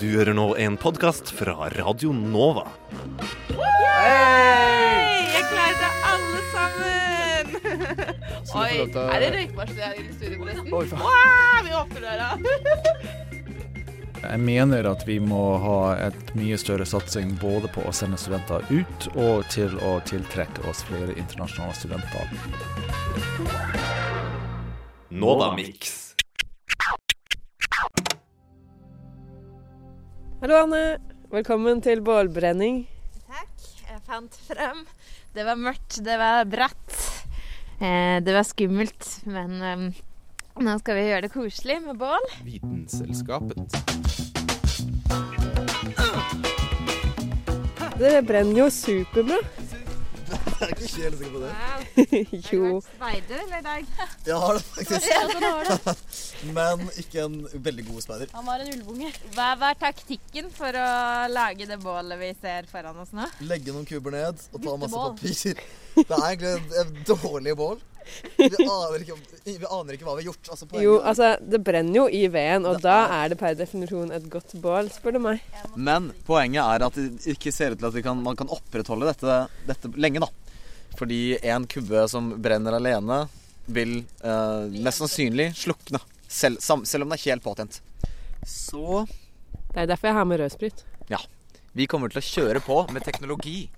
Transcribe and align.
Du 0.00 0.06
hører 0.14 0.34
nå 0.36 0.44
en 0.60 0.76
podkast 0.78 1.30
fra 1.34 1.54
Radio 1.74 2.12
Nova. 2.14 2.66
Hei! 3.50 5.26
Jeg 5.34 5.44
klarer 5.50 5.78
det, 5.80 5.90
alle 6.10 6.40
sammen! 6.52 7.46
Så 8.46 8.58
Oi, 8.62 8.68
du 8.68 8.74
får 8.74 8.78
lov 8.78 8.88
til 8.94 9.00
å- 9.02 9.06
er 9.16 9.24
det 9.24 9.30
røykvarsler 9.34 9.98
i 9.98 10.06
studio, 10.14 10.38
forresten? 10.42 10.70
Oi, 10.78 10.84
faen. 10.92 11.02
Wow, 11.02 11.58
vi 11.66 11.72
åpner 11.80 12.00
døra. 12.06 12.28
Jeg 14.18 14.40
mener 14.42 14.88
at 14.90 15.02
vi 15.06 15.18
må 15.22 15.42
ha 15.62 15.78
et 16.08 16.32
mye 16.38 16.58
større 16.58 16.86
satsing 16.90 17.36
både 17.42 17.70
på 17.74 17.84
å 17.86 17.92
sende 17.94 18.18
studenter 18.20 18.66
ut, 18.74 19.08
og 19.14 19.46
til 19.54 19.74
å 19.86 19.96
tiltrekke 20.06 20.66
oss 20.70 20.82
flere 20.88 21.14
internasjonale 21.18 21.74
studenter. 21.78 22.24
Nova 25.10 25.52
Mix. 25.56 25.97
Hallo, 30.38 30.54
Anne. 30.54 31.00
Velkommen 31.34 31.80
til 31.82 31.98
bålbrenning. 32.06 32.84
Takk. 33.26 33.64
Jeg 33.88 33.96
fant 34.06 34.36
frem. 34.46 34.84
Det 35.34 35.42
var 35.42 35.58
mørkt, 35.58 35.96
det 36.06 36.14
var 36.20 36.44
bratt. 36.46 36.94
Eh, 37.82 38.20
det 38.22 38.36
var 38.36 38.46
skummelt, 38.46 39.08
men 39.26 39.56
eh, 39.66 39.82
nå 40.62 40.76
skal 40.78 40.94
vi 40.94 41.08
gjøre 41.08 41.24
det 41.26 41.32
koselig 41.34 41.80
med 41.88 41.98
bål. 41.98 42.28
Vitenselskapet. 42.46 43.66
Det 47.98 48.14
brenner 48.30 48.62
jo 48.62 48.70
superbra. 48.70 49.42
Jeg 50.60 50.66
er 50.66 50.72
ikke 50.74 51.02
helt 51.04 51.18
sikker 51.18 51.34
på 51.34 51.40
det. 51.42 51.50
Wow. 51.54 51.82
Jo. 52.52 52.70
Speider 52.82 53.42
eller 53.44 53.62
deg? 53.66 53.90
Jeg 54.26 54.38
har 54.42 54.58
det 54.58 54.64
faktisk. 54.66 56.08
Men 56.56 56.82
ikke 56.98 57.26
en 57.26 57.36
veldig 57.68 57.84
god 57.90 58.06
speider. 58.06 58.32
Han 58.34 58.48
var 58.48 58.64
en 58.64 58.72
ulvunge. 58.74 59.12
Hva 59.36 59.52
var 59.60 59.78
taktikken 59.78 60.50
for 60.54 60.74
å 60.74 60.88
lage 61.30 61.68
det 61.70 61.78
bålet 61.82 62.18
vi 62.20 62.32
ser 62.40 62.66
foran 62.70 62.98
oss 63.04 63.14
nå? 63.14 63.28
Legge 63.46 63.74
noen 63.74 63.86
kuber 63.88 64.16
ned 64.16 64.42
og 64.50 64.64
ta 64.64 64.74
masse 64.82 65.04
papir. 65.04 65.62
Det 65.98 66.08
er 66.08 66.26
egentlig 66.32 66.82
et, 66.82 66.98
dårlig 67.08 67.54
bål. 67.58 67.78
Vi 68.38 68.46
aner, 68.64 69.02
ikke, 69.02 69.16
vi 69.44 69.68
aner 69.68 69.96
ikke 69.96 70.06
hva 70.06 70.14
vi 70.16 70.22
har 70.22 70.28
gjort. 70.30 70.50
Altså, 70.54 70.68
Jo, 70.80 70.94
altså, 71.04 71.34
det 71.44 71.60
brenner 71.66 71.98
jo 72.00 72.06
i 72.08 72.22
veden, 72.32 72.64
og 72.70 72.80
da 72.84 73.02
er 73.18 73.32
det 73.32 73.38
per 73.40 73.56
definisjon 73.58 74.14
et 74.16 74.28
godt 74.32 74.54
bål, 74.62 74.88
spør 74.94 75.18
du 75.18 75.22
meg. 75.26 75.42
Men 75.76 76.10
poenget 76.28 76.62
er 76.64 76.86
at 76.88 76.96
det 76.96 77.34
ikke 77.34 77.52
ser 77.54 77.74
ut 77.74 77.82
til 77.82 77.90
at 77.90 77.98
vi 77.98 78.04
kan, 78.06 78.20
man 78.24 78.38
kan 78.38 78.48
opprettholde 78.54 79.10
dette, 79.10 79.42
dette 79.68 79.92
lenge, 80.00 80.24
da. 80.24 80.47
Fordi 80.98 81.38
en 81.46 81.66
kubbe 81.70 82.04
som 82.10 82.32
brenner 82.42 82.74
alene, 82.78 83.22
vil 83.68 83.98
eh, 84.24 84.68
mest 84.82 84.98
sannsynlig 85.02 85.50
slukne. 85.56 86.00
Selv, 86.28 86.58
sam, 86.64 86.82
selv 86.88 87.04
om 87.04 87.10
den 87.12 87.18
er 87.18 87.24
helt 87.30 87.44
påtent. 87.44 87.80
Så 88.48 89.06
Det 89.72 89.82
er 89.82 89.86
derfor 89.90 90.08
jeg 90.10 90.16
har 90.16 90.24
med 90.28 90.40
rødsprit. 90.40 90.84
Ja. 91.08 91.18
vi 91.72 91.86
kommer 91.86 92.08
til 92.10 92.18
å 92.20 92.24
kjøre 92.24 92.60
på 92.64 92.78
med 92.92 93.04
teknologi. 93.04 93.68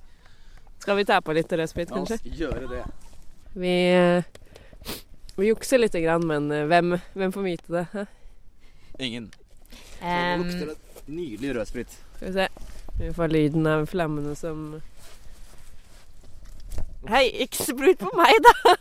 Skal 0.80 0.96
vi 0.96 1.04
ta 1.04 1.18
på 1.20 1.34
litt 1.36 1.50
rødsprit, 1.52 1.90
La 1.90 2.00
oss 2.00 2.08
kanskje? 2.14 2.32
gjøre 2.38 2.68
det. 2.70 2.84
Vi, 3.52 3.74
eh, 3.92 4.24
vi 5.36 5.50
jukser 5.50 5.78
lite 5.82 6.00
grann, 6.00 6.24
men 6.26 6.50
eh, 6.54 6.64
hvem, 6.70 6.96
hvem 7.18 7.32
får 7.34 7.42
vite 7.44 7.74
det? 7.74 7.84
hæ? 7.92 8.06
Ingen. 8.98 9.30
Så 10.00 10.06
det 10.06 10.38
lukter 10.40 10.66
det 10.70 10.78
nydelig 11.10 11.54
rødsprit. 11.58 11.98
Skal 12.16 12.28
vi 12.28 12.32
se. 12.38 12.48
Vi 13.00 13.12
får 13.16 13.28
lyden 13.32 13.66
av 13.66 13.86
flammene 13.90 14.34
som 14.36 14.80
Hei, 17.08 17.24
ikke 17.46 17.64
sprut 17.64 17.98
på 18.02 18.10
meg, 18.18 18.34
da! 18.44 18.54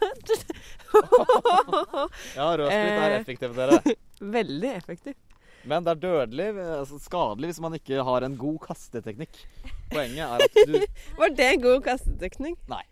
Ja, 2.35 2.47
rødsprit 2.57 2.93
er 2.99 3.11
Eh. 3.13 3.17
effektivt, 3.21 3.55
dere. 3.55 3.79
Veldig 4.37 4.71
effektivt. 4.75 5.17
Men 5.69 5.83
det 5.85 5.91
er 5.91 5.99
dødelig, 6.03 6.47
altså 6.79 6.97
skadelig, 7.03 7.49
hvis 7.51 7.59
man 7.63 7.75
ikke 7.77 8.03
har 8.03 8.23
en 8.25 8.35
god 8.39 8.59
kasteteknikk. 8.63 9.41
Poenget 9.91 10.23
er 10.23 10.45
at 10.45 10.55
du 10.67 10.77
Var 11.19 11.35
det 11.35 11.49
god 11.63 11.81
kasteteknikk? 11.85 12.57
Nei. 12.71 12.83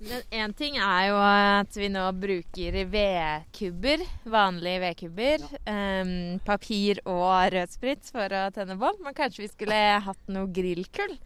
Men 0.00 0.22
én 0.32 0.52
ting 0.56 0.78
er 0.80 1.08
jo 1.10 1.16
at 1.20 1.74
vi 1.76 1.88
nå 1.92 2.06
bruker 2.16 2.76
vedkubber, 2.88 4.04
vanlige 4.32 4.80
vedkubber, 4.86 5.42
em, 5.68 6.14
papir 6.46 7.02
og 7.04 7.50
rødsprit 7.52 8.08
for 8.08 8.32
å 8.32 8.46
tenne 8.56 8.78
bål. 8.80 8.96
Men 9.04 9.12
kanskje 9.18 9.44
vi 9.44 9.50
skulle 9.52 9.80
hatt 10.06 10.22
noe 10.32 10.48
grillkull? 10.56 11.18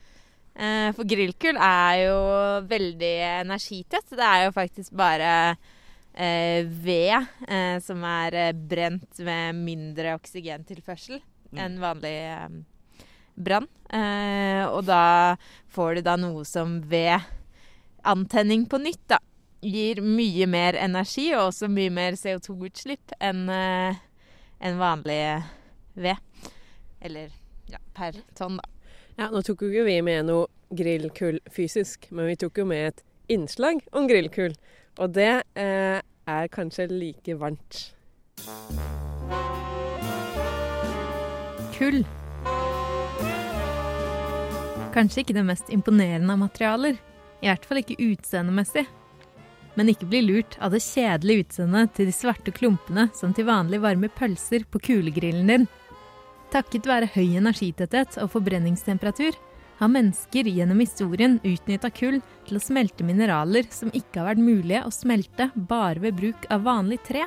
Eh, 0.54 0.90
for 0.94 1.06
grillkull 1.10 1.56
er 1.58 2.00
jo 2.04 2.18
veldig 2.70 3.14
energitett. 3.42 4.06
Det 4.10 4.26
er 4.26 4.44
jo 4.46 4.54
faktisk 4.54 4.94
bare 4.94 5.30
eh, 6.14 6.62
ved 6.62 7.16
eh, 7.48 7.78
som 7.82 8.04
er 8.06 8.54
brent 8.54 9.18
med 9.26 9.58
mindre 9.58 10.14
oksygentilførsel 10.20 11.18
enn 11.58 11.78
vanlig 11.82 12.16
brann. 13.34 13.66
Eh, 13.90 14.62
og 14.66 14.86
da 14.86 15.34
får 15.74 15.98
du 15.98 16.04
da 16.06 16.16
noe 16.18 16.46
som 16.46 16.78
ved 16.90 17.18
antenning 18.06 18.68
på 18.70 18.78
nytt, 18.82 19.02
da. 19.10 19.18
Gir 19.64 20.02
mye 20.04 20.46
mer 20.50 20.76
energi 20.76 21.30
og 21.32 21.48
også 21.48 21.70
mye 21.72 21.90
mer 21.94 22.18
CO2-utslipp 22.20 23.14
enn 23.16 23.46
en 23.48 24.76
vanlig 24.76 25.22
ved. 25.96 26.50
Eller 27.00 27.32
ja, 27.72 27.80
per 27.96 28.18
tonn, 28.36 28.60
da. 28.60 28.73
Ja, 29.14 29.28
nå 29.30 29.44
tok 29.46 29.60
jo 29.62 29.70
ikke 29.70 29.86
vi 29.86 29.98
med 30.02 30.26
noe 30.26 30.48
grillkull 30.74 31.36
fysisk, 31.54 32.08
men 32.10 32.26
vi 32.32 32.38
tok 32.40 32.58
jo 32.58 32.64
med 32.66 32.88
et 32.88 33.04
innslag 33.30 33.78
om 33.94 34.08
grillkull. 34.10 34.56
Og 34.98 35.12
det 35.14 35.44
eh, 35.54 36.00
er 36.02 36.50
kanskje 36.54 36.88
like 36.90 37.36
varmt. 37.38 37.78
Kull. 41.76 42.02
Kanskje 44.94 45.22
ikke 45.22 45.38
det 45.38 45.46
mest 45.46 45.70
imponerende 45.74 46.34
av 46.34 46.42
materialer. 46.42 46.98
I 47.42 47.52
hvert 47.52 47.70
fall 47.70 47.82
ikke 47.84 48.00
utseendemessig. 48.02 48.86
Men 49.78 49.90
ikke 49.90 50.10
bli 50.10 50.24
lurt 50.26 50.58
av 50.62 50.74
det 50.74 50.82
kjedelige 50.82 51.46
utseendet 51.46 51.94
til 51.94 52.10
de 52.10 52.14
svarte 52.14 52.54
klumpene 52.54 53.08
som 53.14 53.34
til 53.34 53.46
vanlig 53.46 53.82
varmer 53.82 54.10
pølser 54.18 54.66
på 54.70 54.82
kulegrillen 54.90 55.50
din. 55.50 55.70
Takket 56.54 56.86
være 56.86 57.08
høy 57.16 57.34
energitetthet 57.40 58.14
og 58.22 58.28
forbrenningstemperatur 58.30 59.34
har 59.80 59.90
mennesker 59.90 60.46
gjennom 60.46 60.78
historien 60.84 61.40
utnytta 61.42 61.90
kull 61.90 62.20
til 62.46 62.58
å 62.60 62.62
smelte 62.62 63.02
mineraler 63.02 63.66
som 63.74 63.90
ikke 63.90 64.20
har 64.20 64.28
vært 64.28 64.44
mulige 64.44 64.84
å 64.86 64.92
smelte 64.94 65.48
bare 65.56 65.98
ved 66.04 66.14
bruk 66.20 66.46
av 66.54 66.62
vanlig 66.68 67.00
tre. 67.08 67.24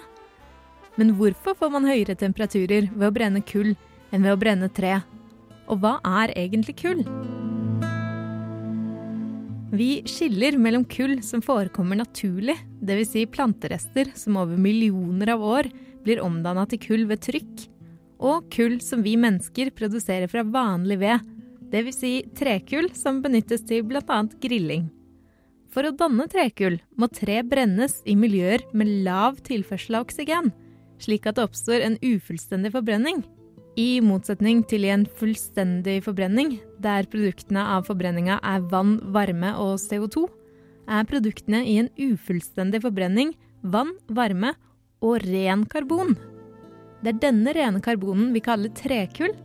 Men 0.96 1.12
hvorfor 1.20 1.60
får 1.60 1.76
man 1.76 1.90
høyere 1.90 2.16
temperaturer 2.16 2.88
ved 2.94 3.10
å 3.10 3.14
brenne 3.20 3.44
kull 3.44 3.74
enn 4.16 4.24
ved 4.24 4.32
å 4.32 4.40
brenne 4.40 4.72
tre? 4.72 4.96
Og 5.68 5.84
hva 5.84 5.98
er 6.24 6.32
egentlig 6.40 6.80
kull? 6.80 7.04
Vi 9.76 9.92
skiller 10.08 10.56
mellom 10.56 10.88
kull 10.88 11.20
som 11.20 11.44
forekommer 11.44 12.00
naturlig, 12.00 12.56
dvs. 12.80 13.12
Si 13.12 13.28
planterester 13.28 14.16
som 14.16 14.40
over 14.40 14.56
millioner 14.56 15.36
av 15.36 15.44
år 15.44 15.68
blir 16.08 16.24
omdanna 16.24 16.64
til 16.72 16.80
kull 16.80 17.04
ved 17.12 17.28
trykk, 17.28 17.68
og 18.20 18.48
kull 18.54 18.80
som 18.84 19.04
vi 19.06 19.16
mennesker 19.20 19.72
produserer 19.78 20.30
fra 20.32 20.44
vanlig 20.44 21.00
ved, 21.02 21.26
dvs. 21.72 21.98
Si 21.98 22.14
trekull 22.38 22.92
som 22.96 23.22
benyttes 23.24 23.66
til 23.68 23.84
bl.a. 23.88 24.22
grilling. 24.42 24.88
For 25.74 25.86
å 25.86 25.94
danne 25.94 26.26
trekull 26.32 26.80
må 26.98 27.10
tre 27.12 27.42
brennes 27.46 28.00
i 28.08 28.16
miljøer 28.18 28.64
med 28.74 28.90
lav 29.06 29.42
tilførsel 29.46 30.00
av 30.00 30.08
oksygen, 30.08 30.54
slik 31.04 31.28
at 31.28 31.38
det 31.38 31.46
oppstår 31.46 31.84
en 31.86 31.98
ufullstendig 32.02 32.72
forbrenning. 32.74 33.22
I 33.78 34.00
motsetning 34.02 34.64
til 34.66 34.88
i 34.88 34.90
en 34.90 35.06
fullstendig 35.20 36.00
forbrenning, 36.08 36.56
der 36.82 37.06
produktene 37.12 37.62
av 37.76 37.86
forbrenninga 37.86 38.40
er 38.42 38.64
vann, 38.72 38.96
varme 39.14 39.54
og 39.62 39.76
CO2, 39.84 40.26
er 40.88 41.06
produktene 41.06 41.62
i 41.68 41.76
en 41.84 41.92
ufullstendig 42.00 42.82
forbrenning 42.82 43.36
vann, 43.62 43.94
varme 44.10 44.56
og 45.04 45.22
ren 45.28 45.68
karbon. 45.70 46.16
Det 47.04 47.14
er 47.14 47.22
denne 47.22 47.54
rene 47.54 47.82
karbonen 47.84 48.32
vi 48.34 48.42
kaller 48.44 48.74
trekull, 48.76 49.36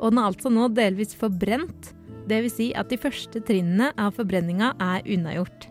og 0.00 0.12
den 0.12 0.20
er 0.20 0.28
altså 0.30 0.52
nå 0.52 0.68
delvis 0.74 1.14
forbrent, 1.16 1.92
dvs. 2.26 2.56
Si 2.56 2.68
at 2.76 2.90
de 2.90 2.98
første 3.00 3.40
trinnene 3.46 3.92
av 4.00 4.16
forbrenninga 4.18 4.72
er 4.82 5.06
unnagjort. 5.14 5.68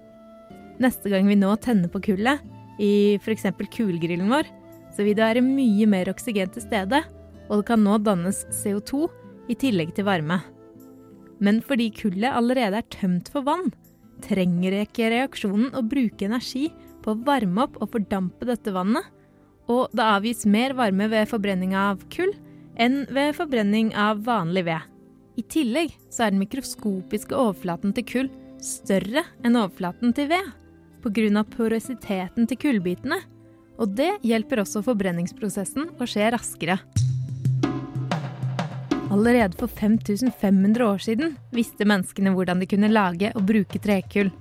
Neste 0.82 1.12
gang 1.12 1.28
vi 1.28 1.38
nå 1.40 1.52
tenner 1.64 1.92
på 1.92 2.02
kullet, 2.10 2.44
i 2.80 3.16
f.eks. 3.22 3.48
kulgrillen 3.72 4.32
vår, 4.32 4.48
så 4.96 5.04
vil 5.04 5.16
det 5.16 5.24
være 5.24 5.44
mye 5.44 5.88
mer 5.88 6.10
oksygen 6.12 6.52
til 6.52 6.64
stede, 6.66 7.02
og 7.48 7.62
det 7.62 7.68
kan 7.70 7.84
nå 7.84 7.98
dannes 8.04 8.42
CO2 8.64 9.06
i 9.52 9.56
tillegg 9.60 9.94
til 9.96 10.08
varme. 10.08 10.40
Men 11.44 11.62
fordi 11.64 11.90
kullet 11.96 12.32
allerede 12.32 12.80
er 12.80 12.92
tømt 12.92 13.30
for 13.32 13.46
vann, 13.48 13.70
trenger 14.24 14.80
ikke 14.82 15.12
reaksjonen 15.12 15.74
å 15.76 15.84
bruke 15.86 16.28
energi 16.28 16.70
på 17.04 17.14
å 17.14 17.22
varme 17.28 17.66
opp 17.68 17.78
og 17.84 17.92
fordampe 17.94 18.48
dette 18.48 18.74
vannet, 18.76 19.04
og 19.72 19.94
det 19.96 20.06
avgis 20.06 20.46
mer 20.46 20.76
varme 20.78 21.08
ved 21.12 21.30
forbrenning 21.30 21.76
av 21.78 22.04
kull 22.14 22.34
enn 22.76 23.04
ved 23.14 23.34
forbrenning 23.38 23.94
av 23.98 24.24
vanlig 24.26 24.66
ved. 24.68 24.82
I 25.36 25.44
tillegg 25.52 25.96
så 26.10 26.26
er 26.26 26.34
den 26.34 26.44
mikroskopiske 26.44 27.36
overflaten 27.36 27.96
til 27.96 28.08
kull 28.08 28.30
større 28.64 29.26
enn 29.44 29.58
overflaten 29.60 30.14
til 30.16 30.30
ved, 30.32 30.52
pga. 31.04 31.44
porøsiteten 31.44 32.48
til 32.50 32.58
kullbitene, 32.58 33.20
og 33.78 33.92
det 33.98 34.16
hjelper 34.24 34.64
også 34.64 34.82
forbrenningsprosessen 34.86 35.92
å 36.00 36.08
skje 36.08 36.32
raskere. 36.34 36.80
Allerede 39.16 39.56
for 39.60 39.68
5500 39.70 40.84
år 40.84 41.04
siden 41.04 41.36
visste 41.54 41.86
menneskene 41.88 42.34
hvordan 42.36 42.60
de 42.60 42.68
kunne 42.68 42.90
lage 42.92 43.30
og 43.36 43.46
bruke 43.48 43.80
trekull. 43.80 44.32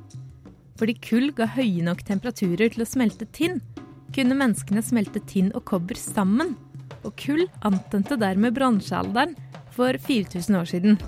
Fordi 0.80 0.94
kull 0.98 1.28
ga 1.36 1.46
høye 1.54 1.84
nok 1.86 2.02
temperaturer 2.06 2.72
til 2.72 2.82
å 2.82 2.88
smelte 2.88 3.28
tinn, 3.36 3.60
kunne 4.14 4.36
menneskene 4.38 4.82
smelte 4.84 5.22
tinn 5.28 5.50
og 5.54 5.66
kobber 5.68 5.98
sammen. 5.98 6.54
Og 7.04 7.12
kull 7.20 7.44
antente 7.66 8.16
dermed 8.20 8.54
bronsealderen 8.56 9.34
for 9.74 9.96
4000 10.06 10.58
år 10.60 10.70
siden. 10.70 10.98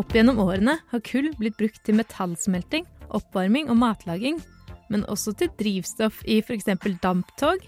Opp 0.00 0.14
gjennom 0.14 0.40
årene 0.42 0.78
har 0.90 1.04
kull 1.04 1.30
blitt 1.38 1.58
brukt 1.60 1.82
til 1.84 1.98
metallsmelting, 1.98 2.86
oppvarming 3.12 3.68
og 3.72 3.78
matlaging, 3.80 4.40
men 4.92 5.04
også 5.08 5.34
til 5.36 5.52
drivstoff 5.60 6.22
i 6.28 6.40
f.eks. 6.42 6.68
damptog, 7.02 7.62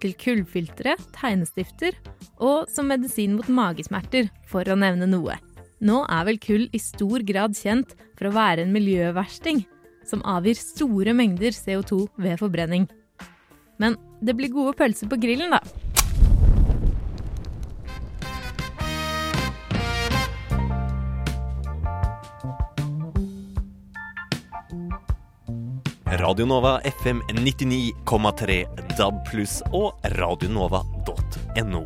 til 0.00 0.14
kullfiltre, 0.20 0.96
tegnestifter 1.16 1.96
og 2.36 2.68
som 2.72 2.90
medisin 2.92 3.38
mot 3.38 3.48
magesmerter, 3.48 4.28
for 4.48 4.68
å 4.68 4.76
nevne 4.76 5.08
noe. 5.08 5.38
Nå 5.84 6.02
er 6.12 6.26
vel 6.28 6.40
kull 6.40 6.66
i 6.72 6.80
stor 6.80 7.24
grad 7.26 7.56
kjent 7.56 7.96
for 8.18 8.28
å 8.28 8.34
være 8.36 8.64
en 8.64 8.74
miljøversting, 8.74 9.64
som 10.04 10.24
avgir 10.28 10.60
store 10.60 11.16
mengder 11.16 11.56
CO2 11.56 12.04
ved 12.20 12.38
forbrenning. 12.40 12.86
Men 13.76 13.96
det 14.22 14.36
blir 14.38 14.52
gode 14.54 14.76
pølser 14.78 15.10
på 15.10 15.18
grillen, 15.20 15.54
da. 15.54 15.60
Radionova 26.24 26.80
FM 26.80 27.20
99,3 27.28 28.54
DAB 28.98 29.18
pluss 29.28 29.58
og 29.74 29.98
radionova.no. 30.14 31.82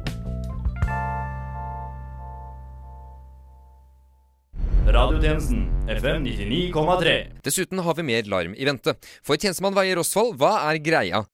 Radiotjenesten 4.89 5.65
FM 5.89 6.29
99,3. 6.29 7.17
Dessuten 7.45 7.79
har 7.79 7.95
vi 7.95 8.03
mer 8.03 8.31
larm 8.31 8.55
i 8.55 8.69
vente. 8.69 8.95
For 9.27 9.41
tjenestemann 9.41 9.77
Veier 9.77 10.01
Osvald, 10.01 10.37
hva 10.41 10.55
er 10.69 10.79
greia? 10.85 11.25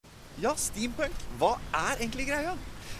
Ja, 0.45 0.51
steampunk. 0.61 1.21
Hva 1.41 1.55
er 1.73 1.95
egentlig 2.03 2.27
greia? 2.29 2.51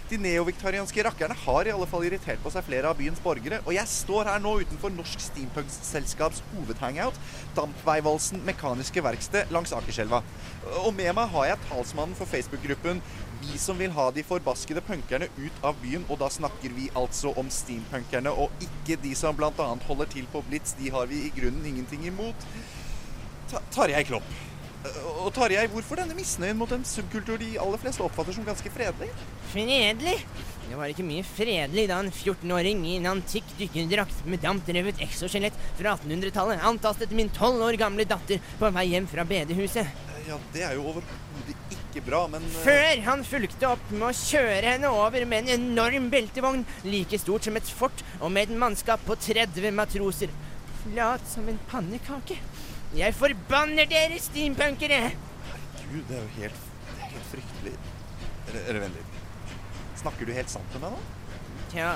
De 0.09 0.17
neoviktorianske 0.21 1.03
rakkerne 1.05 1.35
har 1.43 1.67
i 1.67 1.73
alle 1.73 1.85
fall 1.89 2.05
irritert 2.07 2.41
på 2.41 2.49
seg 2.53 2.65
flere 2.65 2.89
av 2.89 2.97
byens 2.97 3.21
borgere, 3.21 3.59
og 3.65 3.73
jeg 3.73 3.89
står 3.89 4.29
her 4.29 4.41
nå 4.41 4.53
utenfor 4.63 4.93
Norsk 4.93 5.21
Steampunk-selskaps 5.21 6.41
hovedhangout, 6.55 7.17
Dampveivalsen 7.57 8.41
mekaniske 8.45 9.03
verksted 9.05 9.53
langs 9.53 9.73
Akerselva. 9.77 10.23
Og 10.83 10.89
med 10.97 11.11
meg 11.17 11.29
har 11.35 11.51
jeg 11.51 11.61
talsmannen 11.67 12.17
for 12.17 12.29
Facebook-gruppen 12.29 13.03
Vi 13.45 13.59
som 13.61 13.77
vil 13.77 13.93
ha 13.93 14.07
de 14.13 14.23
forbaskede 14.25 14.81
punkerne 14.85 15.29
ut 15.37 15.61
av 15.61 15.77
byen, 15.83 16.05
og 16.09 16.17
da 16.23 16.31
snakker 16.33 16.73
vi 16.73 16.89
altså 16.97 17.35
om 17.37 17.51
steampunkerne, 17.53 18.33
og 18.33 18.65
ikke 18.65 18.97
de 19.03 19.13
som 19.17 19.37
bl.a. 19.37 19.69
holder 19.85 20.09
til 20.15 20.25
på 20.33 20.41
Blitz. 20.49 20.73
De 20.79 20.89
har 20.89 21.05
vi 21.11 21.27
i 21.27 21.33
grunnen 21.35 21.69
ingenting 21.69 22.07
imot. 22.09 22.49
Ta 23.51 23.61
Tarjei 23.75 24.01
Klopp. 24.07 24.33
Og 25.25 25.31
Tarjei, 25.33 25.65
hvorfor 25.71 25.99
denne 25.99 26.15
misnøyen 26.17 26.57
mot 26.59 26.71
en 26.75 26.83
subkultur 26.85 27.39
de 27.41 27.55
aller 27.61 27.81
fleste 27.81 28.03
oppfatter 28.05 28.35
som 28.37 28.45
ganske 28.47 28.71
fredelig? 28.73 29.09
Fredelig? 29.53 30.17
Det 30.65 30.77
var 30.79 30.89
ikke 30.89 31.05
mye 31.05 31.25
fredelig 31.25 31.85
da 31.89 31.99
en 32.01 32.09
14-åring 32.09 32.81
i 32.89 32.95
en 32.99 33.11
antikk 33.11 33.51
dykkerdrakt 33.59 34.23
med 34.29 34.41
dampdrevet 34.41 35.01
exoskjelett 35.05 35.57
fra 35.77 35.93
1800-tallet 35.93 36.65
antastet 36.65 37.13
min 37.13 37.29
12 37.29 37.67
år 37.67 37.77
gamle 37.81 38.07
datter 38.09 38.41
på 38.59 38.71
vei 38.73 38.87
hjem 38.93 39.09
fra 39.09 39.25
bedehuset. 39.29 40.05
Ja, 40.25 40.39
det 40.55 40.63
er 40.65 40.73
jo 40.73 40.87
overhodet 40.89 41.75
ikke 41.75 42.01
bra, 42.07 42.23
men 42.31 42.45
eh, 42.49 42.57
Før 42.65 43.03
han 43.05 43.21
fulgte 43.27 43.69
opp 43.75 43.91
med 43.93 44.07
å 44.09 44.15
kjøre 44.17 44.73
henne 44.73 44.89
over 44.89 45.27
med 45.29 45.45
en 45.45 45.61
enorm 45.61 46.09
beltevogn, 46.13 46.65
like 46.87 47.21
stort 47.21 47.45
som 47.45 47.61
et 47.61 47.69
fort, 47.69 48.03
og 48.19 48.33
med 48.33 48.49
et 48.49 48.57
mannskap 48.65 49.05
på 49.05 49.17
30 49.21 49.69
matroser. 49.75 50.33
Flat 50.81 51.29
som 51.29 51.45
en 51.49 51.61
pannekake. 51.69 52.41
Jeg 52.95 53.11
forbanner 53.17 53.87
dere 53.91 54.17
steampunkere! 54.23 54.99
Herregud, 55.11 56.03
det 56.07 56.15
er 56.17 56.21
jo 56.21 56.29
helt, 56.37 56.61
det 56.87 57.01
er 57.03 57.09
helt 57.15 57.27
fryktelig 57.31 57.73
Eller, 58.53 58.79
vent 58.85 58.99
litt. 58.99 59.17
Snakker 59.99 60.29
du 60.29 60.31
helt 60.35 60.51
sant 60.53 60.77
med 60.77 60.85
meg 60.85 60.95
nå? 60.95 61.01
Tja, 61.73 61.89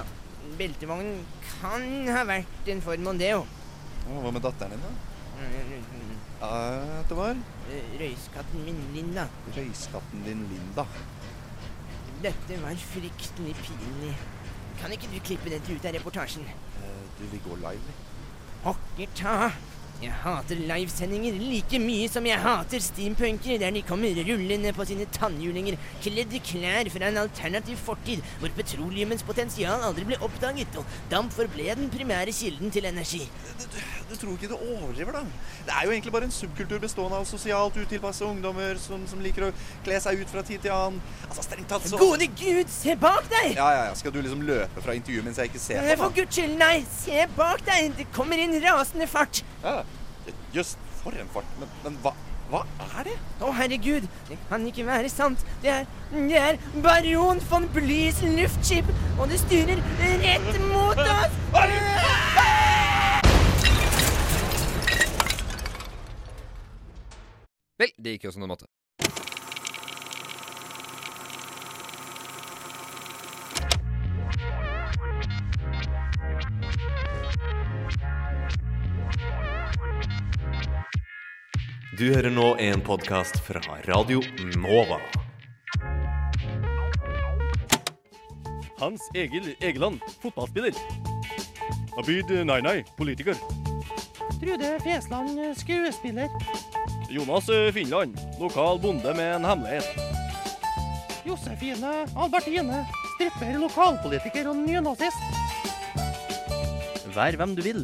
beltevognen 0.60 1.22
kan 1.46 1.86
ha 2.12 2.26
vært 2.28 2.72
en 2.74 2.82
Ford 2.84 3.04
Mondeo. 3.06 3.46
Hva 4.10 4.34
med 4.34 4.44
datteren 4.44 4.76
din, 4.76 4.84
da? 4.84 4.92
Ja, 6.42 6.52
det 7.08 7.16
var 7.16 7.38
Røyskatten 8.00 8.66
min, 8.66 8.80
Linda. 8.96 9.28
Røyskatten 9.56 10.26
din, 10.26 10.44
Linda. 10.52 10.84
Dette 12.24 12.60
var 12.64 12.76
fryktelig 12.90 13.56
pinlig. 13.62 14.14
Kan 14.82 14.92
ikke 14.96 15.12
du 15.14 15.20
klippe 15.24 15.52
dette 15.54 15.72
ut 15.76 15.86
av 15.88 15.96
reportasjen? 15.96 16.48
Eh, 16.84 17.04
Du 17.20 17.26
vil 17.32 17.42
gå 17.46 17.56
live? 17.62 17.84
vi. 17.88 17.94
Pokker 18.64 19.14
ta! 19.16 19.38
Jeg 20.00 20.14
hater 20.16 20.56
livesendinger 20.64 21.36
like 21.44 21.80
mye 21.84 22.06
som 22.08 22.24
jeg 22.24 22.40
hater 22.40 22.80
steampunkere 22.80 23.58
der 23.60 23.74
de 23.76 23.82
kommer 23.84 24.16
rullende 24.30 24.72
på 24.72 24.86
sine 24.88 25.04
tannhjulinger, 25.12 25.76
kledd 26.06 26.36
i 26.38 26.40
klær 26.40 26.88
fra 26.94 27.10
en 27.10 27.20
alternativ 27.26 27.82
fortid 27.84 28.24
hvor 28.40 28.54
petroleumens 28.56 29.26
potensial 29.28 29.84
aldri 29.84 30.08
ble 30.08 30.20
oppdaget, 30.24 30.80
og 30.80 30.88
damp 31.12 31.36
forble 31.36 31.76
den 31.76 31.92
primære 31.92 32.32
kilden 32.32 32.72
til 32.72 32.88
energi. 32.88 33.26
Du 34.10 34.16
tror 34.16 34.32
ikke 34.38 34.48
du 34.50 34.56
overdriver, 34.56 35.20
da? 35.20 35.26
Det 35.68 35.76
er 35.76 35.84
jo 35.86 35.92
egentlig 35.92 36.14
bare 36.16 36.30
en 36.30 36.34
subkultur 36.34 36.80
bestående 36.82 37.20
av 37.20 37.28
sosialt 37.30 37.76
utilpasse 37.78 38.24
ungdommer 38.26 38.80
som, 38.82 39.04
som 39.08 39.20
liker 39.22 39.50
å 39.50 39.52
kle 39.86 40.00
seg 40.02 40.24
ut 40.24 40.32
fra 40.32 40.46
tid 40.48 40.64
til 40.64 40.74
annen. 40.74 41.04
Altså, 41.28 41.44
strengt 41.46 41.70
tatt 41.70 41.86
så 41.92 42.00
Gode 42.00 42.32
gud, 42.40 42.72
se 42.72 42.96
bak 43.00 43.28
deg! 43.30 43.52
Ja, 43.60 43.68
ja, 43.76 43.84
ja. 43.92 44.00
Skal 44.00 44.16
du 44.16 44.22
liksom 44.24 44.48
løpe 44.48 44.82
fra 44.82 44.96
intervjuet 44.98 45.28
mens 45.28 45.44
jeg 45.44 45.52
ikke 45.52 45.62
ser 45.62 45.84
på? 45.84 46.00
For 46.06 46.18
guds 46.22 46.40
skyld, 46.40 46.56
nei! 46.64 46.78
Se 46.96 47.28
bak 47.36 47.68
deg! 47.68 47.92
Det 48.00 48.08
kommer 48.16 48.40
inn 48.42 48.56
rasende 48.64 49.12
fart! 49.12 49.44
Ja, 49.64 49.82
Jøss, 50.56 50.78
for 51.02 51.12
en 51.12 51.30
fart. 51.34 51.48
Men, 51.60 51.72
men 51.84 51.98
hva, 52.04 52.14
hva 52.50 52.62
er 53.00 53.10
det? 53.10 53.16
Å, 53.44 53.52
herregud, 53.58 54.08
det 54.30 54.38
kan 54.48 54.64
ikke 54.70 54.86
være 54.88 55.12
sant. 55.12 55.44
Det 55.64 55.74
er, 55.74 55.90
det 56.14 56.40
er 56.40 56.60
baron 56.84 57.42
von 57.50 57.68
Blys 57.76 58.22
luftskip, 58.24 58.88
og 59.20 59.28
det 59.32 59.42
styrer 59.44 59.84
rett 60.24 60.62
mot 60.70 61.04
oss! 61.04 61.40
Vel, 67.80 67.96
det 67.96 68.18
gikk 68.18 68.28
jo 68.28 68.36
som 68.36 68.44
det 68.44 68.52
måtte. 68.52 68.72
Du 82.00 82.06
hører 82.14 82.32
nå 82.32 82.54
en 82.64 82.80
podkast 82.80 83.42
fra 83.44 83.60
Radio 83.84 84.22
Nova. 84.56 85.02
Hans 88.80 89.04
Egil 89.20 89.50
Egeland, 89.60 90.00
fotballspiller. 90.22 90.80
Abid 92.00 92.32
Nainai, 92.48 92.86
politiker. 92.96 93.36
Trude 94.40 94.72
Fesland, 94.86 95.44
skuespiller. 95.60 96.32
Jonas 97.12 97.52
Finland, 97.76 98.16
lokal 98.40 98.80
bonde 98.80 99.14
med 99.20 99.36
en 99.36 99.52
hemmelighet. 99.52 99.92
Josefine 101.28 102.06
Albertine, 102.16 102.86
stripper, 103.18 103.58
lokalpolitiker 103.60 104.48
og 104.54 104.64
nynazist. 104.64 105.20
Vær 107.12 107.36
hvem 107.44 107.60
du 107.60 107.68
vil. 107.68 107.84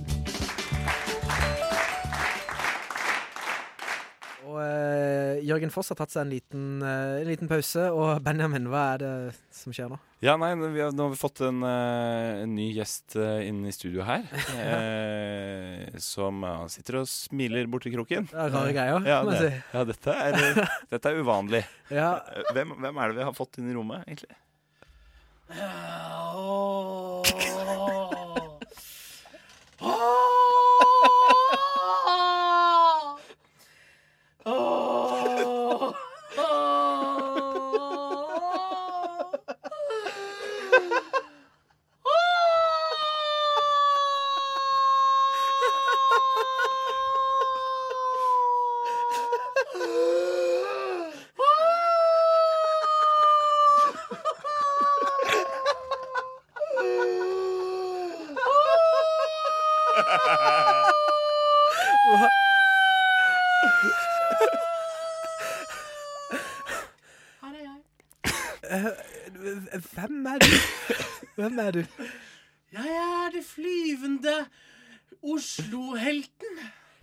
Og 4.55 4.61
uh, 4.61 5.41
Jørgen 5.43 5.71
Foss 5.73 5.91
har 5.91 5.97
tatt 5.99 6.13
seg 6.13 6.23
en 6.23 6.31
liten, 6.31 6.65
uh, 6.79 7.19
en 7.19 7.27
liten, 7.27 7.49
pause. 7.51 7.89
Og 7.91 8.19
Benjamin, 8.25 8.69
hva 8.71 8.83
er 8.93 9.01
det 9.03 9.13
som 9.53 9.75
skjer 9.75 9.91
nå? 9.91 9.99
Ja, 10.23 10.37
nei, 10.41 10.53
vi 10.55 10.79
har, 10.81 10.93
Nå 10.95 11.09
har 11.09 11.11
vi 11.11 11.19
fått 11.19 11.41
en, 11.45 11.59
uh, 11.65 12.43
en 12.45 12.55
ny 12.55 12.69
gjest 12.77 13.17
inn 13.19 13.65
i 13.67 13.73
studio 13.75 14.05
her. 14.07 14.23
som 16.05 16.43
sitter 16.71 17.01
og 17.01 17.09
smiler 17.09 17.67
borti 17.71 17.91
kroken. 17.93 18.29
Det 18.31 18.39
er 18.45 18.55
rare 18.55 18.73
greier. 18.75 19.09
Ja, 19.11 19.19
si 19.35 19.51
ja 19.51 19.83
dette, 19.87 20.15
er, 20.15 20.63
dette, 20.93 21.11
er, 21.11 21.19
uvanlig. 21.19 21.65
ja. 21.91 22.15
hvem, 22.55 22.77
hvem, 22.79 23.03
er 23.03 23.11
det 23.11 23.19
vi 23.19 23.27
har 23.27 23.35
fått 23.35 23.59
inn 23.59 23.69
i 23.71 23.75
rommet, 23.75 24.07
egentlig? 24.07 24.35
Oh. 25.51 27.21
Oh. 29.85 30.34
Hvem 69.93 70.25
er 70.25 70.39
du? 70.39 70.55
Hvem 71.35 71.59
er 71.59 71.71
du? 71.71 71.83
Jeg 72.75 72.95
er 72.99 73.31
det 73.33 73.43
flyvende 73.45 74.45
Oslo-helten. 75.23 76.57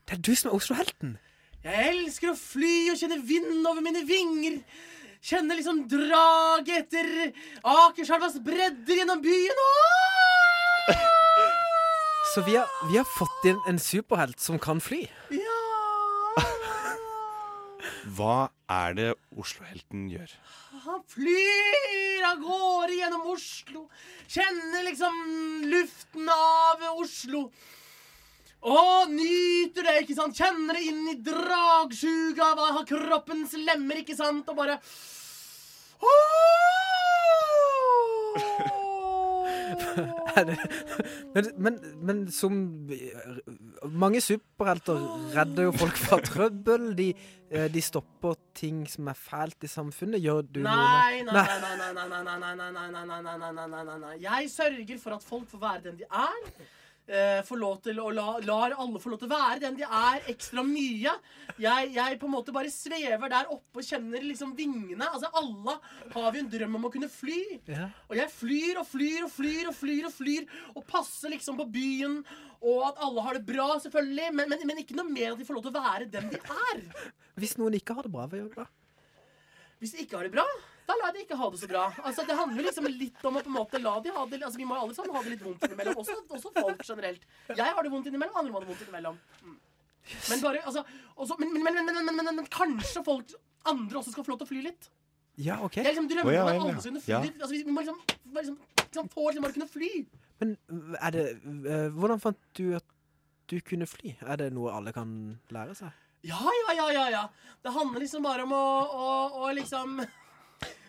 Det 0.08 0.16
er 0.18 0.22
du 0.22 0.34
som 0.34 0.50
er 0.50 0.56
Oslo-helten. 0.56 1.16
Jeg 1.62 1.92
elsker 1.92 2.32
å 2.32 2.38
fly 2.38 2.90
og 2.90 2.98
kjenne 2.98 3.20
vind 3.22 3.66
over 3.66 3.82
mine 3.84 4.02
vinger. 4.06 4.58
Kjenne 5.22 5.54
liksom 5.54 5.84
draget 5.90 6.82
etter 6.82 7.30
Akerselvas 7.62 8.40
bredder 8.42 9.02
gjennom 9.02 9.22
byen. 9.22 9.62
Åh! 9.68 11.04
Så 12.34 12.42
vi 12.46 12.56
har, 12.56 12.66
vi 12.90 12.96
har 12.98 13.06
fått 13.18 13.46
inn 13.46 13.60
en 13.68 13.78
superhelt 13.78 14.40
som 14.40 14.58
kan 14.58 14.80
fly. 14.82 15.04
Hva 18.02 18.50
er 18.73 18.97
det 18.99 19.11
Oslo-helten 19.38 20.09
gjør? 20.11 20.32
Han 20.87 21.02
flyr 21.12 22.25
av 22.26 22.40
gårde 22.42 22.97
gjennom 22.99 23.28
Oslo. 23.30 23.85
Kjenner 24.26 24.88
liksom 24.88 25.14
luften 25.71 26.32
av 26.35 26.82
Oslo. 26.97 27.47
Og 28.62 29.11
nyter 29.11 29.87
det, 29.87 29.97
ikke 30.02 30.18
sant? 30.18 30.38
Kjenner 30.38 30.78
det 30.78 30.85
inn 30.90 31.09
i 31.11 31.16
dragsuget 31.23 32.42
av 32.47 32.62
har 32.78 32.87
kroppens 32.87 33.56
lemmer, 33.59 34.02
ikke 34.02 34.18
sant? 34.18 34.47
Og 34.50 34.59
bare 34.59 34.78
det, 34.78 34.82
men, 41.35 41.47
men, 41.57 41.79
men 42.02 42.21
som 42.33 42.57
Mange 43.93 44.21
superhelter 44.25 45.00
redder 45.37 45.69
jo 45.69 45.73
folk 45.76 45.99
fra 46.00 46.19
trøbbel. 46.25 46.91
De, 46.99 47.09
eh, 47.50 47.69
de 47.73 47.83
stopper 47.85 48.37
ting 48.59 48.85
som 48.91 49.09
er 49.12 49.19
fælt 49.19 49.67
i 49.67 49.71
samfunnet. 49.71 50.23
Gjør 50.23 50.43
du 50.47 50.61
Nei, 50.67 51.23
noe 51.26 51.35
nei, 51.35 51.59
nei, 51.64 51.75
nei, 51.81 51.91
nei, 51.97 52.07
nei, 52.12 52.37
nei, 52.45 52.55
nei, 52.61 52.71
nei, 52.76 52.93
nei, 52.93 53.23
nei, 53.23 53.50
nei, 53.57 53.67
nei, 53.73 53.83
nei, 53.88 53.99
nei. 54.07 54.14
Jeg 54.23 54.52
sørger 54.52 55.02
for 55.02 55.19
at 55.19 55.26
folk 55.26 55.50
får 55.50 55.64
være 55.67 55.85
den 55.88 56.00
de 56.02 56.09
er. 56.09 56.55
Eh, 57.02 57.40
får 57.42 57.59
lov 57.59 57.80
til 57.82 57.99
å 57.99 58.12
la, 58.14 58.37
lar 58.47 58.76
alle 58.78 59.00
få 59.02 59.11
lov 59.11 59.18
til 59.18 59.26
å 59.26 59.35
være 59.35 59.64
den 59.64 59.75
de 59.80 59.82
er, 59.82 60.21
ekstra 60.30 60.62
mye. 60.62 61.11
Jeg, 61.59 61.88
jeg 61.97 62.18
på 62.21 62.28
en 62.28 62.35
måte 62.37 62.54
bare 62.54 62.71
svever 62.71 63.32
der 63.32 63.50
oppe 63.50 63.82
og 63.82 63.88
kjenner 63.88 64.23
liksom 64.23 64.52
vingene. 64.54 65.09
Altså 65.09 65.32
Alle 65.40 65.75
har 66.14 66.28
vi 66.30 66.44
en 66.44 66.52
drøm 66.52 66.78
om 66.78 66.87
å 66.87 66.92
kunne 66.94 67.11
fly. 67.11 67.59
Ja. 67.66 67.88
Og 68.06 68.14
jeg 68.21 68.30
flyr 68.37 68.78
og 68.85 68.87
flyr 68.87 69.26
og 69.26 69.32
flyr 69.35 69.73
og 69.73 69.76
flyr 69.80 70.06
og 70.06 70.14
flyr 70.14 70.47
og 70.76 70.87
passer 70.87 71.35
liksom 71.35 71.59
på 71.59 71.66
byen. 71.75 72.21
Og 72.62 72.87
at 72.92 73.02
alle 73.02 73.26
har 73.26 73.40
det 73.40 73.49
bra, 73.50 73.66
selvfølgelig. 73.82 74.28
Men, 74.38 74.52
men, 74.54 74.62
men 74.71 74.85
ikke 74.85 74.94
noe 74.94 75.11
mer 75.11 75.32
at 75.32 75.42
de 75.42 75.49
får 75.49 75.59
lov 75.59 75.66
til 75.66 75.75
å 75.75 75.82
være 75.82 76.06
den 76.12 76.30
de 76.30 76.38
er. 76.38 76.85
Hvis 77.42 77.59
noen 77.59 77.80
ikke 77.80 77.99
har 77.99 78.06
det 78.06 78.14
bra, 78.14 78.28
hva 78.30 78.38
gjør 78.38 78.52
du 78.54 78.61
da? 78.62 78.71
Hvis 79.82 79.97
de 79.97 80.04
ikke 80.04 80.21
har 80.21 80.30
det 80.30 80.37
bra, 80.38 80.47
da 80.92 80.99
lar 81.00 81.12
de 81.14 81.25
ikke 81.25 81.37
ha 81.40 81.49
det 81.52 81.61
så 81.62 81.68
bra. 81.70 81.82
Altså, 82.04 82.25
det 82.28 82.37
handler 82.37 82.66
liksom 82.68 82.88
litt 82.92 83.26
om 83.28 83.38
å 83.38 83.42
på 83.42 83.50
en 83.50 83.56
måte 83.56 83.80
la 83.80 83.94
de 84.04 84.12
ha 84.12 84.25
det 84.28 84.40
altså, 84.42 84.61
Vi 84.61 84.66
må 84.68 84.76
jo 84.76 84.87
alle 84.87 84.96
sammen 84.96 85.16
ha 85.16 85.22
det 85.25 85.34
litt 85.34 85.44
vondt 85.44 85.66
innimellom. 85.68 86.00
Også, 86.02 86.16
også 86.28 86.52
folk 86.58 86.82
generelt. 86.88 87.28
Jeg 87.49 87.76
har 87.76 87.87
det 87.87 87.92
vondt 87.92 88.08
innimellom, 88.11 88.40
andre 88.40 88.52
må 88.52 88.61
ha 88.61 88.64
det 88.64 88.72
vondt 88.72 88.84
innimellom. 88.84 89.20
Mm. 89.42 89.61
Men, 90.02 90.40
bare, 90.42 90.64
altså, 90.66 90.82
også, 91.14 91.38
men, 91.38 91.54
men, 91.62 92.11
men 92.26 92.50
kanskje 92.52 93.04
folk 93.06 93.32
andre 93.70 94.00
også 94.00 94.12
skal 94.12 94.26
få 94.26 94.34
lov 94.34 94.42
til 94.42 94.49
å 94.49 94.50
fly 94.50 94.64
litt. 94.66 94.90
Ja, 95.40 95.61
ok. 95.64 95.78
Jeg 95.80 95.94
liksom 95.94 96.08
drømmer 96.11 96.28
oh, 96.28 96.34
ja, 96.34 96.42
om 96.42 96.50
at 96.50 96.61
alle 96.61 96.75
skal 96.82 96.92
kunne 96.92 97.04
fly. 97.04 97.12
Ja. 97.14 97.20
Altså, 97.38 97.52
vi 97.54 97.72
må 97.72 97.84
liksom, 97.84 98.00
liksom, 98.37 98.58
liksom 98.82 99.11
få 99.14 99.28
liksom 99.28 99.46
bare 99.46 99.56
kunne 99.56 99.70
fly. 99.70 99.92
Men 100.42 100.56
er 100.99 101.14
det 101.14 101.26
uh, 101.46 101.88
Hvordan 101.94 102.20
fant 102.20 102.40
du 102.58 102.64
at 102.76 102.88
du 103.50 103.61
kunne 103.64 103.87
fly? 103.88 104.16
Er 104.26 104.42
det 104.42 104.50
noe 104.56 104.75
alle 104.75 104.92
kan 104.96 105.14
lære 105.54 105.76
seg? 105.78 105.94
Ja, 106.26 106.38
ja, 106.38 106.75
ja, 106.78 106.88
ja. 106.94 107.06
ja. 107.11 107.22
Det 107.62 107.72
handler 107.75 108.04
liksom 108.04 108.26
bare 108.26 108.44
om 108.44 108.52
å, 108.54 108.66
å, 109.06 109.06
å 109.42 109.54
liksom 109.56 110.02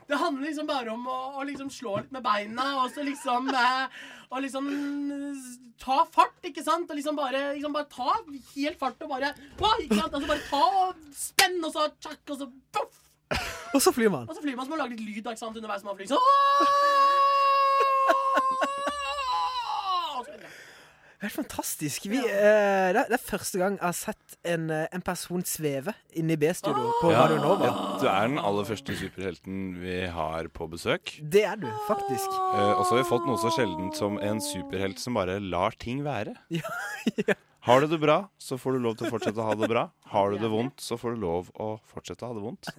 det 0.07 0.19
handler 0.19 0.48
liksom 0.50 0.67
bare 0.67 0.93
om 0.93 1.05
å, 1.07 1.19
å 1.39 1.45
liksom 1.48 1.69
slå 1.74 1.98
litt 2.01 2.12
med 2.15 2.24
beina 2.25 2.65
og 2.81 2.89
så 2.93 3.05
liksom 3.07 3.48
eh, 3.53 4.01
Og 4.33 4.41
liksom 4.43 4.67
eh, 5.15 5.45
ta 5.83 6.01
fart, 6.10 6.39
ikke 6.48 6.63
sant? 6.65 6.89
Og 6.89 7.00
liksom 7.00 7.17
bare, 7.19 7.53
liksom 7.55 7.75
bare 7.75 7.89
ta 7.91 8.15
helt 8.55 8.79
fart 8.81 9.01
og 9.05 9.13
bare 9.13 9.33
wow, 9.62 9.77
ikke 9.79 10.00
sant? 10.00 10.13
Altså 10.13 10.29
bare 10.29 10.48
ta 10.50 10.63
og 10.83 11.07
spenn, 11.17 11.60
og 11.63 11.72
så 11.75 11.88
tjakk, 12.00 12.24
og 12.29 12.41
så 12.41 12.50
poff! 12.75 13.00
Og 13.74 13.81
så 13.81 13.93
flyr 13.95 14.12
man. 14.13 14.27
Og 14.29 14.36
så 14.38 14.43
flyr 14.43 14.57
man 14.57 14.67
som 14.67 14.75
har 14.75 14.83
lage 14.83 14.98
litt 14.98 15.07
lyd 15.07 15.24
da, 15.25 15.33
ikke 15.33 15.41
sant? 15.45 15.57
underveis 15.57 15.81
som 15.81 15.89
man 15.89 15.98
flyr. 15.98 16.12
Så, 16.12 16.19
så 16.19 16.67
videre. 16.67 17.13
Helt 21.24 21.36
fantastisk. 21.38 22.03
Vi, 22.12 22.18
det, 22.20 22.32
er, 22.36 22.98
det 23.08 23.15
er 23.15 23.22
første 23.24 23.60
gang 23.62 23.77
jeg 23.77 23.86
har 23.86 23.96
sett 23.96 24.34
en, 24.44 24.65
eh, 24.75 24.89
en 24.92 25.03
person 25.06 25.44
sveve 25.48 25.94
inne 26.20 26.36
i 26.36 26.39
B-studio 26.42 26.89
på 27.00 27.13
Radio 27.13 27.38
Nova. 27.39 27.70
Ja, 27.70 27.86
du 28.01 28.08
er 28.12 28.25
den 28.27 28.42
aller 28.42 28.68
første 28.68 28.96
superhelten 29.00 29.62
vi 29.80 30.01
har 30.12 30.50
på 30.51 30.68
besøk. 30.74 31.13
Det 31.24 31.46
er 31.48 31.62
du, 31.62 31.70
faktisk. 31.88 32.27
Uh, 32.27 32.74
og 32.74 32.84
så 32.84 32.98
har 32.98 33.00
vi 33.00 33.08
fått 33.08 33.30
noe 33.30 33.39
så 33.39 33.53
sjeldent 33.56 33.96
som 33.96 34.20
en 34.20 34.44
superhelt 34.44 35.00
som 35.00 35.15
bare 35.15 35.38
lar 35.39 35.80
ting 35.80 36.03
være. 36.03 36.36
Ja, 37.20 37.36
Har 37.63 37.80
du 37.80 37.88
det 37.88 37.98
bra, 38.00 38.18
så 38.39 38.58
får 38.60 38.75
du 38.75 38.84
lov 38.84 38.98
til 39.00 39.08
å 39.08 39.13
fortsette 39.13 39.39
å 39.39 39.48
ha 39.48 39.56
det 39.56 39.68
bra. 39.72 39.86
Har 40.12 40.32
du 40.34 40.38
det 40.39 40.50
vondt, 40.51 40.84
så 40.84 40.98
får 41.00 41.15
du 41.15 41.24
lov 41.24 41.50
å 41.56 41.70
fortsette 41.88 42.24
å 42.24 42.34
ha 42.34 42.36
det 42.36 42.44
vondt. 42.44 42.72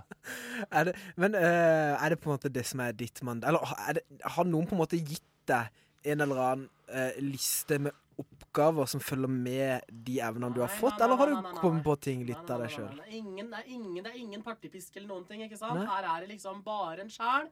Er 0.78 0.86
det, 0.86 0.92
men 1.18 1.34
uh, 1.34 1.96
er 1.96 2.12
det 2.12 2.20
på 2.20 2.28
en 2.28 2.36
måte 2.36 2.50
det 2.52 2.62
som 2.68 2.82
er 2.84 2.92
ditt 2.94 3.22
mandat 3.26 3.48
Eller 3.48 3.70
er 3.88 3.96
det, 3.96 4.02
har 4.36 4.46
noen 4.46 4.68
på 4.68 4.76
en 4.76 4.82
måte 4.82 4.98
gitt 5.00 5.24
deg 5.48 5.79
en 6.02 6.20
eller 6.20 6.44
annen 6.44 6.68
eh, 6.88 7.18
liste 7.22 7.78
med 7.78 7.96
oppgaver 8.20 8.86
som 8.90 9.00
følger 9.00 9.30
med 9.32 9.90
de 10.06 10.20
evnene 10.20 10.52
du 10.54 10.60
har 10.60 10.72
fått, 10.72 11.00
eller 11.00 11.16
har 11.16 11.30
du 11.30 11.50
kommet 11.60 11.84
på 11.84 11.96
ting 12.04 12.24
litt 12.28 12.50
av 12.52 12.64
deg 12.64 12.74
sjøl? 12.74 12.96
Det 12.98 13.06
er 13.06 14.16
ingen, 14.20 14.42
partipisk 14.44 14.96
eller 14.96 15.08
noen 15.08 15.28
ting. 15.28 15.44
ikke 15.46 15.60
sant? 15.60 15.80
Nei. 15.80 15.86
Her 15.88 16.08
er 16.14 16.24
det 16.24 16.34
liksom 16.34 16.64
bare 16.66 17.06
en 17.06 17.12
sjæl. 17.12 17.48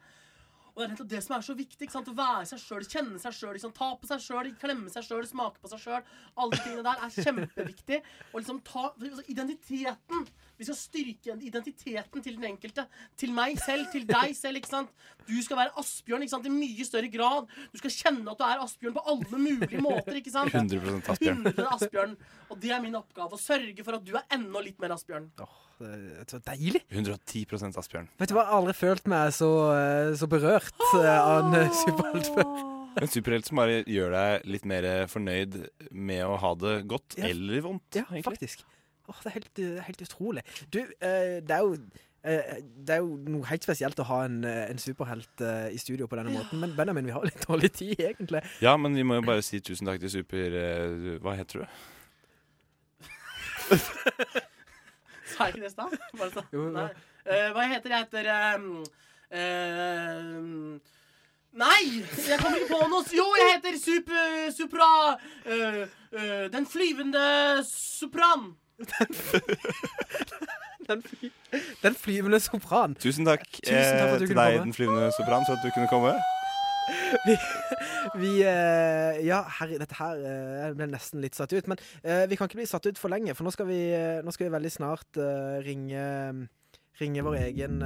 Og 0.74 0.82
det 0.82 0.86
er 0.86 0.92
nettopp 0.92 1.10
det 1.10 1.20
som 1.24 1.34
er 1.34 1.46
så 1.46 1.54
viktig. 1.58 1.80
ikke 1.86 1.94
sant? 1.96 2.10
Å 2.12 2.18
være 2.18 2.44
seg 2.52 2.60
sjøl, 2.62 2.84
kjenne 2.86 3.22
seg 3.22 3.34
sjøl, 3.34 3.54
liksom, 3.56 3.72
ta 3.74 3.88
på 3.98 4.10
seg 4.10 4.20
sjøl, 4.22 4.52
klemme 4.60 4.92
seg 4.92 5.06
sjøl, 5.08 5.24
smake 5.26 5.62
på 5.62 5.72
seg 5.72 5.80
sjøl. 5.82 6.12
Alle 6.36 6.54
de 6.54 6.60
tingene 6.62 6.84
der 6.86 7.06
er 7.06 7.16
kjempeviktig. 7.16 8.02
Og 8.30 8.38
liksom 8.42 8.60
ta 8.68 8.84
altså, 8.92 9.24
Identiteten. 9.32 10.28
Vi 10.58 10.66
skal 10.66 10.78
styrke 10.78 11.36
identiteten 11.46 12.24
til 12.24 12.34
den 12.38 12.48
enkelte. 12.50 12.84
Til 13.18 13.30
meg 13.34 13.58
selv, 13.62 13.86
til 13.92 14.06
deg 14.08 14.34
selv. 14.36 14.58
ikke 14.58 14.70
sant? 14.70 14.90
Du 15.28 15.36
skal 15.44 15.60
være 15.60 15.74
Asbjørn 15.78 16.24
ikke 16.24 16.34
sant? 16.34 16.48
i 16.50 16.54
mye 16.54 16.86
større 16.86 17.10
grad. 17.12 17.46
Du 17.72 17.78
skal 17.78 17.94
kjenne 17.94 18.32
at 18.32 18.40
du 18.40 18.46
er 18.46 18.64
Asbjørn 18.64 18.96
på 18.96 19.04
alle 19.12 19.42
mulige 19.44 19.82
måter. 19.84 20.18
ikke 20.18 20.34
sant? 20.34 20.50
100% 20.54 21.12
Asbjørn. 21.14 21.44
100% 21.46 21.74
Asbjørn. 21.76 22.16
Og 22.50 22.60
det 22.62 22.72
er 22.74 22.82
min 22.82 22.98
oppgave. 22.98 23.38
Å 23.38 23.42
sørge 23.42 23.86
for 23.86 23.98
at 24.00 24.06
du 24.06 24.16
er 24.18 24.26
enda 24.34 24.62
litt 24.64 24.80
mer 24.82 24.96
Asbjørn. 24.96 25.28
Det 25.38 25.46
var 25.46 26.24
så 26.26 26.40
deilig. 26.48 26.82
110 26.90 27.44
Asbjørn. 27.78 28.08
Vet 28.18 28.32
du 28.32 28.34
hva, 28.34 28.42
jeg 28.42 28.50
har 28.50 28.58
aldri 28.58 28.74
følt 28.74 29.06
meg 29.10 29.30
så, 29.36 29.52
eh, 29.76 30.16
så 30.18 30.26
berørt 30.30 30.74
oh. 30.88 30.96
av 31.06 31.44
en 31.44 31.60
eh, 31.60 31.70
superhelt 31.84 32.32
før. 32.34 32.50
En 32.98 33.10
superhelt 33.12 33.46
som 33.46 33.60
bare 33.60 33.84
gjør 33.86 34.10
deg 34.10 34.48
litt 34.50 34.64
mer 34.66 34.88
fornøyd 35.06 35.54
med 35.94 36.24
å 36.26 36.34
ha 36.42 36.50
det 36.58 36.80
godt 36.90 37.14
Ja. 37.20 37.28
eller 37.30 37.62
vondt. 37.62 38.00
Ja, 38.00 38.08
faktisk. 38.26 38.64
Åh, 39.08 39.18
det, 39.24 39.30
er 39.30 39.36
helt, 39.38 39.50
det 39.56 39.66
er 39.78 39.86
helt 39.88 40.04
utrolig. 40.04 40.42
Du, 40.72 40.80
eh, 40.84 41.38
det 41.40 41.54
er 41.56 41.62
jo 41.64 41.76
eh, 42.22 42.58
det 42.86 42.96
er 42.96 43.00
jo 43.00 43.16
noe 43.32 43.48
helt 43.48 43.64
spesielt 43.64 43.98
å 44.02 44.08
ha 44.10 44.18
en, 44.28 44.42
eh, 44.44 44.64
en 44.68 44.80
superhelt 44.82 45.44
eh, 45.44 45.68
i 45.72 45.78
studio 45.80 46.06
på 46.10 46.18
denne 46.20 46.34
måten, 46.34 46.60
men 46.60 46.74
Benjamin, 46.76 47.08
vi 47.08 47.14
har 47.16 47.24
litt 47.24 47.46
dårlig 47.48 47.72
tid, 47.78 47.94
egentlig. 48.10 48.42
Ja, 48.64 48.76
men 48.76 48.96
vi 48.98 49.06
må 49.06 49.20
jo 49.20 49.24
bare 49.28 49.44
si 49.46 49.60
tusen 49.64 49.88
takk 49.88 50.02
til 50.04 50.12
super... 50.18 50.58
eh, 50.62 51.16
hva 51.24 51.36
heter 51.38 51.64
du? 51.64 51.66
Sa 55.28 55.48
jeg 55.48 55.54
ikke 55.54 55.64
det 55.64 55.70
i 55.70 55.74
stad? 55.74 55.96
Bare 56.18 56.30
sånn? 56.34 56.48
Jo, 56.52 56.68
jo. 56.68 56.74
Nei. 56.76 56.88
Eh, 57.28 57.48
hva 57.52 57.66
heter 57.68 57.92
jeg? 57.92 58.06
heter 58.06 58.30
ehm, 58.32 58.70
ehm, 59.36 60.78
Nei! 61.58 61.82
Jeg 62.28 62.38
kommer 62.40 62.60
ikke 62.60 62.76
på 62.76 62.86
noe. 62.92 63.04
Jo, 63.16 63.26
jeg 63.40 63.56
heter 63.56 63.76
Super... 63.80 64.48
Supra... 64.54 64.88
eh, 65.44 65.82
eh, 66.12 66.46
den 66.52 66.68
flyvende 66.68 67.26
sopran. 67.68 68.50
Den, 70.88 71.02
fly, 71.04 71.28
den 71.82 71.94
flyvende 72.00 72.38
sopran. 72.40 72.94
Tusen 72.96 73.26
takk, 73.28 73.42
Tusen 73.60 73.98
takk 73.98 74.08
for 74.08 74.14
at 74.14 74.22
du 74.22 74.24
eh, 74.24 74.28
til 74.28 74.30
kunne 74.30 74.44
deg, 74.46 74.54
komme. 74.54 74.64
den 74.70 74.72
flyvende 74.76 75.10
sopran, 75.18 75.42
for 75.44 75.52
at 75.58 75.64
du 75.66 75.70
kunne 75.74 75.88
komme. 75.90 76.14
Vi, 77.26 77.34
vi 78.22 78.30
eh, 78.48 79.18
Ja, 79.26 79.42
herre, 79.58 79.76
dette 79.82 79.98
her 79.98 80.22
eh, 80.24 80.70
ble 80.78 80.86
nesten 80.88 81.20
litt 81.20 81.36
satt 81.36 81.52
ut. 81.52 81.68
Men 81.68 81.76
eh, 82.00 82.22
vi 82.30 82.38
kan 82.40 82.48
ikke 82.48 82.62
bli 82.62 82.68
satt 82.70 82.88
ut 82.88 82.96
for 83.00 83.12
lenge, 83.12 83.34
for 83.36 83.44
nå 83.44 83.52
skal 83.52 83.68
vi, 83.68 83.82
eh, 83.92 84.22
nå 84.24 84.32
skal 84.32 84.48
vi 84.48 84.54
veldig 84.56 84.72
snart 84.78 85.20
ringe 85.66 86.06
Ringe 86.98 87.22
vår 87.22 87.36
egen, 87.44 87.76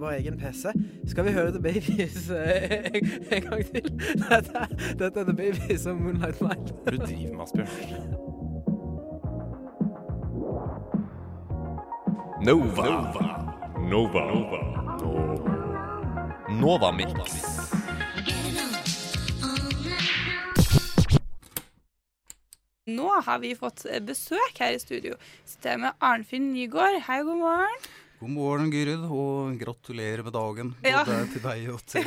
vår 0.00 0.14
egen 0.22 0.38
PC. 0.40 0.70
Skal 1.10 1.26
vi 1.26 1.34
høre 1.36 1.50
The 1.52 1.60
Babies 1.60 2.30
en, 2.32 3.10
en 3.36 3.50
gang 3.50 3.66
til? 3.74 3.90
Dette, 4.22 4.62
dette 5.02 5.20
er 5.20 5.28
The 5.28 5.34
Babies 5.36 5.84
og 5.90 5.98
Moonlight 6.00 6.40
Mile. 6.40 6.70
Hva 6.70 6.88
er 6.88 6.96
du 6.96 7.02
driver 7.02 7.34
med, 7.34 7.44
Asbjørn? 7.44 8.30
Nova. 12.44 12.84
Nova. 13.78 14.22
Nova. 14.32 14.58
Nova 16.48 16.92
Mix. 16.92 17.08
Nå 22.84 23.08
har 23.24 23.38
vi 23.40 23.54
fått 23.56 23.86
besøk 24.04 24.60
her 24.60 24.76
i 24.76 24.82
studio. 24.82 25.16
Sitter 25.48 25.70
jeg 25.70 25.84
med 25.86 26.04
Arnfinn 26.04 26.52
Nygaard. 26.52 27.00
Hei, 27.08 27.22
god 27.24 27.40
morgen. 27.46 27.80
God 28.20 28.30
morgen, 28.30 28.68
Gyrid, 28.70 29.02
og 29.10 29.56
gratulerer 29.58 30.22
med 30.22 30.32
dagen. 30.36 30.68
Ja. 30.86 31.00
Både 31.04 31.24
til 31.32 31.42
deg 31.42 31.64
og 31.72 31.80
til, 31.90 32.04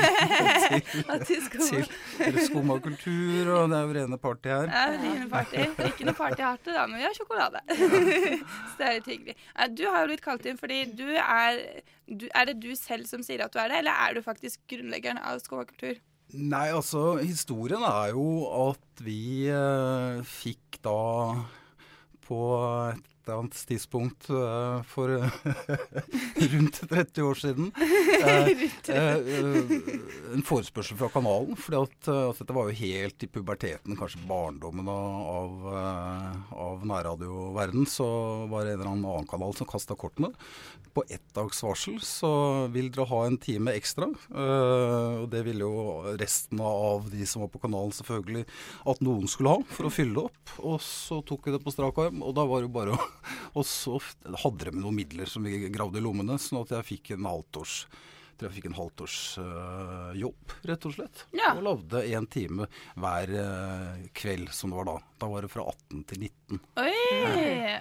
Og 1.04 1.26
til 1.28 1.42
til, 1.52 1.90
til 2.16 2.38
Skumma 2.46 2.78
kultur, 2.82 3.50
og 3.52 3.68
det 3.74 3.78
er 3.78 3.84
jo 3.90 3.96
rene 3.98 4.20
party 4.24 4.54
her. 4.54 4.72
Er 4.72 4.96
rene 5.02 5.28
party. 5.30 5.66
Ikke 5.90 6.08
noe 6.08 6.16
party 6.18 6.46
hardt, 6.46 6.64
da, 6.70 6.86
men 6.88 7.02
vi 7.02 7.06
har 7.06 7.18
sjokolade. 7.18 7.62
Så 8.72 8.80
det 8.80 8.88
er 8.88 8.96
litt 8.98 9.10
hyggelig. 9.12 9.36
Du 9.76 9.84
har 9.92 10.06
jo 10.06 10.12
blitt 10.14 10.24
kalt 10.24 10.48
inn 10.48 10.62
fordi 10.62 10.80
du 10.96 11.10
er 11.12 11.60
du, 12.08 12.30
Er 12.32 12.48
det 12.50 12.56
du 12.64 12.72
selv 12.80 13.10
som 13.12 13.26
sier 13.26 13.44
at 13.44 13.52
du 13.52 13.60
er 13.60 13.74
det, 13.74 13.82
eller 13.84 14.00
er 14.08 14.16
du 14.16 14.24
faktisk 14.24 14.64
grunnleggeren 14.72 15.20
av 15.20 15.44
Skumma 15.44 15.68
kultur? 15.68 16.00
Nei, 16.32 16.70
altså, 16.76 17.18
historien 17.20 17.84
er 17.88 18.16
jo 18.16 18.48
at 18.70 19.04
vi 19.04 19.52
eh, 19.52 20.24
fikk 20.28 20.80
da 20.88 20.98
på 22.28 22.42
et 22.96 23.06
eller 23.28 23.40
annet 23.44 23.68
tidspunkt 23.68 24.30
uh, 24.30 24.84
for 24.88 25.12
rundt 26.54 26.82
30 26.90 27.22
år 27.24 27.40
siden 27.40 27.72
eh, 27.78 28.48
eh, 28.96 29.18
en 30.34 30.46
forespørsel 30.46 30.98
fra 31.00 31.10
kanalen. 31.12 31.58
fordi 31.60 31.82
at, 31.82 32.10
at 32.14 32.42
dette 32.42 32.56
var 32.56 32.70
jo 32.70 32.78
helt 32.80 33.24
i 33.24 33.30
puberteten, 33.32 33.98
kanskje 34.00 34.24
barndommen 34.30 34.88
av, 34.92 35.68
av, 36.54 36.86
nærradioverden. 36.88 37.88
Så 37.90 38.08
var 38.52 38.66
det 38.66 38.76
en 38.76 38.82
eller 38.82 38.92
annen 38.94 39.30
kanal 39.30 39.56
som 39.58 39.70
kasta 39.70 39.98
kortene. 40.00 40.32
På 40.94 41.04
ett 41.14 41.26
dags 41.36 41.62
varsel 41.64 42.00
så 42.06 42.32
vil 42.74 42.90
dere 42.94 43.10
ha 43.12 43.22
en 43.28 43.38
time 43.42 43.74
ekstra. 43.78 44.08
og 44.08 45.28
det 45.30 45.44
ville 45.46 45.66
jo 45.66 46.16
resten 46.18 46.62
av 46.64 47.10
de 47.12 47.26
som 47.30 47.44
var 47.44 47.52
på 47.54 47.62
kanalen 47.62 47.94
selvfølgelig 47.94 48.48
at 48.90 49.04
noen 49.06 49.30
skulle 49.30 49.58
ha, 49.58 49.66
for 49.74 49.90
å 49.90 49.94
fylle 49.94 50.26
opp. 50.30 50.56
Og 50.64 50.82
så 50.84 51.22
tok 51.28 51.48
vi 51.48 51.56
det 51.56 51.62
på 51.64 51.74
strak 51.74 52.02
arm, 52.02 52.24
og 52.26 52.36
da 52.38 52.46
var 52.50 52.62
det 52.62 52.70
jo 52.70 52.76
bare 52.80 52.96
å 52.96 53.10
Og 53.58 53.66
så 53.68 53.98
hadde 54.44 54.68
de 54.70 54.76
med 54.76 54.84
noen 54.86 55.00
midler 55.02 55.30
som 55.32 55.44
vi 55.48 55.64
gravde 55.74 56.02
i 56.02 56.06
lommene, 56.06 56.38
sånn 56.42 56.62
at 56.66 56.76
jeg 56.80 56.90
fikk 56.96 57.16
en 57.18 57.30
halvtårs 57.30 57.82
tror 58.38 58.52
jeg 58.52 58.60
fikk 58.60 58.66
en 58.70 58.76
halvtårs 58.78 59.14
øh, 59.42 60.10
jobb, 60.22 60.52
rett 60.70 60.84
og 60.86 60.92
slett. 60.94 61.24
Ja. 61.34 61.56
Og 61.58 61.64
lagde 61.66 62.04
én 62.06 62.28
time 62.30 62.68
hver 62.94 63.32
øh, 63.34 64.04
kveld, 64.14 64.52
som 64.54 64.70
det 64.70 64.78
var 64.78 64.86
da. 64.92 64.94
Da 65.24 65.30
var 65.32 65.42
det 65.42 65.50
fra 65.50 65.64
18 65.72 66.04
til 66.12 66.22
19. 66.28 66.60
Oi! 66.78 66.92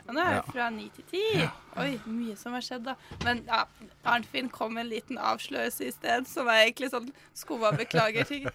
Og 0.08 0.14
nå 0.16 0.22
er 0.22 0.30
Ja. 0.32 0.38
det 0.40 0.54
fra 0.54 0.70
9 0.72 0.86
til 0.96 1.04
10. 1.12 1.44
Oi, 1.84 1.90
mye 2.08 2.38
som 2.40 2.56
har 2.56 2.64
skjedd, 2.64 2.86
da. 2.88 2.94
Men 3.26 3.42
ja, 3.44 3.66
Arnfinn 4.08 4.48
kom 4.48 4.72
med 4.78 4.86
en 4.86 4.94
liten 4.94 5.20
avslørelse 5.20 5.90
i 5.90 5.92
sted, 5.92 6.24
som 6.32 6.48
er 6.48 6.62
egentlig 6.70 6.88
sånn 6.94 7.12
Skumma 7.36 7.74
beklager 7.76 8.24
ting. 8.24 8.48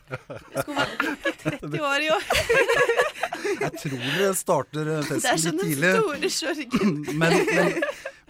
Skumma 0.58 0.88
er 0.90 1.38
30 1.46 1.86
år 1.86 2.08
i 2.08 2.10
år. 2.18 2.26
Jeg 3.62 3.74
tror 3.82 4.08
det 4.20 4.32
starter 4.40 4.90
festen 5.08 5.58
litt 5.58 5.66
tidlig. 5.66 5.82
Det 5.82 5.92
er 5.92 6.02
sånne 6.02 6.32
sånn 6.32 6.32
store 6.32 6.32
sorgen. 6.38 6.96
men, 7.22 7.38
men, 7.52 7.76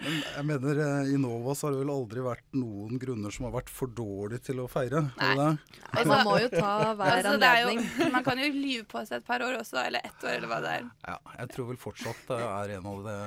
men 0.02 0.16
jeg 0.26 0.44
mener, 0.48 0.80
øh, 0.82 1.10
i 1.14 1.18
Nova 1.22 1.54
så 1.54 1.68
har 1.68 1.76
det 1.76 1.82
vel 1.84 1.92
aldri 1.94 2.24
vært 2.26 2.46
noen 2.58 2.98
grunner 3.02 3.34
som 3.34 3.46
har 3.46 3.54
vært 3.54 3.70
for 3.70 3.92
dårlige 3.94 4.42
til 4.48 4.62
å 4.64 4.68
feire. 4.70 5.04
Nei. 5.20 5.34
det? 5.38 6.06
Man 6.10 6.24
må 6.26 6.38
jo 6.42 6.48
ta 6.56 6.72
hver 6.98 7.12
Altså, 7.18 7.34
det 7.38 7.50
er 7.50 7.60
jo- 7.62 7.68
anledning. 7.74 8.12
Man 8.16 8.26
kan 8.26 8.42
jo 8.42 8.48
lyve 8.56 8.86
på 8.90 9.04
seg 9.06 9.20
et 9.20 9.28
par 9.28 9.44
år 9.46 9.60
også, 9.60 9.78
eller 9.84 10.08
ett 10.08 10.24
år, 10.26 10.34
eller 10.40 10.50
hva 10.50 10.60
det 10.64 10.72
er. 10.80 10.88
Ja, 11.06 11.18
jeg 11.38 11.52
tror 11.54 11.70
vel 11.70 11.78
fortsatt 11.84 12.24
det 12.32 12.40
er 12.48 12.74
en 12.80 12.90
av 12.94 13.04
de 13.06 13.18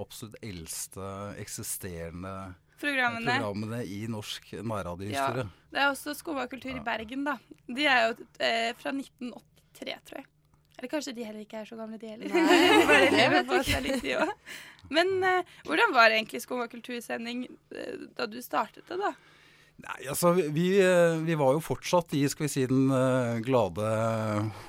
absolutt 0.00 0.36
eldste 0.42 1.06
eksisterende 1.42 2.34
Programmene. 2.80 3.34
programmene 3.36 3.82
i 3.84 4.06
norsk 4.08 4.54
nærradiohistorie. 4.64 5.44
Det 5.70 5.80
er 5.82 5.90
også 5.92 6.14
Skomakultur 6.16 6.72
i 6.72 6.80
Bergen, 6.84 7.26
da. 7.26 7.34
De 7.68 7.84
er 7.84 8.06
jo 8.08 8.14
eh, 8.40 8.70
fra 8.80 8.94
1983, 8.96 9.98
tror 10.08 10.22
jeg. 10.22 10.26
Eller 10.80 10.88
kanskje 10.88 11.12
de 11.16 11.26
heller 11.28 11.44
ikke 11.44 11.60
er 11.60 11.68
så 11.68 11.76
gamle, 11.76 12.00
de 12.00 12.08
heller. 12.08 12.32
Nei, 12.34 12.86
Bare 12.90 13.00
det 13.04 13.16
lever 13.16 13.34
vet 13.36 13.50
på 13.50 13.62
seg 13.68 13.84
litt, 13.84 14.04
de 14.04 14.14
også. 14.16 14.36
Men 14.90 15.12
uh, 15.22 15.58
hvordan 15.68 15.92
var 15.94 16.14
egentlig 16.14 16.40
Skumma 16.42 16.66
kultursending 16.72 17.44
uh, 17.46 18.06
da 18.16 18.26
du 18.26 18.40
startet 18.42 18.88
det, 18.88 18.96
da? 18.98 19.12
Nei, 19.80 20.08
altså 20.12 20.32
vi, 20.36 20.64
eh, 20.82 21.18
vi 21.24 21.36
var 21.40 21.54
jo 21.54 21.62
fortsatt 21.64 22.12
i 22.18 22.24
skal 22.28 22.44
vi 22.44 22.50
si, 22.52 22.64
den 22.68 22.90
eh, 22.92 23.38
glade 23.44 23.86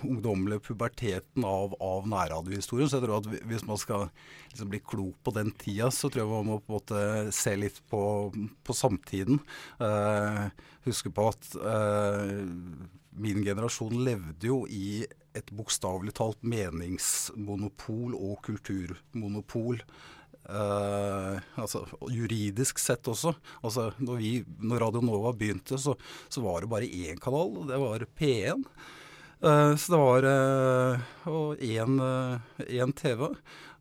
ungdommelige 0.07 0.63
puberteten 0.69 1.45
av, 1.47 1.75
av 1.83 2.07
nærradiohistorien. 2.09 2.87
Så 2.89 2.99
jeg 2.99 3.05
tror 3.07 3.17
at 3.19 3.27
hvis 3.49 3.65
man 3.67 3.81
skal 3.81 4.07
liksom 4.53 4.71
bli 4.71 4.79
klok 4.79 5.17
på 5.25 5.33
den 5.35 5.51
tida, 5.59 5.89
så 5.91 6.07
tror 6.07 6.23
jeg 6.23 6.31
man 6.31 6.47
må 6.47 6.59
på 6.61 6.71
en 6.71 6.77
måte 6.77 7.35
se 7.35 7.57
litt 7.59 7.81
på, 7.91 8.01
på 8.63 8.77
samtiden. 8.77 9.41
Eh, 9.83 10.45
huske 10.87 11.11
på 11.11 11.27
at 11.33 11.51
eh, 11.59 12.39
min 13.11 13.43
generasjon 13.45 14.03
levde 14.05 14.47
jo 14.47 14.63
i 14.69 15.03
et 15.37 15.51
bokstavelig 15.55 16.13
talt 16.17 16.41
meningsmonopol 16.43 18.15
og 18.17 18.41
kulturmonopol. 18.47 19.83
Uh, 20.41 21.37
altså 21.61 21.85
juridisk 22.11 22.81
sett 22.81 23.07
også. 23.07 23.33
Altså 23.61 23.91
når, 24.01 24.17
vi, 24.19 24.31
når 24.59 24.83
Radio 24.83 25.03
Nova 25.05 25.31
begynte, 25.37 25.79
så, 25.79 25.95
så 26.27 26.43
var 26.43 26.63
det 26.63 26.71
bare 26.71 26.89
én 26.89 27.21
kanal, 27.21 27.61
det 27.69 27.79
var 27.79 28.07
P1. 28.19 28.65
Uh, 29.41 29.73
så 29.79 29.93
det 29.93 30.01
var 30.01 30.29
og 31.31 31.61
én 31.63 32.01
uh, 32.01 32.95
TV. 32.97 33.29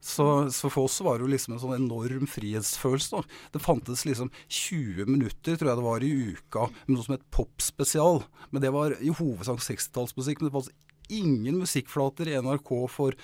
Så, 0.00 0.50
så 0.50 0.70
for 0.72 0.88
oss 0.88 1.00
var 1.04 1.18
det 1.18 1.26
jo 1.26 1.32
liksom 1.34 1.54
en 1.54 1.60
sånn 1.60 1.76
enorm 1.76 2.24
frihetsfølelse. 2.30 3.20
Da. 3.20 3.40
Det 3.52 3.60
fantes 3.62 4.06
liksom 4.08 4.30
20 4.48 5.10
minutter, 5.10 5.58
tror 5.60 5.72
jeg 5.72 5.80
det 5.80 5.86
var, 5.86 6.04
i 6.04 6.12
uka 6.32 6.68
med 6.86 6.94
noe 6.96 7.04
som 7.04 7.16
het 7.16 7.26
popspesial. 7.34 8.22
Men 8.50 8.64
det 8.64 8.72
var 8.74 8.96
i 8.96 9.12
hovedsak 9.12 9.60
60-tallsmusikk. 9.66 10.40
Men 10.40 10.48
det 10.48 10.56
fantes 10.56 10.72
ingen 11.12 11.60
musikkflater 11.60 12.30
i 12.30 12.38
NRK 12.40 12.72
for 12.88 13.18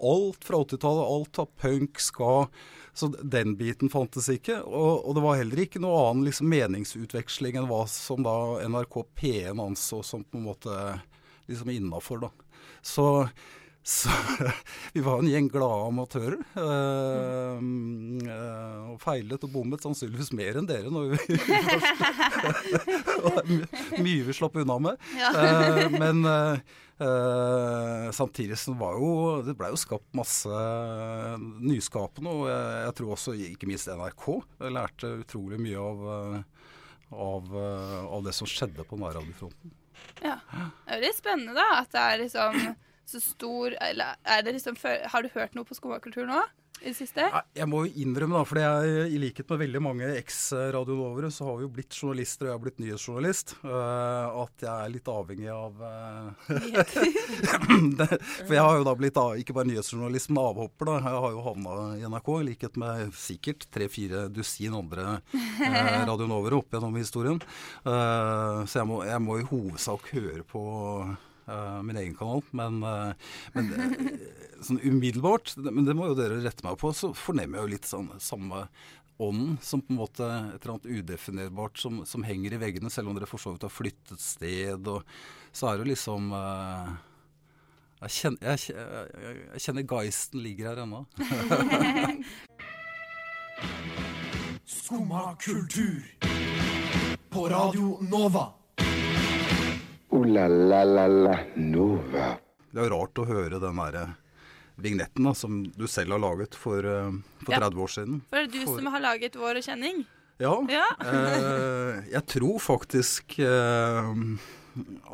alt 0.00 0.44
fra 0.44 0.60
80-tallet. 0.66 1.08
Alt 1.08 1.40
av 1.40 1.48
punk, 1.60 2.00
ska. 2.04 2.34
Så 2.92 3.08
den 3.22 3.56
biten 3.56 3.92
fantes 3.92 4.28
ikke. 4.32 4.58
Og, 4.60 5.06
og 5.08 5.16
det 5.16 5.24
var 5.24 5.40
heller 5.40 5.64
ikke 5.64 5.80
noe 5.80 6.02
annen 6.04 6.28
liksom, 6.28 6.50
meningsutveksling 6.52 7.56
enn 7.56 7.70
hva 7.70 7.86
som 7.88 8.24
da 8.26 8.34
NRK 8.68 9.00
P1 9.16 9.62
anså 9.62 10.02
som 10.04 10.24
på 10.24 10.40
en 10.40 10.48
måte 10.50 10.76
liksom 11.48 11.72
innafor, 11.72 12.26
da. 12.26 12.30
Så 12.82 13.06
så 13.90 14.10
vi 14.94 15.00
var 15.02 15.18
en 15.18 15.28
gjeng 15.28 15.48
glade 15.50 15.86
amatører. 15.88 16.36
eh, 16.62 17.62
eh, 18.30 18.76
og 18.92 19.00
feilet 19.02 19.46
og 19.46 19.50
bommet 19.50 19.82
sannsynligvis 19.82 20.30
mer 20.38 20.60
enn 20.60 20.68
dere 20.68 20.92
når 20.92 21.16
vi 21.16 21.38
Og 23.30 23.50
mye 23.98 24.26
vi 24.28 24.36
slapp 24.36 24.60
unna 24.62 24.76
med. 24.82 25.08
Ja. 25.18 25.30
Eh, 25.34 25.88
men 25.96 26.22
eh, 26.28 26.62
eh, 27.02 28.06
samtidig 28.14 28.58
så 28.60 28.74
var 28.78 28.98
jo 29.00 29.10
Det 29.46 29.56
blei 29.58 29.72
jo 29.72 29.80
skapt 29.80 30.14
masse 30.16 30.60
nyskapende, 31.60 32.30
og 32.30 32.46
jeg, 32.50 32.84
jeg 32.86 32.96
tror 33.00 33.14
også 33.16 33.34
ikke 33.48 33.70
minst 33.70 33.90
NRK 33.90 34.28
lærte 34.70 35.10
utrolig 35.24 35.58
mye 35.62 35.80
av, 35.90 36.06
av, 37.26 37.50
av 38.06 38.22
det 38.26 38.36
som 38.38 38.48
skjedde 38.48 38.86
på 38.86 38.98
nærradiofronten. 39.00 39.74
Ja. 40.22 40.36
Det 40.46 40.94
er 40.94 41.00
veldig 41.00 41.12
spennende, 41.16 41.56
da, 41.58 41.66
at 41.82 41.90
det 41.94 42.06
er 42.06 42.22
liksom 42.24 42.62
så 43.10 43.20
stor 43.22 43.76
Eller 43.82 44.16
er 44.24 44.42
det 44.46 44.56
liksom 44.56 44.78
Har 44.80 45.22
du 45.22 45.30
hørt 45.34 45.56
noe 45.58 45.68
på 45.68 45.76
skomakultur 45.78 46.28
nå? 46.28 46.42
I 46.80 46.88
det 46.88 46.96
siste? 46.96 47.26
Jeg 47.52 47.68
må 47.68 47.82
jo 47.84 47.90
innrømme, 48.00 48.38
da, 48.38 48.44
for 48.48 48.56
jeg, 48.56 49.08
i 49.12 49.18
likhet 49.20 49.50
med 49.52 49.58
veldig 49.66 49.80
mange 49.84 50.06
eks-radiolovere, 50.16 51.28
så 51.34 51.44
har 51.50 51.58
vi 51.58 51.66
jo 51.66 51.72
blitt 51.76 51.92
journalister, 51.92 52.46
og 52.46 52.48
jeg 52.48 52.56
har 52.56 52.62
blitt 52.64 52.80
nyhetsjournalist, 52.80 53.54
Uh, 53.60 54.40
at 54.40 54.64
jeg 54.64 54.70
er 54.70 54.92
litt 54.94 55.08
avhengig 55.10 55.50
av 55.52 55.76
uh, 55.84 56.32
For 58.46 58.54
jeg 58.54 58.64
har 58.64 58.78
jo 58.78 58.86
da 58.86 58.94
blitt 58.96 59.20
ikke 59.42 59.56
bare 59.56 59.68
nyhetsjournalist, 59.68 60.30
men 60.32 60.40
avhopper, 60.42 60.88
da. 60.88 60.96
Jeg 61.04 61.22
har 61.26 61.36
jo 61.36 61.44
havna 61.44 61.76
i 62.00 62.04
NRK, 62.08 62.30
i 62.32 62.48
likhet 62.48 62.80
med 62.80 63.12
sikkert 63.18 63.68
tre-fire 63.74 64.24
dusin 64.32 64.76
andre 64.80 65.18
uh, 65.20 66.04
radiolovere 66.08 66.62
opp 66.62 66.78
gjennom 66.78 66.96
historien. 66.96 67.40
Uh, 67.84 68.64
så 68.64 68.80
jeg 68.80 68.88
må, 68.88 69.02
jeg 69.04 69.20
må 69.26 69.40
i 69.40 69.48
hovedsak 69.52 70.14
høre 70.16 70.46
på 70.48 70.64
øh, 71.50 71.80
min 71.86 71.98
egen 72.00 72.14
kanal, 72.18 72.42
men, 72.56 72.80
uh, 72.84 73.12
men 73.56 73.68
øh, 73.74 74.14
sånn 74.64 74.80
umiddelbart, 74.84 75.52
men 75.66 75.84
det 75.88 75.96
må 75.98 76.10
jo 76.10 76.16
dere 76.18 76.40
rette 76.44 76.64
meg 76.66 76.78
på, 76.80 76.92
så 76.96 77.12
fornemmer 77.16 77.60
jeg 77.60 77.66
jo 77.66 77.74
litt 77.74 77.90
sånn 77.90 78.10
samme 78.22 78.64
ånden 79.20 79.58
som 79.60 79.82
på 79.84 79.92
en 79.92 80.00
måte 80.00 80.24
et 80.24 80.62
eller 80.62 80.74
annet 80.76 80.88
udefinerbart 80.88 81.78
som, 81.78 82.00
som 82.08 82.24
henger 82.24 82.56
i 82.56 82.60
veggene, 82.62 82.92
selv 82.92 83.10
om 83.10 83.18
dere 83.18 83.28
for 83.28 83.42
så 83.42 83.52
vidt 83.52 83.66
har 83.66 83.74
flyttet 83.74 84.22
sted, 84.22 84.88
og 84.88 85.04
så 85.52 85.68
er 85.68 85.76
det 85.76 85.84
jo 85.84 85.92
liksom 85.92 86.32
uh, 86.32 86.88
jeg, 88.00 88.10
kjenner, 88.16 88.40
jeg, 88.54 88.58
jeg, 88.72 89.42
jeg 89.52 89.66
kjenner 89.66 89.90
geisten 89.90 90.40
ligger 90.44 90.70
her 90.72 90.78
ennå. 90.86 91.04
Skumma 94.70 95.36
kultur. 95.36 96.02
På 97.30 97.48
Radio 97.48 97.98
Nova. 98.00 98.59
Oh 100.10 100.24
la 100.26 100.46
la 100.48 100.82
la 100.84 101.06
la 101.06 101.36
Nova. 101.56 102.32
Det 102.70 102.78
er 102.80 102.88
jo 102.88 102.94
rart 102.96 103.18
å 103.22 103.26
høre 103.28 103.60
den 103.62 103.78
derre 103.78 104.04
vignetten 104.80 105.26
da, 105.28 105.34
som 105.36 105.60
du 105.76 105.84
selv 105.90 106.14
har 106.16 106.22
laget 106.22 106.54
for, 106.56 106.82
for 107.44 107.52
30 107.52 107.52
Ja. 107.52 107.60
30 107.68 107.82
år 107.84 107.92
siden. 107.94 108.20
For 108.30 108.36
det 108.40 108.46
er 108.48 108.52
du 108.54 108.62
For- 108.66 108.78
som 108.80 108.92
har 108.94 109.00
laget 109.04 109.36
Vår 109.36 109.60
kjenning? 109.62 110.04
Ja. 110.40 110.54
Ja. 110.72 110.86
eh, 111.04 112.00
jeg 112.14 112.24
tror 112.32 112.58
faktisk 112.64 113.38
eh, 113.44 114.14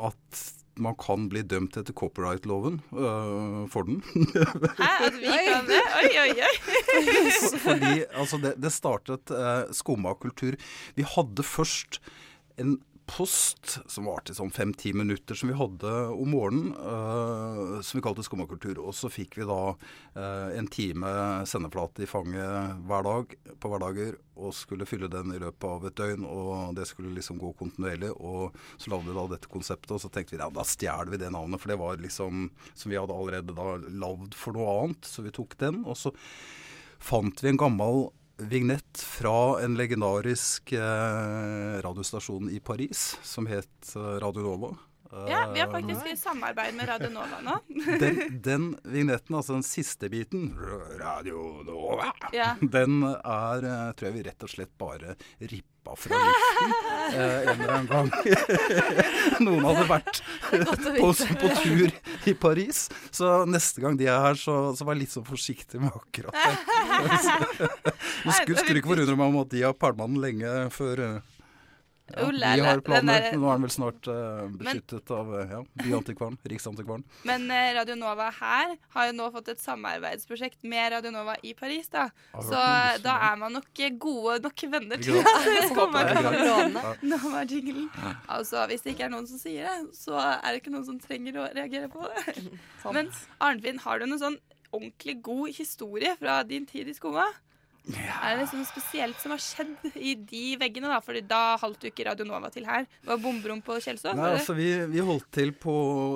at 0.07 0.45
man 0.79 0.95
kan 1.01 1.25
bli 1.33 1.41
dømt 1.43 1.77
etter 1.81 1.95
copyright-loven 1.97 2.79
øh, 2.93 3.63
for 3.73 3.89
den. 3.89 4.03
Hæ, 4.77 4.91
at 5.09 5.17
vi 5.17 5.33
kan 5.33 5.65
det? 5.71 5.81
Oi, 5.97 6.11
oi, 6.21 6.33
oi. 6.45 6.57
Fordi 7.65 7.95
altså, 8.13 8.39
det, 8.43 8.55
det 8.61 8.73
startet 8.75 9.33
eh, 9.33 9.63
skumma 9.73 10.13
kultur. 10.21 10.59
Vi 10.95 11.07
hadde 11.17 11.43
først 11.49 11.99
en 12.61 12.77
post 13.07 13.77
som 13.91 14.07
varte 14.09 14.35
sånn 14.35 14.51
fem-ti 14.55 14.91
minutter, 14.97 15.39
som 15.39 15.51
vi 15.51 15.57
hadde 15.57 15.93
om 16.11 16.33
morgenen, 16.35 16.73
uh, 16.75 17.79
som 17.85 17.99
vi 17.99 18.03
kalte 18.05 18.25
Skummakultur. 18.27 18.81
Og 18.83 18.95
så 18.99 19.11
fikk 19.13 19.39
vi 19.39 19.47
da 19.49 19.61
uh, 19.73 20.49
en 20.57 20.69
time 20.73 21.13
sendeflate 21.49 22.05
i 22.05 22.11
fanget 22.11 22.83
hver 22.87 23.07
dag 23.07 23.37
på 23.63 23.71
hverdager, 23.73 24.19
og 24.37 24.53
skulle 24.53 24.89
fylle 24.89 25.09
den 25.13 25.33
i 25.33 25.41
løpet 25.41 25.69
av 25.71 25.87
et 25.89 25.97
døgn. 25.97 26.27
Og 26.27 26.75
det 26.77 26.89
skulle 26.91 27.15
liksom 27.17 27.41
gå 27.41 27.55
kontinuerlig. 27.59 28.13
Og 28.19 28.57
så 28.77 28.93
lagde 28.93 29.09
vi 29.09 29.17
da 29.17 29.27
dette 29.33 29.53
konseptet, 29.53 29.95
og 29.95 30.03
så 30.03 30.13
tenkte 30.13 30.37
vi 30.37 30.43
ja, 30.43 30.51
da 30.53 30.67
stjeler 30.67 31.15
vi 31.15 31.23
det 31.23 31.33
navnet, 31.35 31.63
for 31.63 31.73
det 31.73 31.81
var 31.81 32.03
liksom 32.03 32.51
som 32.75 32.93
vi 32.93 32.99
hadde 33.01 33.17
allerede 33.17 33.57
da 33.57 33.79
lagd 33.87 34.37
for 34.37 34.59
noe 34.59 34.79
annet. 34.83 35.09
Så 35.09 35.25
vi 35.25 35.35
tok 35.35 35.57
den, 35.63 35.85
og 35.87 35.99
så 36.01 36.15
fant 37.03 37.43
vi 37.43 37.55
en 37.55 37.61
gammel 37.61 38.09
vignett 38.37 39.01
fra 39.01 39.61
en 39.65 39.77
legendarisk 39.77 40.73
eh, 40.73 41.79
radiostasjon 41.81 42.51
i 42.51 42.61
Paris 42.61 43.17
som 43.23 43.47
het 43.49 43.95
eh, 43.97 44.17
Radio 44.21 44.43
Nova. 44.43 44.75
Ja, 45.29 45.47
vi 45.55 45.61
har 45.61 45.71
faktisk 45.73 46.07
i 46.13 46.17
samarbeid 46.17 46.75
med 46.77 46.89
Radio 46.89 47.09
Nova 47.15 47.39
nå. 47.43 47.55
den, 48.03 48.19
den 48.45 48.67
vignetten, 48.85 49.37
altså 49.39 49.57
den 49.57 49.65
siste 49.67 50.11
biten, 50.13 50.51
Radio 51.01 51.63
Nova, 51.67 52.11
Ja. 52.37 52.53
den 52.61 53.01
er, 53.07 53.65
eh, 53.65 53.89
tror 53.97 54.11
jeg 54.11 54.17
vi 54.19 54.27
rett 54.29 54.45
og 54.47 54.53
slett 54.53 54.73
bare 54.79 55.15
rippa 55.41 55.95
fra 55.97 56.19
luften 56.21 56.75
eh, 57.15 57.47
en 57.47 57.53
eller 57.55 57.73
annen 57.77 57.89
gang. 57.91 58.11
Noen 59.47 59.65
hadde 59.71 59.87
vært 59.89 60.21
på, 60.51 61.13
på 61.15 61.53
tur 61.63 61.95
i 62.27 62.35
Paris, 62.43 62.85
så 63.15 63.39
neste 63.49 63.81
gang 63.85 63.97
de 64.01 64.09
er 64.11 64.21
her, 64.29 64.37
så, 64.41 64.59
så 64.77 64.85
vær 64.89 64.99
litt 65.01 65.15
så 65.15 65.23
forsiktig 65.27 65.81
med 65.81 65.95
akkurat 65.97 66.37
det. 66.37 67.71
Nå 68.27 68.35
skulle, 68.37 68.59
skulle 68.61 68.83
ikke 68.83 68.93
forundre 68.93 69.17
meg 69.17 69.33
om 69.33 69.41
at 69.45 69.51
de 69.55 69.65
har 69.65 69.77
pælma 69.79 70.11
den 70.11 70.21
lenge 70.23 70.55
før 70.75 71.03
eh, 71.07 71.33
ja, 72.15 72.27
vi 72.31 72.61
har 72.63 72.77
den 72.77 72.83
planer. 72.87 73.21
der- 73.21 73.33
men 73.33 73.41
Nå 73.41 73.49
er 73.51 73.57
den 73.57 73.63
vel 73.67 73.73
snart 73.75 74.09
uh, 74.09 74.47
beskyttet 74.61 75.11
av 75.11 75.33
eh, 75.41 75.51
ja, 75.57 75.61
Byantikvaren, 75.83 76.37
Riksantikvaren. 76.53 77.03
Men 77.27 77.49
uh, 77.51 77.75
Radio 77.81 77.97
Nova 77.99 78.29
her 78.31 78.77
har 78.95 79.07
jo 79.09 79.13
nå 79.19 79.27
fått 79.35 79.49
et 79.55 79.61
samarbeidsprosjekt 79.65 80.63
med 80.71 80.93
Radio 80.95 81.11
Nova 81.11 81.35
i 81.43 81.55
Paris, 81.59 81.89
da. 81.91 82.07
Så 82.39 82.61
da 83.03 83.17
er 83.33 83.37
man 83.43 83.57
nok 83.59 83.83
eh, 83.83 83.91
gode 83.99 84.39
nok 84.47 84.65
venner 84.77 85.03
til 85.03 85.19
å 85.19 85.25
komme 85.75 86.05
av. 86.07 86.97
Nova-jinglen. 87.13 87.89
Altså, 88.29 88.63
hvis 88.71 88.83
det 88.87 88.95
ikke 88.95 89.09
er 89.09 89.15
noen 89.17 89.27
som 89.27 89.41
sier 89.43 89.67
det, 89.67 89.95
så 89.99 90.15
er 90.21 90.47
det 90.53 90.61
ikke 90.63 90.75
noen 90.75 90.87
som 90.87 91.01
trenger 91.03 91.41
å 91.43 91.49
reagere 91.57 91.89
på 91.93 92.07
det. 92.07 92.37
Men 92.97 93.11
Arnfinn, 93.43 93.83
har 93.83 93.99
du 93.99 94.07
noen 94.07 94.23
sånn 94.23 94.39
ordentlig 94.75 95.19
god 95.25 95.53
historie 95.57 96.15
fra 96.21 96.41
din 96.47 96.67
tid 96.69 96.89
i 96.91 96.95
Skumma? 97.87 98.15
Er 98.27 98.35
det 98.35 98.43
liksom 98.43 98.61
noe 98.61 98.69
spesielt 98.69 99.21
som 99.23 99.33
har 99.35 99.43
skjedd 99.43 99.85
i 99.95 100.15
de 100.19 100.45
veggene? 100.59 100.91
da? 100.91 100.99
Fordi 101.05 101.23
da 101.27 101.43
holdt 101.63 101.85
du 101.85 101.89
ikke 101.91 102.07
Radio 102.09 102.27
Nova 102.27 102.51
til 102.51 102.67
her. 102.67 102.87
Det 102.99 103.11
var 103.13 103.21
bomberom 103.23 103.63
på 103.65 103.79
Kjelsås? 103.79 104.17
Nei, 104.19 104.33
altså 104.41 104.57
vi, 104.59 104.71
vi 104.91 105.05
holdt 105.07 105.29
til 105.35 105.53
på 105.55 105.75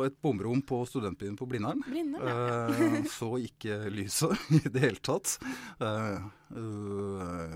et 0.08 0.16
bomberom 0.22 0.64
på 0.66 0.82
studentbyen 0.88 1.36
på 1.38 1.46
Blindern. 1.50 1.84
Blindern, 1.86 2.26
ja. 2.26 2.64
uh, 2.74 2.96
så 3.10 3.36
ikke 3.44 3.84
lyset 3.94 4.34
i 4.58 4.64
det 4.66 4.82
hele 4.82 5.04
tatt. 5.04 5.36
Uh, 5.78 6.26
uh, 6.58 7.54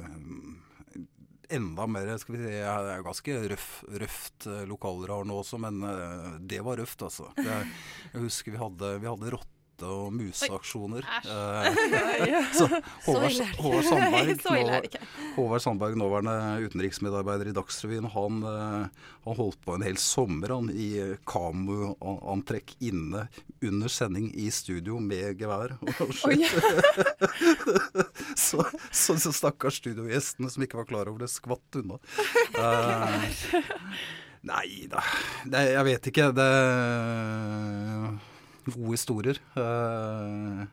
enda 1.54 1.88
mer 1.90 2.14
skal 2.22 2.36
vi 2.36 2.44
si, 2.44 2.52
ja, 2.54 2.76
Det 2.86 2.94
er 2.94 3.02
ganske 3.04 3.40
røff, 3.50 3.68
røft 4.04 4.46
lokaler 4.70 5.10
her 5.12 5.26
nå 5.28 5.42
også, 5.42 5.58
men 5.60 5.82
det 6.40 6.62
var 6.64 6.78
røft, 6.80 7.02
altså. 7.04 7.28
Det, 7.36 7.58
jeg 8.14 8.22
husker 8.22 8.54
vi 8.54 8.62
hadde, 8.62 8.94
vi 9.02 9.10
hadde 9.10 9.34
rotte- 9.84 10.04
og 10.04 10.12
museaksjoner. 10.12 11.02
Æsj. 11.04 11.28
Eh, 11.28 12.50
så 12.58 12.68
Håvard, 13.06 13.32
Så 14.40 14.56
ille 14.56 14.72
er 14.76 14.80
det 14.80 14.90
ikke. 14.90 15.02
Håvard 15.36 15.60
Sandberg, 15.64 15.92
er 15.92 15.96
nå- 16.00 16.06
Håvard 16.14 16.24
Sandberg, 16.24 16.24
nåværende 16.24 16.66
utenriksmedarbeider 16.68 17.50
i 17.50 17.54
Dagsrevyen, 17.56 18.08
han, 18.14 18.42
eh, 18.42 18.86
han 19.24 19.36
holdt 19.38 19.60
på 19.64 19.74
en 19.76 19.82
hel 19.86 19.96
sommer 20.00 20.48
han, 20.54 20.70
i 20.70 21.16
kamuantrekk 21.28 22.74
inne 22.84 23.26
under 23.64 23.88
sending 23.88 24.30
i 24.36 24.50
studio 24.52 24.98
med 25.00 25.38
gevær. 25.40 25.76
så, 28.36 28.64
så, 28.90 29.16
så 29.18 29.32
stakkars 29.32 29.80
studiogjestene 29.80 30.50
som 30.52 30.62
ikke 30.66 30.78
var 30.82 30.88
klar 30.90 31.08
over 31.10 31.24
det, 31.24 31.30
skvatt 31.32 31.80
unna. 31.80 31.98
Eh, 32.58 33.18
nei 34.44 34.84
da, 34.92 35.00
jeg 35.48 35.84
vet 35.88 36.10
ikke. 36.12 36.30
Det 36.36 36.50
Gode 38.64 38.94
historier. 38.94 39.40
Eh, 39.58 40.64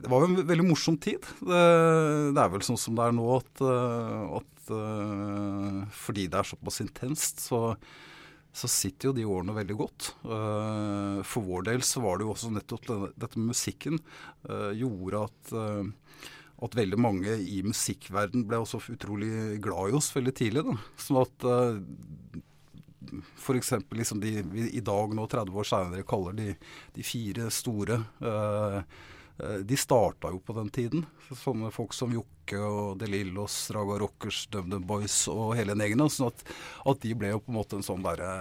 det 0.00 0.10
var 0.10 0.24
jo 0.24 0.30
en 0.30 0.46
veldig 0.48 0.66
morsom 0.66 0.96
tid. 0.98 1.26
Det, 1.44 2.40
er 2.40 2.50
vel 2.52 2.64
sånn 2.66 2.80
som 2.80 2.96
det 2.98 3.04
er 3.06 3.14
nå 3.14 3.26
at, 3.36 3.62
eh, 3.62 4.38
at 4.40 4.72
eh, 4.74 5.82
fordi 6.04 6.26
det 6.32 6.40
er 6.40 6.48
såpass 6.48 6.80
intenst, 6.84 7.44
så, 7.44 7.60
så 8.54 8.70
sitter 8.70 9.10
jo 9.10 9.16
de 9.18 9.28
årene 9.28 9.56
veldig 9.56 9.76
godt. 9.78 10.10
For 10.24 11.46
vår 11.46 11.68
del 11.70 11.84
så 11.86 12.02
var 12.04 12.18
det 12.18 12.26
jo 12.26 12.32
også 12.34 12.54
nettopp 12.54 12.90
dette 13.18 13.38
med 13.38 13.52
musikken 13.52 14.00
gjorde 14.78 15.26
at 15.28 15.54
at 16.64 16.76
veldig 16.78 16.96
mange 17.02 17.32
i 17.50 17.58
musikkverden 17.66 18.44
ble 18.48 18.60
også 18.62 18.78
utrolig 18.94 19.58
glad 19.60 19.90
i 19.90 19.96
oss 19.98 20.06
veldig 20.14 20.32
tidlig. 20.38 20.62
Da. 20.64 20.76
Sånn 21.02 21.18
at 21.20 21.46
f.eks. 23.38 23.72
Liksom 23.90 24.20
de 24.20 24.42
vi 24.52 24.68
i 24.70 24.80
dag, 24.84 25.14
nå 25.14 25.26
30 25.26 25.58
år 25.60 25.68
senere, 25.68 26.06
kaller 26.08 26.36
de, 26.38 26.54
de 26.94 27.06
fire 27.06 27.50
store 27.52 28.00
eh, 28.20 28.78
eh, 29.38 29.58
De 29.66 29.78
starta 29.80 30.30
jo 30.34 30.40
på 30.44 30.56
den 30.58 30.70
tiden. 30.74 31.06
Sånne 31.30 31.72
folk 31.74 31.96
som 31.96 32.12
Jokke 32.14 32.60
og 32.60 32.98
De 33.00 33.08
Lillos, 33.10 33.56
Raga 33.74 33.98
Rockers, 34.04 34.46
DumDum 34.52 34.86
Boys 34.86 35.24
og 35.32 35.56
hele 35.58 35.74
den 35.74 35.84
gjengen. 35.86 36.06
Sånn 36.12 36.32
at, 36.32 36.46
at 36.84 37.02
de 37.04 37.16
ble 37.18 37.34
jo 37.34 37.42
på 37.42 37.52
en 37.52 37.60
måte 37.60 37.80
en 37.80 37.86
sånn 37.86 38.04
derre 38.04 38.32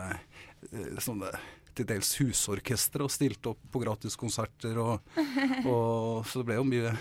eh, 0.71 0.95
sånne 1.01 1.33
til 1.73 1.87
dels 1.89 2.11
husorkester 2.19 3.01
og 3.01 3.09
stilte 3.09 3.49
opp 3.53 3.63
på 3.73 3.81
gratiskonserter. 3.81 4.77
Og, 4.77 5.17
og, 5.71 6.25
så 6.29 6.41
det 6.41 6.49
ble 6.51 6.59
jo 6.61 6.67
mye 6.69 6.93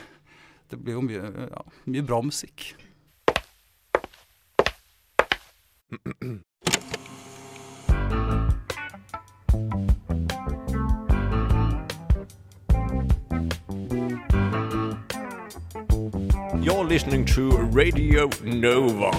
det 0.73 0.79
ble 0.81 0.95
jo 0.95 1.03
mye, 1.05 1.21
ja, 1.53 1.63
mye 1.85 2.05
bra 2.09 2.23
musikk. 2.25 2.73
You're 16.63 16.85
listening 16.85 17.27
to 17.27 17.51
Radio 17.73 18.31
Nova. 18.45 19.11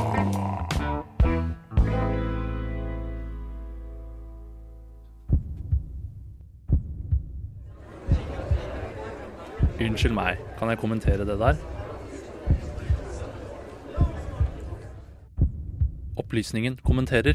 Unnskyld 9.79 10.13
meg, 10.13 10.37
kan 10.59 10.69
jeg 10.69 10.77
kommentere 10.77 11.25
det 11.25 11.39
der? 11.39 11.55
Opplysningen 16.15 16.79
kommenterer. 16.83 17.33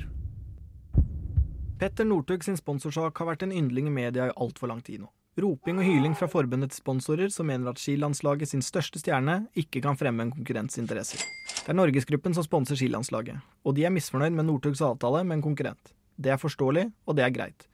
Petter 1.78 2.04
Northug 2.04 2.44
sin 2.44 2.56
sponsorsak 2.56 3.18
har 3.18 3.26
vært 3.34 3.42
en 3.42 3.52
yndling 3.52 3.86
i 3.86 3.96
media 4.00 4.30
i 4.30 4.36
altfor 4.40 4.72
lang 4.72 4.80
tid 4.84 5.04
nå. 5.04 5.12
Roping 5.38 5.78
og 5.78 5.86
hyling 5.86 6.14
fra 6.18 6.26
forbundets 6.26 6.80
sponsorer 6.80 7.30
som 7.30 7.46
mener 7.46 7.70
at 7.70 7.78
skilandslaget 7.78 8.50
sin 8.50 8.62
største 8.64 8.98
stjerne 8.98 9.44
ikke 9.58 9.82
kan 9.84 9.98
fremme 9.98 10.24
en 10.24 10.32
konkurrents 10.34 10.80
interesser. 10.82 11.22
Det 11.62 11.70
er 11.70 11.78
Norgesgruppen 11.78 12.34
som 12.34 12.42
sponser 12.42 12.78
skilandslaget, 12.80 13.38
og 13.62 13.76
de 13.76 13.84
er 13.86 13.94
misfornøyd 13.94 14.34
med 14.34 14.48
Northugs 14.48 14.82
avtale 14.82 15.22
med 15.22 15.38
en 15.38 15.44
konkurrent. 15.44 15.92
Det 16.18 16.32
er 16.34 16.40
forståelig, 16.42 16.88
og 17.06 17.18
det 17.18 17.26
er 17.26 17.34
greit. 17.36 17.68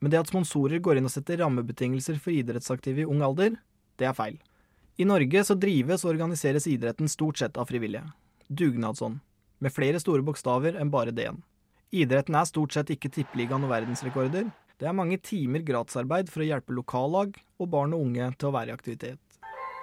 Men 0.00 0.14
det 0.14 0.22
at 0.22 0.30
sponsorer 0.32 0.80
går 0.80 0.96
inn 0.96 1.10
og 1.10 1.12
setter 1.12 1.42
rammebetingelser 1.42 2.16
for 2.16 2.32
idrettsaktive 2.32 3.04
i 3.04 3.08
ung 3.10 3.20
alder, 3.26 3.58
det 4.00 4.08
er 4.08 4.16
feil. 4.16 4.38
I 4.96 5.04
Norge 5.04 5.44
så 5.44 5.58
drives 5.60 6.06
og 6.06 6.14
organiseres 6.14 6.68
idretten 6.70 7.08
stort 7.08 7.42
sett 7.42 7.60
av 7.60 7.68
frivillige. 7.68 8.06
Dugnadsånd. 8.48 9.20
Med 9.60 9.76
flere 9.76 10.00
store 10.00 10.24
bokstaver 10.24 10.80
enn 10.80 10.92
bare 10.92 11.12
D-en. 11.12 11.42
Idretten 11.92 12.38
er 12.38 12.48
stort 12.48 12.72
sett 12.72 12.90
ikke 12.94 13.12
tippeligaen 13.12 13.66
og 13.66 13.74
verdensrekorder. 13.74 14.48
Det 14.80 14.88
er 14.88 14.96
mange 14.96 15.18
timer 15.20 15.60
gratisarbeid 15.60 16.30
for 16.32 16.40
å 16.40 16.46
hjelpe 16.48 16.72
lokallag 16.72 17.34
og 17.60 17.68
barn 17.68 17.92
og 17.92 18.06
unge 18.06 18.30
til 18.40 18.48
å 18.48 18.54
være 18.54 18.72
i 18.72 18.76
aktivitet. 18.78 19.20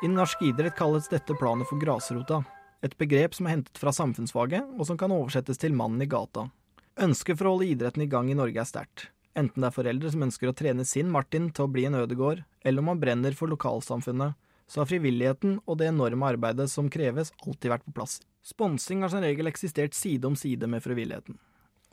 I 0.02 0.10
norsk 0.10 0.42
idrett 0.42 0.74
kalles 0.78 1.10
dette 1.12 1.36
planet 1.38 1.70
for 1.70 1.78
grasrota. 1.82 2.40
Et 2.82 2.96
begrep 2.98 3.38
som 3.38 3.46
er 3.46 3.56
hentet 3.56 3.78
fra 3.78 3.94
samfunnsfaget, 3.94 4.74
og 4.74 4.90
som 4.90 4.98
kan 4.98 5.14
oversettes 5.14 5.62
til 5.62 5.78
mannen 5.78 6.02
i 6.02 6.10
gata. 6.10 6.48
Ønsket 6.98 7.38
for 7.38 7.46
å 7.46 7.54
holde 7.54 7.70
idretten 7.70 8.08
i 8.08 8.10
gang 8.10 8.32
i 8.34 8.38
Norge 8.38 8.62
er 8.62 8.70
sterkt. 8.70 9.08
Enten 9.38 9.62
det 9.62 9.70
er 9.70 9.76
foreldre 9.76 10.10
som 10.14 10.26
ønsker 10.26 10.50
å 10.50 10.58
trene 10.58 10.86
sin 10.86 11.12
Martin 11.14 11.52
til 11.54 11.68
å 11.68 11.72
bli 11.74 11.86
en 11.86 12.00
Ødegård, 12.00 12.42
eller 12.66 12.82
om 12.82 12.90
han 12.90 13.02
brenner 13.02 13.38
for 13.38 13.54
lokalsamfunnet, 13.54 14.34
så 14.66 14.82
har 14.82 14.90
frivilligheten 14.90 15.60
og 15.66 15.78
det 15.78 15.92
enorme 15.92 16.26
arbeidet 16.34 16.66
som 16.74 16.90
kreves, 16.90 17.30
alltid 17.46 17.70
vært 17.76 17.86
på 17.86 17.94
plass. 18.00 18.18
Sponsing 18.42 19.06
har 19.06 19.14
som 19.14 19.22
regel 19.22 19.50
eksistert 19.50 19.94
side 19.94 20.26
om 20.26 20.36
side 20.36 20.66
med 20.70 20.82
frivilligheten. 20.82 21.38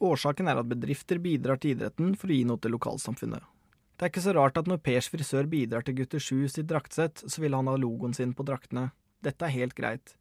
Årsaken 0.03 0.49
er 0.51 0.59
at 0.59 0.71
bedrifter 0.71 1.21
bidrar 1.23 1.61
til 1.63 1.77
idretten 1.77 2.17
for 2.19 2.33
å 2.33 2.39
gi 2.39 2.47
noe 2.49 2.61
til 2.63 2.75
lokalsamfunnet. 2.75 3.45
Det 3.95 4.09
er 4.09 4.11
ikke 4.11 4.25
så 4.25 4.35
rart 4.35 4.59
at 4.59 4.67
når 4.67 4.83
Pers 4.83 5.07
frisør 5.13 5.47
bidrar 5.47 5.85
til 5.87 5.95
Gutter 6.01 6.19
7 6.19 6.49
sitt 6.51 6.67
draktsett, 6.67 7.23
så 7.31 7.43
vil 7.45 7.55
han 7.55 7.71
ha 7.71 7.77
logoen 7.79 8.15
sin 8.17 8.35
på 8.35 8.47
draktene. 8.47 8.89
Dette 9.23 9.47
er 9.47 9.55
helt 9.55 9.77
greit. 9.79 10.17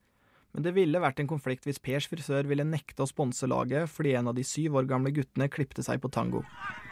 Men 0.53 0.67
det 0.67 0.75
ville 0.75 1.01
vært 1.01 1.17
en 1.23 1.29
konflikt 1.29 1.65
hvis 1.65 1.81
Pers 1.81 2.05
frisør 2.11 2.45
ville 2.45 2.65
nekte 2.67 3.01
å 3.01 3.09
sponse 3.09 3.47
laget 3.49 3.89
fordi 3.89 4.13
en 4.19 4.29
av 4.29 4.37
de 4.37 4.45
syv 4.45 4.77
år 4.77 4.89
gamle 4.91 5.09
guttene 5.15 5.49
klipte 5.49 5.81
seg 5.81 6.03
på 6.03 6.11
tango. 6.13 6.43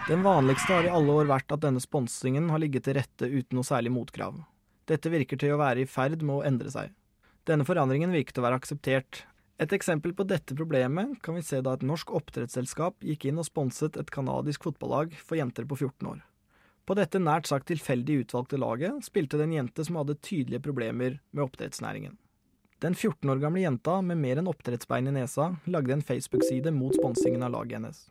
Den 0.07 0.25
vanligste 0.25 0.73
har 0.73 0.87
i 0.87 0.93
alle 0.93 1.13
år 1.21 1.29
vært 1.29 1.53
at 1.53 1.61
denne 1.61 1.83
sponsingen 1.83 2.49
har 2.49 2.63
ligget 2.63 2.87
til 2.87 2.97
rette 2.97 3.29
uten 3.29 3.59
noe 3.59 3.67
særlig 3.67 3.93
motkrav. 3.93 4.41
Dette 4.89 5.13
virker 5.13 5.37
til 5.37 5.53
å 5.53 5.61
være 5.61 5.83
i 5.83 5.89
ferd 5.89 6.25
med 6.25 6.39
å 6.39 6.45
endre 6.49 6.73
seg. 6.73 6.89
Denne 7.45 7.65
forandringen 7.65 8.13
virket 8.13 8.41
å 8.41 8.47
være 8.47 8.57
akseptert. 8.57 9.21
Et 9.61 9.73
eksempel 9.77 10.15
på 10.17 10.25
dette 10.25 10.55
problemet 10.57 11.19
kan 11.21 11.35
vi 11.37 11.43
se 11.45 11.59
da 11.61 11.75
et 11.77 11.83
norsk 11.85 12.09
oppdrettsselskap 12.17 13.03
gikk 13.05 13.27
inn 13.29 13.37
og 13.37 13.45
sponset 13.45 13.99
et 13.99 14.09
canadisk 14.09 14.65
fotballag 14.65 15.13
for 15.21 15.37
jenter 15.37 15.67
på 15.69 15.77
14 15.77 16.07
år. 16.09 16.23
På 16.89 16.95
dette 16.97 17.21
nært 17.21 17.45
sagt 17.45 17.67
tilfeldig 17.69 18.23
utvalgte 18.23 18.57
laget 18.57 19.05
spilte 19.05 19.37
det 19.37 19.45
en 19.45 19.53
jente 19.59 19.85
som 19.85 19.99
hadde 20.01 20.17
tydelige 20.17 20.63
problemer 20.65 21.19
med 21.29 21.43
oppdrettsnæringen. 21.45 22.17
Den 22.81 22.97
14 22.97 23.29
år 23.29 23.43
gamle 23.43 23.61
jenta 23.61 23.99
med 24.01 24.17
mer 24.17 24.41
enn 24.41 24.49
oppdrettsbein 24.49 25.11
i 25.11 25.13
nesa 25.19 25.51
lagde 25.69 25.93
en 25.93 26.01
Facebook-side 26.09 26.73
mot 26.73 26.97
sponsingen 26.97 27.45
av 27.45 27.53
laget 27.53 27.77
hennes. 27.77 28.01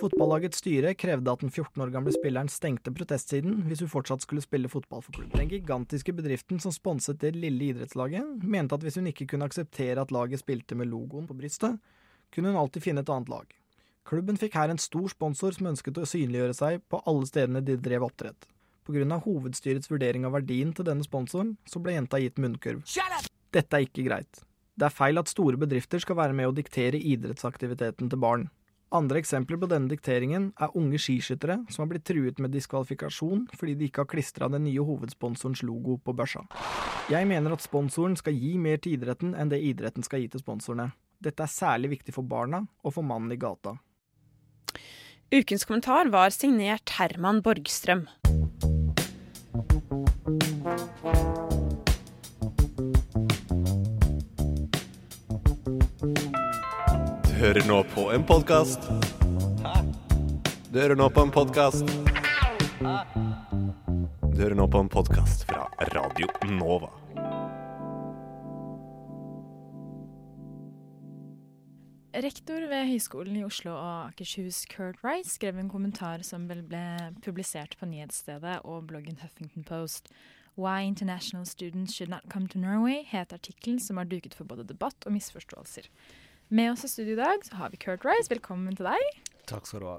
Fotballagets 0.00 0.62
styre 0.62 0.94
krevde 0.96 1.32
at 1.32 1.42
den 1.44 1.50
14 1.52 1.82
år 1.84 1.90
gamle 1.92 2.12
spilleren 2.14 2.48
stengte 2.48 2.92
protestsiden 2.94 3.66
hvis 3.68 3.82
hun 3.84 3.90
fortsatt 3.92 4.24
skulle 4.24 4.44
spille 4.44 4.70
fotball 4.72 5.02
for 5.04 5.12
klubben. 5.12 5.36
Den 5.36 5.50
gigantiske 5.50 6.14
bedriften 6.16 6.60
som 6.62 6.72
sponset 6.72 7.20
det 7.20 7.34
lille 7.36 7.74
idrettslaget, 7.74 8.44
mente 8.44 8.76
at 8.76 8.84
hvis 8.86 8.96
hun 8.96 9.10
ikke 9.10 9.26
kunne 9.32 9.48
akseptere 9.50 10.00
at 10.00 10.14
laget 10.14 10.40
spilte 10.40 10.78
med 10.78 10.88
logoen 10.88 11.28
på 11.28 11.36
brystet, 11.36 11.76
kunne 12.32 12.52
hun 12.52 12.60
alltid 12.62 12.86
finne 12.86 13.04
et 13.04 13.12
annet 13.12 13.28
lag. 13.28 13.56
Klubben 14.08 14.40
fikk 14.40 14.56
her 14.56 14.72
en 14.72 14.80
stor 14.80 15.10
sponsor 15.12 15.54
som 15.56 15.68
ønsket 15.74 16.00
å 16.00 16.08
synliggjøre 16.08 16.56
seg 16.56 16.80
på 16.88 17.02
alle 17.10 17.28
stedene 17.28 17.60
de 17.64 17.76
drev 17.76 18.08
oppdrett. 18.08 18.48
Av 18.90 19.20
hovedstyrets 19.22 19.86
vurdering 19.86 20.24
av 20.26 20.32
verdien 20.34 20.72
til 20.74 20.86
denne 20.88 21.04
sponsoren, 21.06 21.52
så 21.68 21.78
ble 21.78 21.92
jenta 21.94 22.18
gitt 22.18 22.40
munnkurv. 22.42 22.80
Dette 23.54 23.76
er 23.76 23.84
ikke 23.84 24.06
greit. 24.08 24.40
Det 24.74 24.88
er 24.88 24.96
feil 24.96 25.20
at 25.20 25.30
store 25.30 25.60
bedrifter 25.60 26.02
skal 26.02 26.16
være 26.18 26.34
med 26.34 26.48
å 26.48 26.56
diktere 26.56 26.98
idrettsaktiviteten 26.98 28.10
til 28.10 28.18
barn. 28.18 28.48
Andre 28.90 29.20
eksempler 29.20 29.58
på 29.62 29.68
denne 29.70 29.86
dikteringen 29.86 30.48
er 30.58 30.72
unge 30.74 30.98
skiskyttere 30.98 31.60
som 31.70 31.84
har 31.84 31.90
blitt 31.92 32.04
truet 32.10 32.40
med 32.42 32.50
diskvalifikasjon 32.50 33.44
fordi 33.54 33.76
de 33.78 33.86
ikke 33.86 34.02
har 34.02 34.10
klistra 34.10 34.48
den 34.50 34.64
nye 34.66 34.82
hovedsponsorens 34.82 35.62
logo 35.62 35.94
på 36.02 36.14
børsa. 36.18 36.42
Jeg 37.10 37.28
mener 37.30 37.54
at 37.54 37.62
sponsoren 37.62 38.16
skal 38.18 38.34
gi 38.34 38.56
mer 38.58 38.82
til 38.82 38.98
idretten 38.98 39.36
enn 39.38 39.52
det 39.52 39.62
idretten 39.62 40.02
skal 40.02 40.24
gi 40.24 40.32
til 40.32 40.42
sponsorene. 40.42 40.88
Dette 41.22 41.46
er 41.46 41.52
særlig 41.52 41.92
viktig 41.94 42.16
for 42.16 42.26
barna 42.26 42.64
og 42.82 42.96
for 42.96 43.06
mannen 43.06 43.30
i 43.30 43.38
gata. 43.38 43.76
Ukens 45.30 45.62
kommentar 45.68 46.10
var 46.10 46.34
signert 46.34 46.90
Herman 46.98 47.44
Borgstrøm. 47.46 48.08
Hører 57.40 57.64
nå 57.64 57.78
på 57.94 58.02
en 58.12 58.24
podkast. 58.28 58.84
Du 60.68 60.76
hører 60.76 60.92
nå 60.98 61.06
på 61.08 61.22
en 61.24 61.30
podkast. 61.32 61.88
Du 64.28 64.42
hører 64.42 64.56
nå 64.58 64.66
på 64.68 64.82
en 64.84 64.90
podkast 64.92 65.46
fra 65.48 65.64
Radio 65.94 66.28
Nova. 66.52 66.90
Rektor 72.12 72.68
ved 72.68 72.90
Høgskolen 72.90 73.40
i 73.40 73.46
Oslo 73.48 73.72
og 73.72 74.10
Akershus, 74.10 74.66
Kurt 74.68 75.00
Rice, 75.00 75.32
skrev 75.38 75.56
en 75.56 75.72
kommentar 75.72 76.20
som 76.28 76.44
ble 76.50 76.84
publisert 77.24 77.78
på 77.80 77.88
nyhetsstedet 77.88 78.60
og 78.68 78.90
bloggen 78.92 79.16
Huffington 79.24 79.64
Post. 79.64 80.12
Why 80.60 80.84
International 80.84 81.48
Students 81.48 81.96
Should 81.96 82.12
Not 82.12 82.28
Come 82.28 82.52
to 82.52 82.60
Norway 82.60 83.06
het 83.08 83.32
artikkelen 83.32 83.80
som 83.80 83.96
har 83.96 84.04
duket 84.04 84.36
for 84.36 84.44
både 84.44 84.68
debatt 84.68 85.08
og 85.08 85.16
misforståelser. 85.16 85.88
Med 86.52 86.72
oss 86.72 86.84
i 86.84 86.88
studio 86.88 87.12
i 87.12 87.16
dag 87.16 87.44
så 87.44 87.54
har 87.56 87.70
vi 87.70 87.76
Kurt 87.76 88.04
Rice. 88.04 88.26
Velkommen 88.26 88.74
til 88.74 88.88
deg. 88.88 89.18
Takk 89.46 89.68
skal 89.68 89.84
du 89.84 89.86
ha. 89.86 89.92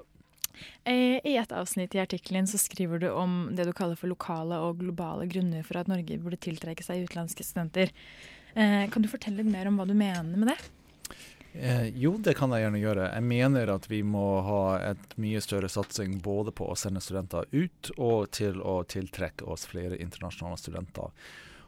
Eh, 0.84 1.16
I 1.24 1.38
et 1.40 1.52
avsnitt 1.56 1.94
i 1.96 2.00
artikkelen 2.02 2.44
så 2.44 2.58
skriver 2.60 3.00
du 3.00 3.06
om 3.08 3.54
det 3.56 3.64
du 3.64 3.70
kaller 3.72 3.96
for 3.96 4.12
lokale 4.12 4.58
og 4.60 4.82
globale 4.82 5.24
grunner 5.32 5.64
for 5.64 5.80
at 5.80 5.88
Norge 5.88 6.18
burde 6.20 6.36
tiltrekke 6.44 6.84
seg 6.84 7.06
utenlandske 7.06 7.46
studenter. 7.48 7.94
Eh, 8.52 8.84
kan 8.92 9.00
du 9.00 9.08
fortelle 9.08 9.40
litt 9.40 9.48
mer 9.48 9.70
om 9.70 9.80
hva 9.80 9.86
du 9.88 9.94
mener 9.96 10.28
med 10.36 10.52
det? 10.52 10.58
Eh, 11.56 11.88
jo, 11.96 12.18
det 12.20 12.36
kan 12.36 12.52
jeg 12.52 12.66
gjerne 12.66 12.82
gjøre. 12.84 13.08
Jeg 13.14 13.26
mener 13.30 13.72
at 13.72 13.88
vi 13.88 14.02
må 14.04 14.26
ha 14.44 14.62
et 14.90 15.16
mye 15.24 15.40
større 15.40 15.72
satsing 15.72 16.18
både 16.20 16.52
på 16.52 16.68
å 16.68 16.76
sende 16.76 17.00
studenter 17.00 17.48
ut 17.48 17.94
og 17.96 18.28
til 18.36 18.60
å 18.60 18.82
tiltrekke 18.84 19.48
oss 19.48 19.64
flere 19.72 19.96
internasjonale 20.04 20.60
studenter. 20.60 21.16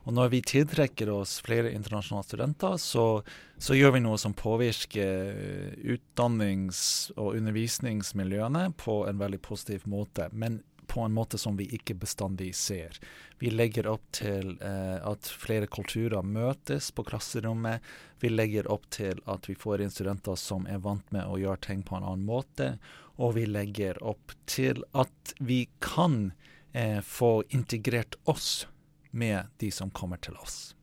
Og 0.04 0.12
når 0.12 0.30
vi 0.34 0.42
tiltrekker 0.44 1.08
oss 1.12 1.38
flere 1.44 1.72
internasjonale 1.72 2.26
studenter, 2.26 2.76
så, 2.80 3.22
så 3.56 3.76
gjør 3.76 3.96
vi 3.96 4.04
noe 4.04 4.20
som 4.20 4.36
påvirker 4.36 5.78
utdannings- 5.80 7.08
og 7.16 7.38
undervisningsmiljøene 7.38 8.68
på 8.80 9.00
en 9.08 9.20
veldig 9.22 9.40
positiv 9.44 9.86
måte. 9.88 10.28
Men 10.32 10.60
på 10.86 11.00
en 11.00 11.14
måte 11.16 11.38
som 11.38 11.56
vi 11.56 11.64
ikke 11.74 11.94
bestandig 11.94 12.52
ser. 12.54 12.98
Vi 13.40 13.50
legger 13.50 13.88
opp 13.90 14.04
til 14.14 14.58
eh, 14.60 14.98
at 15.00 15.26
flere 15.26 15.66
kulturer 15.66 16.22
møtes 16.22 16.90
på 16.94 17.04
klasserommet. 17.08 17.82
Vi 18.20 18.30
legger 18.30 18.68
opp 18.70 18.84
til 18.94 19.22
at 19.30 19.48
vi 19.48 19.56
får 19.58 19.82
inn 19.82 19.94
studenter 19.94 20.36
som 20.38 20.68
er 20.70 20.84
vant 20.84 21.08
med 21.16 21.26
å 21.26 21.40
gjøre 21.40 21.64
ting 21.64 21.82
på 21.82 21.96
en 21.96 22.04
annen 22.04 22.28
måte. 22.28 22.74
Og 23.16 23.34
vi 23.38 23.46
legger 23.48 23.98
opp 24.04 24.36
til 24.50 24.84
at 24.92 25.34
vi 25.40 25.64
kan 25.80 26.34
eh, 26.72 27.00
få 27.00 27.40
integrert 27.56 28.20
oss 28.30 28.66
med 29.14 29.52
de 29.62 29.70
som 29.74 29.92
kommer 29.94 30.20
til 30.22 30.36
oss. 30.42 30.74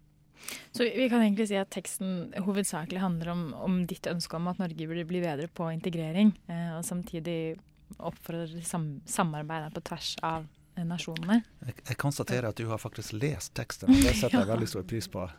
Så 0.72 0.84
vi 0.84 1.10
kan 1.10 1.22
egentlig 1.22 1.50
si 1.52 1.58
at 1.60 1.72
teksten 1.74 2.32
hovedsakelig 2.46 3.02
handler 3.04 3.32
om, 3.34 3.44
om 3.54 3.82
ditt 3.88 4.08
ønske 4.10 4.38
om 4.38 4.50
at 4.52 4.60
Norge 4.62 4.88
burde 4.88 5.06
bli 5.08 5.22
bedre 5.24 5.48
på 5.52 5.70
integrering, 5.74 6.34
eh, 6.48 6.72
og 6.78 6.86
samtidig 6.88 7.60
oppfordrer 8.00 8.64
sam 8.66 9.02
samarbeid 9.10 9.72
på 9.76 9.84
tvers 9.92 10.14
av 10.26 10.48
eh, 10.78 10.86
nasjonene. 10.88 11.42
Jeg, 11.68 11.78
jeg, 11.84 11.98
konstaterer 12.02 12.50
at 12.50 12.60
du 12.60 12.66
har 12.72 12.82
faktisk 12.82 13.16
lest 13.20 13.54
teksten, 13.58 13.92
og 13.92 14.02
det 14.06 14.16
setter 14.18 14.42
jeg 14.42 14.52
veldig 14.54 14.70
stor 14.74 14.88
pris 14.88 15.12
på. 15.12 15.28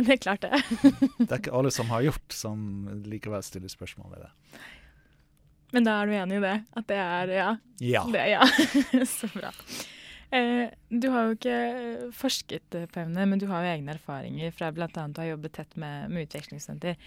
Det 0.00 0.14
er 0.14 0.20
klart 0.22 0.40
det. 0.40 0.58
det 1.18 1.26
er 1.26 1.40
ikke 1.42 1.52
alle 1.52 1.68
som 1.74 1.90
har 1.90 2.00
gjort, 2.06 2.32
som 2.32 2.60
likevel 3.10 3.42
stiller 3.44 3.68
spørsmål 3.68 4.14
ved 4.14 4.22
det. 4.22 4.60
Men 5.74 5.84
da 5.84 5.96
er 5.98 6.08
du 6.08 6.14
enig 6.16 6.38
i 6.38 6.42
det? 6.44 6.54
At 6.78 6.86
det 6.88 7.00
er 7.02 7.32
ja? 7.34 7.48
Ja. 7.84 8.04
Det, 8.08 8.22
ja. 8.30 8.46
Så 9.10 9.28
bra. 9.34 9.50
Eh, 10.30 10.70
du 10.88 11.08
har 11.10 11.26
jo 11.26 11.34
ikke 11.34 11.58
forsket 12.14 12.70
på 12.70 13.02
emnet, 13.02 13.26
men 13.26 13.40
du 13.42 13.48
har 13.50 13.64
jo 13.64 13.72
egne 13.72 13.96
erfaringer 13.96 14.54
fra 14.54 14.70
bl.a. 14.74 14.86
å 14.86 15.06
ha 15.18 15.26
jobbet 15.26 15.56
tett 15.58 15.76
med, 15.80 16.10
med 16.12 16.28
utvekslingsstudenter. 16.28 16.98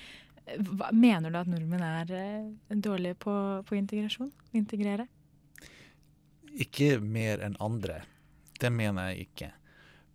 Mener 0.91 1.31
du 1.31 1.39
at 1.39 1.47
nordmenn 1.47 1.85
er 1.87 2.11
eh, 2.17 2.79
dårlige 2.83 3.15
på, 3.23 3.35
på 3.63 3.77
integrasjon? 3.79 4.33
Integrere? 4.59 5.07
Ikke 6.53 6.97
mer 6.99 7.39
enn 7.45 7.55
andre. 7.63 8.01
Det 8.59 8.71
mener 8.73 9.13
jeg 9.13 9.29
ikke. 9.29 9.53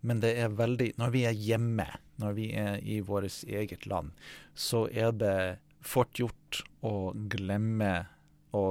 Men 0.05 0.21
det 0.23 0.35
er 0.39 0.53
veldig 0.55 0.93
Når 1.01 1.09
vi 1.11 1.25
er 1.27 1.35
hjemme, 1.35 1.87
når 2.21 2.37
vi 2.37 2.45
er 2.55 2.77
i 2.85 2.99
vårt 3.03 3.41
eget 3.43 3.89
land, 3.89 4.13
så 4.53 4.85
er 4.87 5.11
det 5.11 5.39
fort 5.81 6.19
gjort 6.19 6.61
å 6.85 7.11
glemme 7.31 7.91
å 8.55 8.63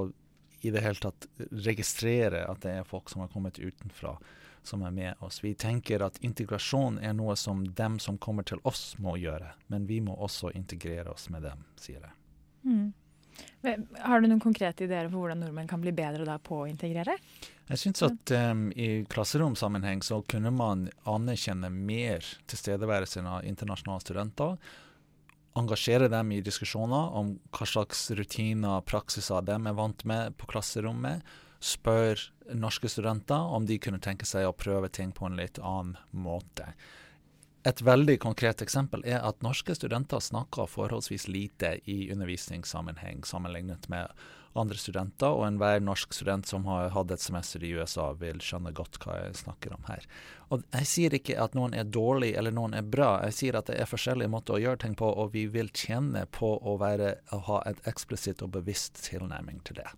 i 0.61 0.71
det 0.75 0.83
hele 0.85 1.01
tatt 1.03 1.29
registrere 1.51 2.45
at 2.49 2.63
det 2.65 2.77
er 2.81 2.87
folk 2.89 3.11
som 3.11 3.23
har 3.25 3.33
kommet 3.33 3.59
utenfra, 3.59 4.17
som 4.63 4.83
er 4.83 4.95
med 4.95 5.25
oss. 5.25 5.41
Vi 5.45 5.55
tenker 5.55 6.03
at 6.05 6.19
integrasjon 6.25 6.99
er 6.99 7.15
noe 7.17 7.37
som 7.37 7.65
dem 7.75 7.99
som 8.03 8.19
kommer 8.19 8.47
til 8.47 8.63
oss 8.69 8.97
må 8.99 9.17
gjøre, 9.21 9.55
men 9.73 9.87
vi 9.87 10.01
må 10.05 10.17
også 10.17 10.53
integrere 10.55 11.15
oss 11.15 11.29
med 11.31 11.47
dem, 11.47 11.63
sier 11.81 12.03
jeg. 12.03 12.17
Mm. 12.67 12.89
Har 13.99 14.21
du 14.21 14.29
noen 14.29 14.43
konkrete 14.43 14.87
ideer 14.87 15.07
for 15.09 15.23
hvordan 15.23 15.41
nordmenn 15.43 15.71
kan 15.71 15.83
bli 15.83 15.93
bedre 15.95 16.27
da 16.27 16.39
på 16.43 16.65
å 16.65 16.67
integrere? 16.67 17.15
Jeg 17.69 17.81
syns 17.83 18.03
at 18.07 18.33
um, 18.35 18.69
i 18.73 19.05
klasseromsammenheng 19.11 20.03
så 20.07 20.21
kunne 20.31 20.51
man 20.55 20.87
anerkjenne 21.11 21.71
mer 21.71 22.27
tilstedeværelsen 22.51 23.29
av 23.29 23.47
internasjonale 23.47 24.05
studenter 24.05 24.57
engasjere 25.57 26.09
dem 26.13 26.33
i 26.33 26.43
diskusjoner 26.45 27.15
om 27.19 27.37
hva 27.55 27.67
slags 27.67 28.11
rutiner 28.17 28.79
og 28.79 28.87
praksiser 28.89 29.45
de 29.47 29.57
er 29.57 29.77
vant 29.77 30.05
med 30.09 30.37
på 30.39 30.49
klasserommet. 30.53 31.25
Spør 31.59 32.21
norske 32.55 32.89
studenter 32.89 33.51
om 33.57 33.67
de 33.67 33.81
kunne 33.83 34.01
tenke 34.03 34.29
seg 34.29 34.47
å 34.47 34.55
prøve 34.57 34.91
ting 34.95 35.11
på 35.13 35.27
en 35.27 35.39
litt 35.39 35.59
annen 35.59 35.97
måte. 36.13 36.75
et 37.67 37.83
veldig 37.83 38.19
konkret 38.23 38.63
eksempel 38.63 39.03
er 39.05 39.19
at 39.21 39.43
norske 39.43 39.75
studenter 39.75 40.23
snakker 40.23 40.71
forholdsvis 40.71 41.27
lite 41.29 41.81
i 41.85 42.09
undervisningssammenheng 42.13 43.25
sammenlignet 43.29 43.89
med 43.93 44.09
andre 44.61 44.79
studenter, 44.81 45.31
og 45.35 45.47
enhver 45.47 45.83
norsk 45.85 46.15
student 46.17 46.49
som 46.49 46.67
har 46.71 46.91
hatt 46.95 47.13
et 47.15 47.23
semester 47.23 47.65
i 47.65 47.73
USA, 47.79 48.11
vil 48.21 48.43
skjønne 48.45 48.75
godt 48.77 49.01
hva 49.03 49.21
jeg 49.23 49.39
snakker 49.43 49.77
om 49.77 49.87
her. 49.91 50.05
Og 50.49 50.65
Jeg 50.73 50.89
sier 50.89 51.15
ikke 51.15 51.39
at 51.41 51.55
noen 51.59 51.77
er 51.77 51.85
dårlig 51.85 52.33
eller 52.39 52.55
noen 52.55 52.75
er 52.75 52.83
bra, 52.83 53.19
jeg 53.29 53.39
sier 53.39 53.59
at 53.59 53.69
det 53.69 53.79
er 53.81 53.91
forskjellige 53.91 54.33
måter 54.33 54.57
å 54.57 54.63
gjøre 54.63 54.83
ting 54.85 54.99
på, 54.99 55.09
og 55.09 55.33
vi 55.37 55.47
vil 55.53 55.71
tjene 55.75 56.25
på 56.33 56.57
å, 56.57 56.79
være, 56.81 57.19
å 57.33 57.43
ha 57.51 57.63
et 57.69 57.81
eksplisitt 57.89 58.43
og 58.43 58.55
bevisst 58.57 59.01
tilnærming 59.05 59.61
til 59.69 59.83
det. 59.83 59.91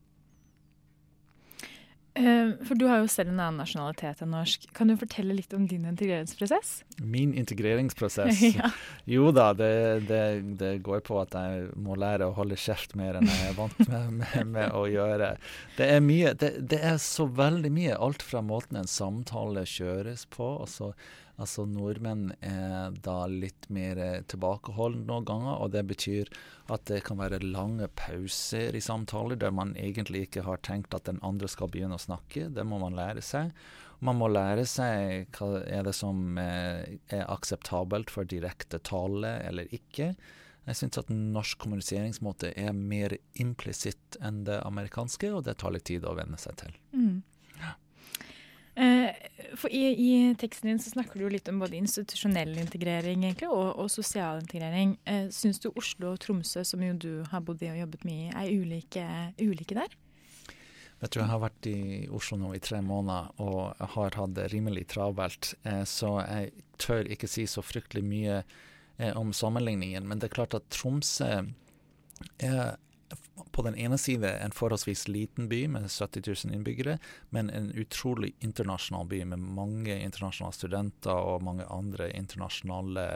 Eh, 2.19 2.53
For 2.67 2.75
du 2.75 2.87
har 2.91 2.99
jo 2.99 3.09
selv 3.11 3.31
en 3.31 3.39
annen 3.39 3.61
nasjonalitet 3.63 4.23
enn 4.25 4.33
norsk. 4.35 4.65
Kan 4.75 4.91
du 4.91 4.97
fortelle 4.99 5.37
litt 5.37 5.53
om 5.55 5.67
din 5.71 5.85
integreringsprosess? 5.87 6.73
Min 6.99 7.35
integreringsprosess 7.39 8.41
Ja. 8.59 8.73
Jo 9.07 9.31
da, 9.35 9.53
det, 9.55 9.71
det, 10.09 10.23
det 10.59 10.73
går 10.87 11.05
på 11.07 11.21
at 11.23 11.37
jeg 11.39 11.69
må 11.79 11.95
lære 12.01 12.27
å 12.27 12.35
holde 12.35 12.59
kjeft 12.59 12.97
mer 12.99 13.21
enn 13.21 13.31
jeg 13.31 13.53
er 13.53 13.57
vant 13.59 13.79
med, 13.87 14.11
med, 14.25 14.51
med 14.57 14.75
å 14.75 14.85
gjøre. 14.91 15.37
Det 15.79 15.87
er 15.95 16.03
mye, 16.05 16.35
det, 16.35 16.53
det 16.73 16.83
er 16.93 16.99
så 17.03 17.29
veldig 17.31 17.71
mye. 17.79 17.99
Alt 17.99 18.27
fra 18.27 18.43
måten 18.43 18.81
en 18.83 18.91
samtale 18.91 19.63
kjøres 19.69 20.27
på. 20.35 20.51
Altså, 20.67 20.93
altså 21.41 21.65
Nordmenn 21.69 22.31
er 22.45 22.97
da 23.05 23.25
litt 23.31 23.69
mer 23.73 23.99
tilbakeholdne 24.31 25.07
noen 25.09 25.29
ganger, 25.29 25.61
og 25.65 25.73
det 25.75 25.85
betyr 25.91 26.31
at 26.71 26.87
det 26.91 27.03
kan 27.07 27.21
være 27.21 27.43
lange 27.45 27.89
pauser 27.99 28.77
i 28.77 28.83
samtaler 28.85 29.41
der 29.41 29.55
man 29.55 29.75
egentlig 29.81 30.27
ikke 30.29 30.45
har 30.47 30.61
tenkt 30.67 30.95
at 30.97 31.09
den 31.09 31.21
andre 31.27 31.49
skal 31.51 31.73
begynne 31.73 31.99
å 31.99 32.03
snakke. 32.03 32.49
Det 32.55 32.67
må 32.67 32.81
man 32.83 32.99
lære 32.99 33.25
seg. 33.25 33.55
Man 34.01 34.17
må 34.17 34.31
lære 34.33 34.65
seg 34.69 35.33
hva 35.37 35.65
er 35.69 35.85
det 35.85 35.97
som 35.97 36.39
eh, 36.41 37.01
er 37.13 37.27
akseptabelt 37.29 38.13
for 38.13 38.29
direkte 38.29 38.81
tale 38.87 39.37
eller 39.45 39.69
ikke. 39.77 40.15
Jeg 40.69 40.77
syns 40.77 41.01
at 41.01 41.11
norsk 41.11 41.59
kommuniseringsmåte 41.65 42.53
er 42.59 42.73
mer 42.77 43.17
implisitt 43.41 44.19
enn 44.25 44.45
det 44.47 44.61
amerikanske, 44.65 45.33
og 45.35 45.45
det 45.49 45.57
tar 45.61 45.75
litt 45.75 45.89
tid 45.89 46.07
å 46.07 46.15
venne 46.19 46.39
seg 46.41 46.59
til. 46.61 46.77
Mm. 46.95 47.21
Eh, 48.81 49.13
For 49.59 49.69
i, 49.75 49.83
I 49.93 50.35
teksten 50.41 50.71
din 50.71 50.79
så 50.81 50.93
snakker 50.95 51.21
du 51.21 51.27
litt 51.29 51.49
om 51.51 51.59
både 51.61 51.77
institusjonell 51.77 52.55
integrering 52.63 53.27
egentlig, 53.27 53.51
og, 53.51 53.75
og 53.83 53.91
sosial 53.93 54.41
integrering. 54.41 54.95
Eh, 55.05 55.27
Syns 55.35 55.61
du 55.61 55.69
Oslo 55.75 56.15
og 56.15 56.21
Tromsø, 56.23 56.63
som 56.65 56.85
jo 56.85 56.95
du 56.97 57.11
har 57.29 57.43
bodd 57.45 57.61
i 57.67 57.73
og 57.73 57.81
jobbet 57.83 58.07
mye 58.09 58.31
i, 58.31 58.31
er 58.31 58.55
ulike, 58.55 59.05
ulike 59.43 59.77
der? 59.77 59.97
Vet 61.01 61.13
du, 61.13 61.21
Jeg 61.21 61.31
har 61.33 61.43
vært 61.43 61.69
i 61.69 61.79
Oslo 62.13 62.39
nå 62.41 62.55
i 62.57 62.63
tre 62.63 62.81
måneder 62.85 63.31
og 63.41 63.85
har 63.97 64.17
hatt 64.21 64.37
det 64.37 64.51
rimelig 64.53 64.87
travelt, 64.95 65.55
eh, 65.65 65.83
så 65.89 66.19
jeg 66.23 66.53
tør 66.81 67.11
ikke 67.11 67.29
si 67.29 67.47
så 67.51 67.65
fryktelig 67.65 68.05
mye 68.07 68.43
om 69.17 69.31
sammenligningen. 69.33 70.05
Men 70.05 70.21
det 70.21 70.29
er 70.29 70.35
klart 70.35 70.55
at 70.59 70.67
Tromsø 70.69 71.29
er 72.45 72.75
på 73.53 73.63
den 73.67 73.77
ene 73.77 73.99
side 73.99 74.31
en 74.39 74.55
forholdsvis 74.55 75.07
liten 75.09 75.49
by 75.49 75.65
med 75.69 75.91
70 75.91 76.23
000 76.47 76.55
innbyggere, 76.55 76.99
men 77.31 77.51
en 77.51 77.71
utrolig 77.73 78.35
internasjonal 78.41 79.07
by 79.11 79.25
med 79.33 79.45
mange 79.61 79.97
internasjonale 79.97 80.57
studenter 80.57 81.15
og 81.15 81.45
mange 81.47 81.67
andre 81.71 82.11
internasjonale 82.17 83.07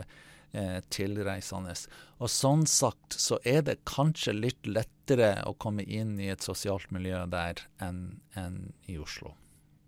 eh, 0.52 0.80
tilreisende. 0.94 1.76
Og 2.18 2.32
sånn 2.32 2.66
sagt 2.70 3.18
så 3.20 3.38
er 3.44 3.62
det 3.66 3.82
kanskje 3.88 4.36
litt 4.36 4.66
lettere 4.66 5.36
å 5.48 5.54
komme 5.58 5.86
inn 5.86 6.18
i 6.20 6.30
et 6.32 6.44
sosialt 6.44 6.90
miljø 6.94 7.24
der 7.32 7.66
enn 7.82 8.20
enn 8.38 8.60
i 8.90 8.98
Oslo. 8.98 9.34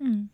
Mm. 0.00 0.28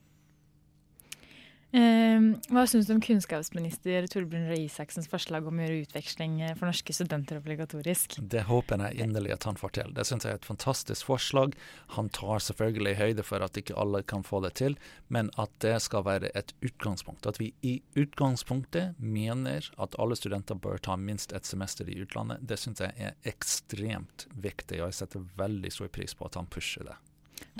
Eh, 1.73 2.21
hva 2.53 2.67
syns 2.69 2.85
du 2.85 2.93
om 2.93 3.01
kunnskapsminister 3.01 4.05
Torbjørn 4.13 4.51
Røe 4.51 4.67
Isaksens 4.67 5.09
forslag 5.09 5.47
om 5.49 5.57
å 5.57 5.65
gjøre 5.65 5.87
utveksling 5.87 6.35
eh, 6.45 6.55
for 6.59 6.69
norske 6.69 6.93
studenter 6.93 7.39
obligatorisk? 7.41 8.19
Det 8.21 8.43
håper 8.45 8.83
jeg 8.85 9.07
inderlig 9.07 9.33
at 9.33 9.47
han 9.49 9.57
får 9.57 9.73
til. 9.79 9.95
Det 9.97 10.05
syns 10.05 10.27
jeg 10.29 10.37
er 10.37 10.41
et 10.43 10.49
fantastisk 10.49 11.09
forslag. 11.09 11.57
Han 11.97 12.11
tar 12.13 12.45
selvfølgelig 12.45 12.99
høyde 12.99 13.25
for 13.25 13.45
at 13.47 13.57
ikke 13.57 13.77
alle 13.81 14.03
kan 14.05 14.27
få 14.27 14.43
det 14.45 14.53
til, 14.61 14.77
men 15.09 15.33
at 15.41 15.55
det 15.65 15.79
skal 15.87 16.05
være 16.05 16.29
et 16.37 16.53
utgangspunkt. 16.61 17.31
At 17.31 17.41
vi 17.41 17.55
i 17.65 17.79
utgangspunktet 17.97 19.01
mener 19.01 19.71
at 19.81 19.97
alle 20.03 20.19
studenter 20.21 20.61
bør 20.61 20.77
ta 20.77 20.99
minst 21.01 21.33
ett 21.33 21.49
semester 21.49 21.89
i 21.89 21.97
utlandet, 22.05 22.45
det 22.45 22.61
syns 22.61 22.85
jeg 22.85 22.93
er 23.01 23.17
ekstremt 23.33 24.29
viktig, 24.37 24.83
og 24.83 24.91
jeg 24.91 25.01
setter 25.01 25.25
veldig 25.41 25.73
stor 25.73 25.89
pris 25.97 26.13
på 26.13 26.29
at 26.29 26.37
han 26.37 26.53
pusher 26.53 26.85
det. 26.91 27.01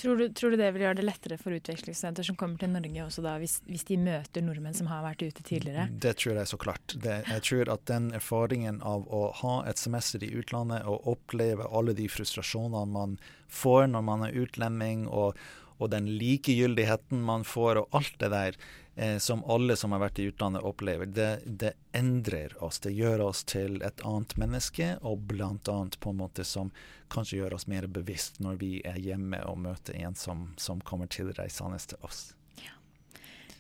Tror 0.01 0.17
du, 0.17 0.25
tror 0.33 0.53
du 0.53 0.59
det 0.61 0.71
vil 0.75 0.85
gjøre 0.87 0.99
det 0.99 1.07
lettere 1.07 1.39
for 1.41 1.55
utvekslingsstudenter 1.57 2.27
som 2.27 2.37
kommer 2.41 2.61
til 2.61 2.73
Norge 2.73 3.05
også 3.05 3.25
da, 3.25 3.37
hvis, 3.43 3.59
hvis 3.69 3.87
de 3.89 3.99
møter 4.01 4.45
nordmenn 4.45 4.77
som 4.77 4.91
har 4.91 5.05
vært 5.05 5.25
ute 5.25 5.45
tidligere? 5.47 5.89
Det 6.03 6.15
tror 6.21 6.41
jeg 6.41 6.51
så 6.51 6.59
klart. 6.61 6.97
Det, 7.05 7.19
jeg 7.29 7.47
tror 7.49 7.73
at 7.77 7.87
den 7.91 8.11
erfaringen 8.17 8.81
av 8.87 9.07
å 9.13 9.25
ha 9.43 9.57
et 9.71 9.81
semester 9.81 10.25
i 10.25 10.33
utlandet 10.39 10.87
og 10.89 11.09
oppleve 11.15 11.69
alle 11.71 11.97
de 11.99 12.09
frustrasjonene 12.11 12.87
man 12.93 13.19
får 13.53 13.91
når 13.93 14.07
man 14.07 14.27
er 14.29 14.39
utlending, 14.45 15.07
og, 15.09 15.37
og 15.79 15.93
den 15.93 16.09
likegyldigheten 16.19 17.21
man 17.27 17.45
får, 17.49 17.83
og 17.83 17.99
alt 18.01 18.17
det 18.23 18.33
der 18.33 18.61
eh, 18.97 19.19
som 19.19 19.45
alle 19.45 19.77
som 19.77 19.93
har 19.93 20.03
vært 20.05 20.19
i 20.19 20.29
utlandet 20.31 20.65
opplever, 20.67 21.07
det, 21.07 21.31
det 21.47 21.73
endrer 21.93 22.55
oss. 22.65 22.79
Det 22.85 22.93
gjør 22.93 23.27
oss 23.29 23.45
til 23.45 23.83
et 23.83 24.05
annet 24.07 24.37
menneske, 24.41 24.93
og 25.01 25.25
blant 25.33 25.69
annet 25.69 25.99
på 26.01 26.13
en 26.13 26.21
måte 26.25 26.45
som 26.45 26.73
kanskje 27.13 27.43
gjør 27.43 27.59
oss 27.59 27.69
mer 27.69 27.87
bevisst 27.87 28.41
når 28.41 28.61
vi 28.61 28.77
er 28.89 29.01
hjemme 29.01 29.43
og 29.49 29.59
møter 29.67 29.99
en 30.03 30.17
som, 30.19 30.51
som 30.57 30.81
kommer 30.81 31.11
tilreisende 31.13 31.81
til 31.87 32.01
oss. 32.07 32.31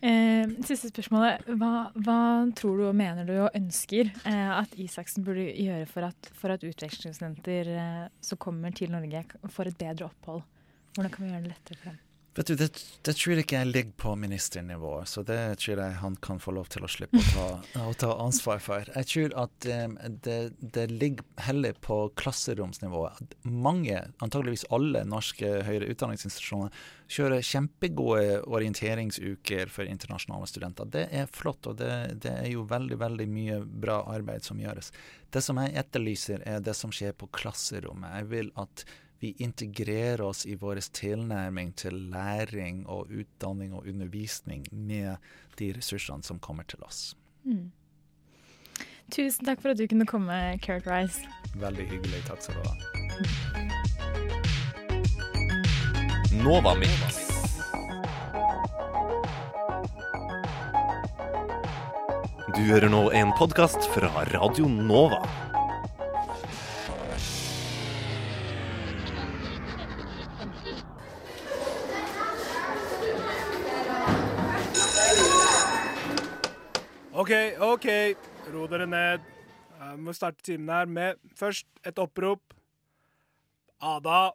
Eh, 0.02 0.48
siste 0.66 0.88
spørsmålet. 0.90 1.44
Hva, 1.60 1.92
hva 1.94 2.18
tror 2.58 2.80
du 2.80 2.88
og 2.88 2.96
mener 2.98 3.22
du 3.28 3.36
og 3.36 3.54
ønsker 3.54 4.08
eh, 4.26 4.48
at 4.50 4.74
Isaksen 4.74 5.22
burde 5.22 5.44
gjøre 5.46 5.86
for 5.86 6.08
at, 6.08 6.30
for 6.34 6.50
at 6.50 6.64
utvekslingsstudenter 6.66 7.70
eh, 7.70 8.08
som 8.18 8.40
kommer 8.42 8.74
til 8.74 8.90
Norge, 8.90 9.22
får 9.46 9.70
et 9.70 9.78
bedre 9.78 10.08
opphold? 10.10 10.42
Hvordan 10.96 11.14
kan 11.14 11.22
vi 11.22 11.30
gjøre 11.30 11.44
det 11.46 11.52
lettere 11.54 11.78
for 11.78 11.92
dem? 11.92 12.00
Vet 12.34 12.46
du, 12.46 12.54
det, 12.56 12.70
det 13.04 13.12
tror 13.12 13.34
jeg 13.34 13.44
ikke 13.44 13.58
jeg 13.58 13.68
ligger 13.68 13.96
på 14.00 14.14
ministernivå, 14.16 14.92
så 15.04 15.20
det 15.28 15.36
tror 15.60 15.82
jeg 15.82 15.96
han 16.00 16.14
kan 16.24 16.38
få 16.40 16.54
lov 16.56 16.70
til 16.72 16.86
å 16.86 16.88
slippe 16.88 17.20
å 17.20 17.26
ta, 17.34 17.48
å 17.90 17.92
ta 18.00 18.14
ansvar 18.24 18.62
for. 18.64 18.88
Jeg 18.88 19.08
tror 19.10 19.34
at 19.42 19.66
um, 19.68 19.98
det, 20.24 20.38
det 20.56 20.86
ligger 20.88 21.26
heller 21.44 21.76
på 21.84 21.98
klasseromsnivået. 22.16 23.36
Mange, 23.44 24.00
antageligvis 24.24 24.64
alle 24.72 25.04
norske 25.04 25.50
høyere 25.66 25.90
utdanningsinstitusjoner, 25.92 26.72
kjører 27.12 27.44
kjempegode 27.44 28.40
orienteringsuker 28.48 29.68
for 29.68 29.92
internasjonale 29.92 30.48
studenter. 30.48 30.88
Det 30.88 31.04
er 31.12 31.28
flott, 31.28 31.68
og 31.68 31.76
det, 31.82 31.92
det 32.24 32.32
er 32.32 32.48
jo 32.54 32.64
veldig, 32.70 32.96
veldig 33.02 33.28
mye 33.28 33.60
bra 33.60 34.00
arbeid 34.08 34.48
som 34.48 34.60
gjøres. 34.62 34.88
Det 35.32 35.44
som 35.44 35.60
jeg 35.60 35.76
etterlyser, 35.84 36.48
er 36.48 36.64
det 36.64 36.78
som 36.80 36.92
skjer 36.92 37.12
på 37.12 37.28
klasserommet. 37.36 38.22
Jeg 38.22 38.32
vil 38.32 38.54
at 38.56 38.88
vi 39.22 39.34
integrerer 39.38 40.20
oss 40.20 40.46
i 40.46 40.54
vår 40.54 40.80
tilnærming 40.92 41.72
til 41.78 41.94
læring 42.10 42.86
og 42.90 43.06
utdanning 43.06 43.74
og 43.74 43.86
undervisning 43.86 44.66
med 44.72 45.16
de 45.58 45.72
ressursene 45.76 46.26
som 46.26 46.38
kommer 46.42 46.66
til 46.66 46.82
oss. 46.82 47.16
Mm. 47.44 47.70
Tusen 49.14 49.46
takk 49.46 49.62
for 49.62 49.70
at 49.70 49.78
du 49.78 49.86
kunne 49.86 50.06
komme, 50.10 50.58
Kurt 50.66 50.86
Rice. 50.90 51.22
Veldig 51.54 51.86
hyggelig. 51.86 52.24
Takk 52.26 52.42
skal 52.42 52.54
du 52.58 52.62
ha. 52.66 52.74
Nova 56.42 56.74
Mix. 56.74 57.22
Du 62.56 62.62
hører 62.66 62.90
nå 62.90 63.06
en 63.14 63.30
podkast 63.38 63.86
fra 63.94 64.10
Radio 64.34 64.66
Nova. 64.66 65.51
OK, 77.32 77.60
OK. 77.60 77.86
Ro 78.52 78.66
dere 78.68 78.86
ned. 78.86 79.20
Jeg 79.80 79.98
må 80.04 80.12
starte 80.12 80.42
timen 80.44 80.68
her 80.68 80.84
med 80.84 81.14
først 81.36 81.64
et 81.86 81.98
opprop. 81.98 82.40
Ada. 83.80 84.34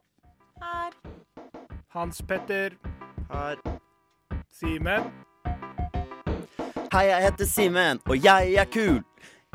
Her. 0.58 0.96
Hans 1.94 2.22
Petter. 2.28 2.74
Her. 3.30 3.60
Simen. 4.50 5.12
Hei, 6.92 7.04
jeg 7.06 7.22
heter 7.22 7.46
Simen, 7.46 8.00
og 8.08 8.24
jeg 8.24 8.54
er 8.54 8.64
kul. 8.64 8.98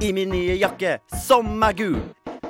I 0.01 0.11
min 0.15 0.31
nye 0.31 0.55
jakke, 0.55 0.99
som 1.25 1.61
er 1.67 1.75
gul. 1.75 1.99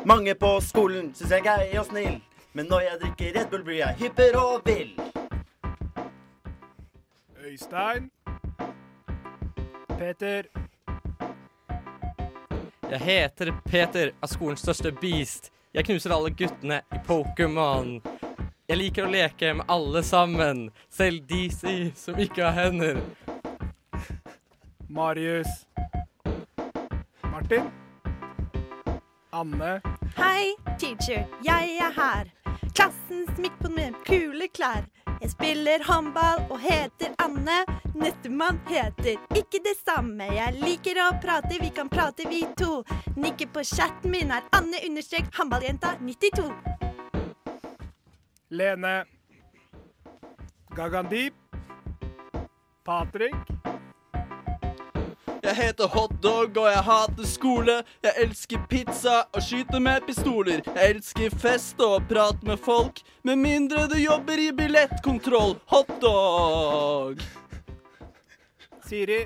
Mange 0.06 0.36
på 0.36 0.60
skolen 0.62 1.10
syns 1.16 1.32
jeg 1.34 1.42
er 1.42 1.64
gøy 1.72 1.80
og 1.82 1.88
snill. 1.90 2.20
Men 2.54 2.70
når 2.70 2.86
jeg 2.86 3.00
drikker 3.02 3.40
Red 3.40 3.50
Bull, 3.50 3.64
blir 3.66 3.80
jeg 3.82 3.96
hyper 4.04 4.38
og 4.38 4.62
vill. 4.70 4.94
Øystein. 7.42 8.12
Peter. 9.98 10.54
Jeg 12.94 13.02
heter 13.02 13.50
Peter, 13.66 14.12
er 14.22 14.30
skolens 14.30 14.62
største 14.62 14.92
beast. 15.02 15.48
Jeg 15.74 15.88
knuser 15.88 16.12
alle 16.14 16.30
guttene 16.30 16.76
i 16.94 17.00
Pokémon. 17.08 17.96
Jeg 18.70 18.78
liker 18.78 19.08
å 19.08 19.10
leke 19.10 19.50
med 19.58 19.66
alle 19.74 20.04
sammen, 20.06 20.68
selv 20.94 21.26
de 21.26 21.48
som 21.98 22.22
ikke 22.22 22.46
har 22.46 22.54
hender. 22.54 23.00
Marius. 24.94 25.50
Martin. 27.32 27.72
Anne. 29.34 29.74
Hei, 30.20 30.54
teacher, 30.78 31.26
jeg 31.42 31.78
er 31.82 31.98
her. 31.98 32.30
Klassens 32.78 33.34
på 33.58 33.74
med 33.74 33.98
kule 34.06 34.54
klær. 34.54 34.86
Jeg 35.24 35.32
spiller 35.32 35.84
håndball 35.88 36.42
og 36.52 36.58
heter 36.60 37.14
Anne. 37.24 37.62
Nestemann 37.96 38.58
heter 38.68 39.22
ikke 39.40 39.62
det 39.64 39.78
samme. 39.80 40.28
Jeg 40.36 40.58
liker 40.60 41.00
å 41.00 41.06
prate, 41.24 41.62
vi 41.62 41.70
kan 41.72 41.88
prate 41.88 42.28
vi 42.28 42.42
to. 42.60 42.82
Nikke 43.16 43.48
på 43.56 43.64
chatten 43.64 44.12
min 44.12 44.36
er 44.36 44.44
Anne 44.52 44.84
understrek 44.84 45.32
håndballjenta 45.38 45.96
92. 46.04 46.52
Lene. 48.52 48.94
Gagandip. 50.76 51.40
Patrick. 52.84 53.73
Jeg 55.44 55.56
heter 55.56 55.88
Hotdog, 55.88 56.58
og 56.58 56.72
jeg 56.72 56.84
hater 56.84 57.26
skole. 57.26 57.74
Jeg 58.04 58.12
elsker 58.18 58.60
pizza 58.70 59.16
og 59.34 59.42
skyter 59.44 59.80
med 59.80 60.06
pistoler. 60.08 60.62
Jeg 60.76 60.90
elsker 60.90 61.36
fest 61.40 61.82
og 61.84 62.04
prat 62.10 62.44
med 62.44 62.58
folk, 62.58 63.02
med 63.24 63.36
mindre 63.36 63.88
du 63.92 63.98
jobber 64.00 64.40
i 64.40 64.52
billettkontroll. 64.56 65.58
Hotdog! 65.68 67.20
Siri. 68.88 69.26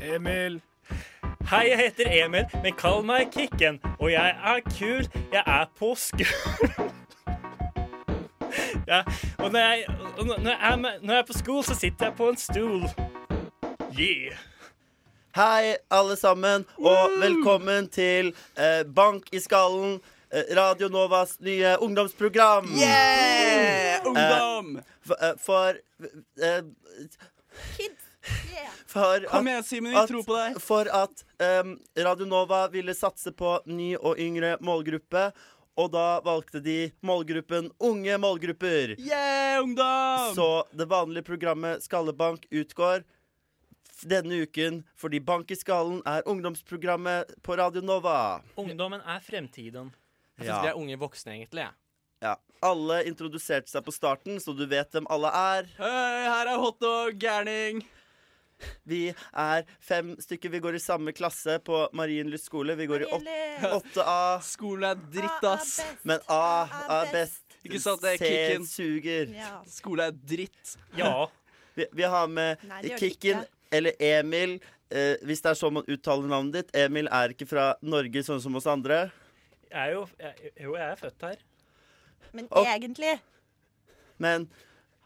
Emil. 0.00 0.60
Hei, 1.50 1.68
jeg 1.68 1.78
heter 1.78 2.24
Emil, 2.24 2.44
men 2.62 2.72
kall 2.72 3.04
meg 3.04 3.28
Kikken. 3.32 3.80
Og 3.98 4.12
jeg 4.12 4.36
er 4.40 4.60
kul. 4.72 5.04
Jeg 5.32 5.44
er 5.46 5.64
på 5.78 5.94
skolen. 6.00 6.92
ja, 8.92 9.02
og 9.38 9.52
når 9.52 9.58
jeg, 9.58 9.84
når, 10.16 10.50
jeg 10.50 10.58
er 10.72 10.76
når 10.76 11.12
jeg 11.12 11.18
er 11.18 11.32
på 11.32 11.42
skolen, 11.44 11.64
så 11.64 11.74
sitter 11.74 12.06
jeg 12.06 12.14
på 12.16 12.28
en 12.28 12.36
stol. 12.36 12.88
Yeah. 13.98 14.47
Hei, 15.36 15.76
alle 15.92 16.16
sammen, 16.16 16.64
og 16.80 17.12
velkommen 17.20 17.86
til 17.92 18.30
eh, 18.58 18.82
Bank 18.84 19.28
i 19.34 19.40
skallen. 19.42 19.98
eh, 20.32 20.48
Radio 20.56 20.88
Novas 20.92 21.36
nye 21.40 21.76
ungdomsprogram. 21.84 22.66
Yeah! 22.76 24.02
Ungdom! 24.08 24.78
Eh, 25.20 25.34
for 25.40 25.78
eh, 26.42 26.62
Kids. 27.76 28.08
Yeah. 28.52 28.72
for 28.86 29.20
Kom 29.30 29.46
at- 29.46 29.52
igjen, 29.52 29.64
Simen, 29.64 29.92
vi 29.92 29.98
at- 29.98 30.08
tror 30.10 30.24
på 30.26 30.36
deg. 30.36 30.58
For 30.60 30.88
at 30.92 31.24
em, 31.40 31.78
Radio 31.96 32.26
Nova 32.26 32.66
ville 32.68 32.94
satse 32.94 33.32
på 33.32 33.58
ny 33.66 33.94
og 33.96 34.18
yngre 34.18 34.56
målgruppe. 34.60 35.30
Og 35.78 35.92
da 35.92 36.18
valgte 36.26 36.58
de 36.60 36.90
målgruppen 37.06 37.70
unge 37.80 38.16
målgrupper. 38.18 38.96
Yeah, 38.98 39.62
ungdom! 39.62 40.34
Så 40.34 40.64
det 40.74 40.88
vanlige 40.90 41.22
programmet 41.24 41.84
Skallebank 41.84 42.48
utgår 42.50 43.04
denne 44.06 44.42
uken 44.46 44.84
fordi 44.96 45.18
Bank 45.24 45.50
i 45.50 45.56
skallen 45.58 46.02
er 46.06 46.22
ungdomsprogrammet 46.28 47.34
på 47.42 47.56
Radio 47.58 47.80
Nova. 47.82 48.42
Ungdommen 48.56 49.00
er 49.00 49.20
fremtiden. 49.20 49.92
Jeg 50.38 50.46
syns 50.46 50.54
Ja. 50.54 50.62
vi 50.62 50.68
er 50.68 50.76
unge 50.78 50.96
voksne, 50.98 51.32
egentlig. 51.34 51.64
Ja. 51.66 51.70
Ja, 52.22 52.34
Alle 52.62 53.04
introduserte 53.06 53.68
seg 53.70 53.84
på 53.84 53.92
starten, 53.94 54.40
så 54.42 54.50
du 54.56 54.66
vet 54.66 54.90
hvem 54.90 55.06
alle 55.10 55.28
er. 55.28 55.68
Hei, 55.78 56.24
her 56.26 56.46
er 56.54 56.58
hotdog, 56.58 57.14
gærning. 57.18 57.84
Vi 58.84 59.14
er 59.32 59.62
fem 59.80 60.16
stykker. 60.18 60.50
Vi 60.50 60.58
går 60.58 60.74
i 60.74 60.78
samme 60.82 61.12
klasse 61.14 61.60
på 61.62 61.88
Marienlyst 61.94 62.46
skole. 62.50 62.74
Vi 62.76 62.86
går 62.90 63.02
i 63.02 63.04
åt- 63.14 63.28
8A. 63.62 64.40
Skolen 64.42 64.84
er 64.90 64.94
dritt, 64.96 65.44
ass. 65.44 65.80
Men 66.02 66.18
A 66.28 66.66
er 66.88 67.12
best. 67.12 67.44
Ikke 67.64 67.78
sant, 67.80 68.02
det 68.02 68.14
er 68.14 68.18
C 68.18 68.26
kicken. 68.26 68.66
suger. 68.66 69.34
Ja. 69.36 69.62
Skole 69.66 70.08
er 70.08 70.10
dritt. 70.10 70.76
Vi, 71.76 71.86
vi 71.92 72.02
har 72.02 72.26
med 72.26 72.58
Nei, 72.66 72.82
det 72.82 72.98
eller 73.72 73.92
Emil. 74.00 74.58
Eh, 74.90 75.16
hvis 75.26 75.42
det 75.44 75.50
er 75.50 75.58
sånn 75.60 75.74
man 75.76 75.84
uttaler 75.90 76.28
navnet 76.30 76.52
ditt. 76.54 76.70
Emil 76.76 77.08
er 77.12 77.34
ikke 77.34 77.46
fra 77.48 77.74
Norge, 77.82 78.22
sånn 78.24 78.40
som 78.40 78.56
oss 78.56 78.66
andre. 78.66 79.10
Jeg 79.68 79.76
er 79.82 79.92
jo, 79.92 80.06
jeg, 80.18 80.52
jo, 80.64 80.74
jeg 80.78 80.86
er 80.94 80.96
født 80.96 81.26
her. 81.28 81.36
Men 82.32 82.48
Og- 82.50 82.66
egentlig 82.66 83.20
Men 84.18 84.48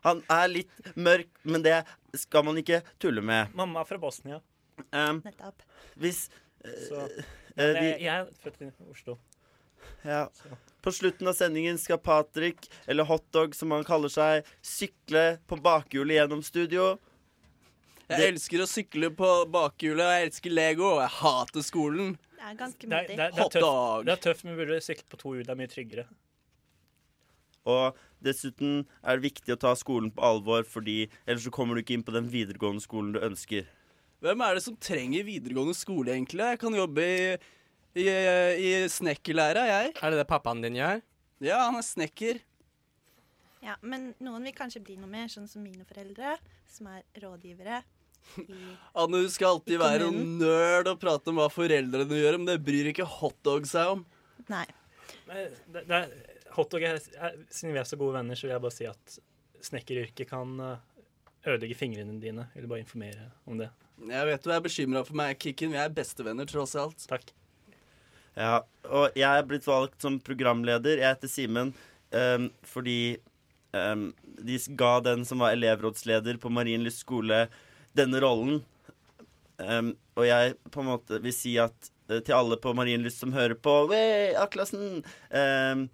han 0.05 0.23
er 0.31 0.49
litt 0.49 0.95
mørk, 0.97 1.29
men 1.45 1.63
det 1.63 1.85
skal 2.15 2.43
man 2.45 2.57
ikke 2.57 2.83
tulle 2.99 3.21
med. 3.23 3.53
Mamma 3.55 3.81
er 3.81 3.85
fra 3.85 3.99
Bosnia. 3.99 4.41
Um, 4.93 5.21
Nettopp. 5.23 5.63
hvis 5.99 6.29
eh, 6.65 6.71
Så 6.89 7.03
eh, 7.57 7.73
vi- 7.75 7.91
jeg, 7.91 8.01
jeg 8.01 8.21
er 8.21 8.27
født 8.43 8.63
i 8.63 8.71
Oslo. 8.91 9.19
Ja. 10.05 10.29
På 10.83 10.91
slutten 10.91 11.29
av 11.29 11.35
sendingen 11.35 11.79
skal 11.79 11.99
Patrick, 11.99 12.69
eller 12.89 13.05
Hotdog 13.05 13.55
som 13.55 13.71
han 13.71 13.85
kaller 13.85 14.09
seg, 14.11 14.45
sykle 14.63 15.39
på 15.47 15.59
bakhjulet 15.63 16.17
gjennom 16.19 16.43
studio. 16.43 16.99
Jeg 18.19 18.33
elsker 18.35 18.63
å 18.65 18.69
sykle 18.69 19.11
på 19.17 19.31
bakhjulet, 19.55 20.05
og 20.05 20.13
jeg 20.17 20.29
elsker 20.29 20.55
Lego, 20.55 20.89
og 20.97 21.01
jeg 21.05 21.15
hater 21.21 21.65
skolen. 21.67 22.17
Det 22.37 22.49
er 22.51 22.59
ganske 22.59 22.89
Det 22.89 22.97
er, 22.99 23.07
modig. 23.07 23.17
det, 23.17 23.25
er, 23.25 23.37
det, 23.37 23.45
er 23.47 23.55
tøft, 23.55 24.07
det 24.07 24.13
er 24.17 24.23
tøft, 24.27 24.45
men 24.45 24.57
vi 24.57 24.65
burde 24.65 24.81
sykle 24.83 25.07
på 25.13 25.21
to 25.21 25.35
hjul. 25.37 25.45
Det 25.47 25.55
er 25.55 25.61
mye 25.61 25.71
tryggere. 25.73 26.07
Og 27.73 27.99
dessuten 28.27 28.81
er 29.07 29.19
det 29.19 29.29
viktig 29.29 29.55
å 29.55 29.61
ta 29.65 29.73
skolen 29.79 30.11
på 30.15 30.25
alvor, 30.27 30.67
fordi 30.67 31.05
ellers 31.27 31.47
så 31.47 31.53
kommer 31.55 31.79
du 31.79 31.85
ikke 31.85 31.95
inn 31.95 32.07
på 32.07 32.15
den 32.15 32.27
videregående 32.33 32.83
skolen 32.83 33.13
du 33.15 33.21
ønsker. 33.23 33.69
Hvem 34.23 34.43
er 34.47 34.59
det 34.59 34.65
som 34.67 34.77
trenger 34.79 35.27
videregående 35.27 35.75
skole, 35.75 36.15
egentlig? 36.15 36.45
Jeg 36.55 36.61
kan 36.63 36.75
jobbe 36.79 37.07
i, 37.07 37.23
i, 37.99 38.07
i 38.07 38.73
snekkerlæra, 38.91 39.65
jeg. 39.71 39.95
Er 39.99 40.15
det 40.15 40.23
det 40.23 40.29
pappaen 40.31 40.63
din 40.63 40.79
gjør? 40.79 41.03
Ja, 41.43 41.65
han 41.69 41.79
er 41.79 41.87
snekker. 41.87 42.43
Ja, 43.63 43.77
men 43.87 44.11
noen 44.23 44.43
vil 44.47 44.55
kanskje 44.59 44.83
bli 44.83 44.97
noe 44.99 45.11
mer, 45.11 45.31
sånn 45.31 45.47
som 45.51 45.63
mine 45.63 45.87
foreldre, 45.87 46.37
som 46.71 46.89
er 46.91 47.03
rådgivere. 47.23 47.83
Anne, 49.01 49.23
du 49.25 49.31
skal 49.33 49.57
alltid 49.57 49.81
være 49.83 50.09
en 50.09 50.39
nerd 50.41 50.91
og 50.93 51.01
prate 51.03 51.33
om 51.33 51.41
hva 51.41 51.49
foreldrene 51.53 52.20
gjør, 52.20 52.39
men 52.41 52.49
det 52.49 52.62
bryr 52.64 52.93
ikke 52.93 53.09
hotdog 53.18 53.66
seg 53.68 53.97
om. 53.97 54.07
Nei. 54.51 54.64
Det, 55.29 55.85
det 55.89 55.99
er, 55.99 56.14
hotdog 56.57 56.85
er, 56.85 56.99
er, 57.16 57.37
Siden 57.53 57.75
vi 57.77 57.81
er 57.83 57.89
så 57.89 57.99
gode 58.01 58.16
venner, 58.18 58.39
så 58.39 58.47
vil 58.47 58.57
jeg 58.57 58.64
bare 58.64 58.77
si 58.77 58.89
at 58.89 59.18
snekkeryrket 59.62 60.29
kan 60.31 60.57
eh, 60.61 60.89
ødelegge 61.47 61.79
fingrene 61.79 62.18
dine. 62.23 62.49
Jeg 62.55 62.64
vil 62.64 62.73
bare 62.73 62.85
informere 62.85 63.31
om 63.47 63.61
det. 63.61 63.70
Jeg 64.03 64.27
vet 64.27 64.45
du 64.45 64.51
er 64.51 64.64
bekymra 64.64 65.05
for 65.07 65.18
meg, 65.18 65.39
Kikken. 65.41 65.75
Vi 65.75 65.79
er 65.79 65.95
bestevenner, 65.95 66.49
tross 66.49 66.75
alt. 66.79 67.05
Takk. 67.09 67.31
Ja, 68.33 68.62
og 68.89 69.18
jeg 69.18 69.29
er 69.29 69.45
blitt 69.47 69.66
valgt 69.68 70.03
som 70.03 70.16
programleder. 70.25 71.03
Jeg 71.03 71.16
heter 71.16 71.31
Simen 71.31 71.75
um, 72.14 72.49
fordi 72.64 73.18
um, 73.77 74.09
de 74.41 74.59
ga 74.79 74.95
den 75.05 75.27
som 75.29 75.45
var 75.45 75.55
elevrådsleder 75.57 76.41
på 76.41 76.53
Marienlyst 76.53 77.05
skole, 77.05 77.45
denne 77.97 78.20
rollen. 78.22 78.61
Um, 79.62 79.93
og 80.18 80.26
jeg 80.26 80.55
på 80.72 80.82
en 80.82 80.88
måte 80.88 81.18
vil 81.22 81.34
si 81.34 81.55
at 81.61 81.90
uh, 82.11 82.18
til 82.18 82.34
alle 82.34 82.59
på 82.61 82.72
Marienlyst 82.76 83.22
som 83.22 83.34
hører 83.34 83.55
på 83.55 83.74
Wey, 83.90 84.32
A-klassen! 84.38 85.05
ehm, 85.30 85.86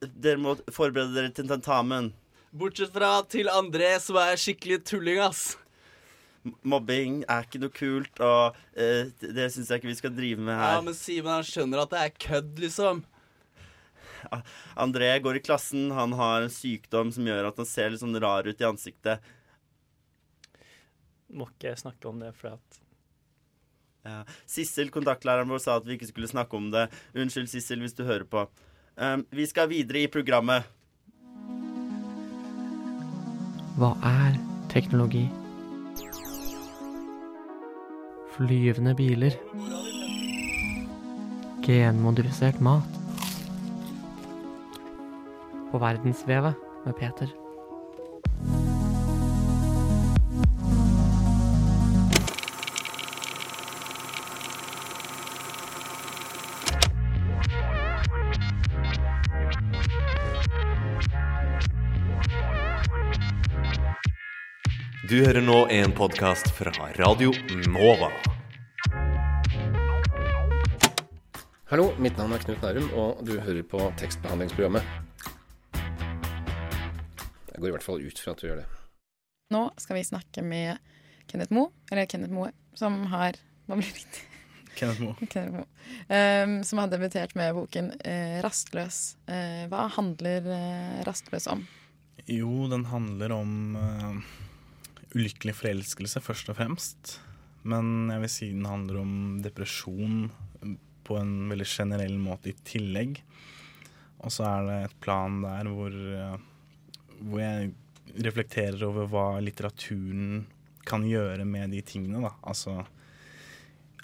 dere 0.00 0.40
må 0.40 0.54
forberede 0.72 1.12
dere 1.16 1.32
til 1.34 1.50
tentamen. 1.50 2.12
Bortsett 2.52 2.92
fra 2.94 3.18
til 3.28 3.50
André, 3.52 3.94
som 4.00 4.18
er 4.20 4.40
skikkelig 4.40 4.82
tulling, 4.88 5.20
ass. 5.24 5.56
Mobbing 6.66 7.22
er 7.30 7.46
ikke 7.46 7.60
noe 7.62 7.72
kult, 7.72 8.18
og 8.18 8.56
uh, 8.56 9.10
det, 9.20 9.34
det 9.36 9.48
syns 9.54 9.70
jeg 9.70 9.82
ikke 9.82 9.92
vi 9.92 10.00
skal 10.00 10.16
drive 10.16 10.42
med 10.42 10.56
her. 10.56 10.78
Ja, 10.78 10.84
men 10.84 10.96
Simen 10.96 11.34
han 11.34 11.46
skjønner 11.46 11.84
at 11.84 11.92
det 11.92 12.02
er 12.06 12.16
kødd, 12.28 12.54
liksom. 12.62 13.04
André 14.78 15.18
går 15.18 15.36
i 15.38 15.44
klassen. 15.44 15.90
Han 15.90 16.12
har 16.18 16.42
en 16.42 16.52
sykdom 16.52 17.12
som 17.14 17.26
gjør 17.26 17.50
at 17.50 17.58
han 17.58 17.68
ser 17.68 17.92
litt 17.92 18.02
sånn 18.02 18.18
rar 18.22 18.46
ut 18.46 18.60
i 18.60 18.68
ansiktet. 18.68 19.32
Må 21.32 21.48
ikke 21.48 21.74
snakke 21.80 22.10
om 22.10 22.20
det, 22.22 22.34
fordi 22.36 22.54
at 22.54 22.80
Ja. 24.02 24.24
Sissel, 24.50 24.90
kontaktlæreren 24.90 25.50
vår, 25.52 25.60
sa 25.62 25.76
at 25.78 25.86
vi 25.86 25.94
ikke 25.94 26.08
skulle 26.10 26.30
snakke 26.30 26.58
om 26.58 26.70
det. 26.74 26.88
Unnskyld, 27.14 27.46
Sissel, 27.46 27.78
hvis 27.84 27.94
du 27.94 28.02
hører 28.04 28.24
på. 28.26 28.48
Um, 28.98 29.24
vi 29.30 29.46
skal 29.46 29.70
videre 29.70 30.02
i 30.02 30.10
programmet. 30.10 30.66
Hva 33.78 33.94
er 34.04 34.36
teknologi? 34.72 35.22
Flyvende 38.34 38.94
biler. 38.98 39.38
Genmodifisert 41.62 42.60
mat. 42.60 42.98
På 45.70 45.78
verdensvevet 45.78 46.58
med 46.84 46.98
Peter. 46.98 47.41
Du 65.12 65.18
hører 65.20 65.44
nå 65.44 65.66
en 65.68 65.92
podkast 65.92 66.46
fra 66.56 66.70
Radio 66.96 67.34
Nova. 67.68 68.06
Hallo, 71.68 71.90
mitt 72.00 72.16
navn 72.16 72.32
er 72.32 72.40
Knut 72.40 72.62
Nærum, 72.64 72.86
og 72.96 73.18
du 73.28 73.34
hører 73.36 73.60
på 73.68 73.90
tekstbehandlingsprogrammet. 74.00 74.86
Jeg 75.76 77.60
går 77.60 77.68
i 77.68 77.74
hvert 77.74 77.84
fall 77.84 78.00
ut 78.00 78.22
fra 78.24 78.32
at 78.32 78.40
du 78.40 78.46
gjør 78.46 78.62
det. 78.62 78.64
Nå 79.52 79.60
skal 79.84 79.98
vi 79.98 80.08
snakke 80.08 80.48
med 80.48 80.80
Kenneth 81.28 81.52
Moe, 81.52 81.68
eller 81.92 82.08
Kenneth 82.08 82.32
Moe, 82.32 82.48
som 82.72 83.02
har 83.12 83.36
Hva 83.68 83.76
blir 83.82 83.92
det? 83.92 84.22
Kenneth 84.78 85.04
Moe. 85.04 85.12
Kenneth 85.34 85.58
Moe. 85.58 85.68
Ehm, 86.08 86.62
som 86.64 86.80
har 86.80 86.88
debutert 86.88 87.36
med 87.36 87.52
boken 87.58 87.92
uh, 87.98 88.38
'Rastløs'. 88.40 89.18
Uh, 89.28 89.68
hva 89.68 89.90
handler 89.92 90.48
uh, 90.48 91.02
'Rastløs' 91.04 91.52
om? 91.52 91.66
Jo, 92.24 92.64
den 92.72 92.88
handler 92.88 93.36
om 93.36 93.76
ulykkelig 95.16 95.54
forelskelse, 95.58 96.22
først 96.24 96.50
og 96.52 96.58
fremst. 96.58 97.16
Men 97.68 98.10
jeg 98.10 98.22
vil 98.24 98.32
si 98.32 98.48
den 98.52 98.66
handler 98.66 99.02
om 99.02 99.12
depresjon 99.44 100.24
på 101.06 101.18
en 101.18 101.34
veldig 101.50 101.68
generell 101.68 102.16
måte 102.22 102.52
i 102.52 102.56
tillegg. 102.66 103.20
Og 104.22 104.32
så 104.32 104.46
er 104.48 104.66
det 104.68 104.78
et 104.86 104.98
plan 105.02 105.40
der 105.42 105.70
hvor, 105.70 105.92
eh, 105.92 106.36
hvor 107.20 107.42
jeg 107.42 107.72
reflekterer 108.22 108.82
over 108.86 109.08
hva 109.10 109.26
litteraturen 109.42 110.44
kan 110.86 111.04
gjøre 111.06 111.46
med 111.46 111.72
de 111.74 111.82
tingene, 111.86 112.22
da. 112.24 112.32
Altså 112.42 112.82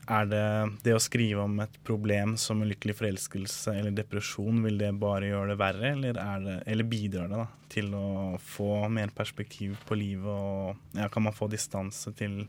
er 0.08 0.28
det 0.28 0.44
det 0.84 0.94
å 0.96 1.02
skrive 1.02 1.44
om 1.44 1.58
et 1.62 1.74
problem 1.84 2.34
som 2.40 2.62
ulykkelig 2.64 2.96
forelskelse 2.98 3.74
eller 3.76 3.94
depresjon, 3.96 4.62
vil 4.64 4.80
det 4.80 4.90
bare 5.00 5.28
gjøre 5.28 5.52
det 5.52 5.58
verre, 5.60 5.92
eller, 5.96 6.20
er 6.22 6.44
det, 6.44 6.56
eller 6.72 6.88
bidrar 6.88 7.28
det 7.30 7.40
da, 7.42 7.46
til 7.72 7.92
å 7.96 8.08
få 8.42 8.88
mer 8.92 9.12
perspektiv 9.16 9.76
på 9.88 9.98
livet, 10.00 10.28
og 10.32 10.98
ja, 10.98 11.10
kan 11.12 11.26
man 11.28 11.36
få 11.36 11.50
distanse 11.52 12.12
til 12.16 12.40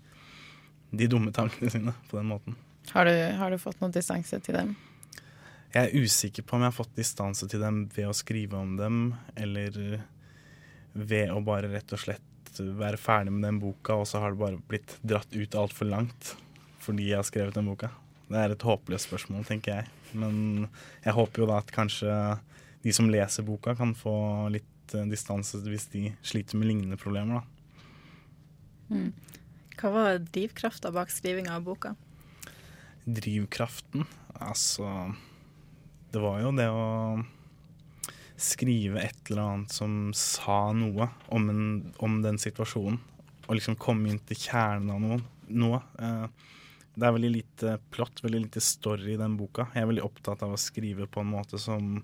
de 0.90 1.10
dumme 1.12 1.34
tankene 1.36 1.72
sine 1.74 1.96
på 2.10 2.20
den 2.20 2.32
måten? 2.32 2.58
Har 2.94 3.06
du, 3.06 3.14
har 3.14 3.52
du 3.52 3.60
fått 3.62 3.82
noe 3.84 3.94
distanse 3.94 4.40
til 4.46 4.56
dem? 4.56 4.74
Jeg 5.70 5.86
er 5.86 6.02
usikker 6.02 6.46
på 6.48 6.58
om 6.58 6.64
jeg 6.64 6.72
har 6.72 6.80
fått 6.80 6.96
distanse 6.98 7.46
til 7.50 7.62
dem 7.62 7.84
ved 7.94 8.10
å 8.10 8.16
skrive 8.18 8.58
om 8.58 8.74
dem, 8.80 9.02
eller 9.38 10.00
ved 10.94 11.30
å 11.30 11.44
bare 11.46 11.70
rett 11.70 11.94
og 11.94 12.02
slett 12.02 12.26
være 12.60 12.98
ferdig 12.98 13.36
med 13.36 13.46
den 13.46 13.60
boka, 13.62 14.00
og 14.00 14.08
så 14.10 14.24
har 14.24 14.34
det 14.34 14.42
bare 14.42 14.62
blitt 14.72 14.96
dratt 15.06 15.36
ut 15.36 15.60
altfor 15.60 15.92
langt 15.92 16.34
fordi 16.84 17.10
jeg 17.12 17.20
har 17.20 17.28
skrevet 17.28 17.58
den 17.58 17.70
boka. 17.70 17.92
Det 18.30 18.38
er 18.38 18.54
et 18.54 18.66
håpløst 18.66 19.10
spørsmål, 19.10 19.46
tenker 19.48 19.80
jeg. 19.80 19.90
Men 20.18 20.68
jeg 21.04 21.16
håper 21.18 21.44
jo 21.44 21.50
da 21.50 21.60
at 21.64 21.74
kanskje 21.74 22.14
de 22.86 22.94
som 22.96 23.10
leser 23.12 23.46
boka, 23.48 23.76
kan 23.76 23.96
få 23.98 24.14
litt 24.54 24.94
eh, 24.96 25.08
distanse 25.10 25.60
hvis 25.66 25.90
de 25.94 26.10
sliter 26.26 26.60
med 26.60 26.72
lignende 26.72 27.00
problemer, 27.00 27.42
da. 27.42 27.56
Mm. 28.90 29.10
Hva 29.80 29.92
var 29.94 30.22
drivkrafta 30.24 30.92
bak 30.92 31.12
skrivinga 31.14 31.56
av 31.56 31.66
boka? 31.68 31.94
Drivkraften? 33.06 34.06
Altså 34.40 35.14
Det 36.12 36.22
var 36.22 36.40
jo 36.42 36.52
det 36.58 36.68
å 36.74 36.88
skrive 38.40 39.04
et 39.04 39.30
eller 39.30 39.44
annet 39.44 39.76
som 39.76 40.12
sa 40.16 40.72
noe 40.74 41.10
om, 41.28 41.50
en, 41.52 41.64
om 42.00 42.20
den 42.24 42.40
situasjonen. 42.42 43.00
Og 43.48 43.58
liksom 43.58 43.78
komme 43.82 44.12
inn 44.12 44.22
til 44.30 44.40
kjernen 44.40 44.92
av 44.94 45.04
noe. 45.04 45.20
noe. 45.50 45.82
Eh, 46.00 46.26
det 47.00 47.08
er 47.08 47.16
veldig 47.16 47.32
lite 47.32 47.76
plott, 47.94 48.24
veldig 48.24 48.42
lite 48.46 48.62
story 48.64 49.14
i 49.14 49.20
den 49.20 49.38
boka. 49.40 49.70
Jeg 49.74 49.86
er 49.86 49.92
veldig 49.92 50.06
opptatt 50.06 50.44
av 50.46 50.56
å 50.56 50.60
skrive 50.60 51.08
på 51.08 51.24
en 51.24 51.32
måte 51.32 51.60
som 51.62 52.02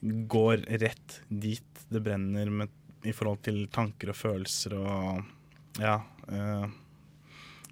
går 0.00 0.64
rett 0.80 1.20
dit 1.28 1.82
det 1.88 2.00
brenner 2.00 2.50
med, 2.50 2.72
i 3.04 3.12
forhold 3.12 3.42
til 3.44 3.66
tanker 3.72 4.12
og 4.12 4.16
følelser 4.16 4.76
og 4.80 5.80
ja. 5.80 6.00
Uh, 6.30 6.66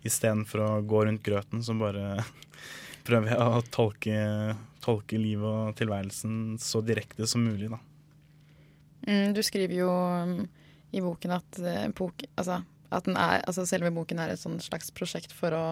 Istedenfor 0.07 0.63
å 0.63 0.69
gå 0.87 1.03
rundt 1.09 1.25
grøten, 1.27 1.63
så 1.65 1.75
bare 1.77 2.23
prøver 3.09 3.33
jeg 3.33 3.43
å 3.43 3.63
tolke, 3.75 4.19
tolke 4.85 5.19
livet 5.19 5.49
og 5.49 5.77
tilværelsen 5.81 6.59
så 6.63 6.83
direkte 6.87 7.27
som 7.29 7.43
mulig, 7.45 7.71
da. 7.73 7.81
Mm, 9.09 9.35
du 9.35 9.43
skriver 9.47 9.81
jo 9.81 9.91
um, 9.91 10.41
i 10.95 11.03
boken 11.03 11.35
at, 11.39 11.61
bok, 11.99 12.23
altså, 12.39 12.61
at 12.95 13.11
er, 13.11 13.43
altså 13.43 13.67
selve 13.69 13.91
boken 13.95 14.23
er 14.23 14.33
et 14.33 14.41
sånn 14.41 14.59
slags 14.63 14.93
prosjekt 14.95 15.35
for 15.35 15.57
å, 15.57 15.65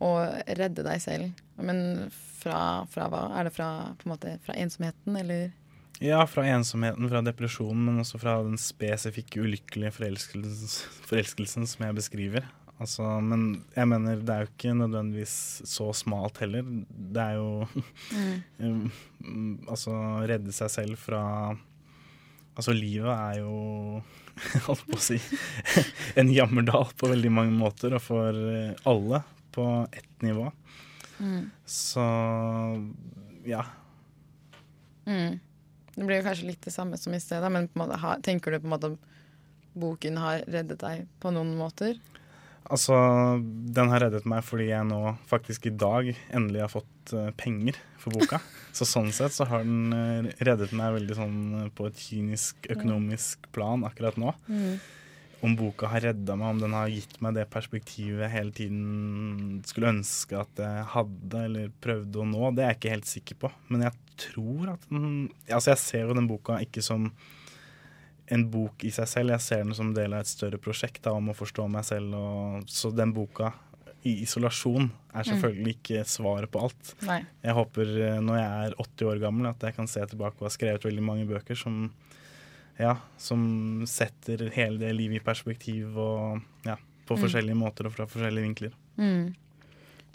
å 0.00 0.10
redde 0.58 0.84
deg 0.86 1.00
selv. 1.02 1.40
Men 1.60 2.10
fra, 2.40 2.86
fra, 2.90 3.08
hva? 3.12 3.26
Er 3.38 3.48
det 3.48 3.54
fra, 3.56 3.70
på 4.00 4.08
en 4.08 4.14
måte, 4.14 4.36
fra 4.44 4.56
ensomheten, 4.58 5.16
eller? 5.20 5.50
Ja, 6.00 6.22
fra 6.26 6.46
ensomheten, 6.48 7.08
fra 7.12 7.20
depresjonen, 7.24 7.82
men 7.84 8.00
også 8.00 8.20
fra 8.22 8.38
den 8.46 8.56
spesifikke 8.60 9.42
ulykkelige 9.44 9.92
forelskelsen, 9.98 11.04
forelskelsen 11.10 11.68
som 11.68 11.84
jeg 11.84 11.98
beskriver. 11.98 12.48
Altså, 12.80 13.04
men 13.20 13.66
jeg 13.74 13.88
mener 13.90 14.22
det 14.24 14.32
er 14.32 14.46
jo 14.46 14.50
ikke 14.54 14.76
nødvendigvis 14.78 15.34
så 15.68 15.90
smalt 15.92 16.40
heller. 16.40 16.64
Det 16.88 17.20
er 17.20 17.34
jo 17.36 17.66
mm. 18.56 18.86
Altså 19.72 19.92
redde 20.30 20.54
seg 20.56 20.72
selv 20.72 21.02
fra 21.02 21.20
Altså 22.56 22.72
livet 22.72 23.12
er 23.12 23.42
jo 23.42 24.00
holdt 24.66 24.86
på 24.88 24.96
å 24.96 25.02
si 25.04 25.20
en 26.20 26.32
jammerdal 26.32 26.88
på 26.96 27.12
veldig 27.12 27.34
mange 27.36 27.52
måter, 27.52 27.94
og 27.96 28.02
for 28.04 28.40
alle 28.88 29.20
på 29.54 29.66
ett 29.92 30.22
nivå. 30.22 30.50
Mm. 31.20 31.50
Så 31.66 32.04
ja. 33.44 33.64
Mm. 35.06 35.38
Det 35.94 36.04
blir 36.06 36.20
jo 36.20 36.26
kanskje 36.26 36.50
litt 36.52 36.62
det 36.64 36.74
samme 36.74 36.98
som 37.00 37.14
i 37.14 37.20
sted, 37.20 37.44
men 37.52 37.68
måte, 37.76 37.98
tenker 38.24 38.54
du 38.54 38.60
på 38.60 38.70
en 38.70 38.76
måte 38.76 38.94
boken 39.80 40.16
har 40.20 40.46
reddet 40.50 40.80
deg 40.82 41.04
på 41.22 41.32
noen 41.34 41.52
måter? 41.58 41.98
Altså, 42.70 42.94
den 43.74 43.90
har 43.90 44.04
reddet 44.04 44.26
meg 44.28 44.44
fordi 44.46 44.68
jeg 44.68 44.86
nå 44.86 45.00
faktisk 45.30 45.66
i 45.66 45.74
dag 45.74 46.12
endelig 46.28 46.62
har 46.62 46.72
fått 46.72 47.14
uh, 47.16 47.30
penger 47.34 47.78
for 47.98 48.14
boka. 48.14 48.38
så 48.76 48.86
sånn 48.86 49.10
sett 49.14 49.34
så 49.34 49.48
har 49.50 49.66
den 49.66 49.90
uh, 49.94 50.30
reddet 50.44 50.74
meg 50.76 50.94
veldig 51.00 51.18
sånn 51.18 51.40
på 51.74 51.88
et 51.90 51.98
kynisk 51.98 52.70
økonomisk 52.70 53.50
plan 53.54 53.82
akkurat 53.88 54.20
nå. 54.20 54.34
Mm. 54.46 54.78
Om 55.40 55.54
boka 55.56 55.88
har 55.88 56.04
redda 56.04 56.36
meg, 56.36 56.52
om 56.52 56.58
den 56.60 56.74
har 56.76 56.90
gitt 56.92 57.16
meg 57.24 57.38
det 57.38 57.46
perspektivet 57.52 58.26
jeg 58.26 58.34
hele 58.34 58.52
tiden 58.56 59.60
skulle 59.64 59.94
ønske 59.94 60.36
at 60.36 60.60
jeg 60.60 60.86
hadde 60.92 61.44
eller 61.48 61.70
prøvde 61.80 62.20
å 62.20 62.26
nå, 62.28 62.50
det 62.52 62.64
er 62.64 62.74
jeg 62.74 62.80
ikke 62.80 62.94
helt 62.96 63.08
sikker 63.08 63.38
på. 63.44 63.52
Men 63.72 63.86
jeg 63.86 64.18
tror 64.20 64.74
at 64.74 64.88
den 64.90 65.06
Altså, 65.48 65.72
jeg 65.72 65.82
ser 65.84 66.04
jo 66.04 66.18
den 66.18 66.28
boka 66.28 66.60
ikke 66.60 66.84
som 66.84 67.08
en 68.30 68.44
bok 68.52 68.84
i 68.86 68.92
seg 68.94 69.08
selv. 69.10 69.34
Jeg 69.34 69.46
ser 69.46 69.64
den 69.64 69.74
som 69.76 69.94
del 69.96 70.14
av 70.14 70.22
et 70.22 70.30
større 70.30 70.60
prosjekt 70.62 71.02
da, 71.06 71.16
om 71.16 71.32
å 71.32 71.36
forstå 71.36 71.66
meg 71.72 71.86
selv. 71.88 72.14
Og, 72.14 72.68
så 72.70 72.92
den 72.94 73.14
boka 73.16 73.50
i 74.06 74.20
isolasjon 74.24 74.86
er 75.12 75.26
selvfølgelig 75.28 75.74
ikke 75.76 76.04
svaret 76.08 76.50
på 76.52 76.62
alt. 76.64 76.92
Nei. 77.04 77.20
Jeg 77.44 77.56
håper 77.56 77.90
når 78.24 78.38
jeg 78.38 78.68
er 78.68 78.76
80 78.86 79.10
år 79.10 79.20
gammel 79.24 79.50
at 79.50 79.66
jeg 79.66 79.76
kan 79.76 79.90
se 79.90 80.04
tilbake 80.12 80.40
og 80.40 80.48
ha 80.48 80.52
skrevet 80.54 80.86
veldig 80.86 81.04
mange 81.04 81.26
bøker 81.28 81.58
som, 81.58 81.90
ja, 82.80 82.96
som 83.20 83.84
setter 83.86 84.46
hele 84.54 84.78
det 84.80 84.94
livet 84.96 85.20
i 85.20 85.24
perspektiv 85.24 85.96
og 86.00 86.40
ja, 86.66 86.76
på 87.06 87.16
Mm. 87.16 87.22
forskjellige 87.24 87.58
måter 87.58 87.86
og 87.88 87.92
fra 87.96 88.06
forskjellige 88.06 88.46
vinkler. 88.46 88.74
Mm. 88.96 89.34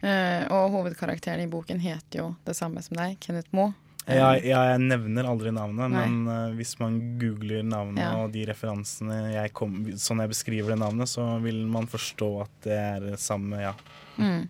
Eh, 0.05 0.43
og 0.53 0.71
hovedkarakteren 0.75 1.41
i 1.45 1.49
boken 1.51 1.79
heter 1.81 2.19
jo 2.21 2.27
det 2.45 2.55
samme 2.57 2.81
som 2.85 2.97
deg, 2.99 3.17
Kenneth 3.23 3.49
Moe. 3.55 3.73
Ja, 4.05 4.35
ja, 4.37 4.59
jeg 4.69 4.81
nevner 4.85 5.25
aldri 5.25 5.49
navnet, 5.55 5.89
Nei. 5.89 6.03
men 6.05 6.27
eh, 6.29 6.51
hvis 6.59 6.75
man 6.79 6.99
googler 7.17 7.63
navnet 7.65 8.03
Ja. 8.03 8.11
og 8.21 8.31
de 8.35 8.43
referansene 8.45 9.31
jeg 9.33 9.53
kom, 9.57 9.79
sånn 9.97 10.21
jeg 10.21 10.29
beskriver 10.29 10.75
det 10.75 10.79
navnet, 10.83 11.09
så 11.09 11.41
vil 11.41 11.63
man 11.65 11.87
forstå 11.89 12.29
at 12.43 12.51
det 12.67 12.77
er 12.77 12.99
det 12.99 13.19
samme, 13.19 13.57
ja. 13.63 13.73
Mm. 14.19 14.47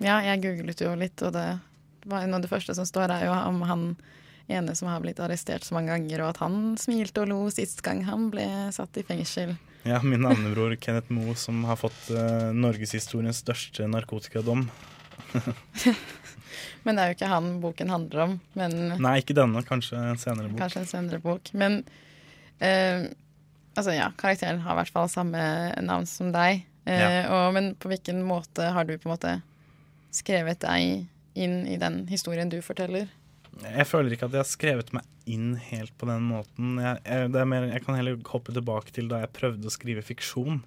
Ja, 0.00 0.20
jeg 0.22 0.42
googlet 0.44 0.80
jo 0.84 0.94
litt, 0.94 1.20
og 1.22 1.32
det 1.34 1.48
var 2.06 2.26
noe 2.26 2.36
av 2.38 2.42
det 2.46 2.50
første 2.50 2.74
som 2.78 2.86
står, 2.86 3.10
er 3.10 3.26
jo 3.26 3.32
om 3.34 3.60
han 3.66 3.84
ene 4.48 4.74
som 4.78 4.88
har 4.90 5.00
blitt 5.04 5.20
arrestert 5.22 5.64
så 5.66 5.74
mange 5.76 5.92
ganger, 5.94 6.22
og 6.24 6.32
at 6.34 6.40
han 6.42 6.74
smilte 6.80 7.22
og 7.22 7.30
lo 7.30 7.38
sist 7.52 7.82
gang 7.84 8.02
han 8.08 8.30
ble 8.32 8.46
satt 8.74 8.96
i 8.98 9.04
fengsel. 9.06 9.54
Ja, 9.86 9.98
Min 10.02 10.22
navnebror 10.22 10.74
Kenneth 10.78 11.10
Moe, 11.12 11.34
som 11.34 11.64
har 11.66 11.76
fått 11.80 12.10
uh, 12.14 12.50
norgeshistoriens 12.54 13.40
største 13.42 13.88
narkotikadom. 13.90 14.68
Men 16.84 16.96
det 16.98 17.02
er 17.02 17.10
jo 17.12 17.16
ikke 17.16 17.30
han 17.30 17.48
boken 17.62 17.90
handler 17.92 18.22
om. 18.26 18.36
Men 18.58 18.76
Nei, 19.02 19.16
ikke 19.22 19.36
denne, 19.38 19.62
kanskje 19.66 19.98
en 19.98 20.20
senere 20.20 20.50
bok. 20.50 20.60
Kanskje 20.62 20.82
en 20.84 20.90
senere 20.90 21.20
bok. 21.22 21.50
Men 21.58 21.80
uh, 22.62 23.06
altså 23.78 23.94
ja, 23.96 24.10
karakteren 24.18 24.62
har 24.64 24.76
i 24.76 24.80
hvert 24.82 24.94
fall 24.94 25.10
samme 25.12 25.42
navn 25.82 26.08
som 26.10 26.32
deg. 26.34 26.64
Uh, 26.86 26.92
Ja. 26.98 27.08
og, 27.30 27.52
men 27.54 27.72
på 27.78 27.90
hvilken 27.92 28.24
måte 28.26 28.72
har 28.74 28.86
du 28.88 28.96
på 28.98 29.06
en 29.06 29.12
måte 29.14 29.36
skrevet 30.12 30.58
deg 30.64 31.04
inn 31.38 31.60
i 31.70 31.76
den 31.80 32.02
historien 32.10 32.50
du 32.50 32.58
forteller? 32.62 33.06
Jeg 33.60 33.86
føler 33.86 34.14
ikke 34.14 34.26
at 34.30 34.36
jeg 34.36 34.42
har 34.42 34.48
skrevet 34.48 34.92
meg 34.96 35.28
inn 35.28 35.54
helt 35.68 35.92
på 36.00 36.08
den 36.08 36.24
måten. 36.26 36.76
Jeg, 36.82 37.00
jeg, 37.04 37.32
det 37.34 37.40
er 37.42 37.48
mer, 37.48 37.68
jeg 37.70 37.84
kan 37.84 37.98
heller 37.98 38.20
hoppe 38.32 38.54
tilbake 38.54 38.94
til 38.94 39.10
da 39.10 39.22
jeg 39.22 39.34
prøvde 39.36 39.68
å 39.68 39.74
skrive 39.74 40.04
fiksjon. 40.06 40.62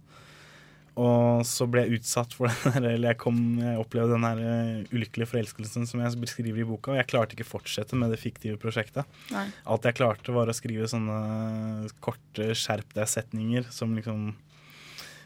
Og 0.96 1.42
så 1.44 1.66
ble 1.68 1.84
jeg 1.84 2.00
utsatt 2.00 2.36
for 2.38 2.48
den 2.64 2.78
der, 2.78 2.94
eller 2.94 3.12
jeg, 3.12 3.20
kom, 3.20 3.40
jeg 3.60 3.82
opplevde 3.82 4.16
den 4.16 4.28
her 4.28 4.44
eh, 4.46 4.94
ulykkelige 4.94 5.28
forelskelsen 5.34 5.90
som 5.90 6.04
jeg 6.04 6.22
beskriver 6.22 6.64
i 6.64 6.68
boka, 6.68 6.94
og 6.94 7.00
jeg 7.02 7.10
klarte 7.12 7.36
ikke 7.36 7.48
å 7.48 7.52
fortsette 7.58 8.00
med 8.00 8.14
det 8.16 8.22
fiktive 8.22 8.60
prosjektet. 8.62 9.10
Nei. 9.34 9.50
Alt 9.72 9.88
jeg 9.90 10.00
klarte, 10.00 10.36
var 10.36 10.52
å 10.52 10.56
skrive 10.56 10.88
sånne 10.92 11.90
korte 12.06 12.54
skjerp 12.56 12.96
deg-setninger 12.96 13.68
som 13.76 13.96
liksom 13.98 14.34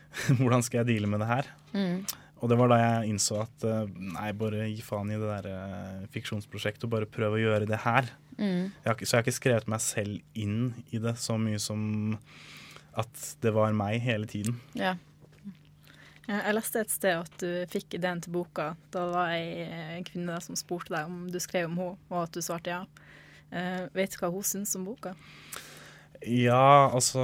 Hvordan 0.39 0.63
skal 0.65 0.81
jeg 0.81 0.87
deale 0.87 1.09
med 1.11 1.21
det 1.21 1.27
her? 1.29 1.47
Mm. 1.69 1.99
Og 2.39 2.47
det 2.51 2.57
var 2.59 2.71
da 2.71 2.77
jeg 2.79 3.11
innså 3.11 3.41
at 3.43 3.65
eh, 3.67 3.89
nei, 4.15 4.29
bare 4.37 4.69
gi 4.69 4.83
faen 4.85 5.11
i 5.11 5.17
det 5.19 5.27
der 5.27 5.49
eh, 5.51 6.07
fiksjonsprosjektet 6.13 6.87
og 6.87 6.93
bare 6.93 7.09
prøv 7.09 7.35
å 7.35 7.41
gjøre 7.41 7.67
det 7.67 7.81
her. 7.83 8.07
Mm. 8.37 8.71
Jeg 8.71 8.87
har, 8.87 9.01
så 9.01 9.11
jeg 9.11 9.17
har 9.17 9.25
ikke 9.27 9.39
skrevet 9.41 9.69
meg 9.71 9.83
selv 9.83 10.39
inn 10.39 10.61
i 10.95 11.01
det 11.03 11.17
så 11.19 11.35
mye 11.41 11.59
som 11.59 11.81
at 12.99 13.25
det 13.43 13.51
var 13.55 13.75
meg 13.75 13.99
hele 14.03 14.27
tiden. 14.29 14.59
Ja. 14.77 14.95
Jeg 16.29 16.53
leste 16.53 16.83
et 16.83 16.91
sted 16.93 17.15
at 17.17 17.41
du 17.41 17.65
fikk 17.71 17.95
ideen 17.97 18.19
til 18.21 18.35
boka. 18.35 18.71
Da 18.93 19.07
var 19.09 19.33
ei 19.33 19.65
en 19.97 20.05
kvinne 20.05 20.35
der 20.35 20.43
som 20.45 20.57
spurte 20.59 20.93
deg 20.93 21.09
om 21.09 21.23
du 21.31 21.39
skrev 21.41 21.65
om 21.71 21.79
henne, 21.79 21.97
og 22.11 22.27
at 22.27 22.37
du 22.37 22.45
svarte 22.45 22.75
ja. 22.75 22.83
Eh, 23.49 23.87
vet 23.97 24.13
du 24.13 24.19
hva 24.21 24.29
hun 24.29 24.45
syns 24.45 24.75
om 24.77 24.85
boka? 24.85 25.15
Ja, 26.21 26.91
altså 26.93 27.23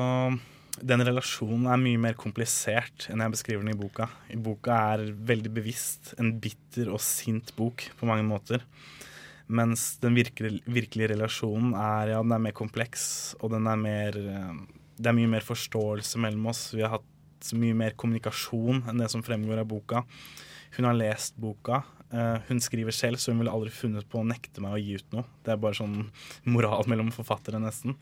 Den 0.84 1.04
relasjonen 1.08 1.70
er 1.72 1.80
mye 1.80 2.00
mer 2.02 2.18
komplisert 2.20 3.08
enn 3.12 3.22
jeg 3.24 3.32
beskriver 3.32 3.64
den 3.64 3.72
i 3.72 3.80
boka. 3.80 4.10
I 4.34 4.40
boka 4.42 4.76
er 4.96 5.06
veldig 5.30 5.52
bevisst 5.56 6.12
en 6.20 6.34
bitter 6.44 6.92
og 6.92 7.00
sint 7.04 7.54
bok 7.56 7.86
på 7.96 8.10
mange 8.10 8.26
måter. 8.28 8.66
Mens 9.48 9.94
den 10.02 10.18
virkelige, 10.18 10.64
virkelige 10.66 11.14
relasjonen 11.14 11.76
er, 11.78 12.16
ja, 12.16 12.22
den 12.24 12.34
er 12.34 12.44
mer 12.48 12.56
kompleks, 12.58 13.36
og 13.40 13.54
den 13.54 13.70
er 13.70 13.80
mer 13.80 14.18
eh, 14.18 14.56
Det 14.96 15.12
er 15.12 15.16
mye 15.18 15.28
mer 15.28 15.44
forståelse 15.44 16.20
mellom 16.24 16.48
oss. 16.48 16.70
Vi 16.74 16.82
har 16.82 16.94
hatt 16.98 17.50
mye 17.60 17.76
mer 17.76 17.96
kommunikasjon 18.00 18.86
enn 18.88 19.02
det 19.02 19.10
som 19.12 19.24
fremgår 19.24 19.60
av 19.62 19.68
boka. 19.68 20.06
Hun 20.78 20.88
har 20.88 20.96
lest 20.96 21.36
boka. 21.36 21.84
Eh, 22.12 22.38
hun 22.48 22.62
skriver 22.64 22.96
selv, 22.96 23.20
så 23.20 23.32
hun 23.32 23.42
ville 23.44 23.52
aldri 23.52 23.74
funnet 23.76 24.08
på 24.10 24.22
å 24.22 24.28
nekte 24.28 24.64
meg 24.64 24.76
å 24.76 24.80
gi 24.80 24.96
ut 25.00 25.16
noe. 25.16 25.28
Det 25.44 25.52
er 25.52 25.62
bare 25.62 25.78
sånn 25.78 26.10
moral 26.48 26.88
mellom 26.88 27.12
forfattere, 27.16 27.60
nesten. 27.60 27.98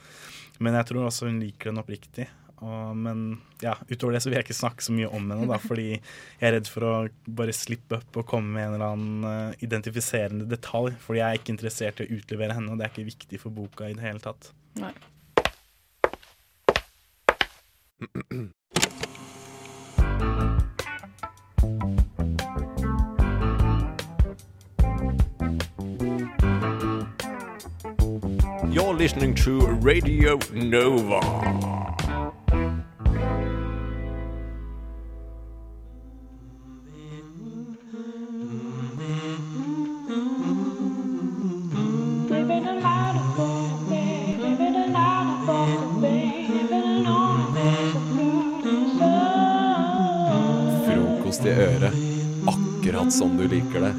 Men 0.60 0.78
jeg 0.78 0.90
tror 0.92 1.10
også 1.10 1.30
hun 1.30 1.42
liker 1.42 1.72
den 1.72 1.82
oppriktig. 1.82 2.30
Og, 2.64 2.96
men 2.96 3.24
ja, 3.64 3.76
utover 3.90 4.16
det 4.16 4.24
så 4.24 4.32
vil 4.32 4.38
jeg 4.40 4.48
ikke 4.48 4.56
snakke 4.56 4.86
så 4.86 4.96
mye 4.96 5.10
om 5.12 5.28
henne, 5.32 5.48
da, 5.50 5.60
fordi 5.70 5.90
jeg 5.92 6.48
er 6.48 6.56
redd 6.58 6.70
for 6.72 6.88
å 6.88 6.94
bare 7.28 7.56
slippe 7.56 8.00
opp 8.00 8.22
og 8.22 8.28
komme 8.30 8.56
med 8.56 8.68
en 8.68 8.78
eller 8.78 8.96
annen 8.96 9.30
eh, 9.30 9.66
identifiserende 9.68 10.48
detalj. 10.50 10.96
Fordi 11.04 11.22
jeg 11.22 11.28
er 11.28 11.42
ikke 11.42 11.56
interessert 11.58 12.02
i 12.02 12.08
å 12.08 12.20
utlevere 12.20 12.58
henne, 12.58 12.72
og 12.72 12.80
det 12.80 12.88
er 12.88 12.96
ikke 12.96 13.12
viktig 13.12 13.42
for 13.44 13.56
boka 13.56 13.92
i 13.92 13.98
det 13.98 14.06
hele 14.08 14.24
tatt. 14.24 14.54
Nei. 14.80 14.94
You're 28.74 28.94
listening 28.94 29.36
to 29.36 29.68
Radio 29.82 30.40
Nova. 30.52 32.03
Liker 53.54 53.84
det. 53.86 53.94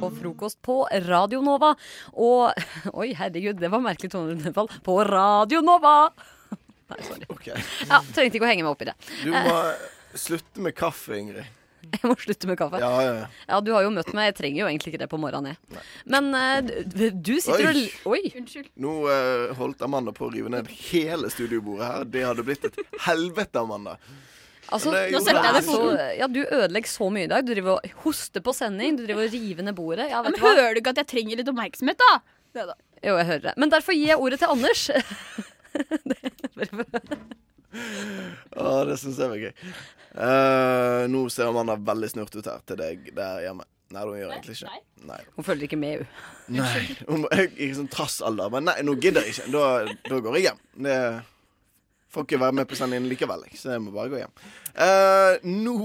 Og 0.00 0.10
frokost 0.16 0.58
på 0.64 0.82
Radio 1.06 1.40
Nova. 1.44 1.72
Og 2.12 2.50
Oi, 2.92 3.12
herregud, 3.16 3.60
det 3.60 3.70
var 3.72 3.84
merkelig 3.84 4.12
tonenedfall. 4.12 4.68
På 4.84 4.98
Radio 5.08 5.62
Nova! 5.64 6.10
Nei, 6.90 7.00
sorry. 7.06 7.54
Ja, 7.86 8.02
trengte 8.12 8.36
ikke 8.36 8.44
å 8.44 8.50
henge 8.50 8.66
meg 8.66 8.74
opp 8.74 8.84
i 8.84 8.90
det. 8.90 8.96
Du 9.22 9.30
må 9.32 9.56
slutte 10.18 10.64
med 10.64 10.76
kaffe, 10.76 11.16
Ingrid. 11.20 11.56
Jeg 11.90 12.02
må 12.04 12.14
slutte 12.20 12.48
med 12.50 12.58
kaffe. 12.60 12.80
Ja, 12.82 12.90
ja, 13.02 13.12
ja. 13.22 13.28
Ja, 13.48 13.60
du 13.64 13.70
har 13.72 13.84
jo 13.86 13.92
møtt 13.94 14.10
meg. 14.14 14.28
Jeg 14.30 14.36
trenger 14.42 14.60
jo 14.62 14.66
egentlig 14.68 14.92
ikke 14.92 15.00
det 15.02 15.08
på 15.10 15.20
morgenen, 15.22 15.54
jeg. 15.54 15.84
Men 16.12 16.28
uh, 16.36 16.58
du, 16.84 17.06
du 17.14 17.32
sitter 17.40 17.70
Oi. 17.70 17.86
og 18.04 18.16
Oi. 18.18 18.20
Unnskyld. 18.42 18.68
Nå 18.84 18.96
uh, 19.08 19.54
holdt 19.58 19.86
Amanda 19.86 20.12
på 20.16 20.28
å 20.28 20.32
rive 20.34 20.52
ned 20.52 20.68
hele 20.90 21.30
studiobordet 21.32 21.88
her. 21.88 22.10
Det 22.12 22.26
hadde 22.28 22.44
blitt 22.46 22.68
et 22.68 22.82
helvete, 23.06 23.62
Amanda. 23.62 23.96
Altså, 24.70 24.92
nå 24.94 25.20
setter 25.24 25.46
jeg 25.46 25.54
det 25.56 25.64
så, 25.66 25.78
ja, 26.18 26.26
Du 26.30 26.40
ødelegger 26.42 26.90
så 26.92 27.08
mye 27.12 27.26
i 27.26 27.30
dag. 27.30 27.46
Du 27.46 27.52
driver 27.54 27.78
og 27.78 28.02
hoster 28.04 28.44
på 28.44 28.54
sending. 28.56 28.98
Du 28.98 29.04
driver 29.06 29.26
og 29.26 29.34
river 29.34 29.66
ned 29.66 29.74
bordet. 29.78 30.06
Ja, 30.12 30.22
vet 30.22 30.36
Men 30.36 30.44
hva? 30.44 30.52
hører 30.58 30.76
du 30.76 30.82
ikke 30.82 30.94
at 30.94 31.02
jeg 31.02 31.10
trenger 31.14 31.40
litt 31.40 31.50
oppmerksomhet, 31.50 31.98
da? 32.00 32.12
Ja, 32.58 32.64
da. 32.72 32.76
Jo, 33.00 33.16
jeg 33.16 33.26
hører 33.30 33.44
det. 33.48 33.54
Men 33.62 33.72
derfor 33.72 33.96
gir 33.96 34.12
jeg 34.12 34.20
ordet 34.20 34.38
til 34.42 34.52
Anders. 34.52 34.82
Å, 37.70 38.70
det 38.88 38.96
syns 38.98 39.18
jeg 39.22 39.30
var 39.30 39.40
gøy. 39.40 39.52
Uh, 40.10 41.06
nå 41.10 41.22
ser 41.30 41.50
Amanda 41.50 41.76
veldig 41.78 42.08
snurt 42.10 42.34
ut 42.34 42.48
her 42.50 42.64
til 42.66 42.80
deg 42.80 43.12
der 43.16 43.44
hjemme. 43.46 43.66
Nei, 43.90 44.02
hun 44.06 44.18
gjør 44.20 44.32
egentlig 44.36 44.54
ikke. 44.54 44.80
Nei. 45.08 45.20
Hun 45.34 45.46
følger 45.46 45.66
ikke 45.66 45.78
med, 45.80 46.02
hun. 46.02 46.60
Nei. 46.60 46.82
Hun 47.08 47.26
er 47.34 47.48
i 47.58 47.70
sånn 47.74 47.90
trassalder. 47.90 48.50
Men 48.54 48.68
nei, 48.68 48.76
nå 48.86 48.94
gidder 49.02 49.26
jeg 49.26 49.34
ikke. 49.34 49.48
Da, 49.54 49.62
da 50.06 50.20
går 50.26 50.38
jeg 50.38 50.44
hjem. 50.46 50.60
Det 50.86 50.98
får 52.10 52.26
ikke 52.26 52.40
være 52.42 52.56
med 52.58 52.68
på 52.68 52.78
sendingen 52.78 53.08
likevel, 53.10 53.44
så 53.54 53.74
jeg 53.74 53.82
må 53.84 53.92
bare 53.94 54.10
gå 54.10 54.20
hjem. 54.20 54.32
Eh, 54.74 55.44
nå 55.46 55.76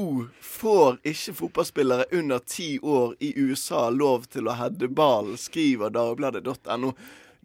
får 0.41 0.99
ikke 1.05 1.35
fotballspillere 1.41 2.07
under 2.17 2.41
ti 2.45 2.79
år 2.81 3.13
i 3.19 3.33
USA 3.37 3.87
lov 3.93 4.25
til 4.33 4.49
å 4.49 4.55
heade 4.57 4.89
ball, 4.89 5.35
skriver 5.37 5.93
dagbladet.no. 5.93 6.95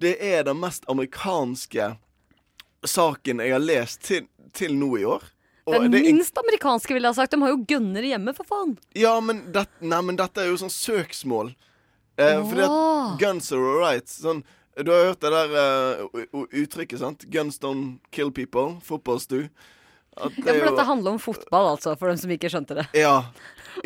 Det 0.01 0.15
er 0.25 0.47
den 0.49 0.61
mest 0.63 0.89
amerikanske 0.89 1.93
saken 2.89 3.45
jeg 3.45 3.53
har 3.53 3.61
lest 3.61 4.07
til, 4.09 4.25
til 4.57 4.77
nå 4.81 4.95
i 4.99 5.05
år. 5.05 5.29
Den 5.71 5.91
det 5.93 6.01
minst 6.03 6.39
amerikanske, 6.41 6.95
ville 6.95 7.07
jeg 7.07 7.15
ha 7.15 7.23
sagt. 7.23 7.35
De 7.35 7.43
har 7.43 7.53
jo 7.53 7.65
gønnere 7.69 8.09
hjemme, 8.15 8.33
for 8.35 8.49
faen. 8.49 8.79
ja, 8.97 9.13
men, 9.23 9.45
det, 9.53 9.67
nei, 9.85 10.01
men 10.03 10.17
dette 10.19 10.43
er 10.43 10.49
jo 10.51 10.57
sånn 10.63 10.73
søksmål. 10.73 11.53
Eh, 12.21 12.41
fordi 12.49 12.65
at 12.65 13.21
guns 13.21 13.53
are 13.55 13.75
alright. 13.75 14.09
Sånn, 14.11 14.43
du 14.87 14.91
har 14.93 15.05
hørt 15.11 15.21
det 15.21 15.31
der 15.35 15.55
eh, 15.61 16.05
u- 16.13 16.27
u- 16.43 16.49
uttrykket, 16.65 16.99
sant? 17.03 17.25
Guns 17.31 17.59
don't 17.63 17.99
kill 18.11 18.31
people. 18.33 18.77
Fotballstu. 18.87 19.49
At 20.17 20.33
Ja, 20.37 20.45
det 20.45 20.45
for 20.45 20.59
jo- 20.59 20.71
dette 20.75 20.85
handler 20.89 21.11
om 21.13 21.19
fotball, 21.23 21.69
altså, 21.77 21.97
for 21.99 22.09
dem 22.11 22.17
som 22.19 22.31
ikke 22.35 22.51
skjønte 22.51 22.75
det. 22.81 22.87
Ja. 22.99 23.25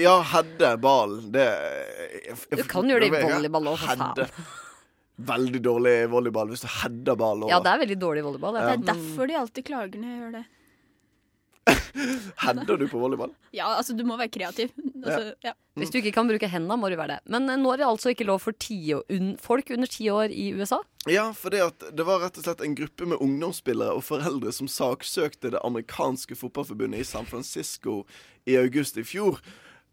Ja, 0.01 0.15
hedde 0.23 0.71
ball. 0.81 1.19
Det 1.31 1.47
Du 2.57 2.63
kan 2.65 2.89
gjøre 2.89 3.05
det 3.05 3.13
i 3.13 3.23
volleyball 3.29 3.69
òg, 3.75 3.79
for 3.79 3.97
faen. 3.97 4.31
Veldig 5.25 5.61
dårlig 5.63 5.93
volleyball 6.11 6.49
hvis 6.51 6.65
du 6.65 6.67
header 6.81 7.15
ball 7.21 7.45
over. 7.45 7.51
Ja, 7.53 7.61
det 7.63 7.71
er 7.71 7.79
veldig 7.85 7.99
dårlig 8.03 8.25
volleyball. 8.27 8.57
Ja. 8.59 8.73
Det 8.73 8.81
er 8.81 8.95
derfor 8.95 9.29
de 9.31 9.37
alltid 9.39 9.65
klager 9.69 10.01
når 10.01 10.09
jeg 10.11 10.21
gjør 10.25 10.33
det. 10.41 10.45
Header 12.43 12.77
du 12.77 12.87
på 12.89 12.99
volleyball? 13.01 13.33
Ja, 13.55 13.71
altså, 13.79 13.95
du 13.97 14.05
må 14.07 14.19
være 14.21 14.33
kreativ. 14.33 14.73
Altså, 15.05 15.35
ja. 15.45 15.55
Hvis 15.79 15.91
du 15.93 15.99
ikke 15.99 16.13
kan 16.17 16.29
bruke 16.29 16.49
hendene, 16.51 16.77
må 16.81 16.91
du 16.93 16.97
være 16.99 17.17
det. 17.17 17.33
Men 17.33 17.49
eh, 17.51 17.59
nå 17.61 17.73
er 17.73 17.83
det 17.83 17.89
altså 17.89 18.13
ikke 18.13 18.27
lov 18.29 18.43
for 18.45 18.55
un 19.13 19.35
folk 19.41 19.71
under 19.71 19.91
ti 19.91 20.09
år 20.11 20.33
i 20.33 20.53
USA. 20.55 20.81
Ja, 21.09 21.31
for 21.33 21.51
det, 21.51 21.63
at 21.63 21.85
det 21.97 22.07
var 22.07 22.23
rett 22.23 22.39
og 22.39 22.47
slett 22.47 22.63
en 22.65 22.77
gruppe 22.77 23.07
med 23.07 23.21
ungdomsspillere 23.21 23.93
og 23.93 24.05
foreldre 24.05 24.53
som 24.53 24.69
saksøkte 24.69 25.53
det 25.53 25.65
amerikanske 25.65 26.37
fotballforbundet 26.37 27.01
i 27.01 27.05
San 27.09 27.27
Francisco 27.27 28.05
i 28.47 28.57
august 28.57 28.97
i 28.97 29.05
fjor. 29.05 29.41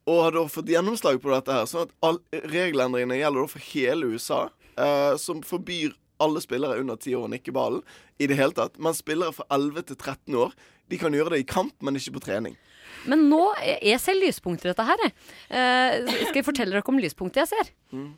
Og 0.10 0.24
hadde 0.26 0.40
da 0.40 0.48
fått 0.50 0.72
gjennomslag 0.72 1.22
på 1.22 1.32
dette 1.34 1.54
her. 1.54 1.68
Sånn 1.70 1.88
at 1.88 1.96
all, 2.02 2.22
regelendringene 2.32 3.20
gjelder 3.20 3.46
da 3.46 3.52
for 3.52 3.72
hele 3.72 4.14
USA. 4.16 4.42
Eh, 4.80 5.16
som 5.20 5.44
forbyr 5.46 5.94
alle 6.22 6.42
spillere 6.44 6.82
under 6.82 7.00
10 7.00 7.16
år 7.20 7.32
nikker 7.34 7.56
ballen 7.56 7.82
i 8.22 8.28
det 8.30 8.38
hele 8.40 8.56
tatt. 8.58 8.78
Men 8.82 8.98
spillere 8.98 9.36
fra 9.36 9.48
11 9.54 9.90
til 9.92 10.00
13 10.00 10.38
år 10.46 10.56
de 10.92 11.00
kan 11.00 11.16
gjøre 11.16 11.36
det 11.36 11.44
i 11.44 11.48
kamp, 11.48 11.74
men 11.82 11.98
ikke 11.98 12.18
på 12.18 12.26
trening. 12.26 12.58
Men 13.10 13.24
nå 13.32 13.44
er 13.62 13.80
jeg 13.94 14.02
ser 14.04 14.18
lyspunkter 14.20 14.70
i 14.70 14.74
dette 14.74 14.86
her. 14.86 15.06
jeg. 15.06 15.14
Eh, 15.50 16.26
skal 16.28 16.42
jeg 16.42 16.48
fortelle 16.48 16.76
dere 16.76 16.94
om 16.94 17.00
lyspunkter 17.02 17.46
jeg 17.46 17.52
ser? 17.54 17.72
Mm. 17.96 18.12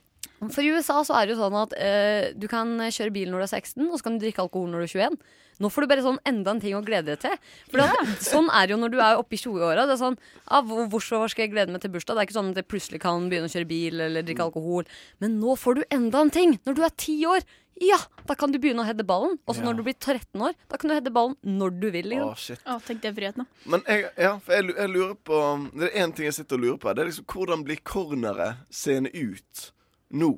For 0.52 0.60
i 0.64 0.74
USA 0.76 1.00
så 1.08 1.16
er 1.16 1.28
det 1.28 1.36
jo 1.36 1.40
sånn 1.40 1.56
at 1.56 1.74
eh, 1.80 2.34
du 2.36 2.50
kan 2.52 2.76
kjøre 2.92 3.14
bil 3.16 3.32
når 3.32 3.44
du 3.44 3.46
er 3.46 3.54
16, 3.62 3.88
og 3.88 3.96
så 3.98 4.04
kan 4.08 4.18
du 4.18 4.26
drikke 4.26 4.44
alkohol 4.44 4.70
når 4.72 4.84
du 4.84 4.88
er 4.90 4.94
21. 5.08 5.18
Nå 5.64 5.70
får 5.72 5.86
du 5.86 5.90
bare 5.92 6.04
sånn 6.04 6.20
enda 6.28 6.52
en 6.52 6.62
ting 6.64 6.76
å 6.76 6.82
glede 6.84 7.14
deg 7.14 7.22
til. 7.24 7.36
For 7.72 7.84
at, 7.86 8.14
sånn 8.34 8.50
er 8.52 8.68
det 8.68 8.76
jo 8.76 8.80
når 8.82 8.94
du 8.94 9.00
er 9.00 9.20
oppe 9.22 9.38
i 9.38 9.40
20-åra. 9.40 9.86
Det 9.88 9.96
er 9.96 10.02
sånn 10.02 10.18
ah, 10.48 10.64
hvor, 10.66 10.88
Hvorfor 10.92 11.28
skal 11.32 11.46
jeg 11.46 11.54
glede 11.54 11.76
meg 11.76 11.84
til 11.84 11.94
bursdag? 11.94 12.18
Det 12.18 12.24
er 12.24 12.30
ikke 12.30 12.40
sånn 12.40 12.54
at 12.54 12.62
jeg 12.64 12.70
plutselig 12.74 13.04
kan 13.04 13.28
begynne 13.32 13.52
å 13.52 13.54
kjøre 13.54 13.70
bil 13.70 14.06
eller 14.08 14.26
drikke 14.28 14.48
alkohol. 14.50 14.88
Men 15.24 15.38
nå 15.40 15.56
får 15.60 15.80
du 15.80 15.84
enda 15.94 16.24
en 16.26 16.34
ting! 16.34 16.58
Når 16.68 16.80
du 16.80 16.82
er 16.84 16.96
10 16.98 17.28
år, 17.32 17.46
ja, 17.82 17.98
da 18.30 18.36
kan 18.38 18.52
du 18.54 18.60
begynne 18.62 18.84
å 18.84 18.88
heade 18.88 19.06
ballen. 19.08 19.38
Og 19.48 19.56
så 19.56 19.62
Ja. 19.64 19.70
når 19.70 19.78
du 19.78 19.84
blir 19.88 19.96
13 19.98 20.42
år, 20.42 20.54
da 20.70 20.78
kan 20.78 20.90
du 20.90 20.96
heade 20.96 21.14
ballen 21.14 21.38
når 21.46 21.80
du 21.80 21.88
vil. 21.94 22.10
Liksom. 22.12 22.34
Å, 22.34 22.38
shit. 22.38 22.66
Å, 22.70 22.80
tenk 22.86 23.02
det 23.06 23.14
friheten, 23.16 23.46
da. 23.46 23.70
Men 23.70 23.86
jeg, 23.88 24.10
ja, 24.18 24.34
for 24.44 24.58
jeg, 24.58 24.76
jeg 24.78 24.92
lurer 24.94 25.16
på 25.16 25.40
Det 25.74 25.90
er 25.90 26.04
én 26.04 26.14
ting 26.16 26.28
jeg 26.28 26.36
sitter 26.38 26.60
og 26.60 26.66
lurer 26.66 26.82
på. 26.82 26.94
Det 26.94 27.06
er 27.06 27.10
liksom 27.10 27.30
Hvordan 27.34 27.64
blir 27.66 27.82
cornere 27.88 28.50
seende 28.70 29.10
ut 29.14 29.70
nå? 30.14 30.34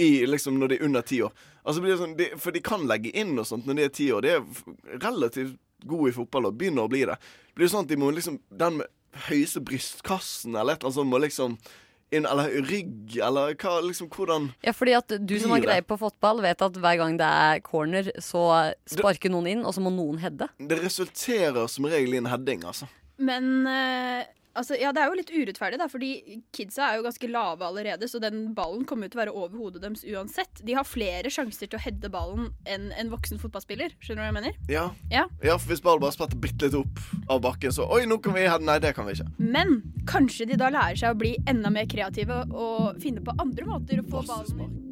I, 0.00 0.24
liksom 0.24 0.56
Når 0.56 0.72
de 0.72 0.76
er 0.78 0.86
under 0.86 1.04
ti 1.04 1.18
år. 1.22 1.32
Altså 1.62 1.82
blir 1.84 1.92
det 1.92 2.00
sånn, 2.00 2.16
de, 2.16 2.30
For 2.40 2.54
de 2.54 2.62
kan 2.64 2.86
legge 2.88 3.10
inn 3.12 3.36
og 3.36 3.44
sånt 3.44 3.66
når 3.68 3.76
de 3.76 3.84
er 3.84 3.92
ti 3.92 4.08
år. 4.14 4.24
De 4.24 4.30
er 4.38 4.98
relativt 5.04 5.58
gode 5.84 6.12
i 6.12 6.16
fotball 6.16 6.48
og 6.48 6.56
begynner 6.56 6.86
å 6.86 6.90
bli 6.92 7.04
det. 7.10 7.18
Blir 7.58 7.68
sånn 7.68 7.84
at 7.84 7.92
de 7.92 7.98
må 8.00 8.08
liksom 8.14 8.38
Den 8.48 8.80
med 8.80 8.88
høyeste 9.28 9.60
brystkassen 9.60 10.54
eller 10.56 10.72
et 10.72 10.80
eller 10.80 10.88
annet 10.88 10.96
sånt 10.96 11.10
må 11.12 11.18
liksom 11.20 11.56
inn, 12.12 12.26
Eller 12.28 12.54
rygg, 12.68 13.16
eller 13.24 13.54
hva 13.60 13.74
liksom 13.84 14.08
Hvordan 14.12 14.50
Ja, 14.64 14.74
fordi 14.76 14.94
at 14.96 15.14
du 15.20 15.34
som 15.40 15.52
har 15.54 15.62
greie 15.64 15.84
på 15.84 15.98
fotball, 16.00 16.42
vet 16.44 16.64
at 16.64 16.76
hver 16.80 16.98
gang 17.00 17.16
det 17.20 17.28
er 17.28 17.62
corner, 17.64 18.10
så 18.20 18.72
sparker 18.88 19.32
noen 19.32 19.50
inn, 19.54 19.64
og 19.64 19.74
så 19.76 19.84
må 19.84 19.92
noen 19.92 20.20
heade. 20.22 20.48
Det 20.58 20.80
resulterer 20.82 21.68
som 21.72 21.88
regel 21.88 22.16
i 22.16 22.20
en 22.22 22.28
heading, 22.32 22.64
altså. 22.68 22.88
Men 23.22 23.66
eh, 23.68 24.24
Altså, 24.54 24.76
ja, 24.76 24.92
Det 24.92 25.00
er 25.00 25.08
jo 25.08 25.16
litt 25.16 25.32
urettferdig, 25.32 25.78
da, 25.80 25.88
fordi 25.88 26.40
kidsa 26.52 26.90
er 26.90 26.98
jo 26.98 27.06
ganske 27.06 27.30
lave 27.30 27.64
allerede, 27.66 28.08
så 28.08 28.20
den 28.22 28.52
ballen 28.56 28.84
kommer 28.88 29.08
jo 29.08 29.14
til 29.14 29.20
å 29.20 29.22
være 29.22 29.34
over 29.36 29.56
hodet 29.56 29.82
deres 29.84 30.04
uansett. 30.04 30.60
De 30.66 30.76
har 30.76 30.88
flere 30.88 31.32
sjanser 31.32 31.70
til 31.70 31.78
å 31.78 31.82
heade 31.82 32.12
ballen 32.12 32.50
enn 32.68 32.90
en 33.00 33.12
voksen 33.12 33.40
fotballspiller. 33.42 33.96
Skjønner 34.02 34.20
du 34.20 34.24
hva 34.26 34.30
jeg 34.30 34.38
mener? 34.40 34.60
Ja. 34.72 34.86
Ja. 35.12 35.26
ja, 35.44 35.56
for 35.56 35.72
hvis 35.72 35.84
ballen 35.84 36.04
bare 36.04 36.16
spretter 36.16 36.40
bitte 36.42 36.68
litt 36.68 36.78
opp 36.78 37.02
av 37.32 37.42
bakken, 37.48 37.72
så 37.72 37.88
Oi, 37.92 38.04
nå 38.08 38.20
kan 38.22 38.36
vi 38.36 38.46
Nei, 38.62 38.78
det 38.82 38.92
kan 38.94 39.08
vi 39.08 39.16
ikke. 39.16 39.30
Men 39.40 39.78
kanskje 40.08 40.46
de 40.50 40.60
da 40.60 40.68
lærer 40.72 40.98
seg 41.00 41.14
å 41.14 41.18
bli 41.18 41.34
enda 41.48 41.72
mer 41.72 41.88
kreative 41.90 42.44
og 42.52 43.00
finne 43.02 43.24
på 43.24 43.34
andre 43.40 43.68
måter 43.68 44.02
å 44.02 44.08
få 44.08 44.26
ballen 44.28 44.91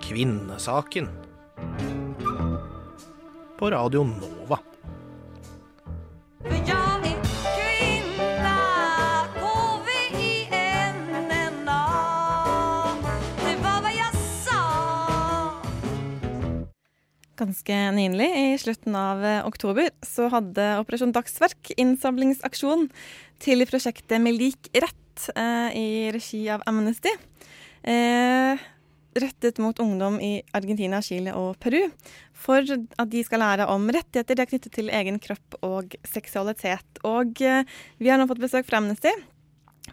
Kvinnesaken. 0.01 1.09
På 3.59 3.71
Radio 3.71 4.03
Nova. 4.05 4.42
Ganske 17.43 17.77
nylig, 17.97 18.29
i 18.39 18.59
slutten 18.61 18.95
av 18.95 19.25
eh, 19.27 19.41
oktober, 19.49 19.89
så 20.07 20.29
hadde 20.31 20.67
Operasjon 20.79 21.11
Dagsverk 21.15 21.73
innsamlingsaksjon 21.75 22.85
til 23.43 23.65
prosjektet 23.67 24.23
Med 24.23 24.37
lik 24.39 24.69
rett 24.77 25.25
eh, 25.35 25.71
i 25.75 25.87
regi 26.15 26.45
av 26.55 26.63
Amnesty. 26.71 27.11
Eh, 27.83 28.63
rettet 29.19 29.59
mot 29.59 29.79
ungdom 29.83 30.21
i 30.23 30.37
Argentina, 30.55 31.01
Chile 31.03 31.35
og 31.35 31.57
Peru. 31.59 31.89
For 32.45 32.63
at 32.63 33.11
de 33.11 33.25
skal 33.27 33.43
lære 33.43 33.67
om 33.75 33.91
rettigheter 33.91 34.39
de 34.39 34.45
er 34.45 34.51
knyttet 34.53 34.77
til 34.79 34.93
egen 34.95 35.19
kropp 35.23 35.59
og 35.67 35.97
seksualitet. 36.07 37.03
Og 37.03 37.43
eh, 37.43 37.67
vi 37.99 38.13
har 38.13 38.23
nå 38.23 38.29
fått 38.31 38.45
besøk 38.45 38.71
fra 38.71 38.79
Amnesty. 38.79 39.11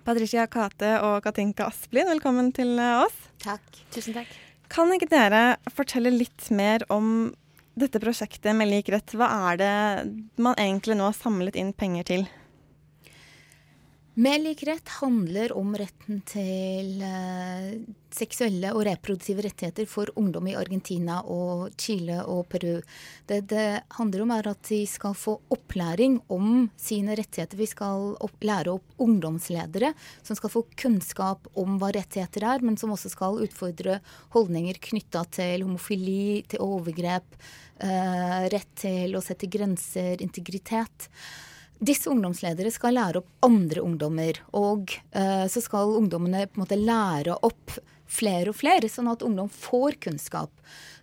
Patricia 0.06 0.45
Kate 0.45 1.00
og 1.02 1.24
Katinka 1.26 1.66
Asplin, 1.72 2.14
velkommen 2.14 2.54
til 2.54 2.78
eh, 2.78 3.08
oss. 3.08 3.18
Takk. 3.41 3.82
Tusen 3.95 4.22
takk. 4.22 4.38
Kan 4.70 4.91
ikke 4.93 5.09
dere 5.09 5.43
fortelle 5.74 6.11
litt 6.13 6.49
mer 6.53 6.86
om 6.93 7.32
dette 7.80 8.01
prosjektet 8.01 8.53
med 8.57 8.70
lik 8.70 8.91
rett? 8.93 9.15
Hva 9.17 9.30
er 9.49 9.59
det 9.61 9.74
man 10.41 10.57
egentlig 10.61 10.99
nå 10.99 11.07
har 11.09 11.17
samlet 11.17 11.57
inn 11.57 11.74
penger 11.74 12.05
til? 12.11 12.28
Med 14.20 14.41
lik 14.43 14.63
rett 14.63 14.89
handler 14.99 15.53
om 15.55 15.70
retten 15.80 16.17
til 16.28 16.97
eh, 17.07 17.78
seksuelle 18.11 18.74
og 18.76 18.82
reproduktive 18.84 19.45
rettigheter 19.45 19.88
for 19.88 20.11
ungdom 20.20 20.49
i 20.51 20.57
Argentina 20.59 21.22
og 21.24 21.78
Chile 21.80 22.17
og 22.28 22.41
Peru. 22.51 22.82
Det 23.32 23.39
det 23.47 23.63
handler 23.95 24.26
om, 24.26 24.36
er 24.36 24.51
at 24.51 24.59
de 24.67 24.82
skal 24.91 25.15
få 25.15 25.38
opplæring 25.55 26.20
om 26.36 26.67
sine 26.76 27.15
rettigheter. 27.15 27.61
Vi 27.61 27.70
skal 27.72 28.11
opp, 28.20 28.36
lære 28.43 28.76
opp 28.76 28.99
ungdomsledere 28.99 29.93
som 30.17 30.36
skal 30.36 30.51
få 30.51 30.67
kunnskap 30.76 31.47
om 31.55 31.80
hva 31.80 31.93
rettigheter 31.95 32.43
er, 32.43 32.59
men 32.59 32.76
som 32.76 32.91
også 32.91 33.15
skal 33.15 33.39
utfordre 33.47 34.01
holdninger 34.36 34.84
knytta 34.89 35.24
til 35.39 35.63
homofili, 35.63 36.41
til 36.43 36.67
overgrep, 36.67 37.39
eh, 37.88 38.49
rett 38.51 38.74
til 38.84 39.15
å 39.15 39.24
sette 39.24 39.47
grenser, 39.47 40.20
integritet. 40.20 41.07
Disse 41.80 42.11
ungdomsledere 42.11 42.71
skal 42.75 42.97
lære 42.97 43.21
opp 43.21 43.45
andre 43.47 43.84
ungdommer, 43.86 44.41
og 44.51 44.91
eh, 45.15 45.45
så 45.47 45.61
skal 45.63 45.95
ungdommene 46.01 46.43
på 46.49 46.59
en 46.59 46.65
måte 46.65 46.80
lære 46.80 47.38
opp 47.47 47.77
flere 48.09 48.51
og 48.51 48.57
flere, 48.57 48.89
sånn 48.89 49.07
at 49.11 49.23
ungdom 49.23 49.47
får 49.53 49.99
kunnskap. 50.03 50.51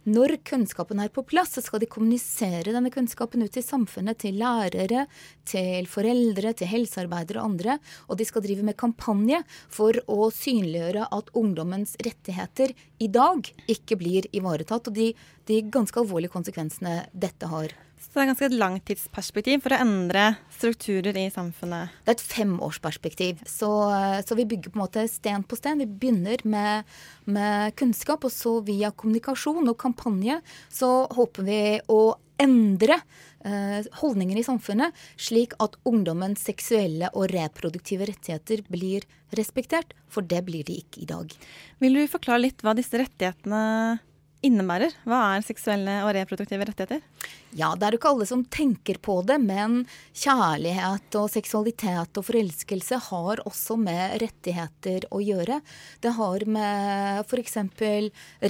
Når 0.06 0.36
kunnskapen 0.46 1.00
er 1.02 1.10
på 1.14 1.24
plass, 1.26 1.54
så 1.56 1.62
skal 1.64 1.80
de 1.82 1.88
kommunisere 1.90 2.74
denne 2.74 2.92
kunnskapen 2.94 3.42
ut 3.42 3.54
til 3.56 3.64
samfunnet, 3.64 4.20
til 4.22 4.36
lærere, 4.38 5.06
til 5.48 5.88
foreldre, 5.90 6.52
til 6.54 6.70
helsearbeidere 6.70 7.40
og 7.40 7.54
andre. 7.54 7.78
Og 8.06 8.20
de 8.20 8.28
skal 8.28 8.44
drive 8.44 8.66
med 8.66 8.78
kampanje 8.78 9.40
for 9.72 9.98
å 10.06 10.28
synliggjøre 10.34 11.08
at 11.14 11.32
ungdommens 11.38 11.96
rettigheter 12.06 12.76
i 13.02 13.10
dag 13.10 13.50
ikke 13.70 13.98
blir 13.98 14.30
ivaretatt, 14.36 14.92
og 14.92 15.00
de, 15.00 15.10
de 15.48 15.64
ganske 15.72 16.04
alvorlige 16.04 16.36
konsekvensene 16.36 17.00
dette 17.16 17.50
har. 17.50 17.74
Så 17.96 18.12
det 18.12 18.22
er 18.22 18.28
ganske 18.30 18.46
et 18.50 18.58
langtidsperspektiv 18.60 19.62
for 19.64 19.72
å 19.72 19.80
endre 19.80 20.26
strukturer 20.52 21.16
i 21.16 21.30
samfunnet. 21.32 21.94
Det 22.04 22.12
er 22.12 22.18
et 22.18 22.26
femårsperspektiv. 22.28 23.40
Så, 23.48 23.70
så 24.24 24.36
vi 24.36 24.46
bygger 24.48 24.72
på 24.72 24.78
en 24.78 24.84
måte 24.84 25.06
sten 25.08 25.44
på 25.48 25.56
sten. 25.56 25.80
Vi 25.80 25.88
begynner 25.88 26.44
med, 26.44 26.92
med 27.24 27.72
kunnskap, 27.80 28.24
og 28.28 28.32
så 28.32 28.58
via 28.66 28.92
kommunikasjon 28.92 29.72
og 29.72 29.78
kampanje 29.80 30.42
så 30.72 30.90
håper 31.16 31.48
vi 31.48 31.60
å 31.92 32.00
endre 32.42 32.98
eh, 33.44 33.86
holdninger 34.00 34.36
i 34.36 34.44
samfunnet, 34.44 34.96
slik 35.16 35.56
at 35.62 35.78
ungdommens 35.88 36.44
seksuelle 36.44 37.08
og 37.16 37.30
reproduktive 37.32 38.08
rettigheter 38.10 38.64
blir 38.68 39.06
respektert. 39.36 39.96
For 40.12 40.26
det 40.26 40.42
blir 40.46 40.66
de 40.68 40.76
ikke 40.82 41.04
i 41.04 41.08
dag. 41.08 41.32
Vil 41.82 41.96
du 41.96 42.04
forklare 42.10 42.44
litt 42.44 42.64
hva 42.64 42.76
disse 42.76 43.00
rettighetene 43.00 43.98
innebærer? 44.46 44.94
Hva 45.08 45.22
er 45.34 45.46
seksuelle 45.46 46.00
og 46.04 46.12
reproduktive 46.16 46.68
rettigheter? 46.68 47.02
Ja, 47.56 47.70
det 47.72 47.86
er 47.86 47.94
jo 47.94 47.98
ikke 48.02 48.10
alle 48.12 48.26
som 48.28 48.42
tenker 48.52 48.98
på 49.00 49.14
det, 49.24 49.38
men 49.40 49.86
kjærlighet 50.12 51.16
og 51.16 51.30
seksualitet 51.32 52.18
og 52.20 52.26
forelskelse 52.28 52.98
har 53.06 53.40
også 53.48 53.78
med 53.80 54.20
rettigheter 54.20 55.06
å 55.08 55.22
gjøre. 55.24 55.62
Det 56.04 56.12
har 56.18 56.44
med 56.52 57.24
f.eks. 57.24 57.56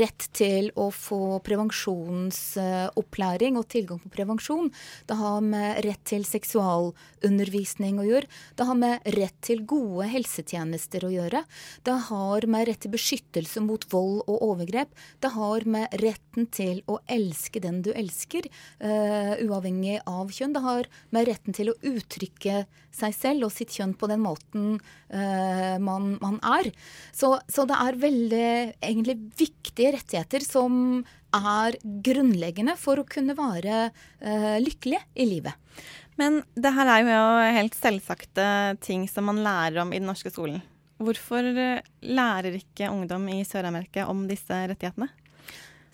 rett 0.02 0.26
til 0.34 0.72
å 0.74 0.90
få 0.90 1.38
prevensjonsopplæring 1.46 3.54
og 3.60 3.68
tilgang 3.70 4.00
på 4.02 4.10
prevensjon. 4.16 4.72
Det 5.06 5.14
har 5.20 5.38
med 5.54 5.86
rett 5.86 6.02
til 6.10 6.26
seksualundervisning 6.26 8.02
å 8.02 8.08
gjøre. 8.08 8.26
Det 8.58 8.66
har 8.66 8.74
med 8.82 9.06
rett 9.14 9.38
til 9.46 9.62
gode 9.70 10.10
helsetjenester 10.16 11.06
å 11.06 11.12
gjøre. 11.14 11.46
Det 11.86 11.96
har 12.10 12.42
med 12.50 12.66
rett 12.72 12.82
til 12.82 12.90
beskyttelse 12.96 13.62
mot 13.62 13.86
vold 13.94 14.26
og 14.26 14.42
overgrep. 14.50 14.90
Det 15.22 15.30
har 15.38 15.62
med 15.62 15.94
retten 16.02 16.50
til 16.50 16.82
å 16.90 16.98
elske 17.06 17.62
den 17.62 17.86
du 17.86 17.94
elsker, 17.94 18.50
uh, 18.82 18.95
uavhengig 19.46 20.00
av 20.08 20.30
kjønn. 20.32 20.54
Det 20.56 20.62
har 20.64 20.88
med 21.14 21.28
retten 21.28 21.56
til 21.56 21.72
å 21.72 21.76
uttrykke 21.86 22.64
seg 22.96 23.16
selv 23.16 23.48
og 23.48 23.54
sitt 23.54 23.74
kjønn 23.76 23.94
på 23.98 24.08
den 24.10 24.22
måten 24.24 24.78
uh, 24.78 25.76
man, 25.82 26.14
man, 26.22 26.38
er. 26.46 26.70
Så, 27.12 27.34
så, 27.50 27.66
det 27.68 27.76
er 27.82 28.00
veldig 28.06 28.48
egentlig 28.80 29.18
viktige 29.38 29.94
rettigheter 29.98 30.46
som 30.46 31.02
er 31.36 31.76
grunnleggende 31.82 32.76
for 32.80 33.02
å 33.02 33.08
kunne 33.08 33.36
være 33.36 33.88
uh, 33.90 34.56
lykkelig 34.62 35.02
i 35.18 35.28
livet. 35.28 35.52
Men 36.16 36.40
det 36.56 36.72
her 36.72 36.88
er 36.88 37.04
jo 37.04 37.26
helt 37.58 37.76
selvsagte 37.76 38.46
ting 38.84 39.04
som 39.10 39.28
man 39.28 39.42
lærer 39.44 39.82
om 39.82 39.92
i 39.92 40.00
den 40.00 40.08
norske 40.08 40.32
skolen. 40.32 40.62
Hvorfor 40.96 41.44
lærer 41.44 42.56
ikke 42.56 42.88
ungdom 42.88 43.26
i 43.28 43.42
Sør-Amerika 43.44 44.06
om 44.08 44.24
disse 44.30 44.62
rettighetene? 44.70 45.10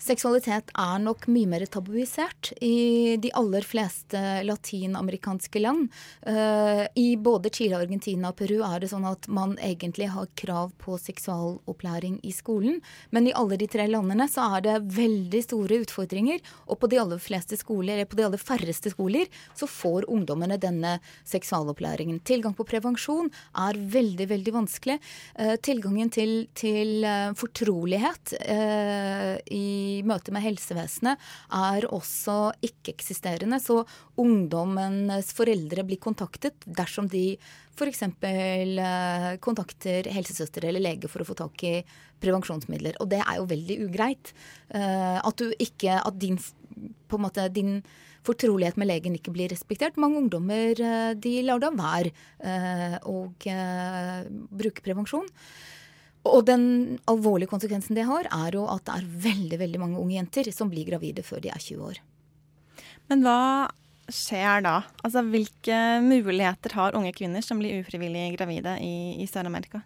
Seksualitet 0.03 0.71
er 0.75 0.97
nok 0.99 1.29
mye 1.31 1.47
mer 1.47 1.63
tabuisert 1.71 2.49
i 2.59 3.15
de 3.23 3.29
aller 3.39 3.63
fleste 3.63 4.19
latinamerikanske 4.43 5.61
land. 5.63 5.85
Uh, 6.27 6.83
I 6.99 7.15
både 7.15 7.47
Chile, 7.53 7.77
Argentina 7.79 8.33
og 8.33 8.35
Peru 8.41 8.57
er 8.67 8.83
det 8.83 8.89
sånn 8.91 9.07
at 9.07 9.29
man 9.31 9.53
egentlig 9.63 10.09
har 10.11 10.27
krav 10.39 10.73
på 10.81 10.97
seksualopplæring 10.99 12.17
i 12.27 12.33
skolen. 12.35 12.81
Men 13.15 13.29
i 13.29 13.35
alle 13.39 13.55
de 13.61 13.69
tre 13.71 13.85
landene 13.87 14.27
så 14.31 14.49
er 14.57 14.65
det 14.65 14.75
veldig 14.97 15.41
store 15.45 15.79
utfordringer. 15.85 16.43
Og 16.67 16.81
på 16.81 16.91
de 16.91 16.99
aller 16.99 17.23
fleste 17.23 17.55
skoler, 17.61 17.95
eller 17.95 18.11
på 18.11 18.19
de 18.19 18.27
aller 18.27 18.43
færreste 18.43 18.91
skoler 18.91 19.31
så 19.55 19.71
får 19.71 20.09
ungdommene 20.11 20.59
denne 20.59 20.97
seksualopplæringen. 21.31 22.19
Tilgang 22.27 22.57
på 22.59 22.67
prevensjon 22.67 23.31
er 23.69 23.79
veldig, 23.95 24.27
veldig 24.35 24.57
vanskelig. 24.59 24.99
Uh, 25.39 25.55
tilgangen 25.63 26.11
til, 26.11 26.35
til 26.59 27.07
uh, 27.07 27.31
fortrolighet 27.39 28.35
i 28.43 29.92
i 29.93 30.03
møte 30.05 30.33
med 30.33 30.43
helsevesenet 30.45 31.21
er 31.53 31.87
også 31.93 32.37
ikke-eksisterende. 32.65 33.59
Så 33.61 33.81
ungdommens 34.19 35.33
foreldre 35.35 35.85
blir 35.87 36.01
kontaktet 36.03 36.65
dersom 36.65 37.09
de 37.11 37.33
f.eks. 37.73 38.03
Eh, 38.05 39.27
kontakter 39.43 40.09
helsesøster 40.13 40.69
eller 40.69 40.83
lege 40.83 41.09
for 41.11 41.23
å 41.23 41.27
få 41.27 41.37
tak 41.39 41.65
i 41.67 41.75
prevensjonsmidler. 42.23 42.99
Og 43.01 43.11
det 43.13 43.21
er 43.23 43.39
jo 43.39 43.49
veldig 43.49 43.79
ugreit. 43.87 44.33
Eh, 44.69 45.19
at 45.19 45.37
du 45.37 45.51
ikke 45.59 45.99
At 46.03 46.17
din 46.19 46.39
måte 47.13 47.45
din 47.53 47.83
fortrolighet 48.25 48.77
med 48.79 48.87
legen 48.87 49.13
ikke 49.13 49.33
blir 49.35 49.51
respektert. 49.51 49.97
Mange 49.99 50.17
ungdommer 50.17 50.79
de 51.19 51.33
lar 51.43 51.59
da 51.61 51.69
være 51.75 52.09
å 53.03 53.17
bruke 53.37 54.81
prevensjon. 54.81 55.27
Og 56.23 56.45
den 56.47 56.65
alvorlige 57.09 57.51
konsekvensen 57.51 57.97
det 57.97 58.07
har, 58.07 58.29
er 58.31 58.55
jo 58.55 58.65
at 58.71 58.85
det 58.87 58.95
er 58.95 59.13
veldig 59.27 59.59
veldig 59.59 59.81
mange 59.81 59.99
unge 59.99 60.15
jenter 60.15 60.49
som 60.55 60.71
blir 60.71 60.87
gravide 60.87 61.23
før 61.25 61.43
de 61.43 61.51
er 61.51 61.59
20 61.59 61.87
år. 61.89 61.99
Men 63.11 63.25
hva 63.25 63.39
skjer 64.11 64.63
da? 64.63 64.77
Altså, 65.03 65.23
Hvilke 65.27 65.79
muligheter 66.03 66.75
har 66.79 66.95
unge 66.95 67.11
kvinner 67.15 67.43
som 67.43 67.59
blir 67.59 67.83
ufrivillig 67.83 68.31
gravide 68.37 68.77
i, 68.83 69.19
i 69.23 69.27
Sør-Amerika? 69.27 69.83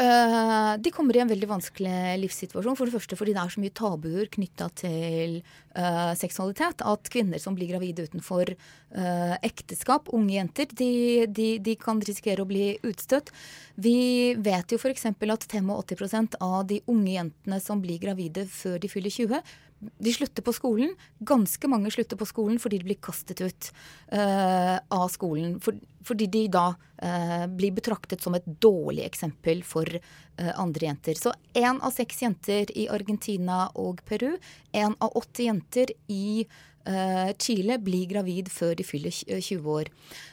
Eh, 0.00 0.74
de 0.78 0.90
kommer 0.90 1.16
i 1.16 1.20
en 1.20 1.28
veldig 1.28 1.48
vanskelig 1.50 2.16
livssituasjon. 2.22 2.76
For 2.78 2.88
det 2.88 2.94
første 2.94 3.18
fordi 3.18 3.34
det 3.36 3.42
er 3.42 3.52
så 3.52 3.60
mye 3.60 3.74
tabuer 3.76 4.30
knytta 4.32 4.68
til 4.80 5.34
uh, 5.76 6.12
seksualitet. 6.16 6.84
At 6.88 7.10
kvinner 7.12 7.42
som 7.42 7.56
blir 7.58 7.68
gravide 7.68 8.06
utenfor 8.08 8.54
uh, 8.54 9.34
ekteskap, 9.44 10.08
unge 10.16 10.38
jenter, 10.38 10.70
de, 10.72 11.26
de, 11.28 11.50
de 11.60 11.76
kan 11.80 12.00
risikere 12.06 12.46
å 12.46 12.48
bli 12.48 12.72
utstøtt. 12.86 13.32
Vi 13.76 14.32
vet 14.40 14.72
jo 14.72 14.80
f.eks. 14.80 15.10
at 15.10 15.48
85% 15.50 16.40
av 16.40 16.62
de 16.70 16.80
unge 16.88 17.18
jentene 17.18 17.60
som 17.60 17.82
blir 17.84 18.00
gravide 18.00 18.46
før 18.48 18.80
de 18.80 18.88
fyller 18.88 19.12
20, 19.12 19.44
de 19.80 20.12
slutter 20.12 20.44
på 20.44 20.52
skolen. 20.52 20.92
Ganske 21.18 21.68
mange 21.68 21.90
slutter 21.92 22.18
på 22.20 22.28
skolen 22.28 22.60
fordi 22.60 22.80
de 22.80 22.88
blir 22.90 23.00
kastet 23.02 23.40
ut 23.40 23.70
uh, 24.12 24.76
av 24.92 25.08
skolen. 25.12 25.56
For, 25.64 25.76
fordi 26.06 26.28
de 26.32 26.44
da 26.52 26.66
uh, 26.74 27.46
blir 27.48 27.72
betraktet 27.76 28.22
som 28.22 28.36
et 28.36 28.46
dårlig 28.60 29.06
eksempel 29.06 29.62
for 29.66 29.88
uh, 29.88 30.52
andre 30.60 30.90
jenter. 30.90 31.16
Så 31.20 31.32
én 31.56 31.80
av 31.80 31.94
seks 31.96 32.20
jenter 32.24 32.72
i 32.76 32.88
Argentina 32.92 33.68
og 33.80 34.04
Peru, 34.08 34.34
én 34.72 34.96
av 35.00 35.16
åtte 35.16 35.48
jenter 35.48 35.92
i 36.12 36.44
eh, 36.44 36.60
Chile 37.40 37.76
blir 37.82 38.06
gravid 38.08 38.48
før 38.50 38.74
de 38.78 38.84
fyller 38.86 39.12
20 39.12 39.68
år. 39.68 39.90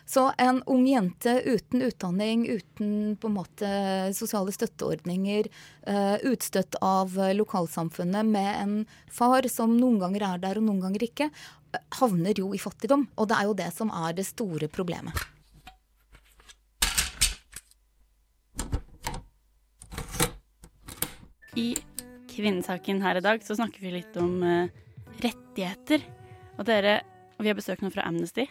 Så 0.07 0.29
en 0.39 0.61
ung 0.71 0.85
jente 0.87 1.33
uten 1.43 1.83
utdanning, 1.83 2.45
uten 2.47 3.17
på 3.19 3.27
en 3.27 3.35
måte 3.35 3.69
sosiale 4.15 4.53
støtteordninger, 4.55 5.49
eh, 5.87 6.15
utstøtt 6.31 6.79
av 6.81 7.17
eh, 7.19 7.35
lokalsamfunnet 7.35 8.25
med 8.25 8.51
en 8.61 8.75
far 9.11 9.47
som 9.51 9.75
noen 9.75 9.99
ganger 9.99 10.23
er 10.29 10.43
der 10.45 10.61
og 10.61 10.69
noen 10.69 10.79
ganger 10.85 11.03
ikke, 11.09 11.27
eh, 11.75 11.83
havner 11.99 12.39
jo 12.39 12.53
i 12.55 12.61
fattigdom. 12.61 13.09
Og 13.17 13.27
det 13.27 13.39
er 13.39 13.49
jo 13.49 13.57
det 13.59 13.71
som 13.75 13.91
er 13.91 14.15
det 14.15 14.29
store 14.29 14.71
problemet. 14.71 15.27
I 21.57 21.73
kvinnesaken 22.29 23.01
her 23.01 23.17
i 23.17 23.25
dag 23.25 23.41
så 23.43 23.57
snakker 23.57 23.81
vi 23.81 23.95
litt 23.95 24.17
om 24.21 24.43
eh, 24.45 24.69
rettigheter. 25.23 26.05
Og 26.57 26.65
dere, 26.67 26.99
vi 27.37 27.51
har 27.51 27.57
besøk 27.57 27.83
nå 27.83 27.91
fra 27.93 28.07
Amnesty. 28.09 28.47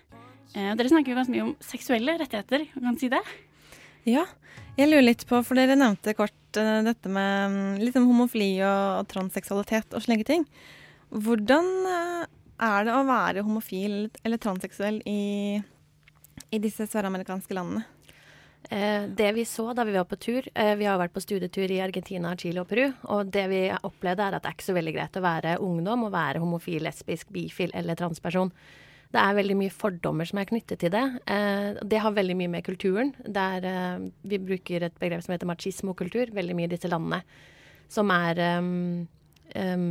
Eh, 0.55 0.71
og 0.71 0.79
dere 0.79 0.93
snakker 0.93 1.13
jo 1.13 1.19
ganske 1.19 1.35
mye 1.35 1.47
om 1.49 1.55
seksuelle 1.65 2.17
rettigheter. 2.21 2.67
Kan 2.75 2.97
du 2.97 3.03
si 3.03 3.11
det? 3.13 3.23
Ja, 4.07 4.25
jeg 4.79 4.91
lurer 4.91 5.09
litt 5.09 5.25
på, 5.27 5.41
for 5.43 5.59
dere 5.59 5.79
nevnte 5.79 6.15
kort 6.15 6.61
eh, 6.61 6.83
dette 6.87 7.11
med 7.11 7.55
mm, 7.57 7.73
litt 7.83 7.99
om 7.99 8.07
homofili 8.11 8.53
og, 8.61 9.03
og 9.03 9.11
transseksualitet 9.11 9.97
og 9.97 10.05
slike 10.05 10.29
ting. 10.29 10.47
Hvordan 11.11 11.73
eh, 11.91 12.29
er 12.67 12.87
det 12.87 12.95
å 12.95 13.07
være 13.09 13.45
homofil 13.47 14.07
eller 14.23 14.41
transseksuell 14.43 15.03
i, 15.09 15.59
i 16.55 16.63
disse 16.63 16.87
søramerikanske 16.93 17.59
landene? 17.59 17.85
Eh, 18.71 19.03
det 19.09 19.33
vi 19.33 19.45
så 19.45 19.73
da 19.73 19.85
vi 19.85 19.93
var 19.95 20.05
på 20.11 20.17
tur 20.19 20.49
eh, 20.55 20.73
Vi 20.75 20.87
har 20.89 20.99
vært 20.99 21.15
på 21.15 21.23
studietur 21.23 21.71
i 21.71 21.79
Argentina, 21.85 22.33
Chile 22.37 22.63
og 22.63 22.69
Peru. 22.71 22.89
Og 23.15 23.31
det 23.33 23.45
vi 23.53 23.61
opplevde, 23.77 24.27
er 24.27 24.37
at 24.37 24.43
det 24.43 24.51
er 24.51 24.57
ikke 24.59 24.69
så 24.71 24.77
veldig 24.77 24.97
greit 24.97 25.19
å 25.19 25.25
være 25.25 25.57
ungdom 25.63 26.07
og 26.09 26.15
være 26.15 26.43
homofil, 26.43 26.83
lesbisk, 26.87 27.31
bifil 27.35 27.75
eller 27.79 27.99
transperson. 27.99 28.51
Det 29.15 29.23
er 29.23 29.37
veldig 29.39 29.57
mye 29.61 29.73
fordommer 29.73 30.27
som 30.27 30.41
er 30.43 30.49
knyttet 30.51 30.83
til 30.83 30.93
det. 30.95 31.05
Eh, 31.31 31.79
det 31.87 32.03
har 32.03 32.17
veldig 32.17 32.39
mye 32.41 32.55
med 32.57 32.67
kulturen. 32.67 33.15
Der 33.23 33.67
vi 34.27 34.43
bruker 34.43 34.89
et 34.89 34.99
begrep 34.99 35.23
som 35.25 35.37
heter 35.37 35.51
machismo-kultur, 35.51 36.35
veldig 36.35 36.59
mye 36.59 36.71
i 36.71 36.75
disse 36.75 36.91
landene. 36.91 37.23
Som 37.93 38.11
er 38.11 38.41
um, 38.59 39.07
um, 39.55 39.91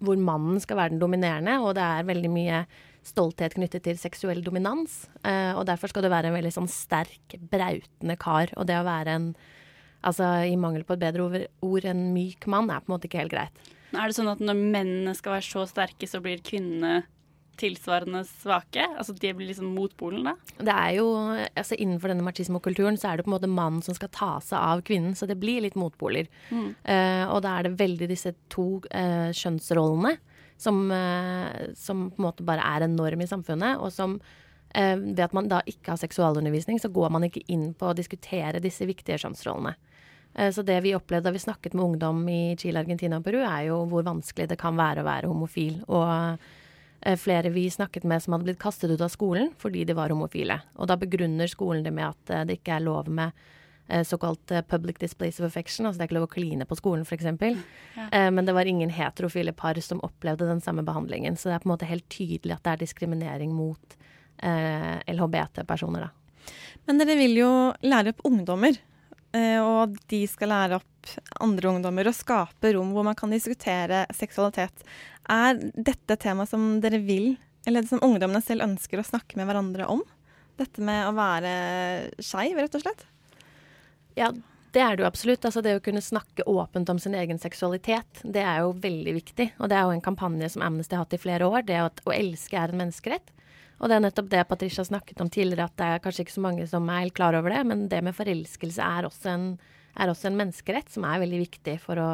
hvor 0.00 0.16
mannen 0.16 0.60
skal 0.62 0.78
være 0.78 0.94
den 0.94 1.02
dominerende, 1.02 1.58
og 1.60 1.74
det 1.76 1.84
er 1.84 2.06
veldig 2.08 2.30
mye 2.32 2.62
stolthet 3.06 3.56
knyttet 3.56 3.86
til 3.86 3.98
seksuell 4.00 4.42
dominans. 4.44 5.04
Eh, 5.22 5.52
og 5.56 5.66
derfor 5.68 5.92
skal 5.92 6.06
du 6.06 6.10
være 6.12 6.30
en 6.30 6.38
veldig 6.38 6.54
sånn 6.54 6.70
sterk, 6.70 7.38
brautende 7.52 8.18
kar. 8.20 8.52
Og 8.56 8.68
det 8.68 8.80
å 8.80 8.88
være 8.88 9.20
en 9.20 9.30
Altså 10.06 10.26
i 10.46 10.52
mangel 10.60 10.84
på 10.86 10.94
et 10.94 11.00
bedre 11.02 11.24
ord, 11.24 11.44
ord 11.66 11.86
en 11.90 12.02
myk 12.14 12.44
mann 12.52 12.68
er 12.70 12.82
på 12.84 12.92
en 12.92 12.94
måte 12.94 13.08
ikke 13.08 13.24
helt 13.24 13.32
greit. 13.32 13.62
Er 13.96 14.06
det 14.06 14.14
sånn 14.14 14.30
at 14.30 14.42
når 14.44 14.58
mennene 14.60 15.14
skal 15.16 15.34
være 15.34 15.46
så 15.48 15.64
sterke, 15.66 16.06
så 16.06 16.20
blir 16.22 16.44
kvinnene 16.46 17.00
tilsvarende 17.58 18.20
svake? 18.28 18.84
Altså 19.00 19.16
de 19.16 19.32
blir 19.34 19.50
liksom 19.50 19.72
motpolen 19.74 20.28
da? 20.28 20.34
Det 20.60 20.74
er 20.74 20.92
jo, 20.98 21.08
altså 21.48 21.78
Innenfor 21.80 22.12
denne 22.12 22.26
machismo-kulturen 22.26 23.00
så 23.00 23.10
er 23.10 23.18
det 23.18 23.26
på 23.26 23.32
en 23.32 23.36
måte 23.38 23.50
mannen 23.50 23.82
som 23.82 23.96
skal 23.96 24.12
ta 24.14 24.30
seg 24.44 24.60
av 24.60 24.84
kvinnen, 24.86 25.16
så 25.18 25.26
det 25.26 25.38
blir 25.40 25.64
litt 25.64 25.78
motpoler. 25.80 26.28
Mm. 26.50 26.68
Uh, 26.84 27.24
og 27.32 27.40
da 27.46 27.56
er 27.56 27.66
det 27.66 27.78
veldig 27.80 28.10
disse 28.12 28.34
to 28.52 28.68
uh, 28.92 29.32
kjønnsrollene 29.34 30.16
som, 30.56 30.90
eh, 30.90 31.74
som 31.74 32.10
på 32.10 32.20
en 32.20 32.26
måte 32.28 32.44
bare 32.46 32.64
er 32.64 32.84
en 32.84 32.96
norm 32.96 33.20
i 33.20 33.28
samfunnet, 33.28 33.80
og 33.80 33.92
som 33.92 34.20
eh, 34.74 34.96
ved 34.96 35.20
at 35.20 35.32
man 35.36 35.48
da 35.48 35.60
ikke 35.66 35.92
har 35.92 36.00
seksualundervisning, 36.00 36.80
så 36.80 36.92
går 36.92 37.12
man 37.12 37.28
ikke 37.28 37.44
inn 37.52 37.72
på 37.74 37.90
å 37.90 37.96
diskutere 37.96 38.62
disse 38.62 38.86
viktige 38.88 39.18
kjønnsrollene. 39.22 39.74
Eh, 40.34 40.50
Så 40.50 40.64
det 40.64 40.82
vi 40.82 40.94
opplevde 40.96 41.28
da 41.30 41.34
vi 41.34 41.42
snakket 41.44 41.74
med 41.74 41.84
ungdom 41.84 42.28
i 42.28 42.56
Chile, 42.56 42.80
Argentina 42.80 43.16
og 43.16 43.24
Peru, 43.24 43.40
er 43.40 43.68
jo 43.70 43.86
hvor 43.86 44.04
vanskelig 44.04 44.48
det 44.48 44.58
kan 44.58 44.76
være 44.76 45.02
å 45.04 45.08
være 45.08 45.32
homofil. 45.32 45.82
Og 45.88 46.38
flere 47.20 47.52
vi 47.52 47.68
snakket 47.70 48.04
med 48.04 48.22
som 48.22 48.32
hadde 48.32 48.48
blitt 48.48 48.58
kastet 48.58 48.90
ut 48.90 49.00
av 49.04 49.12
skolen 49.12 49.52
fordi 49.60 49.84
de 49.86 49.94
var 49.94 50.10
homofile. 50.10 50.56
Og 50.80 50.88
da 50.88 50.96
begrunner 50.96 51.46
skolen 51.46 51.84
det 51.84 51.92
med 51.92 52.08
at 52.08 52.48
det 52.48 52.56
ikke 52.58 52.78
er 52.78 52.86
lov 52.88 53.06
med 53.06 53.36
såkalt 54.02 54.50
eh, 54.50 54.64
public 54.66 54.98
displays 54.98 55.40
of 55.40 55.46
affection, 55.46 55.86
altså 55.86 56.00
det 56.00 56.06
er 56.06 56.10
ikke 56.10 56.18
lov 56.18 56.26
å 56.28 56.32
kline 56.34 56.66
på 56.66 56.78
skolen 56.78 57.04
f.eks. 57.06 57.28
Ja. 57.28 58.08
Eh, 58.10 58.30
Men 58.34 58.46
det 58.48 58.54
var 58.56 58.66
ingen 58.66 58.90
heterofile 58.90 59.52
par 59.54 59.78
som 59.80 60.02
opplevde 60.06 60.48
den 60.48 60.60
samme 60.60 60.82
behandlingen. 60.86 61.36
Så 61.36 61.48
det 61.48 61.54
er 61.56 61.62
på 61.64 61.70
en 61.70 61.74
måte 61.76 61.88
helt 61.90 62.08
tydelig 62.10 62.56
at 62.56 62.64
det 62.66 62.74
er 62.74 62.82
diskriminering 62.82 63.54
mot 63.54 63.96
eh, 64.42 64.98
LHBT-personer, 65.06 66.08
da. 66.08 66.52
Men 66.86 67.00
dere 67.00 67.16
vil 67.18 67.38
jo 67.40 67.50
lære 67.82 68.12
opp 68.14 68.20
ungdommer, 68.28 68.76
eh, 69.34 69.58
og 69.62 69.96
de 70.10 70.22
skal 70.30 70.52
lære 70.54 70.78
opp 70.80 71.14
andre 71.42 71.70
ungdommer 71.70 72.10
og 72.10 72.14
skape 72.18 72.74
rom 72.74 72.92
hvor 72.94 73.06
man 73.06 73.14
kan 73.18 73.30
diskutere 73.30 74.04
seksualitet. 74.14 74.86
Er 75.30 75.58
dette 75.74 76.14
et 76.14 76.22
tema 76.22 76.46
som 76.46 76.76
dere 76.82 76.98
vil, 77.02 77.36
eller 77.66 77.86
som 77.86 78.02
ungdommene 78.02 78.42
selv 78.42 78.66
ønsker 78.66 79.02
å 79.02 79.06
snakke 79.06 79.38
med 79.38 79.48
hverandre 79.48 79.88
om? 79.90 80.02
Dette 80.56 80.80
med 80.82 81.08
å 81.08 81.14
være 81.16 81.50
skeiv, 82.22 82.58
rett 82.62 82.78
og 82.78 82.84
slett? 82.86 83.02
Ja, 84.16 84.32
det 84.72 84.82
er 84.82 84.96
det 84.96 85.04
jo 85.04 85.08
absolutt. 85.08 85.44
Altså 85.48 85.62
det 85.64 85.76
å 85.76 85.84
kunne 85.84 86.02
snakke 86.04 86.44
åpent 86.48 86.90
om 86.92 86.98
sin 87.00 87.14
egen 87.16 87.40
seksualitet, 87.40 88.22
det 88.24 88.42
er 88.44 88.64
jo 88.64 88.74
veldig 88.82 89.14
viktig. 89.16 89.48
Og 89.60 89.70
det 89.70 89.78
er 89.78 89.86
jo 89.86 89.94
en 89.96 90.04
kampanje 90.04 90.50
som 90.52 90.64
Amnesty 90.66 90.96
har 90.96 91.06
hatt 91.06 91.16
i 91.16 91.22
flere 91.22 91.48
år. 91.48 91.64
Det 91.68 91.78
at 91.80 92.04
å 92.04 92.14
elske 92.16 92.58
er 92.60 92.72
en 92.72 92.82
menneskerett. 92.82 93.32
Og 93.76 93.90
det 93.90 93.96
er 93.96 94.04
nettopp 94.06 94.28
det 94.32 94.44
Patricia 94.48 94.84
snakket 94.88 95.20
om 95.20 95.30
tidligere, 95.32 95.68
at 95.68 95.76
det 95.76 95.88
er 95.88 96.04
kanskje 96.04 96.24
ikke 96.24 96.36
så 96.38 96.44
mange 96.44 96.66
som 96.68 96.86
er 96.88 97.02
helt 97.04 97.16
klar 97.16 97.36
over 97.36 97.52
det, 97.52 97.60
men 97.68 97.82
det 97.92 97.98
med 98.04 98.16
forelskelse 98.16 98.80
er 98.80 99.04
også 99.04 99.28
en, 99.34 99.50
er 100.00 100.12
også 100.12 100.30
en 100.30 100.38
menneskerett 100.38 100.88
som 100.92 101.04
er 101.04 101.20
veldig 101.20 101.42
viktig 101.42 101.74
for 101.84 102.00
å 102.00 102.12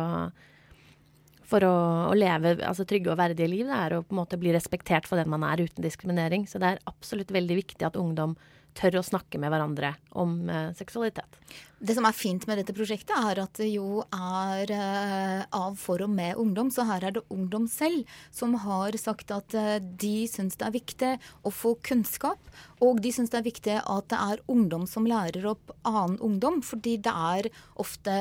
for 1.52 1.66
å, 1.68 1.76
å 2.08 2.14
leve 2.16 2.54
altså, 2.64 2.86
trygge 2.88 3.12
og 3.12 3.18
verdige 3.20 3.50
liv. 3.50 3.66
Det 3.68 3.76
er 3.76 3.94
å 3.94 4.02
på 4.06 4.14
en 4.14 4.22
måte 4.22 4.38
bli 4.40 4.54
respektert 4.54 5.04
for 5.08 5.20
den 5.20 5.28
man 5.28 5.44
er, 5.44 5.60
uten 5.60 5.84
diskriminering. 5.84 6.46
Så 6.48 6.56
det 6.62 6.70
er 6.70 6.84
absolutt 6.88 7.32
veldig 7.34 7.58
viktig 7.58 7.84
at 7.84 7.98
ungdom 8.00 8.38
tør 8.78 8.98
å 9.00 9.04
snakke 9.04 9.40
med 9.40 9.52
hverandre 9.52 9.94
om 10.18 10.48
eh, 10.50 10.70
seksualitet. 10.76 11.38
Det 11.82 11.96
som 11.96 12.06
er 12.06 12.14
fint 12.16 12.44
med 12.46 12.60
dette 12.60 12.74
prosjektet, 12.76 13.12
er 13.16 13.40
at 13.42 13.58
det 13.58 13.68
jo 13.72 14.04
er 14.14 14.70
eh, 14.72 15.42
av 15.56 15.76
for 15.80 16.04
og 16.04 16.12
med 16.12 16.38
ungdom. 16.40 16.70
Så 16.72 16.86
her 16.88 17.04
er 17.04 17.16
det 17.16 17.24
ungdom 17.32 17.66
selv 17.70 18.08
som 18.34 18.54
har 18.64 18.96
sagt 19.00 19.34
at 19.34 19.56
eh, 19.58 19.78
de 19.80 20.28
syns 20.30 20.58
det 20.60 20.68
er 20.68 20.76
viktig 20.76 21.12
å 21.42 21.52
få 21.54 21.74
kunnskap. 21.84 22.52
Og 22.84 23.02
de 23.02 23.12
syns 23.14 23.34
det 23.34 23.42
er 23.42 23.50
viktig 23.50 23.76
at 23.80 24.08
det 24.12 24.20
er 24.20 24.46
ungdom 24.52 24.86
som 24.90 25.08
lærer 25.08 25.50
opp 25.52 25.74
annen 25.88 26.20
ungdom, 26.22 26.62
fordi 26.66 26.98
det 27.02 27.12
er 27.34 27.50
ofte 27.82 28.16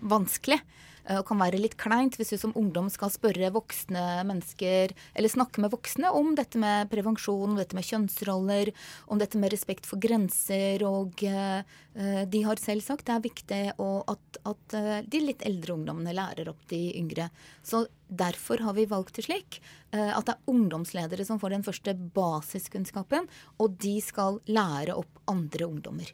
vanskelig. 0.00 0.62
Eh, 1.06 1.18
Og 1.18 1.26
kan 1.28 1.40
være 1.40 1.60
litt 1.60 1.76
kleint 1.80 2.16
hvis 2.18 2.32
du 2.34 2.38
som 2.40 2.54
ungdom 2.58 2.88
skal 2.92 3.12
spørre 3.12 3.52
voksne 3.54 4.22
mennesker, 4.28 4.94
eller 5.14 5.32
snakke 5.32 5.62
med 5.62 5.72
voksne 5.74 6.12
om 6.14 6.34
dette 6.38 6.60
med 6.60 6.90
prevensjon, 6.92 7.52
om 7.52 7.58
dette 7.58 7.76
med 7.78 7.86
kjønnsroller, 7.88 8.72
om 9.12 9.20
dette 9.22 9.40
med 9.40 9.52
respekt 9.54 9.88
for 9.88 10.02
grenser. 10.02 10.84
Og 10.88 11.24
eh, 11.26 11.60
eh, 11.94 12.22
de 12.28 12.44
har 12.46 12.62
selv 12.62 12.84
sagt 12.86 13.06
det 13.08 13.16
er 13.16 13.26
viktig 13.26 13.62
at, 13.82 14.40
at 14.48 14.76
de 15.10 15.20
litt 15.20 15.42
eldre 15.46 15.76
ungdommene 15.76 16.14
lærer 16.16 16.50
opp 16.52 16.62
de 16.70 16.80
yngre. 16.98 17.28
Så 17.66 17.84
derfor 18.08 18.62
har 18.64 18.76
vi 18.76 18.88
valgt 18.88 19.18
det 19.18 19.26
slik 19.26 19.62
at 19.92 20.24
det 20.24 20.32
er 20.32 20.48
ungdomsledere 20.48 21.24
som 21.28 21.36
får 21.40 21.52
den 21.52 21.64
første 21.66 21.92
basiskunnskapen, 22.16 23.26
og 23.60 23.76
de 23.82 23.98
skal 24.04 24.40
lære 24.48 24.96
opp 24.96 25.20
andre 25.28 25.68
ungdommer. 25.68 26.12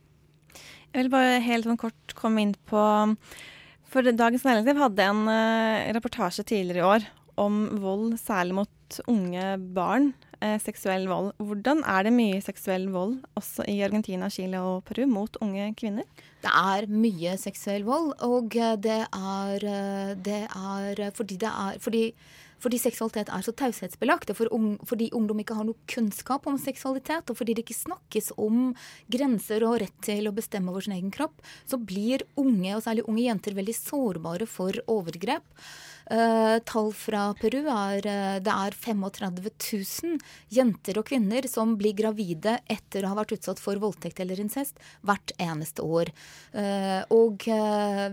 Jeg 0.88 1.04
vil 1.04 1.12
bare 1.12 1.38
helt 1.44 1.68
sånn 1.68 1.80
kort 1.80 2.14
komme 2.18 2.42
inn 2.42 2.54
på 2.68 2.82
For 3.88 4.04
Dagens 4.04 4.44
Næringsliv 4.44 4.82
hadde 4.82 5.04
en 5.08 5.28
eh, 5.32 5.94
reportasje 5.96 6.44
tidligere 6.44 6.82
i 6.82 6.88
år 6.88 7.06
om 7.40 7.60
vold, 7.80 8.18
særlig 8.20 8.56
mot 8.58 8.98
unge 9.08 9.44
barn, 9.74 10.10
eh, 10.42 10.58
seksuell 10.60 11.06
vold. 11.08 11.30
Hvordan 11.40 11.80
er 11.86 12.04
det 12.04 12.12
mye 12.12 12.40
seksuell 12.44 12.88
vold 12.92 13.18
også 13.38 13.64
i 13.70 13.78
Argentina, 13.86 14.28
Chile 14.28 14.60
og 14.60 14.84
Peru 14.88 15.06
mot 15.08 15.38
unge 15.40 15.70
kvinner? 15.78 16.04
Det 16.42 16.52
er 16.52 16.88
mye 16.90 17.36
seksuell 17.40 17.86
vold, 17.86 18.12
og 18.26 18.56
eh, 18.56 18.76
det 18.76 19.00
er, 19.06 19.68
eh, 19.72 20.12
det 20.14 20.42
er 20.50 21.10
fordi 21.16 21.40
det 21.40 21.48
er 21.48 21.80
fordi, 21.80 22.04
fordi 22.62 22.80
seksualitet 22.82 23.30
er 23.32 23.44
så 23.44 23.54
taushetsbelagt, 23.54 24.32
for 24.36 24.50
fordi 24.88 25.10
ungdom 25.16 25.42
ikke 25.42 25.56
har 25.58 25.66
noe 25.68 25.88
kunnskap 25.90 26.48
om 26.50 26.58
seksualitet, 26.60 27.30
og 27.30 27.38
fordi 27.38 27.54
det 27.56 27.66
ikke 27.66 27.78
snakkes 27.78 28.32
om 28.36 28.72
grenser 29.10 29.66
og 29.66 29.80
rett 29.84 29.98
til 30.04 30.28
å 30.28 30.34
bestemme 30.34 30.72
over 30.72 30.84
sin 30.84 30.96
egen 30.98 31.12
kropp, 31.14 31.38
så 31.68 31.78
blir 31.78 32.26
unge, 32.40 32.74
og 32.74 32.84
særlig 32.84 33.06
unge 33.06 33.26
jenter, 33.26 33.58
veldig 33.58 33.76
sårbare 33.78 34.48
for 34.50 34.82
overgrep. 34.90 35.46
Eh, 36.10 36.58
tall 36.64 36.88
fra 36.96 37.34
Peru 37.36 37.66
er 37.68 38.06
eh, 38.08 38.36
det 38.40 38.52
er 38.52 38.72
35 38.72 39.42
000 39.44 40.14
jenter 40.56 41.00
og 41.00 41.04
kvinner 41.10 41.44
som 41.50 41.74
blir 41.76 41.92
gravide 41.98 42.54
etter 42.64 43.04
å 43.04 43.10
ha 43.10 43.18
vært 43.18 43.34
utsatt 43.36 43.60
for 43.60 43.76
voldtekt 43.82 44.22
eller 44.24 44.40
incest 44.40 44.80
hvert 45.04 45.34
eneste 45.36 45.84
år. 45.84 46.08
Uh, 46.54 47.04
og 47.12 47.44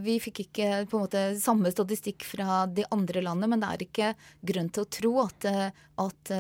vi 0.04 0.16
fikk 0.22 0.41
ikke 0.46 0.68
på 0.89 0.98
en 0.98 1.04
måte 1.06 1.22
samme 1.39 1.72
statistikk 1.72 2.26
fra 2.28 2.66
de 2.68 2.84
andre 2.91 3.24
landene, 3.24 3.50
men 3.54 3.64
det 3.64 3.70
er 3.70 3.86
ikke 3.86 4.12
grunn 4.52 4.70
til 4.74 4.84
å 4.84 4.91
tro 4.98 5.12
at, 5.24 5.48
at 6.02 6.32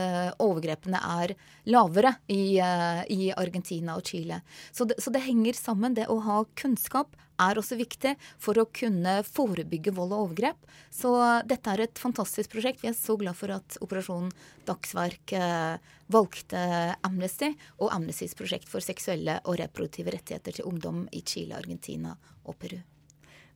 overgrepene 0.43 1.01
er 1.21 1.35
lavere 1.71 2.15
i, 2.31 2.57
i 2.59 3.31
Argentina 3.31 3.95
og 3.97 4.07
Chile. 4.07 4.41
Så 4.75 4.87
det, 4.89 4.99
så 5.01 5.13
det 5.13 5.23
henger 5.25 5.57
sammen. 5.57 5.95
Det 5.97 6.09
å 6.11 6.19
ha 6.25 6.41
kunnskap 6.59 7.15
er 7.41 7.59
også 7.59 7.77
viktig 7.79 8.15
for 8.41 8.57
å 8.59 8.67
kunne 8.71 9.17
forebygge 9.27 9.93
vold 9.95 10.15
og 10.15 10.29
overgrep. 10.29 10.57
Så 10.93 11.11
dette 11.47 11.73
er 11.73 11.85
et 11.85 12.01
fantastisk 12.01 12.53
prosjekt. 12.55 12.83
Vi 12.83 12.91
er 12.91 12.97
så 12.97 13.17
glad 13.19 13.37
for 13.37 13.53
at 13.55 13.77
Operasjon 13.83 14.31
Dagsverk 14.67 15.35
eh, 15.37 15.93
valgte 16.11 16.65
Amnesty 17.05 17.51
og 17.79 17.93
Amnestys 17.95 18.35
prosjekt 18.37 18.69
for 18.71 18.83
seksuelle 18.83 19.39
og 19.45 19.59
reproduktive 19.61 20.13
rettigheter 20.15 20.59
til 20.59 20.69
ungdom 20.69 21.05
i 21.11 21.23
Chile, 21.25 21.57
Argentina 21.59 22.15
og 22.45 22.59
Peru. 22.61 22.79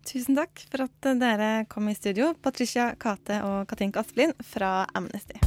Tusen 0.08 0.38
takk 0.38 0.64
for 0.72 0.86
at 0.88 1.10
dere 1.20 1.50
kom 1.70 1.90
i 1.92 1.96
studio, 1.98 2.32
Patricia 2.42 2.94
Kate 3.00 3.42
og 3.46 3.68
Katinka 3.70 4.02
Asplin 4.02 4.34
fra 4.48 4.88
Amnesty. 4.96 5.38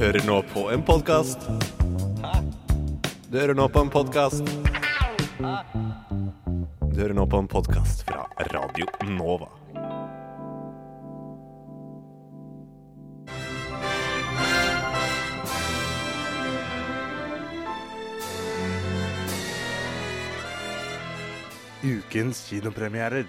Hører 0.00 0.24
nå 0.24 0.38
på 0.48 0.62
en 0.72 0.80
podkast. 0.80 1.42
Du 3.28 3.34
hører 3.36 3.52
nå 3.54 3.66
på 3.68 3.82
en 3.84 3.90
podkast. 3.92 4.48
Du 6.88 6.96
hører 6.96 7.12
nå 7.18 7.26
på 7.28 7.40
en 7.42 7.48
podkast 7.52 8.06
fra 8.08 8.24
Radio 8.48 8.88
Nova. 9.12 9.50
Ukens 21.84 22.46
kinopremierer. 22.48 23.28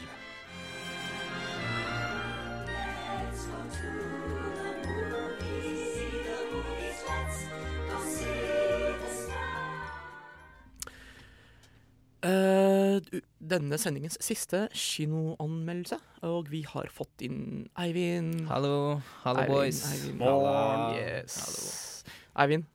Denne 13.72 13.80
sendingens 13.80 14.18
siste 14.20 14.66
kinoanmeldelse, 14.76 15.96
og 16.28 16.50
vi 16.52 16.60
har 16.68 16.90
fått 16.92 17.22
inn 17.24 17.70
Eivind. 17.80 18.42
Hallo. 18.50 19.00
Hallo, 19.24 19.46
Eivind, 19.46 19.54
boys. 19.56 19.80
Eivind, 19.88 20.18
Morgen. 20.20 20.98
Yes. 21.00 22.04
Eivind, 22.36 22.66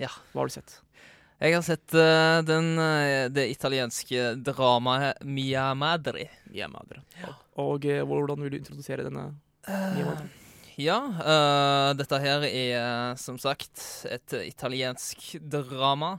Ja. 0.00 0.08
hva 0.32 0.40
har 0.40 0.48
du 0.48 0.54
sett? 0.54 0.78
Jeg 1.36 1.52
har 1.52 1.64
sett 1.66 1.92
uh, 1.92 2.40
den, 2.48 2.78
uh, 2.80 3.28
det 3.28 3.44
italienske 3.52 4.30
dramaet 4.40 5.20
Mia 5.28 5.74
Madre. 5.76 6.30
Mia 6.48 6.68
Madre. 6.72 7.02
Og 7.60 7.84
eh, 7.84 8.00
hvordan 8.00 8.40
vil 8.40 8.54
du 8.54 8.56
introdusere 8.62 9.04
denne? 9.04 9.34
Mia 9.68 10.06
Madre? 10.06 10.30
Ja, 10.80 10.96
dette 11.96 12.18
her 12.20 12.42
er 12.44 13.14
som 13.20 13.36
sagt 13.40 13.80
et 14.08 14.32
italiensk 14.46 15.36
drama. 15.44 16.18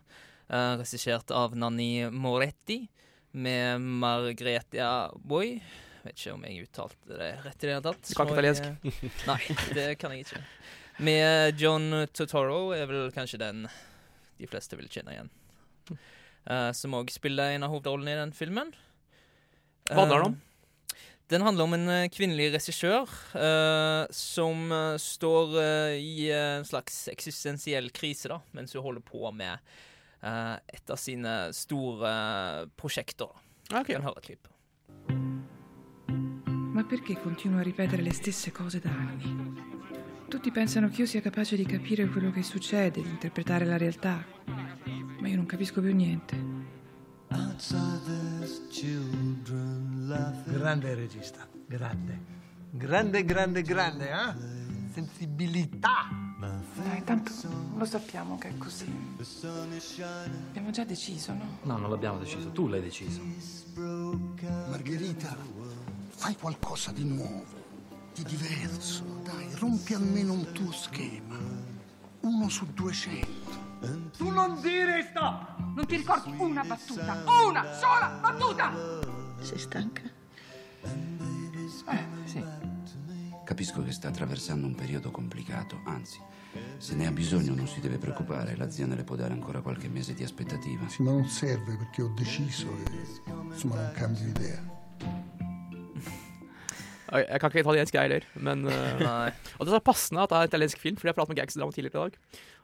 Uh, 0.50 0.78
Regissert 0.84 1.34
av 1.34 1.58
Nanni 1.58 2.06
Moretti 2.14 2.84
med 3.32 3.82
Margretia 3.82 5.12
Boy. 5.18 5.58
Vet 6.06 6.16
ikke 6.16 6.38
om 6.38 6.46
jeg 6.48 6.68
uttalte 6.68 7.20
det 7.20 7.34
rett 7.44 7.60
i 7.64 7.68
det 7.68 7.76
hele 7.76 7.86
tatt. 7.90 8.06
Du 8.08 8.14
kan 8.16 8.30
ikke 8.30 8.38
italiensk? 8.38 8.72
Nei, 9.32 9.42
det 9.76 9.88
kan 10.00 10.16
jeg 10.16 10.28
ikke. 10.28 10.42
Med 11.04 11.60
John 11.62 11.92
Totoro 12.16 12.72
er 12.74 12.88
vel 12.90 13.12
kanskje 13.14 13.42
den 13.42 13.68
de 14.38 14.50
fleste 14.50 14.78
vil 14.78 14.90
kjenne 14.92 15.16
igjen. 15.16 15.32
Uh, 16.48 16.72
som 16.78 16.96
òg 16.98 17.12
spiller 17.14 17.56
en 17.56 17.66
av 17.68 17.74
hovedrollene 17.74 18.14
i 18.14 18.20
den 18.22 18.36
filmen. 18.38 18.74
Hva 19.88 20.04
handler 20.04 20.22
den 20.22 20.30
om? 20.32 20.38
Eh, 20.38 20.44
Den 21.28 21.44
handler 21.44 21.68
om 21.68 21.74
en 21.76 21.90
eh, 21.92 22.10
kvinnelig 22.12 22.54
regissør 22.54 23.10
uh, 23.36 24.08
som 24.16 24.70
står 24.96 25.58
uh, 25.58 25.96
i 26.00 26.30
en 26.32 26.64
slags 26.68 27.08
eksistensiell 27.12 27.90
krise 27.92 28.32
da, 28.32 28.40
mens 28.56 28.76
hun 28.76 28.86
holder 28.86 29.04
på 29.04 29.28
med 29.36 29.60
et 30.22 30.90
av 30.90 30.98
sine 30.98 31.50
store 31.54 32.10
eh, 32.10 32.68
prosjekter. 32.76 33.30
Ah, 33.72 33.80
Ok. 33.82 33.92
Kan 33.94 34.04
høre 34.04 34.18
et 34.18 34.26
klipp. 34.26 34.48
Ma 36.74 36.84
perché 36.84 37.20
continuo 37.20 37.60
a 37.60 37.64
ripetere 37.64 38.02
le 38.02 38.14
stesse 38.14 38.52
cose 38.52 38.80
da 38.80 38.90
anni? 38.90 39.56
Tutti 40.28 40.52
pensano 40.52 40.90
che 40.90 41.02
io 41.02 41.08
sia 41.08 41.22
capace 41.22 41.56
di 41.56 41.66
capire 41.66 42.06
quello 42.08 42.32
che 42.32 42.44
succede, 42.44 43.02
di 43.02 43.10
interpretare 43.10 43.66
la 43.66 43.78
realtà, 43.78 44.24
ma 44.46 45.28
io 45.28 45.36
non 45.36 45.46
capisco 45.46 45.82
più 45.82 45.94
niente. 45.96 46.36
Grande 50.46 50.96
regista, 50.96 51.48
grande. 51.66 52.20
Grande, 52.72 53.24
grande, 53.24 53.62
grande, 53.64 54.10
eh? 54.10 54.92
Sensibilità. 54.94 56.27
Dai, 56.40 57.04
tanto 57.04 57.32
lo 57.76 57.86
sappiamo 57.86 58.38
che 58.38 58.50
è 58.50 58.58
così. 58.58 58.86
Abbiamo 60.50 60.70
già 60.70 60.84
deciso, 60.84 61.34
no? 61.34 61.58
No, 61.64 61.78
non 61.78 61.90
l'abbiamo 61.90 62.20
deciso, 62.20 62.52
tu 62.52 62.68
l'hai 62.68 62.82
deciso. 62.82 63.22
Margherita, 64.70 65.36
fai 66.10 66.36
qualcosa 66.36 66.92
di 66.92 67.06
nuovo, 67.06 67.44
di 68.14 68.24
diverso. 68.24 69.04
Dai, 69.24 69.50
rompi 69.56 69.96
almeno 69.96 70.34
un 70.34 70.52
tuo 70.52 70.72
schema. 70.72 71.38
Uno 72.20 72.50
su 72.50 72.68
200. 72.72 73.66
Tu 74.16 74.30
non 74.30 74.62
dire 74.62 75.08
stop! 75.10 75.58
Non 75.58 75.86
ti 75.88 75.96
ricordi 75.96 76.34
una 76.38 76.64
battuta? 76.64 77.24
Una 77.48 77.74
sola 77.74 78.20
battuta! 78.22 78.72
Sei 79.40 79.58
stanca? 79.58 80.02
Eh, 80.84 82.08
sì. 82.26 82.44
Capisco 83.48 83.82
che 83.82 83.94
sta 83.94 84.10
attraversando 84.10 84.68
un 84.68 84.76
periodo 84.76 85.10
complicato, 85.10 85.80
anzi, 85.86 86.20
se 86.78 86.96
ne 86.96 87.08
ha 87.08 87.12
bisogno 87.12 87.56
non 87.56 87.66
si 87.66 87.80
deve 87.80 87.98
preoccupare, 87.98 88.58
l'azienda 88.58 88.94
le 88.96 89.06
può 89.06 89.16
dare 89.16 89.32
ancora 89.32 89.62
qualche 89.62 89.88
mese 89.88 90.14
di 90.14 90.24
aspettativa. 90.24 90.86
Sì, 90.90 91.02
ma 91.02 91.12
non 91.12 91.26
serve 91.30 91.78
perché 91.78 92.02
ho 92.02 92.10
deciso 92.14 92.68
e 92.68 92.92
insomma 93.50 93.76
non 93.76 93.92
cambio 93.94 94.28
idea. 94.28 94.60
Jeg 97.08 97.40
kan 97.40 97.48
ikke 97.50 97.62
italiensk, 97.64 97.94
jeg 97.96 98.02
heller. 98.04 98.26
Men, 98.36 98.66
eh, 98.68 99.00
Nei. 99.08 99.32
og 99.56 99.64
det 99.64 99.72
er 99.72 99.78
så 99.78 99.80
passende 99.80 100.26
at 100.26 100.30
det 100.30 100.36
er 100.36 100.42
en 100.44 100.50
italiensk 100.52 100.82
film, 100.84 100.98
fordi 101.00 101.08
jeg 101.08 101.16
pratet 101.16 101.30
med 101.32 101.38
Gangsterdrama 101.40 101.72
tidligere 101.72 101.96
i 101.96 102.04
dag. 102.04 102.18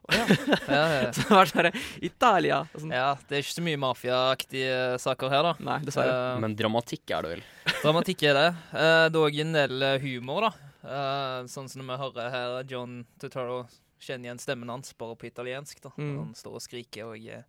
Og 0.04 0.18
ja. 0.18 0.26
Ja, 0.68 0.82
ja. 0.98 1.12
så 1.16 1.24
det 1.24 1.38
vært 1.38 1.54
sånn 1.54 1.70
Italia 2.10 2.58
og 2.66 2.76
sånn. 2.84 2.92
Ja, 2.92 3.08
det 3.30 3.38
er 3.40 3.46
ikke 3.46 3.56
så 3.56 3.64
mye 3.64 3.80
mafiaaktige 3.86 4.82
saker 5.00 5.32
her, 5.32 5.48
da. 5.48 5.56
Nei, 5.64 5.80
dessverre. 5.88 6.20
Eh, 6.36 6.44
Men 6.44 6.58
dramatikk 6.60 7.16
er 7.16 7.24
det 7.24 7.32
vel? 7.38 7.46
Dramatikk 7.86 8.28
er 8.28 8.40
det. 8.42 8.46
Eh, 8.76 9.06
det 9.08 9.16
er 9.16 9.24
òg 9.32 9.40
en 9.48 9.56
del 9.62 9.88
eh, 9.94 9.96
humor, 10.04 10.50
da. 10.50 10.73
Eh, 10.84 11.46
sånn 11.48 11.70
som 11.72 11.80
når 11.80 11.94
vi 11.94 12.00
hører 12.02 12.34
her 12.34 12.58
John 12.68 13.04
Tutaro 13.22 13.64
kjenner 14.04 14.28
igjen 14.28 14.42
stemmen 14.42 14.72
hans 14.72 14.92
bare 15.00 15.16
på 15.16 15.30
italiensk. 15.30 15.80
da 15.82 15.94
Mm. 15.98 16.18
Han 16.18 16.34
står 16.36 16.58
og 16.60 16.64
skriker 16.64 17.14
og 17.14 17.28
uh, 17.32 17.44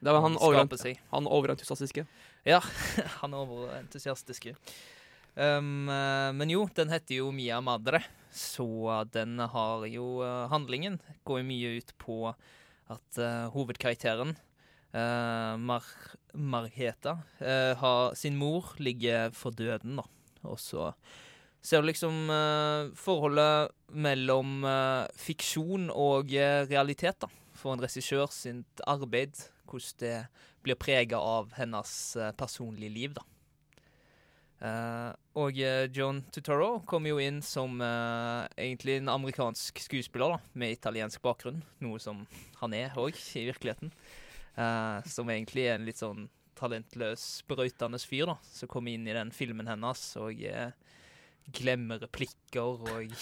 Det 0.00 0.12
var 0.12 0.20
han, 0.20 0.36
overent, 0.36 0.76
seg. 0.80 1.00
han 1.10 1.26
overentusiastiske. 1.26 2.06
Ja, 2.44 2.60
han 3.22 3.34
overentusiastiske. 3.34 4.56
Um, 5.34 5.88
uh, 5.88 6.32
men 6.36 6.52
jo, 6.52 6.66
den 6.74 6.92
heter 6.92 7.22
jo 7.22 7.30
Mia 7.32 7.60
Madre, 7.64 8.02
så 8.32 9.04
den 9.12 9.38
har 9.38 9.86
jo 9.88 10.20
Handlingen 10.52 11.00
går 11.24 11.40
jo 11.40 11.48
mye 11.48 11.72
ut 11.80 11.94
på 11.98 12.34
at 12.90 13.20
hovedkarakteren, 13.54 14.34
uh, 14.92 15.56
Mar 15.56 15.86
Margheta 16.34 17.16
har 17.40 18.14
sin 18.14 18.36
mor 18.38 18.74
ligger 18.78 19.32
for 19.34 19.50
døden, 19.50 19.96
da. 19.96 20.04
Og 20.46 20.58
så 20.60 20.92
ser 21.62 21.82
du 21.82 21.90
liksom 21.90 22.30
eh, 22.32 22.90
forholdet 22.96 23.74
mellom 23.92 24.64
eh, 24.64 25.06
fiksjon 25.20 25.90
og 25.92 26.32
eh, 26.34 26.62
realitet, 26.70 27.20
da. 27.22 27.30
For 27.56 27.74
en 27.74 27.82
regissør 27.82 28.30
sitt 28.32 28.84
arbeid 28.88 29.36
hvordan 29.70 29.98
det 30.00 30.14
blir 30.64 30.78
prega 30.80 31.20
av 31.20 31.52
hennes 31.58 31.92
eh, 32.16 32.32
personlige 32.38 32.94
liv, 32.94 33.18
da. 33.18 33.26
Eh, 34.60 35.12
og 35.40 35.60
eh, 35.60 35.86
John 35.92 36.22
Tutoro 36.32 36.80
kom 36.88 37.06
jo 37.08 37.20
inn 37.22 37.40
som 37.44 37.78
egentlig 37.80 38.98
en 38.98 39.12
amerikansk 39.12 39.84
skuespiller 39.84 40.36
da, 40.36 40.42
med 40.52 40.76
italiensk 40.76 41.22
bakgrunn, 41.24 41.62
noe 41.84 42.00
som 42.02 42.26
han 42.60 42.76
er 42.76 42.98
òg 43.00 43.16
i 43.36 43.46
virkeligheten. 43.52 43.94
Som 45.08 45.30
egentlig 45.30 45.62
er 45.70 45.78
en 45.78 45.86
litt 45.86 46.00
sånn 46.02 46.26
talentløs, 46.60 47.42
brøytende 47.48 48.00
fyr 48.02 48.28
da, 48.32 48.36
som 48.44 48.68
kommer 48.70 48.92
inn 48.92 49.08
i 49.08 49.16
den 49.16 49.32
filmen 49.34 49.70
hennes 49.70 50.02
og 50.20 50.42
eh, 50.44 50.72
glemmer 51.52 51.98
replikker 52.02 52.60
og 52.84 53.14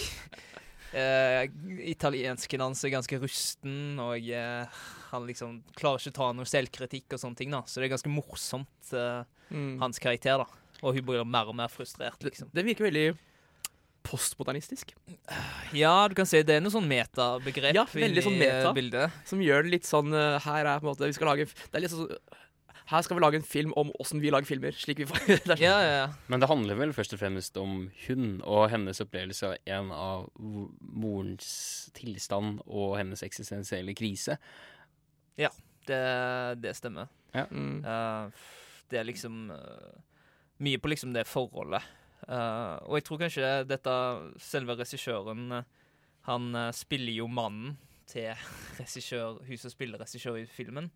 uh, 0.94 1.42
Italiensken 1.88 2.60
hans 2.64 2.84
er 2.84 2.94
ganske 2.96 3.18
rusten, 3.22 3.98
og 4.02 4.28
uh, 4.32 4.80
han 5.12 5.26
liksom 5.28 5.60
klarer 5.78 6.02
ikke 6.02 6.14
å 6.14 6.18
ta 6.20 6.32
noe 6.36 6.48
selvkritikk 6.48 7.14
og 7.16 7.22
sånne 7.22 7.36
ting. 7.40 7.50
da, 7.54 7.62
Så 7.66 7.80
det 7.80 7.88
er 7.88 7.94
ganske 7.96 8.12
morsomt, 8.12 8.92
uh, 8.94 9.24
Mm. 9.48 9.78
hans 9.80 9.96
karakter. 9.98 10.36
da. 10.42 10.44
Og 10.84 10.92
hun 10.94 11.04
blir 11.08 11.24
mer 11.24 11.48
og 11.48 11.54
mer 11.56 11.68
frustrert, 11.72 12.20
liksom. 12.20 12.50
Det 12.52 12.62
virker 12.66 12.84
veldig 12.90 13.16
postmodernistisk. 14.04 14.92
Ja, 15.72 16.06
du 16.08 16.14
kan 16.14 16.26
si 16.28 16.42
det 16.46 16.58
er 16.58 16.60
noe 16.60 16.72
sånn 16.72 16.86
metabegrep 16.88 17.74
Ja, 17.76 17.84
veldig 17.88 18.22
sånn 18.24 18.38
meta, 18.40 18.70
i 18.70 18.76
bildet. 18.76 19.16
Som 19.28 19.40
gjør 19.40 19.64
det 19.66 19.72
litt 19.74 19.88
sånn 19.88 20.12
eh, 20.16 20.38
Her 20.44 20.64
er 20.68 20.80
på 20.80 20.86
en 20.86 20.92
måte 20.94 21.08
Vi 21.08 21.16
skal 21.16 21.28
lage 21.32 21.48
Det 21.48 21.76
er 21.76 21.80
litt 21.84 21.92
sånn 21.92 22.06
Her 22.89 23.03
skal 23.05 23.18
vi 23.18 23.20
lage 23.20 23.36
en 23.36 23.45
film 23.45 23.72
om 23.76 23.91
åssen 24.01 24.20
vi 24.22 24.30
lager 24.32 24.49
filmer. 24.49 24.72
Slik 24.72 25.03
vi 25.03 25.07
får 25.09 25.26
det 25.51 25.59
Ja, 25.61 25.74
ja, 25.84 25.93
ja. 25.93 26.07
Men 26.32 26.41
det 26.41 26.49
handler 26.49 26.78
vel 26.78 26.95
først 26.97 27.12
og 27.12 27.20
fremst 27.20 27.57
om 27.61 27.91
hun 28.07 28.39
og 28.41 28.70
hennes 28.72 29.03
opplevelse 29.05 29.51
av 29.51 29.57
en 29.68 29.91
av 29.93 30.28
morens 30.39 31.51
tilstand 31.99 32.62
og 32.64 32.97
hennes 32.97 33.22
eksistensielle 33.26 33.93
krise. 33.99 34.39
Ja, 35.36 35.51
det, 35.89 36.01
det 36.64 36.72
stemmer. 36.78 37.11
Ja. 37.36 37.45
Mm. 37.53 37.84
Uh, 37.84 38.30
det 38.89 39.03
er 39.03 39.09
liksom 39.09 39.51
uh, 39.53 39.99
mye 40.64 40.80
på 40.80 40.89
liksom 40.89 41.12
det 41.12 41.26
forholdet. 41.28 41.84
Uh, 42.24 42.80
og 42.89 42.97
jeg 42.97 43.05
tror 43.07 43.20
kanskje 43.20 43.51
dette 43.68 43.93
selve 44.43 44.74
regissøren 44.76 45.61
Han 46.26 46.57
spiller 46.74 47.14
jo 47.14 47.28
mannen 47.30 47.76
til 48.09 48.32
regissør, 48.80 49.45
hun 49.45 49.61
som 49.61 49.72
spiller 49.76 50.01
regissør 50.01 50.41
i 50.41 50.49
filmen. 50.49 50.89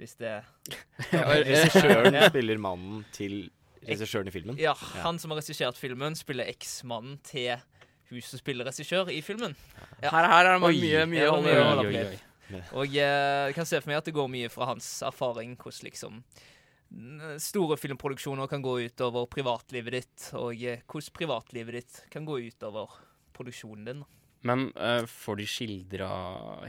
Hvis 0.00 0.14
det 0.16 0.32
Regissøren 1.12 2.14
Ja. 2.16 2.28
spiller 2.30 2.58
mannen 2.58 3.02
til 3.12 3.50
regissøren 3.84 4.28
i 4.28 4.32
filmen? 4.34 4.56
Ja, 4.60 4.72
han 5.04 5.18
som 5.20 5.30
har 5.34 5.40
regissert 5.42 5.76
filmen, 5.80 6.16
spiller 6.16 6.48
eksmannen 6.48 7.18
til 7.26 7.56
hun 8.10 8.20
som 8.26 8.40
spiller 8.40 8.66
regissør 8.66 9.10
i 9.12 9.20
filmen. 9.22 9.52
Ja. 10.02 10.10
Her- 10.10 10.26
her 10.32 10.48
er 10.50 10.58
det 10.58 10.62
mye- 10.64 11.06
mye 11.06 11.26
å 11.28 11.36
holde- 11.36 11.84
på 11.84 11.92
med. 12.50 12.64
Og 12.74 12.86
eh, 12.86 13.46
jeg 13.46 13.54
kan 13.54 13.66
se 13.68 13.78
for 13.80 13.90
meg 13.92 13.98
at 14.00 14.04
det 14.08 14.14
går 14.16 14.28
mye 14.32 14.48
fra 14.50 14.66
hans 14.72 14.88
erfaring 15.06 15.52
hvordan 15.56 15.84
liksom 15.86 16.22
store 17.38 17.76
filmproduksjoner 17.78 18.48
kan 18.50 18.62
gå 18.64 18.72
utover 18.88 19.28
privatlivet 19.30 19.92
ditt, 19.94 20.30
og 20.34 20.58
eh, 20.58 20.80
hvordan 20.90 21.12
privatlivet 21.14 21.76
ditt 21.78 22.00
kan 22.10 22.24
gå 22.26 22.40
utover 22.48 22.88
produksjonen 23.36 23.84
din. 23.86 24.00
Men 24.46 24.70
uh, 24.76 25.04
får 25.04 25.36
de 25.36 25.46
skildra 25.48 26.10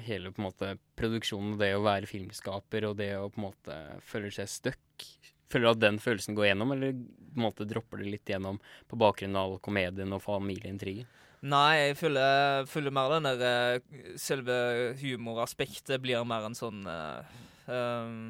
hele 0.03 0.33
på 0.33 0.41
en 0.41 0.47
måte 0.49 0.73
produksjonen, 0.99 1.55
det 1.61 1.71
å 1.77 1.85
være 1.85 2.09
filmskaper 2.09 2.89
og 2.89 2.97
det 2.99 3.13
å 3.15 3.29
på 3.31 3.39
en 3.39 3.47
måte 3.47 3.77
føle 4.03 4.31
seg 4.35 4.49
stuck? 4.51 5.07
Føler 5.51 5.67
du 5.67 5.71
at 5.71 5.83
den 5.83 5.99
følelsen 5.99 6.35
går 6.35 6.51
gjennom, 6.51 6.75
eller 6.75 6.93
på 6.95 7.39
en 7.39 7.45
måte 7.45 7.67
dropper 7.67 8.03
det 8.03 8.11
litt 8.11 8.31
gjennom 8.31 8.59
på 8.91 8.99
bakgrunn 8.99 9.39
av 9.39 9.57
komedien 9.63 10.15
og 10.15 10.23
familieintrigen? 10.23 11.07
Nei, 11.41 11.87
jeg 11.87 11.97
føler, 11.97 12.67
føler 12.69 12.93
mer 12.93 13.15
den 13.15 13.25
der 13.25 13.43
eh, 13.47 14.01
Selve 14.21 14.55
humoraspektet 14.99 15.97
blir 16.03 16.21
mer 16.27 16.45
en 16.45 16.53
sånn 16.57 16.83
uh, 16.85 17.25
um, 17.65 18.27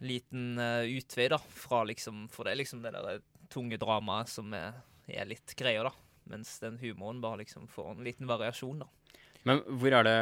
liten 0.00 0.54
uh, 0.56 0.88
utvei, 0.88 1.26
da, 1.28 1.36
fra 1.36 1.82
liksom 1.84 2.24
For 2.32 2.48
det 2.48 2.54
er 2.54 2.60
liksom 2.62 2.80
det 2.86 2.94
der 2.96 3.20
tunge 3.52 3.76
dramaet 3.80 4.32
som 4.32 4.56
er, 4.56 4.80
er 5.08 5.28
litt 5.28 5.52
greia, 5.58 5.84
da. 5.84 5.92
Mens 6.28 6.58
den 6.62 6.78
humoren 6.82 7.22
bare 7.24 7.42
liksom 7.42 7.68
får 7.72 7.94
en 7.94 8.06
liten 8.06 8.28
variasjon, 8.28 8.84
da. 8.84 8.90
Men 9.46 9.60
hvor 9.80 9.94
er, 9.94 10.04
det, 10.04 10.16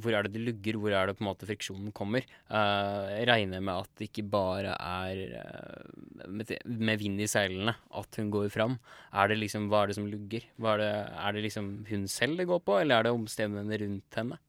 hvor 0.00 0.14
er 0.14 0.24
det 0.24 0.34
det 0.36 0.44
lugger? 0.46 0.78
Hvor 0.80 0.94
er 0.94 1.08
det 1.08 1.16
på 1.18 1.24
en 1.24 1.28
måte 1.28 1.48
friksjonen 1.48 1.90
kommer? 1.96 2.24
Uh, 2.48 3.10
jeg 3.10 3.26
regner 3.28 3.64
med 3.64 3.82
at 3.82 3.90
det 3.98 4.08
ikke 4.08 4.24
bare 4.30 4.76
er 4.78 5.34
uh, 5.34 6.30
med, 6.30 6.54
med 6.64 7.02
vind 7.02 7.20
i 7.20 7.28
seilene 7.30 7.74
at 7.74 8.20
hun 8.20 8.30
går 8.32 8.48
fram. 8.54 8.78
Er 9.12 9.32
det 9.32 9.40
liksom, 9.42 9.68
hva 9.72 9.82
er 9.82 9.92
det 9.92 9.98
som 9.98 10.08
lugger? 10.08 10.46
Er, 10.62 10.80
det, 10.80 10.90
er 11.26 11.36
det 11.36 11.44
liksom 11.48 11.70
hun 11.90 12.08
selv 12.10 12.40
det 12.40 12.48
går 12.48 12.64
på, 12.64 12.78
eller 12.80 13.00
er 13.00 13.08
det 13.08 13.14
omstendighetene 13.18 13.80
rundt 13.84 14.20
henne? 14.22 14.40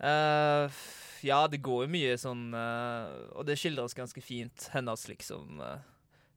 Uh, 0.00 0.80
ja, 1.26 1.42
det 1.50 1.60
går 1.60 1.84
jo 1.84 1.92
mye 1.92 2.14
sånn 2.16 2.54
Og 2.56 3.42
det 3.44 3.58
skildres 3.60 3.92
ganske 3.92 4.22
fint, 4.24 4.70
hennes 4.72 5.02
liksom 5.10 5.58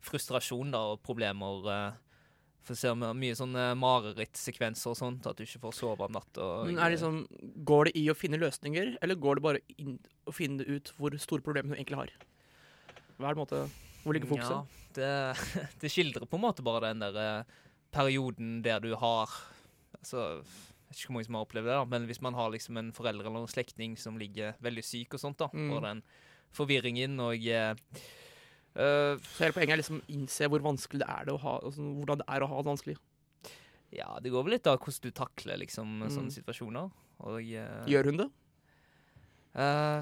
frustrasjon 0.03 0.73
da, 0.73 0.81
og 0.91 0.99
problemer. 1.05 1.93
For 2.63 2.79
ser 2.79 2.93
vi 2.95 3.09
mye 3.19 3.35
sånne 3.35 3.63
marerittsekvenser 3.75 4.93
og 4.93 4.95
sånt, 4.99 5.25
at 5.27 5.35
du 5.39 5.43
ikke 5.43 5.59
får 5.65 5.73
sove 5.75 6.05
om 6.05 6.13
natta. 6.15 6.45
liksom, 6.93 7.17
går 7.67 7.89
det 7.89 7.95
i 7.99 8.05
å 8.07 8.15
finne 8.15 8.39
løsninger, 8.39 8.93
eller 9.03 9.19
går 9.19 9.35
det 9.39 9.43
bare 9.43 9.59
i 9.75 9.97
å 10.27 10.31
finne 10.35 10.63
ut 10.63 10.93
hvor 10.97 11.15
store 11.19 11.43
problemer 11.43 11.73
hun 11.73 11.81
egentlig 11.81 11.99
har? 11.99 12.13
Hva 13.19 13.29
er 13.29 13.35
det 13.35 13.41
måte, 13.43 13.59
Hvor 14.03 14.15
ligger 14.15 14.31
fokuset? 14.31 14.55
Ja, 14.55 14.87
det, 14.95 15.09
det 15.83 15.91
skildrer 15.91 16.25
på 16.29 16.39
en 16.39 16.45
måte 16.45 16.63
bare 16.65 16.89
den 16.93 17.03
der 17.03 17.19
eh, 17.19 17.43
perioden 17.93 18.61
der 18.65 18.79
du 18.83 18.93
har 18.99 19.29
Altså, 19.99 20.23
jeg 20.43 20.89
vet 20.89 20.97
ikke 20.99 21.07
hvor 21.07 21.15
mange 21.15 21.27
som 21.27 21.35
har 21.37 21.45
opplevd 21.45 21.67
det, 21.69 21.75
da, 21.77 21.83
men 21.87 22.07
hvis 22.09 22.19
man 22.21 22.35
har 22.35 22.49
liksom 22.51 22.77
en 22.81 22.89
forelder 22.95 23.27
eller 23.29 23.45
en 23.45 23.51
slektning 23.51 23.93
som 23.99 24.17
ligger 24.19 24.55
veldig 24.63 24.83
syk 24.83 25.13
og 25.15 25.21
sånt, 25.21 25.37
da, 25.39 25.47
Mm. 25.53 25.69
og 25.71 25.81
den 25.85 26.01
forvirringen 26.53 27.15
og 27.23 27.45
eh, 27.47 27.73
eh, 28.75 29.15
Så 29.21 29.43
hele 29.43 29.53
poenget 29.53 29.73
er 29.75 29.81
liksom 29.81 30.01
innse 30.09 30.47
hvor 30.49 30.59
vanskelig 30.65 30.99
det 31.03 31.09
er 31.09 31.25
det 31.25 31.33
å 31.35 31.41
ha, 31.43 31.59
altså, 31.63 31.81
hvordan 31.81 32.17
det 32.23 32.27
er 32.27 32.41
å 32.45 32.47
ha 32.51 32.61
det 32.61 32.71
vanskelig. 32.71 32.97
Ja, 33.93 34.19
det 34.19 34.31
går 34.33 34.43
vel 34.47 34.55
litt 34.57 34.67
av 34.67 34.79
hvordan 34.81 35.01
du 35.05 35.11
takler 35.11 35.57
liksom 35.61 35.99
Mm. 36.01 36.09
sånne 36.09 36.31
situasjoner. 36.33 36.91
Og, 37.23 37.37
uh, 37.39 37.85
Gjør 37.87 38.05
hun 38.09 38.17
det? 38.17 38.29
Uh, 39.55 40.01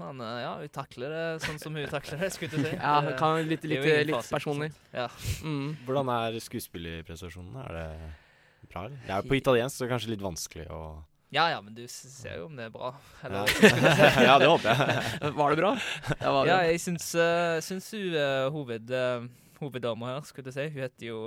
eh, 0.00 0.40
ja, 0.42 0.56
hun 0.58 0.68
takler 0.74 1.08
det 1.14 1.42
sånn 1.44 1.58
som 1.62 1.74
hun 1.76 1.86
takler 1.86 2.18
det, 2.18 2.32
skulle 2.32 2.50
du 2.50 2.64
si. 2.64 2.74
Ja, 2.80 3.00
Det- 3.00 3.16
kan 3.18 3.36
litt- 3.46 3.64
er 3.64 3.68
litt- 3.68 4.06
litt 4.10 4.30
personlig. 4.30 4.72
Ja. 4.92 5.06
Mm. 5.44 5.76
Hvordan 5.86 6.08
er 6.10 6.40
skuespillerprestasjonene? 6.40 7.68
Er 7.68 7.72
det 7.78 8.68
bra? 8.72 8.84
eller? 8.86 8.98
Det 9.06 9.10
er 9.14 9.22
på 9.22 9.36
italiensk, 9.38 9.76
så 9.76 9.84
det 9.84 9.90
er 9.90 9.94
kanskje 9.96 10.10
litt 10.10 10.20
vanskelig 10.26 10.66
å 10.70 11.04
Ja 11.30 11.44
ja, 11.52 11.60
men 11.62 11.74
du 11.76 11.84
ser 11.86 12.40
jo 12.40 12.48
om 12.48 12.56
det 12.58 12.64
er 12.66 12.72
bra. 12.74 12.90
Ja. 13.22 13.44
Ja, 14.28 14.34
det 14.42 14.48
håper 14.50 14.72
jeg. 14.72 15.32
Var 15.38 15.52
det 15.54 15.60
bra? 15.60 15.70
Ja, 16.18 16.32
var 16.34 16.44
det 16.48 16.50
ja, 16.50 16.58
jeg 16.72 16.80
syns, 16.82 17.06
uh, 17.14 17.60
syns 17.62 17.86
hun 17.94 18.16
uh, 18.18 18.48
hoved, 18.50 18.90
uh, 18.90 19.28
hoveddama 19.60 20.14
her, 20.14 20.24
skulle 20.26 20.50
jeg 20.50 20.56
si, 20.58 20.66
hun 20.74 20.82
heter 20.88 21.06
jo 21.12 21.20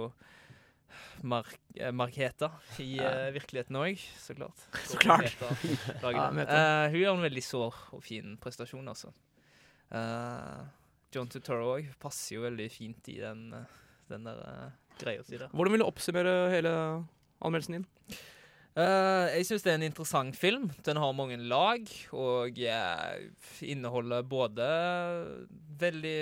Mark, 1.23 1.55
eh, 1.79 1.91
Marketa 1.95 2.49
i 2.83 2.97
Ja. 2.97 3.31
virkeligheten 3.31 3.77
òg, 3.79 4.01
så 4.19 4.35
klart. 4.35 4.59
Så 4.85 4.99
klart. 4.99 5.31
Eh, 6.03 6.91
hun 6.91 6.99
gjør 6.99 7.13
en 7.15 7.23
veldig 7.23 7.43
sår 7.43 7.77
og 7.95 8.03
fin 8.03 8.35
prestasjon, 8.43 8.87
altså. 8.91 9.13
Eh, 9.93 10.59
John 11.15 11.29
Tutoro 11.31 11.77
òg 11.77 11.87
passer 12.01 12.35
jo 12.35 12.43
veldig 12.43 12.67
fint 12.73 13.07
i 13.13 13.19
den, 13.21 13.53
den 14.09 14.27
der 14.27 14.39
uh, 14.43 14.69
greia 14.99 15.23
si 15.23 15.37
der. 15.37 15.47
Hvordan 15.53 15.75
vil 15.77 15.83
du 15.83 15.87
oppsummere 15.87 16.33
hele 16.51 16.71
anmeldelsen 17.39 17.77
din? 17.79 17.85
Eh, 18.73 19.27
jeg 19.37 19.45
syns 19.45 19.65
det 19.65 19.71
er 19.73 19.75
en 19.77 19.85
interessant 19.85 20.37
film. 20.37 20.69
Den 20.85 20.97
har 20.97 21.11
mange 21.13 21.37
lag, 21.37 21.89
og 22.17 22.57
uh, 22.57 23.17
inneholder 23.61 24.23
både 24.25 24.69
veldig 25.81 26.21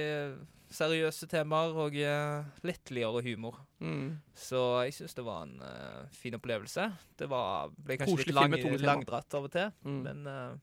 seriøse 0.72 1.28
temaer 1.32 1.78
og 1.80 1.96
uh, 1.96 2.50
lettligere 2.68 3.24
humor. 3.24 3.62
Mm. 3.80 4.18
Så 4.36 4.60
jeg 4.88 4.98
syns 5.00 5.16
det 5.16 5.26
var 5.28 5.46
en 5.48 5.64
uh, 5.64 6.04
fin 6.16 6.36
opplevelse. 6.36 6.90
Det 7.20 7.30
var, 7.32 7.72
ble 7.78 8.00
kanskje 8.02 8.20
Koselig 8.20 8.36
litt 8.36 8.68
lang, 8.68 8.84
langdratt 8.84 9.40
av 9.40 9.48
og 9.48 9.56
til, 9.56 9.72
Mm. 9.88 10.04
men 10.10 10.60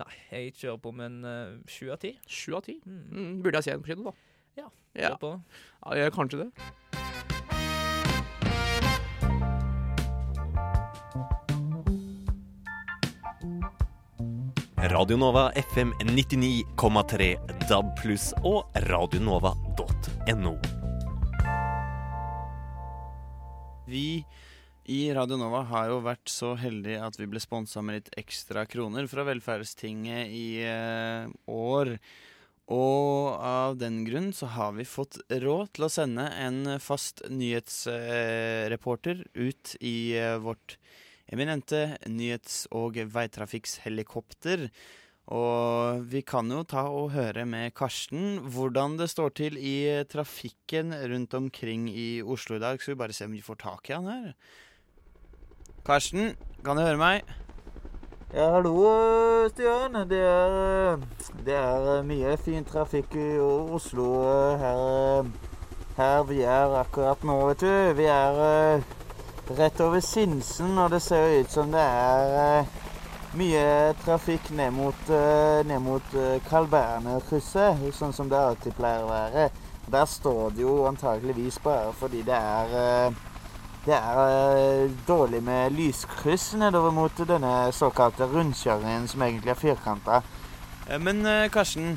Nei, 0.00 0.14
jeg 0.30 0.52
kjører 0.56 0.78
på 0.80 0.90
med 0.96 1.10
en 1.10 1.64
sju 1.68 1.90
av 1.92 1.98
ti. 2.00 2.14
Sju 2.24 2.54
av 2.56 2.62
ti? 2.64 2.78
Mm. 2.88 3.42
Burde 3.44 3.60
jeg 3.60 3.66
se 3.66 3.74
den 3.74 3.82
på 3.84 3.90
kino, 3.90 4.06
da? 4.06 4.14
Ja, 4.56 4.70
ja. 4.96 5.10
på. 5.20 5.34
Ja, 5.82 5.98
jeg, 5.98 6.14
kanskje 6.16 6.46
det. 6.46 6.70
Radio 14.90 15.16
Nova 15.16 15.52
FM 15.54 15.92
99,3 16.02 17.26
DAB 17.68 17.98
og 18.42 18.78
radionova.no. 18.90 20.54
Vi 23.86 24.24
i 24.90 24.98
Radio 25.14 25.36
Nova 25.38 25.60
har 25.70 25.92
jo 25.92 26.00
vært 26.02 26.26
så 26.32 26.56
heldige 26.58 27.04
at 27.06 27.20
vi 27.20 27.28
ble 27.30 27.38
sponsa 27.38 27.78
med 27.86 28.00
litt 28.00 28.10
ekstra 28.18 28.64
kroner 28.66 29.06
fra 29.06 29.22
Velferdstinget 29.28 30.26
i 30.34 30.58
eh, 30.66 31.30
år. 31.46 31.94
Og 32.74 33.38
av 33.38 33.78
den 33.78 34.02
grunn 34.08 34.32
så 34.34 34.50
har 34.56 34.74
vi 34.74 34.88
fått 34.90 35.20
råd 35.30 35.70
til 35.76 35.86
å 35.86 35.92
sende 36.00 36.26
en 36.34 36.80
fast 36.82 37.22
nyhetsreporter 37.30 39.22
ut 39.38 39.76
i 39.78 40.18
eh, 40.18 40.34
vårt 40.42 40.80
eminente 41.30 41.96
nyhets- 42.10 42.66
og 42.74 42.98
veitrafikkshelikopter. 43.14 44.68
Og 45.30 46.02
vi 46.10 46.24
kan 46.26 46.50
jo 46.50 46.64
ta 46.66 46.88
og 46.90 47.12
høre 47.14 47.44
med 47.46 47.70
Karsten 47.78 48.40
hvordan 48.50 48.96
det 48.98 49.10
står 49.12 49.36
til 49.38 49.58
i 49.58 50.02
trafikken 50.10 50.90
rundt 50.90 51.36
omkring 51.38 51.86
i 51.88 52.22
Oslo 52.22 52.58
i 52.58 52.62
dag. 52.62 52.80
Skal 52.80 52.96
vi 52.96 53.02
bare 53.04 53.14
se 53.14 53.28
om 53.28 53.36
vi 53.36 53.44
får 53.44 53.60
tak 53.62 53.90
i 53.90 53.94
han 53.94 54.10
her. 54.10 54.32
Karsten, 55.86 56.34
kan 56.64 56.76
du 56.76 56.82
høre 56.82 56.98
meg? 56.98 57.22
Ja, 58.34 58.50
hallo, 58.54 58.74
Stian. 59.50 59.94
Det 60.10 60.18
er, 60.22 60.98
det 61.46 61.54
er 61.54 62.02
mye 62.06 62.36
fin 62.38 62.66
trafikk 62.66 63.14
i 63.18 63.30
Oslo 63.42 64.10
eh, 64.26 64.60
her, 64.62 65.30
her 65.96 66.26
vi 66.28 66.42
er 66.46 66.76
akkurat 66.78 67.22
nå, 67.26 67.38
vet 67.48 67.64
du. 67.64 67.72
Vi 67.98 68.06
er 68.06 68.42
eh, 68.44 68.90
rett 69.56 69.80
over 69.80 70.00
Sinsen, 70.00 70.78
og 70.78 70.90
det 70.90 71.00
ser 71.02 71.40
ut 71.40 71.50
som 71.52 71.72
det 71.72 71.82
er 71.82 72.34
eh, 72.40 72.76
mye 73.38 73.64
trafikk 74.04 74.50
ned 74.54 74.74
mot, 74.74 75.10
eh, 75.10 75.62
ned 75.66 75.82
mot 75.82 76.14
eh, 76.14 76.38
Kalbernet-krysset, 76.46 77.82
sånn 77.96 78.14
som 78.14 78.30
det 78.30 78.38
alltid 78.38 78.76
pleier 78.78 79.06
å 79.06 79.10
være. 79.10 79.48
Der 79.90 80.06
står 80.06 80.54
det 80.54 80.62
jo 80.62 80.76
antageligvis 80.86 81.58
bare 81.64 81.90
fordi 81.98 82.22
det 82.22 82.36
er 82.36 83.16
det 83.80 83.96
er 83.96 84.90
dårlig 85.08 85.40
med 85.42 85.72
lyskryss 85.72 86.52
nedover 86.60 86.92
mot 86.94 87.22
denne 87.26 87.72
såkalte 87.72 88.28
rundkjøringen, 88.28 89.08
som 89.08 89.24
egentlig 89.24 89.54
er 89.54 89.58
firkanta. 89.58 90.20
Men 91.00 91.24
Karsten, 91.50 91.96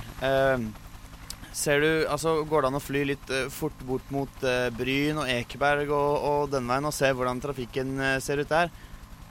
ser 1.54 1.84
du, 1.84 1.90
altså 2.10 2.40
går 2.50 2.64
det 2.64 2.70
an 2.72 2.80
å 2.80 2.84
fly 2.84 3.04
litt 3.12 3.32
eh, 3.34 3.50
fort 3.54 3.78
bort 3.88 4.10
mot 4.14 4.46
eh, 4.48 4.70
Bryn 4.74 5.22
og 5.22 5.30
Ekeberg 5.30 5.92
og, 5.94 6.26
og 6.30 6.52
den 6.54 6.68
veien 6.70 6.90
og 6.90 6.96
se 6.96 7.12
hvordan 7.14 7.42
trafikken 7.44 7.94
eh, 8.02 8.18
ser 8.24 8.42
ut 8.42 8.50
der? 8.50 8.74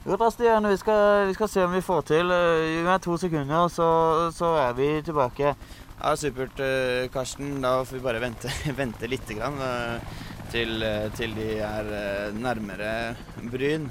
Jo 0.03 0.17
da, 0.19 0.27
Stian, 0.31 0.67
vi 0.67 0.79
skal, 0.79 1.29
vi 1.29 1.35
skal 1.37 1.51
se 1.51 1.63
om 1.63 1.75
vi 1.75 1.83
får 1.83 2.01
til. 2.09 2.31
Gi 2.67 2.81
meg 2.83 2.99
to 3.05 3.15
sekunder, 3.19 3.69
så, 3.71 3.87
så 4.35 4.49
er 4.59 4.73
vi 4.75 4.89
tilbake. 5.07 5.53
Ja, 5.93 6.11
Supert, 6.19 6.59
Karsten. 7.13 7.53
Da 7.63 7.77
får 7.87 7.95
vi 7.95 8.03
bare 8.03 8.19
vente, 8.19 8.51
vente 8.81 9.07
litt 9.07 9.31
grann, 9.31 9.55
til, 10.51 10.83
til 11.15 11.37
de 11.39 11.47
er 11.63 12.35
nærmere 12.35 12.91
Bryn. 13.47 13.87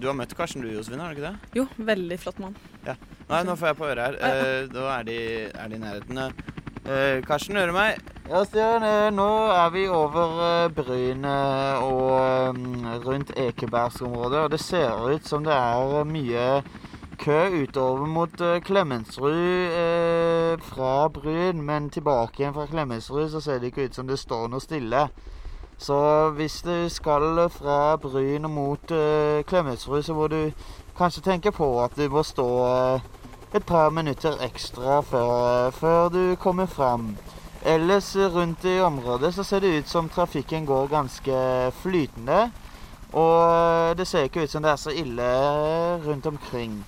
Du 0.00 0.08
har 0.08 0.16
møtt 0.16 0.32
Karsten 0.40 0.64
du, 0.64 0.72
Josefine, 0.72 1.04
har 1.04 1.12
du 1.12 1.20
ikke 1.20 1.28
det? 1.28 1.54
Jo, 1.60 1.68
veldig 1.92 2.22
flott 2.24 2.40
mann. 2.40 2.56
Ja. 2.86 2.94
Nei, 3.30 3.42
nå 3.46 3.54
får 3.56 3.70
jeg 3.70 3.76
på 3.78 3.90
øret 3.90 4.06
her. 4.06 4.16
Eh, 4.26 4.68
Da 4.72 4.86
er 4.98 5.02
de, 5.06 5.18
er 5.54 5.68
de 5.68 5.76
i 5.76 5.78
nærheten. 5.78 6.18
Uh, 6.80 7.20
Karsten, 7.26 7.56
hører 7.56 7.66
du 7.66 7.76
meg? 7.76 7.98
Ja, 8.30 8.44
Stian, 8.46 8.82
eh, 8.86 9.10
nå 9.12 9.28
er 9.52 9.70
vi 9.74 9.88
over 9.88 10.68
brynet 10.70 10.74
Bryn 10.74 11.24
og 11.26 12.56
mm, 12.56 12.84
rundt 13.04 13.32
Ekebergsområdet, 13.36 14.38
og 14.38 14.50
det 14.50 14.60
ser 14.60 15.10
ut 15.14 15.26
som 15.26 15.44
det 15.44 15.52
er 15.52 16.04
mye 16.04 16.62
kø 17.20 17.40
utover 17.62 18.06
mot 18.06 18.42
Klemetsrud 18.64 19.74
eh, 19.76 20.54
fra 20.62 21.08
Bryn, 21.08 21.60
men 21.62 21.90
tilbake 21.90 22.40
igjen 22.40 22.54
fra 22.54 22.66
Klemetsrud 22.70 23.28
så 23.34 23.42
ser 23.44 23.58
det 23.60 23.74
ikke 23.74 23.90
ut 23.90 23.98
som 23.98 24.08
det 24.08 24.18
står 24.18 24.48
noe 24.48 24.64
stille. 24.64 25.08
Så 25.80 25.98
hvis 26.36 26.62
du 26.62 26.88
skal 26.92 27.48
fra 27.50 27.96
Bryn 28.00 28.48
mot 28.52 28.90
eh, 28.92 29.42
Klemetsrud, 29.48 30.02
så 30.02 30.14
må 30.14 30.26
du 30.28 30.52
kanskje 31.00 31.24
tenke 31.24 31.52
på 31.56 31.66
at 31.82 31.96
du 31.96 32.06
må 32.12 32.22
stå 32.26 32.48
eh, 32.68 33.10
et 33.56 33.66
par 33.66 33.90
minutter 33.90 34.36
ekstra 34.44 35.00
før, 35.02 35.70
før 35.74 36.08
du 36.12 36.22
kommer 36.38 36.68
fram. 36.70 37.14
Ellers 37.64 38.14
eh, 38.16 38.28
rundt 38.30 38.64
i 38.64 38.80
området 38.84 39.34
så 39.34 39.44
ser 39.44 39.64
det 39.64 39.74
ut 39.78 39.88
som 39.88 40.08
trafikken 40.08 40.68
går 40.68 40.92
ganske 40.92 41.38
flytende. 41.82 42.50
Og 43.12 43.36
eh, 43.42 43.96
det 43.98 44.06
ser 44.06 44.28
ikke 44.28 44.44
ut 44.44 44.52
som 44.52 44.62
det 44.62 44.70
er 44.70 44.80
så 44.80 44.94
ille 44.94 45.30
rundt 46.04 46.26
omkring. 46.26 46.80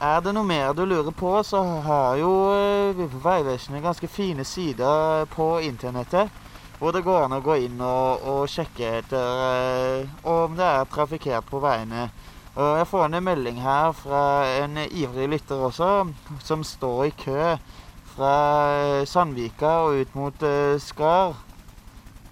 Er 0.00 0.20
det 0.20 0.34
noe 0.36 0.44
mer 0.44 0.74
du 0.76 0.84
lurer 0.84 1.12
på, 1.12 1.30
så 1.44 1.62
har 1.86 2.16
jo 2.20 2.32
eh, 2.52 3.04
Vegvesenet 3.24 3.84
ganske 3.84 4.08
fine 4.08 4.44
sider 4.44 5.24
på 5.32 5.56
internettet. 5.64 6.32
Hvor 6.78 6.92
det 6.92 7.04
går 7.06 7.24
an 7.24 7.38
å 7.38 7.40
gå 7.40 7.54
inn 7.64 7.80
og, 7.80 8.24
og 8.28 8.48
sjekke 8.52 8.98
etter 8.98 9.44
eh, 9.46 10.16
om 10.28 10.56
det 10.56 10.66
er 10.68 10.90
trafikkert 10.92 11.48
på 11.48 11.60
veiene. 11.64 12.10
Jeg 12.56 12.86
får 12.88 13.02
en 13.04 13.20
melding 13.20 13.58
her 13.60 13.90
fra 13.92 14.20
en 14.62 14.78
ivrig 14.88 15.26
lytter 15.28 15.60
også, 15.66 15.88
som 16.40 16.62
står 16.64 17.02
i 17.04 17.10
kø 17.12 17.50
fra 18.14 18.30
Sandvika 19.04 19.72
og 19.84 19.98
ut 20.00 20.14
mot 20.16 20.46
eh, 20.48 20.78
Skar. 20.80 21.34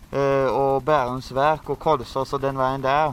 eh, 0.08 0.48
og 0.48 0.80
Bærums 0.86 1.28
Verk 1.36 1.68
og 1.68 1.78
Kolsås 1.78 2.32
og 2.32 2.40
den 2.40 2.56
veien 2.56 2.80
der. 2.80 3.12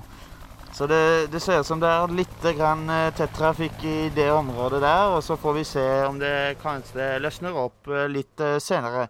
Så 0.72 0.88
det, 0.88 1.28
det 1.34 1.42
ser 1.44 1.60
ut 1.60 1.68
som 1.68 1.82
det 1.84 1.90
er 1.92 2.16
litt 2.16 2.46
eh, 2.48 3.12
tett 3.12 3.36
trafikk 3.36 3.84
i 3.84 4.08
det 4.16 4.32
området 4.32 4.80
der. 4.80 5.12
Og 5.12 5.20
så 5.20 5.36
får 5.36 5.54
vi 5.60 5.68
se 5.68 5.88
om 6.08 6.16
det 6.22 6.62
kanskje 6.64 7.18
løsner 7.20 7.60
opp 7.60 7.92
litt 8.08 8.40
senere. 8.64 9.10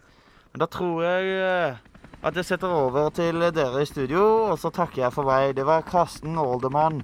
Men 0.52 0.66
da 0.66 0.66
tror 0.66 1.04
jeg 1.06 1.78
at 2.24 2.34
jeg 2.34 2.50
setter 2.50 2.74
over 2.74 3.14
til 3.14 3.46
dere 3.54 3.86
i 3.86 3.86
studio, 3.86 4.50
og 4.50 4.58
så 4.58 4.74
takker 4.74 5.04
jeg 5.04 5.14
for 5.14 5.30
meg. 5.30 5.54
Det 5.54 5.70
var 5.70 5.86
Karsten 5.86 6.42
Oldermann. 6.42 7.04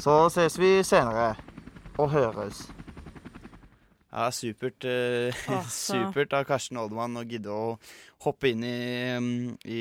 Så 0.00 0.14
ses 0.32 0.58
vi 0.60 0.70
senere. 0.86 1.34
Og 1.98 2.10
høres. 2.12 2.66
Ja, 4.12 4.28
supert. 4.32 4.84
eh, 4.84 5.32
Altså. 5.52 5.96
supert 6.12 6.32
av 6.36 6.44
Karsten 6.48 6.78
Oldemann 6.80 7.16
å 7.20 7.24
gidde 7.28 7.52
å 7.52 7.76
hoppe 8.24 8.48
inn 8.52 8.62
i, 8.64 8.76
mm, 9.16 9.58
i 9.68 9.80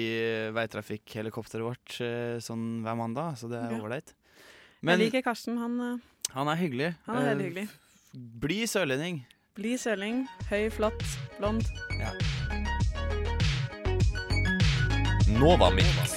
veitrafikkhelikopteret 0.56 1.64
vårt 1.64 2.00
eh, 2.04 2.36
sånn 2.44 2.82
hver 2.84 2.98
mandag, 3.00 3.38
så 3.40 3.48
det 3.52 3.62
er 3.62 3.76
Ja. 3.78 3.80
ålreit. 3.84 4.14
Jeg 4.86 5.00
liker 5.00 5.24
Karsten. 5.26 5.58
Han, 5.58 5.80
eh, 5.82 5.98
han 6.36 6.48
er 6.52 6.56
hyggelig. 6.60 6.96
han 7.08 7.18
er 7.18 7.30
veldig 7.36 7.46
Eh, 7.46 7.50
hyggelig. 7.50 7.70
Bli 8.44 8.60
sørlending. 8.68 9.22
Bli 9.56 9.76
sørling, 9.80 10.26
høy, 10.50 10.70
flott, 10.72 11.04
blond. 11.40 11.64
Ja. 12.00 12.12
Nova 15.40 15.70
Mix. 15.72 16.15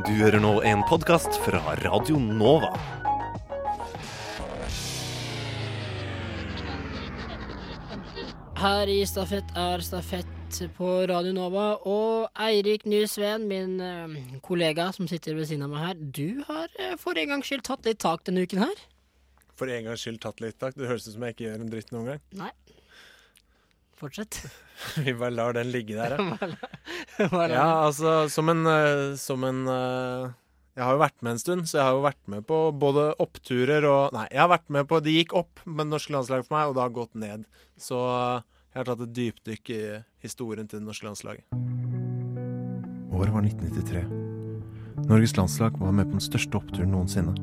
Du 0.00 0.14
hører 0.16 0.40
nå 0.40 0.50
en 0.64 0.80
podkast 0.88 1.34
fra 1.44 1.58
Radio 1.82 2.16
Nova. 2.16 2.70
Her 8.60 8.92
i 8.92 9.02
Stafett 9.08 9.52
er 9.58 9.84
Stafett 9.84 10.60
på 10.76 10.94
Radio 11.10 11.34
Nova, 11.36 11.66
og 11.84 12.30
Eirik 12.46 12.86
Nysveen, 12.88 13.44
min 13.50 13.76
eh, 13.84 14.16
kollega 14.46 14.88
som 14.96 15.08
sitter 15.10 15.36
ved 15.36 15.50
siden 15.50 15.66
av 15.68 15.74
meg 15.74 15.84
her, 15.84 16.00
du 16.00 16.42
har 16.48 16.72
eh, 16.80 16.96
for 17.00 17.20
en 17.20 17.34
gangs 17.34 17.50
skyld 17.50 17.66
tatt 17.68 17.84
litt 17.88 18.00
tak 18.00 18.24
denne 18.28 18.46
uken 18.48 18.64
her. 18.64 18.84
For 19.60 19.68
en 19.68 19.90
gangs 19.90 20.06
skyld 20.06 20.22
tatt 20.24 20.40
litt 20.40 20.56
tak. 20.62 20.78
Det 20.80 20.88
høres 20.88 21.08
ut 21.10 21.18
som 21.18 21.28
jeg 21.28 21.36
ikke 21.36 21.50
gjør 21.50 21.64
en 21.66 21.72
dritt 21.76 21.92
noen 21.92 22.14
gang. 22.14 22.28
Nei. 22.40 22.54
Fortsett. 24.00 24.40
Vi 25.04 25.12
bare 25.14 25.34
lar 25.34 25.52
den 25.52 25.70
ligge 25.74 25.96
der, 25.98 26.16
ja. 26.16 27.26
Ja, 27.52 27.66
altså, 27.84 28.28
som 28.32 28.48
en, 28.48 28.64
eh, 28.66 29.16
som 29.20 29.44
en 29.44 29.66
eh, 29.68 30.30
Jeg 30.78 30.84
har 30.86 30.96
jo 30.96 31.02
vært 31.02 31.18
med 31.20 31.34
en 31.34 31.42
stund, 31.42 31.68
så 31.68 31.78
jeg 31.78 31.84
har 31.84 31.98
jo 31.98 32.06
vært 32.06 32.30
med 32.32 32.46
på 32.48 32.60
både 32.72 33.10
oppturer 33.20 33.84
og 33.84 34.16
Nei, 34.16 34.24
jeg 34.32 34.40
har 34.40 34.52
vært 34.54 34.72
med 34.72 34.88
på 34.88 35.02
Det 35.04 35.16
gikk 35.18 35.36
opp 35.42 35.60
med 35.66 35.84
det 35.84 35.92
norske 35.92 36.16
landslaget 36.16 36.48
for 36.48 36.56
meg, 36.56 36.70
og 36.70 36.78
det 36.78 36.84
har 36.86 36.96
gått 36.96 37.20
ned. 37.20 37.44
Så 37.76 38.00
eh, 38.00 38.48
jeg 38.70 38.80
har 38.80 38.88
tatt 38.88 39.04
et 39.04 39.14
dypdykk 39.20 39.74
i 39.76 39.82
historien 40.24 40.70
til 40.70 40.80
det 40.80 40.88
norske 40.88 41.08
landslaget. 41.10 41.44
Året 43.10 43.36
var 43.36 43.44
1993. 43.44 44.04
Norges 45.10 45.36
landslag 45.36 45.76
var 45.80 45.92
med 45.92 46.08
på 46.08 46.16
den 46.16 46.24
største 46.24 46.56
oppturen 46.56 46.94
noensinne. 46.94 47.34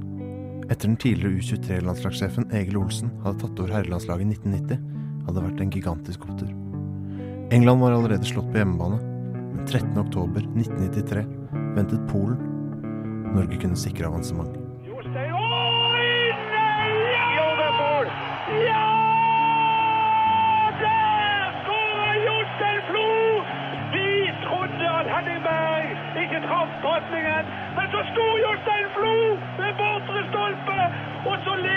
Etter 0.67 0.89
den 0.89 0.97
tidligere 0.99 1.37
U23-landslagssjefen 1.37 2.49
Egil 2.55 2.79
Olsen 2.79 3.11
hadde 3.23 3.43
tatt 3.43 3.59
over 3.61 3.75
herrelandslaget 3.75 4.25
i 4.25 4.37
1990, 4.39 4.96
hadde 5.27 5.43
vært 5.43 5.61
en 5.63 5.73
gigantisk 5.73 6.27
opptur. 6.29 6.51
England 7.55 7.83
var 7.83 7.95
allerede 7.95 8.27
slått 8.27 8.49
på 8.51 8.61
hjemmebane, 8.61 8.99
men 9.53 9.67
13.10.1993 9.67 11.25
ventet 11.77 12.07
Polen. 12.11 12.39
Norge 13.35 13.59
kunne 13.61 13.79
sikre 13.79 14.07
avansement. 14.09 14.55
Men 27.77 27.87
så 27.91 28.01
sto 28.11 28.25
Jostein 28.43 28.87
Flo 28.95 29.15
med 29.59 29.71
bortre 29.79 30.21
stolpe, 30.29 30.79
og 31.29 31.37
så 31.45 31.55
leder 31.55 31.71
vi 31.71 31.76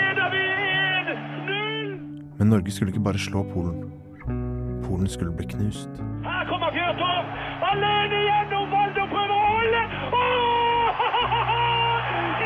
Norge 2.51 2.71
skulle 2.71 2.91
ikke 2.91 3.03
bare 3.03 3.19
slå 3.19 3.43
Polen. 3.53 3.77
Polen 4.85 5.07
skulle 5.07 5.31
bli 5.37 5.45
knust. 5.53 5.89
Her 6.27 6.43
kommer 6.49 6.69
Fjørtoft! 6.75 7.29
Alene 7.71 8.17
gjennom 8.27 8.65
Valdo 8.73 9.03
prøver 9.13 9.35
å 9.37 9.43
holde! 9.51 9.81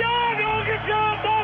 Ja, 0.03 0.15
Norge 0.41 0.76
Fjørtoft 0.88 1.35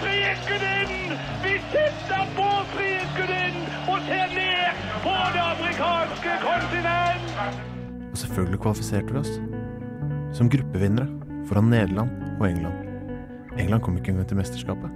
Frihetsgudinnen! 0.00 1.18
Vi 1.42 1.54
sitter 1.72 2.26
på 2.36 2.48
Frihetsgudinnen 2.74 3.64
og 3.90 3.98
ser 4.08 4.34
ned 4.34 4.82
på 5.02 5.14
det 5.34 5.42
amerikanske 5.44 6.34
kontinent! 6.44 7.62
Og 8.10 8.18
selvfølgelig 8.18 8.60
kvalifiserte 8.60 9.12
vi 9.12 9.18
oss. 9.18 9.32
Som 10.38 10.50
gruppevinnere 10.50 11.08
foran 11.48 11.70
Nederland 11.70 12.10
og 12.40 12.50
England. 12.50 12.74
England 13.58 13.82
kom 13.82 13.96
ikke 13.96 14.14
engang 14.14 14.28
til 14.28 14.36
mesterskapet. 14.36 14.90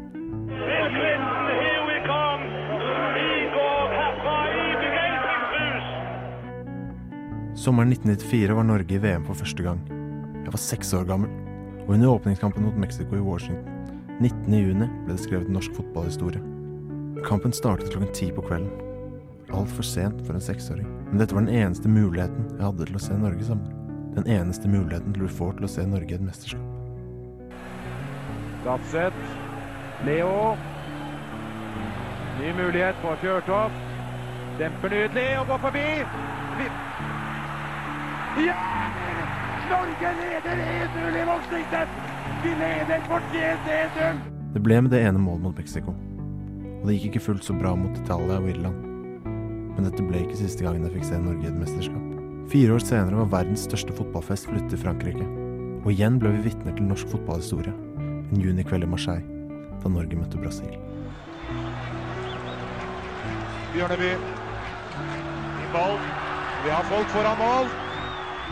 Sommeren 7.59 7.91
1994 7.93 8.55
var 8.55 8.63
Norge 8.63 8.95
i 8.95 9.03
VM 9.03 9.27
for 9.27 9.35
første 9.35 9.63
gang. 9.63 9.83
Jeg 10.45 10.53
var 10.55 10.63
seks 10.63 10.95
år 10.95 11.05
gammel, 11.05 11.31
og 11.81 11.89
under 11.89 12.09
åpningskampen 12.09 12.65
mot 12.65 12.79
Mexico 12.79 13.17
i 13.17 13.21
Washington 13.21 13.78
19.6 14.19 15.05
ble 15.07 15.15
det 15.15 15.23
skrevet 15.23 15.51
norsk 15.55 15.75
fotballhistorie. 15.77 16.41
Kampen 17.27 17.53
startet 17.55 17.93
klokken 17.93 18.13
ti 18.15 18.31
på 18.35 18.43
kvelden. 18.43 18.71
Altfor 19.55 19.87
sent 19.87 20.25
for 20.27 20.35
en 20.35 20.43
seksåring. 20.43 20.89
Men 21.11 21.23
dette 21.23 21.37
var 21.37 21.47
den 21.47 21.55
eneste 21.55 21.89
muligheten 21.89 22.49
jeg 22.57 22.65
hadde 22.65 22.89
til 22.89 22.99
å 22.99 23.03
se 23.05 23.19
Norge 23.19 23.47
sammen. 23.47 23.71
Den 24.17 24.27
eneste 24.27 24.69
muligheten 24.69 25.15
du 25.15 25.29
får 25.31 25.55
til 25.59 25.69
å 25.69 25.71
se 25.71 25.87
Norge 25.87 26.11
i 26.11 26.19
et 26.19 26.27
mesterskap. 26.27 26.67
Gatset. 28.67 29.23
Leo. 30.07 30.57
Ny 32.43 32.53
mulighet 32.59 32.99
for 33.05 33.23
Fjørtoft. 33.23 33.87
Demper 34.59 34.95
nydelig 34.97 35.29
og 35.39 35.55
går 35.55 35.65
forbi. 35.69 35.89
Ja! 38.43 38.61
Norge 39.69 40.15
leder 40.21 40.63
1-0 40.67 41.23
i 41.23 41.27
Washington! 41.31 42.18
Vi 42.39 42.51
leder 42.55 43.01
fortjent 43.09 43.65
1-0! 43.67 44.19
Det 44.55 44.61
ble 44.63 44.77
med 44.85 44.93
det 44.95 45.01
ene 45.03 45.19
målet 45.19 45.43
mot 45.43 45.57
Mexico. 45.59 45.91
Og 46.79 46.85
det 46.87 46.95
gikk 46.95 47.09
ikke 47.09 47.23
fullt 47.25 47.47
så 47.49 47.57
bra 47.59 47.73
mot 47.75 47.97
Italia 47.99 48.37
og 48.39 48.47
Irland. 48.53 48.85
Men 49.75 49.89
dette 49.89 50.05
ble 50.07 50.21
ikke 50.23 50.39
siste 50.39 50.63
gangen 50.63 50.87
jeg 50.87 50.95
fikk 50.95 51.09
se 51.09 51.19
Norge 51.19 51.43
i 51.43 51.51
et 51.51 51.59
mesterskap. 51.59 52.05
Fire 52.53 52.77
år 52.77 52.85
senere 52.87 53.19
var 53.25 53.33
verdens 53.33 53.67
største 53.67 53.97
fotballfest 53.99 54.47
flyttet 54.47 54.71
til 54.71 54.83
Frankrike. 54.85 55.27
Og 55.83 55.91
igjen 55.91 56.21
ble 56.23 56.31
vi 56.37 56.45
vitner 56.47 56.79
til 56.79 56.87
norsk 56.87 57.11
fotballhistorie. 57.11 57.75
En 57.99 58.47
junikveld 58.47 58.87
i 58.87 58.93
Marseille, 58.95 59.51
da 59.83 59.91
Norge 59.91 60.23
møtte 60.23 60.39
Brasil. 60.39 60.79
Bjørneby. 63.75 64.15
I 64.15 65.69
ball. 65.75 65.99
Vi 66.63 66.71
har 66.71 66.87
folk 66.95 67.15
foran 67.19 67.43
mål. 67.43 67.88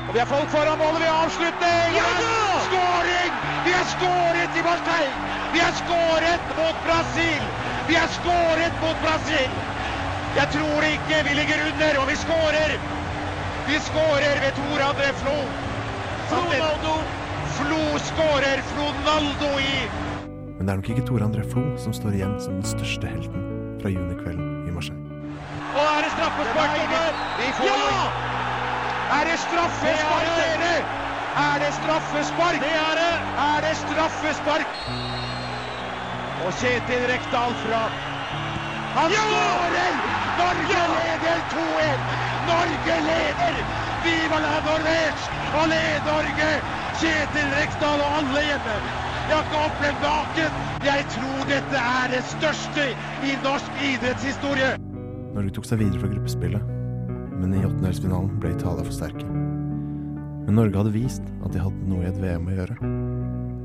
Og 0.06 0.10
vi 0.14 0.20
har 0.23 0.28
folk 0.31 0.48
foran 0.55 0.78
målet 0.78 1.01
ved 1.01 1.06
vi 1.06 1.10
har 1.12 1.24
avslutning! 1.27 1.89
Ja 2.01 2.09
da! 2.23 2.35
Skåring! 2.68 3.32
Vi 3.66 3.73
har 3.78 3.86
skåret 3.94 4.52
i 4.60 4.62
Marseille! 4.68 5.14
Vi 5.55 5.60
har 5.66 5.74
skåret 5.82 6.44
mot 6.59 6.77
Brasil! 6.86 7.43
Vi 7.89 7.94
har 8.01 8.10
skåret 8.18 8.74
mot 8.85 8.98
Brasil! 9.06 9.51
Jeg 10.36 10.48
tror 10.56 10.81
ikke 10.94 11.23
vi 11.28 11.32
ligger 11.40 11.59
under, 11.68 12.01
og 12.01 12.06
vi 12.10 12.16
skårer! 12.24 12.77
Vi 13.66 13.78
skårer 13.89 14.36
ved 14.44 14.52
Tor 14.60 14.85
André 14.90 15.09
Flo. 15.23 15.36
Flonaldo! 16.28 16.94
Flo 17.56 17.82
skårer 18.10 18.62
Flonaldo 18.70 19.51
i 19.59 19.74
Men 20.59 20.66
det 20.66 20.73
er 20.73 20.77
nok 20.77 20.89
ikke 20.94 21.06
Tore 21.09 21.24
André 21.24 21.43
Flo 21.51 21.64
som 21.81 21.94
står 21.97 22.18
igjen 22.18 22.39
som 22.43 22.60
den 22.60 22.68
største 22.68 23.10
helten 23.10 23.51
fra 23.82 23.93
junikvelden 23.97 24.68
i 24.68 24.77
Marseille. 24.77 25.02
Og 25.74 25.82
er 25.82 26.06
det 26.06 26.14
straffespark, 26.16 26.81
Tommy? 27.59 27.68
Ja! 27.68 28.35
Er 29.07 29.24
det 29.31 29.39
straffespark, 29.39 30.31
dere? 30.37 30.74
Er 31.47 31.59
det 31.62 31.73
straffespark? 31.78 32.59
Det 32.61 32.74
er 32.74 32.95
det. 33.01 33.15
Er 33.51 33.59
det 33.65 33.74
straffespark? 33.85 34.70
Og 36.47 36.53
Kjetil 36.61 37.05
Rekdal 37.11 37.55
fra 37.62 37.83
Han 38.97 39.15
skårer! 39.15 39.95
Norge 40.41 40.81
leder 40.97 41.39
2-1! 41.53 42.03
Norge 42.51 42.97
leder! 43.09 43.55
Viva 44.05 44.39
la 44.45 44.55
Norvège! 44.66 45.31
Allé 45.62 45.83
Norge! 46.11 46.51
Kjetil 47.01 47.49
Rekdal 47.61 48.03
og 48.07 48.19
alle 48.19 48.45
hjemme. 48.49 48.78
Jeg 49.28 49.37
har 49.37 49.45
ikke 49.47 49.62
opplevd 49.69 50.03
maken. 50.03 50.62
Jeg 50.91 51.07
tror 51.15 51.49
dette 51.53 51.85
er 52.01 52.15
det 52.15 52.24
største 52.35 52.89
i 53.23 53.37
norsk 53.45 53.85
idrettshistorie. 53.93 54.74
Norge 55.37 55.55
tok 55.55 55.70
seg 55.70 55.83
videre 55.83 56.03
fra 56.03 56.11
gruppespillet, 56.15 56.76
men 57.40 57.54
i 57.54 57.64
åttendelsfinalen 57.66 58.38
ble 58.42 58.54
Italia 58.56 58.84
for 58.86 58.94
sterke. 58.94 59.26
Men 60.46 60.60
Norge 60.60 60.78
hadde 60.78 60.94
vist 60.94 61.24
at 61.42 61.52
de 61.54 61.62
hadde 61.62 61.88
noe 61.90 62.04
i 62.04 62.10
et 62.10 62.20
VM 62.22 62.46
å 62.46 62.54
gjøre. 62.54 62.76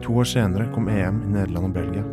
To 0.01 0.15
år 0.17 0.27
senere 0.27 0.69
kom 0.73 0.89
EM 0.89 1.21
i 1.27 1.33
Nederland 1.35 1.69
og 1.69 1.75
Belgia. 1.77 2.05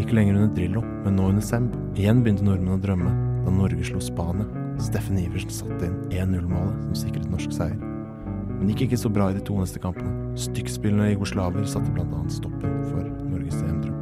Ikke 0.00 0.16
lenger 0.16 0.38
under 0.38 0.52
Drillo, 0.56 0.82
men 1.04 1.16
nå 1.16 1.30
under 1.32 1.44
Semb. 1.44 1.72
Igjen 1.96 2.20
begynte 2.24 2.44
nordmenn 2.44 2.76
å 2.76 2.82
drømme 2.82 3.12
da 3.46 3.54
Norge 3.54 3.84
slo 3.88 4.00
Spania. 4.00 4.46
Steffen 4.80 5.18
Iversen 5.20 5.52
satte 5.52 5.88
inn 5.88 5.98
1-0-målet 6.10 6.84
som 6.88 7.00
sikret 7.04 7.28
norsk 7.32 7.52
seier. 7.54 7.76
Men 7.76 8.68
det 8.68 8.76
gikk 8.76 8.92
ikke 8.92 9.02
så 9.02 9.10
bra 9.12 9.30
i 9.30 9.36
de 9.36 9.42
to 9.44 9.56
neste 9.58 9.80
kampene. 9.82 10.12
Stykkspillende 10.38 11.10
jugoslaver 11.12 11.64
satte 11.68 11.92
annet 11.98 12.32
stoppen 12.32 12.76
for 12.92 13.08
Norges 13.26 13.58
EM-drøm. 13.58 13.98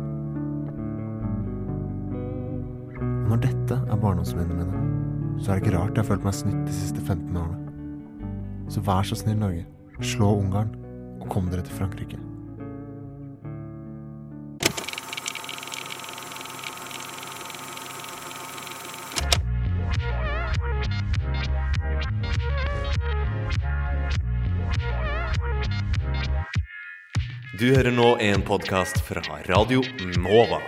Når 3.31 3.45
dette 3.47 3.79
er 3.79 4.03
barndomsminnene 4.03 4.67
mine, 4.67 5.00
så 5.41 5.53
er 5.53 5.59
det 5.59 5.65
ikke 5.65 5.77
rart 5.79 5.97
jeg 5.97 6.05
har 6.05 6.09
følt 6.11 6.25
meg 6.27 6.37
snytt 6.37 6.65
de 6.69 6.75
siste 6.77 7.01
15 7.01 7.37
årene. 7.37 7.61
Så 8.71 8.83
vær 8.87 9.07
så 9.09 9.17
snill, 9.19 9.39
Norge. 9.41 9.65
Slå 10.05 10.35
Ungarn, 10.39 10.75
og 11.21 11.29
kom 11.33 11.49
dere 11.51 11.65
til 11.65 11.77
Frankrike. 11.77 12.21
Du 27.61 27.67
hører 27.75 27.93
nå 27.93 28.15
en 28.25 28.41
podkast 28.41 29.03
fra 29.05 29.21
Radio 29.51 29.83
Nova. 30.17 30.63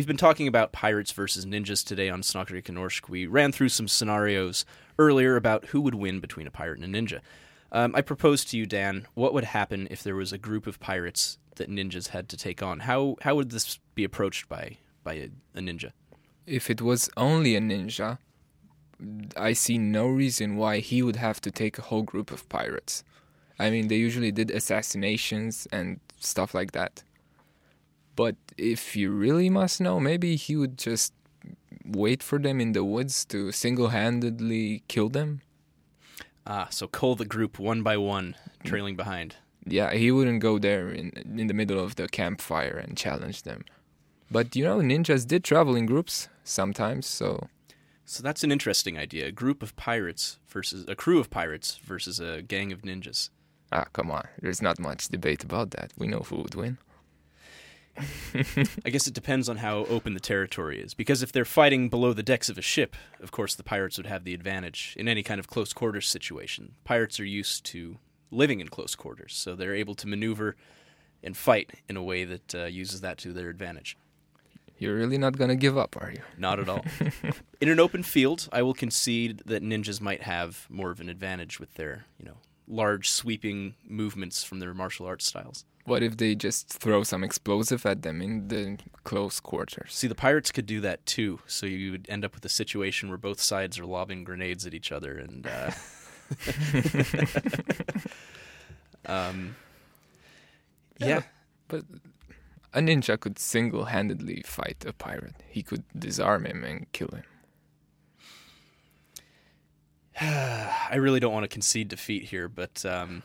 We've 0.00 0.06
been 0.06 0.16
talking 0.16 0.48
about 0.48 0.72
pirates 0.72 1.12
versus 1.12 1.44
ninjas 1.44 1.84
today 1.84 2.08
on 2.08 2.22
Snakkerik 2.22 2.70
and 2.70 2.90
We 3.10 3.26
ran 3.26 3.52
through 3.52 3.68
some 3.68 3.86
scenarios 3.86 4.64
earlier 4.98 5.36
about 5.36 5.66
who 5.66 5.82
would 5.82 5.94
win 5.94 6.20
between 6.20 6.46
a 6.46 6.50
pirate 6.50 6.80
and 6.80 6.96
a 6.96 6.98
ninja. 6.98 7.20
Um, 7.70 7.94
I 7.94 8.00
proposed 8.00 8.48
to 8.48 8.56
you, 8.56 8.64
Dan, 8.64 9.06
what 9.12 9.34
would 9.34 9.44
happen 9.44 9.86
if 9.90 10.02
there 10.02 10.14
was 10.14 10.32
a 10.32 10.38
group 10.38 10.66
of 10.66 10.80
pirates 10.80 11.36
that 11.56 11.68
ninjas 11.68 12.08
had 12.08 12.30
to 12.30 12.38
take 12.38 12.62
on? 12.62 12.80
How 12.80 13.16
how 13.20 13.34
would 13.34 13.50
this 13.50 13.78
be 13.94 14.02
approached 14.02 14.48
by 14.48 14.78
by 15.04 15.12
a, 15.16 15.28
a 15.54 15.60
ninja? 15.60 15.92
If 16.46 16.70
it 16.70 16.80
was 16.80 17.10
only 17.18 17.54
a 17.54 17.60
ninja, 17.60 18.16
I 19.36 19.52
see 19.52 19.76
no 19.76 20.06
reason 20.06 20.56
why 20.56 20.78
he 20.78 21.02
would 21.02 21.16
have 21.16 21.42
to 21.42 21.50
take 21.50 21.76
a 21.76 21.82
whole 21.82 22.04
group 22.04 22.30
of 22.30 22.48
pirates. 22.48 23.04
I 23.58 23.68
mean, 23.68 23.88
they 23.88 23.96
usually 23.96 24.32
did 24.32 24.50
assassinations 24.50 25.68
and 25.70 26.00
stuff 26.18 26.54
like 26.54 26.72
that. 26.72 27.02
But 28.20 28.36
if 28.58 28.82
you 29.00 29.08
really 29.24 29.48
must 29.60 29.80
know, 29.80 29.96
maybe 30.10 30.30
he 30.36 30.54
would 30.60 30.76
just 30.88 31.12
wait 31.86 32.22
for 32.22 32.38
them 32.38 32.60
in 32.60 32.72
the 32.72 32.84
woods 32.84 33.24
to 33.32 33.38
single 33.52 33.88
handedly 33.88 34.82
kill 34.88 35.08
them. 35.08 35.40
Ah, 36.46 36.68
so 36.70 36.86
cull 36.86 37.16
the 37.16 37.24
group 37.34 37.58
one 37.58 37.82
by 37.82 37.96
one, 37.96 38.28
trailing 38.62 38.96
behind. 38.96 39.36
Yeah, 39.64 39.90
he 40.02 40.10
wouldn't 40.10 40.42
go 40.48 40.58
there 40.58 40.86
in 41.00 41.06
in 41.40 41.46
the 41.46 41.54
middle 41.60 41.80
of 41.86 41.94
the 41.94 42.06
campfire 42.08 42.76
and 42.84 43.02
challenge 43.04 43.38
them. 43.42 43.60
But 44.30 44.46
you 44.56 44.64
know, 44.68 44.78
ninjas 44.80 45.24
did 45.26 45.42
travel 45.42 45.74
in 45.76 45.86
groups 45.86 46.28
sometimes, 46.44 47.06
so 47.06 47.48
So 48.04 48.22
that's 48.22 48.44
an 48.44 48.52
interesting 48.52 48.98
idea. 48.98 49.28
A 49.28 49.32
group 49.42 49.62
of 49.62 49.70
pirates 49.76 50.38
versus 50.54 50.84
a 50.88 50.94
crew 50.94 51.20
of 51.20 51.28
pirates 51.30 51.78
versus 51.90 52.20
a 52.20 52.42
gang 52.42 52.72
of 52.72 52.82
ninjas. 52.82 53.30
ah, 53.72 53.86
come 53.92 54.10
on, 54.10 54.24
there's 54.42 54.62
not 54.62 54.78
much 54.78 55.08
debate 55.08 55.42
about 55.44 55.68
that. 55.70 55.88
We 55.96 56.06
know 56.06 56.22
who 56.28 56.36
would 56.42 56.54
win. 56.54 56.76
I 58.84 58.90
guess 58.90 59.06
it 59.06 59.14
depends 59.14 59.48
on 59.48 59.58
how 59.58 59.84
open 59.86 60.14
the 60.14 60.20
territory 60.20 60.80
is. 60.80 60.94
Because 60.94 61.22
if 61.22 61.32
they're 61.32 61.44
fighting 61.44 61.88
below 61.88 62.12
the 62.12 62.22
decks 62.22 62.48
of 62.48 62.58
a 62.58 62.62
ship, 62.62 62.96
of 63.20 63.30
course 63.30 63.54
the 63.54 63.62
pirates 63.62 63.96
would 63.96 64.06
have 64.06 64.24
the 64.24 64.34
advantage 64.34 64.94
in 64.98 65.08
any 65.08 65.22
kind 65.22 65.40
of 65.40 65.48
close 65.48 65.72
quarters 65.72 66.08
situation. 66.08 66.74
Pirates 66.84 67.20
are 67.20 67.24
used 67.24 67.64
to 67.66 67.98
living 68.30 68.60
in 68.60 68.68
close 68.68 68.94
quarters, 68.94 69.34
so 69.34 69.54
they're 69.54 69.74
able 69.74 69.94
to 69.96 70.06
maneuver 70.06 70.56
and 71.22 71.36
fight 71.36 71.70
in 71.88 71.96
a 71.96 72.02
way 72.02 72.24
that 72.24 72.54
uh, 72.54 72.64
uses 72.64 73.00
that 73.00 73.18
to 73.18 73.32
their 73.32 73.48
advantage. 73.48 73.96
You're 74.78 74.96
really 74.96 75.18
not 75.18 75.36
gonna 75.36 75.56
give 75.56 75.76
up, 75.76 75.96
are 76.00 76.10
you? 76.10 76.22
Not 76.38 76.58
at 76.58 76.68
all. 76.68 76.84
in 77.60 77.68
an 77.68 77.78
open 77.78 78.02
field, 78.02 78.48
I 78.50 78.62
will 78.62 78.72
concede 78.72 79.42
that 79.44 79.62
ninjas 79.62 80.00
might 80.00 80.22
have 80.22 80.66
more 80.70 80.90
of 80.90 81.00
an 81.00 81.10
advantage 81.10 81.60
with 81.60 81.74
their, 81.74 82.06
you 82.18 82.24
know, 82.24 82.38
large 82.66 83.10
sweeping 83.10 83.74
movements 83.86 84.42
from 84.42 84.58
their 84.60 84.72
martial 84.72 85.04
arts 85.04 85.26
styles. 85.26 85.66
What 85.90 86.04
if 86.04 86.18
they 86.18 86.36
just 86.36 86.68
throw 86.68 87.02
some 87.02 87.24
explosive 87.24 87.84
at 87.84 88.02
them 88.02 88.22
in 88.22 88.46
the 88.46 88.78
close 89.02 89.40
quarters? 89.40 89.92
See, 89.92 90.06
the 90.06 90.14
pirates 90.14 90.52
could 90.52 90.66
do 90.66 90.80
that 90.82 91.04
too, 91.04 91.40
so 91.48 91.66
you 91.66 91.90
would 91.90 92.06
end 92.08 92.24
up 92.24 92.32
with 92.32 92.44
a 92.44 92.48
situation 92.48 93.08
where 93.08 93.18
both 93.18 93.40
sides 93.40 93.76
are 93.76 93.84
lobbing 93.84 94.22
grenades 94.22 94.64
at 94.64 94.72
each 94.72 94.92
other, 94.92 95.18
and 95.18 95.48
uh, 95.48 95.72
um, 99.12 99.56
yeah. 100.98 101.22
But 101.66 101.82
a 102.72 102.78
ninja 102.78 103.18
could 103.18 103.36
single 103.40 103.86
handedly 103.86 104.44
fight 104.46 104.84
a 104.86 104.92
pirate. 104.92 105.42
He 105.48 105.64
could 105.64 105.82
disarm 105.98 106.46
him 106.46 106.62
and 106.62 106.86
kill 106.92 107.08
him. 107.08 107.24
I 110.20 110.94
really 110.94 111.18
don't 111.18 111.32
want 111.32 111.42
to 111.42 111.48
concede 111.48 111.88
defeat 111.88 112.26
here, 112.26 112.48
but 112.48 112.86
um, 112.86 113.24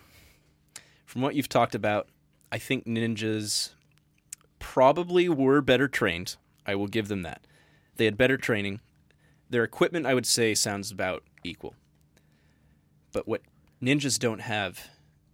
from 1.05 1.21
what 1.21 1.35
you've 1.35 1.47
talked 1.47 1.75
about, 1.75 2.07
I 2.51 2.57
think 2.57 2.85
ninjas 2.85 3.71
probably 4.59 5.29
were 5.29 5.61
better 5.61 5.87
trained. 5.87 6.35
I 6.65 6.75
will 6.75 6.87
give 6.87 7.07
them 7.07 7.21
that. 7.23 7.45
They 7.97 8.05
had 8.05 8.17
better 8.17 8.37
training. 8.37 8.81
Their 9.49 9.63
equipment, 9.63 10.05
I 10.05 10.13
would 10.13 10.25
say, 10.25 10.55
sounds 10.55 10.91
about 10.91 11.23
equal. 11.43 11.75
But 13.13 13.27
what 13.27 13.41
ninjas 13.81 14.19
don't 14.19 14.41
have 14.41 14.89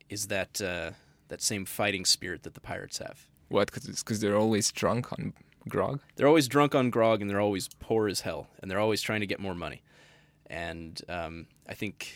is 0.09 0.27
that 0.27 0.61
uh, 0.61 0.91
that 1.29 1.41
same 1.41 1.65
fighting 1.65 2.05
spirit 2.05 2.43
that 2.43 2.53
the 2.53 2.59
pirates 2.59 2.97
have. 2.99 3.27
What? 3.47 3.71
Because 3.71 4.19
they're 4.19 4.37
always 4.37 4.71
drunk 4.71 5.11
on 5.13 5.33
grog? 5.67 6.01
They're 6.15 6.27
always 6.27 6.47
drunk 6.47 6.75
on 6.75 6.89
grog 6.89 7.21
and 7.21 7.29
they're 7.29 7.39
always 7.39 7.69
poor 7.79 8.07
as 8.07 8.21
hell 8.21 8.47
and 8.61 8.69
they're 8.69 8.79
always 8.79 9.01
trying 9.01 9.21
to 9.21 9.27
get 9.27 9.39
more 9.39 9.55
money. 9.55 9.81
And 10.47 11.01
um, 11.07 11.47
I 11.67 11.73
think 11.73 12.15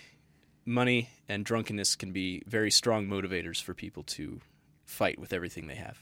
money 0.66 1.10
and 1.30 1.46
drunkenness 1.46 1.96
can 1.96 2.12
be 2.12 2.44
very 2.46 2.72
strong 2.72 3.08
motivators 3.08 3.62
for 3.62 3.74
people 3.74 4.04
to 4.04 4.42
fight 4.86 5.20
with 5.20 5.34
everything 5.34 5.68
they 5.68 5.76
have. 5.76 5.98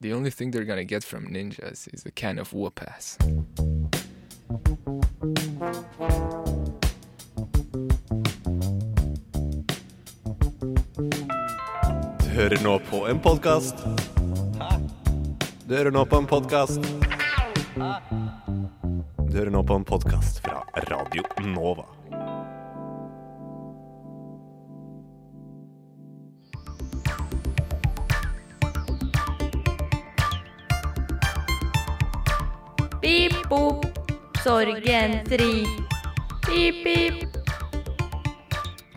The 0.00 0.12
only 0.12 0.30
thing 0.30 0.50
they're 0.50 0.64
gonna 0.64 0.84
get 0.84 1.04
from 1.04 1.26
ninjas 1.28 1.88
is 1.94 2.04
a 2.04 2.10
can 2.10 2.38
of 2.38 2.52
whoop 2.52 2.80
ass. 2.82 3.16
Du 12.20 12.28
hører 12.42 12.64
nå 12.64 12.78
på 12.90 13.06
en 13.08 13.20
podkast. 13.20 13.74
Du 15.66 15.74
hører 15.74 15.90
nå 15.90 16.06
på 16.06 16.16
en 16.16 16.26
podkast. 16.26 16.80
Du 19.18 19.38
hører 19.38 19.50
nå 19.50 19.64
på 19.64 19.74
en 19.74 19.84
podkast 19.84 20.42
fra 20.44 20.64
Radio 20.90 21.22
Nova. 21.40 21.95
Sorgenfri. 34.46 35.66
Pip, 36.46 36.76
pip. 36.84 37.36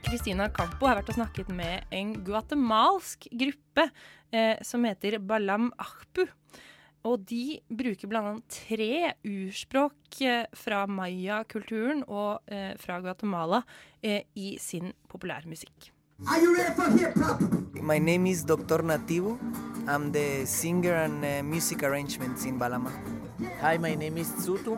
Christina 0.06 0.46
Campo 0.54 0.86
har 0.86 1.00
vært 1.00 1.10
og 1.10 1.18
snakket 1.18 1.50
med 1.58 1.90
en 1.96 2.12
guatemalsk 2.26 3.26
gruppe 3.34 3.88
eh, 4.30 4.62
som 4.62 4.86
heter 4.86 5.18
Balam 5.18 5.72
Ahpu. 5.82 6.28
Og 7.10 7.24
de 7.32 7.58
bruker 7.66 8.12
bl.a. 8.12 8.36
tre 8.52 9.16
urspråk 9.26 10.22
eh, 10.22 10.46
fra 10.54 10.84
maya-kulturen 10.86 12.04
og 12.06 12.46
eh, 12.54 12.76
fra 12.78 13.00
Guatemala 13.02 13.64
eh, 14.04 14.28
i 14.38 14.54
sin 14.62 14.94
populærmusikk. 15.10 15.90
My 17.82 17.98
name 17.98 18.30
is 18.30 18.44
Dr. 18.44 18.84
Nativo. 18.84 19.40
I'm 19.88 20.12
the 20.12 20.46
singer 20.46 20.94
and 20.94 21.26
uh, 21.26 21.42
music 21.42 21.82
arrangements 21.82 22.46
in 22.46 22.60
Balama. 22.60 22.92
Hi, 23.62 23.78
my 23.78 23.96
name 23.96 24.18
is 24.18 24.28
Tsutu, 24.28 24.78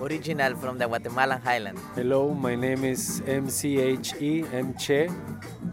original 0.00 0.54
from 0.56 0.78
the 0.78 0.86
Guatemalan 0.86 1.40
highland. 1.40 1.78
Hello, 1.94 2.34
my 2.34 2.54
name 2.54 2.84
is 2.84 3.20
MCHE, 3.26 4.44
Mche, 4.50 5.10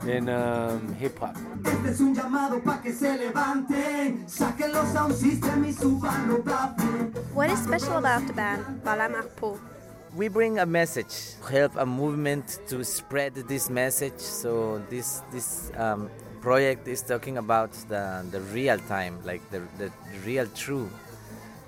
in 0.08 0.30
um, 0.30 0.94
hip 0.96 1.20
hop. 1.20 1.36
Este 1.66 1.90
es 1.90 2.00
un 2.00 2.16
llamado 2.16 2.62
pa' 2.64 2.82
que 2.82 2.94
se 2.94 3.18
levante. 3.18 4.18
Saquen 4.28 4.72
los 4.72 4.88
sound 4.90 5.14
system 5.16 5.66
y 5.66 5.74
suban 5.74 6.30
los. 6.30 6.40
What 7.34 7.50
is 7.50 7.60
special 7.60 7.98
about 7.98 8.26
the 8.28 8.34
band 8.34 8.84
Balamarpo? 8.84 9.60
We 10.16 10.28
bring 10.28 10.58
a 10.60 10.66
message, 10.66 11.36
help 11.50 11.76
a 11.76 11.86
movement 11.86 12.60
to 12.68 12.84
spread 12.84 13.36
this 13.36 13.70
message. 13.70 14.20
So 14.20 14.82
this 14.90 15.22
this 15.32 15.72
um, 15.78 16.10
project 16.42 16.88
is 16.88 17.02
talking 17.02 17.38
about 17.38 17.72
the 17.90 18.26
the 18.32 18.42
real 18.54 18.80
time, 18.88 19.20
like 19.24 19.42
the 19.52 19.62
the 19.78 19.92
real 20.26 20.48
true. 20.56 20.90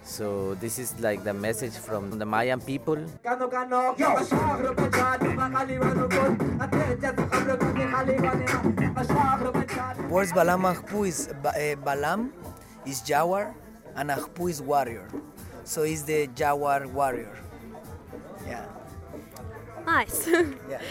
So 0.04 0.56
this 0.56 0.80
is 0.80 1.00
like 1.00 1.24
the 1.24 1.34
message 1.34 1.74
from 1.74 2.18
the 2.18 2.26
Mayan 2.26 2.60
people. 2.60 2.98
Words 10.10 10.34
Balam 10.34 10.64
Ahpu 10.68 11.08
is 11.08 11.30
uh, 11.30 11.76
Balam 11.86 12.32
is 12.86 13.02
Jawar 13.02 13.54
and 13.96 14.10
Ahpu 14.10 14.50
is 14.50 14.62
warrior. 14.62 15.08
So 15.64 15.84
he's 15.84 16.04
the 16.04 16.28
Jawar 16.28 16.86
warrior. 16.88 17.38
Yeah. 18.48 18.66
Nice. 19.86 20.28
yeah. 20.28 20.82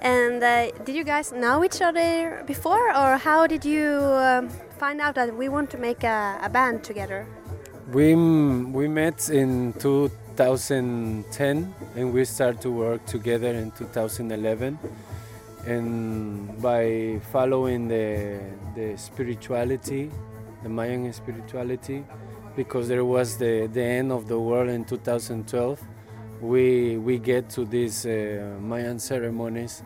And 0.00 0.42
uh, 0.42 0.70
did 0.84 0.94
you 0.94 1.04
guys 1.04 1.32
know 1.32 1.64
each 1.64 1.82
other 1.82 2.44
before, 2.46 2.94
or 2.94 3.16
how 3.16 3.46
did 3.46 3.64
you 3.64 3.98
um, 3.98 4.48
find 4.78 5.00
out 5.00 5.14
that 5.16 5.36
we 5.36 5.48
want 5.48 5.70
to 5.70 5.78
make 5.78 6.04
a, 6.04 6.38
a 6.40 6.48
band 6.48 6.84
together? 6.84 7.26
We, 7.90 8.14
we 8.14 8.86
met 8.86 9.30
in 9.30 9.72
2010 9.78 11.74
and 11.96 12.12
we 12.12 12.26
started 12.26 12.60
to 12.60 12.70
work 12.70 13.06
together 13.06 13.48
in 13.48 13.70
2011. 13.70 14.78
And 15.66 16.60
by 16.60 17.18
following 17.32 17.88
the, 17.88 18.40
the 18.76 18.94
spirituality, 18.98 20.10
the 20.62 20.68
Mayan 20.68 21.10
spirituality, 21.14 22.04
because 22.54 22.88
there 22.88 23.06
was 23.06 23.38
the, 23.38 23.70
the 23.72 23.82
end 23.82 24.12
of 24.12 24.28
the 24.28 24.38
world 24.38 24.68
in 24.68 24.84
2012, 24.84 25.82
we, 26.42 26.98
we 26.98 27.18
get 27.18 27.48
to 27.50 27.64
these 27.64 28.04
uh, 28.04 28.54
Mayan 28.60 28.98
ceremonies 28.98 29.82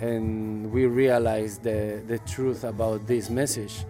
and 0.00 0.70
we 0.70 0.86
realize 0.86 1.58
the, 1.58 2.00
the 2.06 2.20
truth 2.20 2.62
about 2.62 3.08
this 3.08 3.28
message 3.28 3.84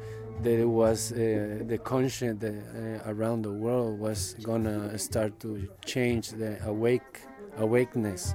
it 0.46 0.64
was 0.68 1.12
uh, 1.12 1.60
the 1.66 1.78
conscience 1.82 2.40
that, 2.40 2.54
uh, 2.54 3.10
around 3.10 3.42
the 3.42 3.52
world 3.52 3.98
was 3.98 4.34
gonna 4.42 4.98
start 4.98 5.38
to 5.40 5.68
change 5.84 6.30
the 6.30 6.58
awake 6.66 7.20
awakeness. 7.58 8.34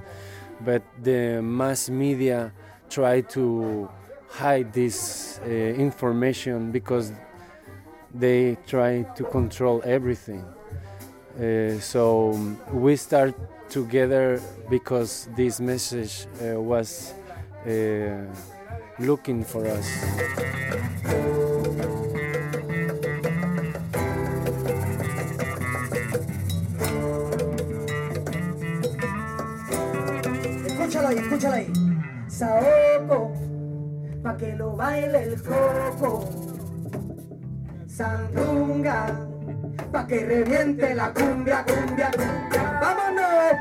But 0.60 0.82
the 1.02 1.40
mass 1.42 1.88
media 1.90 2.52
try 2.88 3.20
to 3.22 3.88
hide 4.28 4.72
this 4.72 5.40
uh, 5.44 5.48
information 5.48 6.72
because 6.72 7.12
they 8.14 8.56
try 8.66 9.02
to 9.16 9.24
control 9.24 9.82
everything. 9.84 10.44
Uh, 11.38 11.78
so 11.80 12.32
um, 12.32 12.58
we 12.72 12.96
start 12.96 13.34
together 13.68 14.40
because 14.70 15.28
this 15.36 15.60
message 15.60 16.26
uh, 16.40 16.60
was 16.60 17.12
uh, 17.66 18.24
looking 18.98 19.44
for 19.44 19.66
us 19.66 20.95
baile 34.86 35.22
el 35.22 35.42
coco. 35.42 36.12
Sandunga, 37.88 39.00
pa' 39.90 40.06
que 40.06 40.18
reviente 40.24 40.94
la 40.94 41.12
cumbia, 41.12 41.64
cumbia, 41.64 42.10
cumbia. 42.18 42.62
¡Vámonos! 42.80 43.56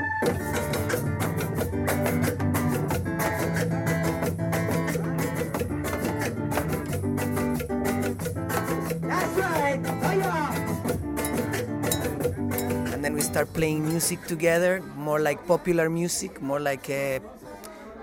And 12.94 13.04
then 13.04 13.14
we 13.16 13.22
start 13.22 13.52
playing 13.54 13.84
music 13.84 14.20
together, 14.28 14.82
more 14.96 15.20
like 15.20 15.40
popular 15.48 15.90
music, 15.90 16.42
more 16.42 16.60
like 16.60 16.88
uh, 16.90 17.20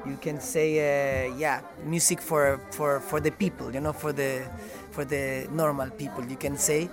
you 0.07 0.17
can 0.17 0.41
say, 0.41 0.79
uh, 0.79 1.37
yeah, 1.37 1.61
music 1.85 2.21
for, 2.21 2.61
for, 2.71 3.01
for 3.01 3.21
the 3.21 3.31
people, 3.31 3.73
you 3.75 3.81
know, 3.81 3.93
for 3.93 4.13
the 4.13 4.49
for 4.93 5.05
the 5.05 5.49
normal 5.51 5.91
people, 5.91 6.25
you 6.27 6.37
can 6.37 6.57
say. 6.57 6.89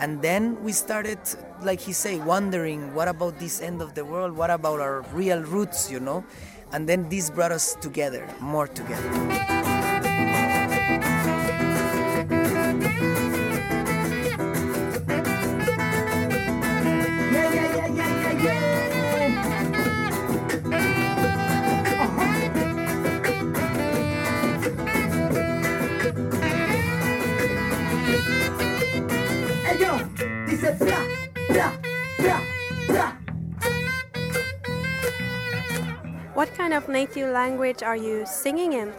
And 0.00 0.20
then 0.20 0.62
we 0.64 0.72
started, 0.72 1.18
like 1.62 1.80
he 1.80 1.92
say, 1.92 2.18
wondering, 2.18 2.94
what 2.94 3.08
about 3.08 3.38
this 3.38 3.60
end 3.60 3.80
of 3.82 3.94
the 3.94 4.04
world? 4.04 4.36
What 4.36 4.50
about 4.50 4.80
our 4.80 5.02
real 5.12 5.42
roots, 5.42 5.90
you 5.90 6.00
know? 6.00 6.24
And 6.72 6.88
then 6.88 7.08
this 7.08 7.30
brought 7.30 7.52
us 7.52 7.74
together, 7.76 8.26
more 8.40 8.66
together. 8.66 9.71
What 36.42 36.58
kind 36.58 36.74
of 36.74 36.88
native 36.88 37.30
language 37.30 37.84
are 37.84 37.94
you 37.96 38.26
singing 38.26 38.72
in? 38.72 38.92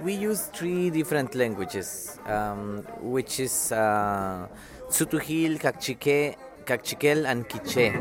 We 0.00 0.14
use 0.14 0.46
three 0.46 0.88
different 0.88 1.34
languages, 1.34 2.18
um, 2.24 2.86
which 3.02 3.38
is 3.38 3.70
uh, 3.70 4.48
Tsutuhil, 4.88 5.60
Kakchike, 5.60 6.36
Kakchikel, 6.64 7.26
and 7.26 7.46
Quiche. 7.46 7.92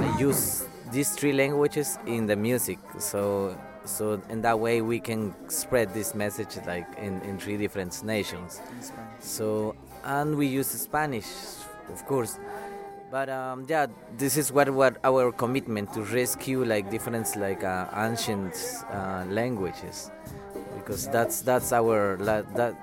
I 0.00 0.16
use 0.18 0.64
these 0.90 1.10
three 1.10 1.32
languages 1.32 1.96
in 2.06 2.26
the 2.26 2.34
music, 2.34 2.80
so 2.98 3.56
so 3.84 4.20
in 4.30 4.42
that 4.42 4.58
way 4.58 4.82
we 4.82 4.98
can 4.98 5.32
spread 5.48 5.94
this 5.94 6.16
message 6.16 6.58
like 6.66 6.88
in, 6.98 7.22
in 7.22 7.38
three 7.38 7.56
different 7.56 8.02
nations. 8.02 8.60
So 9.20 9.76
and 10.04 10.36
we 10.36 10.46
use 10.46 10.68
Spanish, 10.68 11.26
of 11.92 12.04
course. 12.06 12.38
But 13.10 13.30
um, 13.30 13.64
yeah, 13.68 13.86
this 14.18 14.36
is 14.36 14.52
what, 14.52 14.68
what 14.70 14.98
our 15.02 15.32
commitment 15.32 15.94
to 15.94 16.02
rescue 16.02 16.64
like 16.64 16.90
different 16.90 17.34
like 17.36 17.64
uh, 17.64 17.86
ancient 17.96 18.54
uh, 18.92 19.24
languages, 19.28 20.10
because 20.76 21.08
that's 21.08 21.40
that's 21.40 21.72
our 21.72 22.16
that 22.18 22.74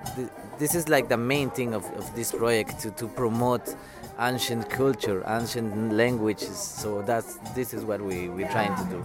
this 0.58 0.74
is 0.74 0.88
like 0.88 1.08
the 1.08 1.16
main 1.16 1.50
thing 1.50 1.74
of, 1.74 1.84
of 1.96 2.12
this 2.16 2.32
project 2.32 2.80
to, 2.80 2.90
to 2.92 3.06
promote 3.06 3.76
ancient 4.18 4.68
culture, 4.68 5.22
ancient 5.28 5.92
languages. 5.92 6.56
So 6.56 7.02
that's 7.02 7.38
this 7.54 7.72
is 7.72 7.84
what 7.84 8.00
we 8.00 8.28
we're 8.28 8.48
trying 8.48 8.74
to 8.74 8.84
do. 8.90 9.02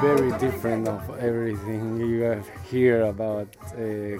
Very 0.00 0.30
different 0.38 0.88
of 0.88 1.02
everything 1.18 1.98
you 2.00 2.20
have 2.22 2.46
hear 2.70 3.02
about 3.02 3.48
uh, 3.76 4.18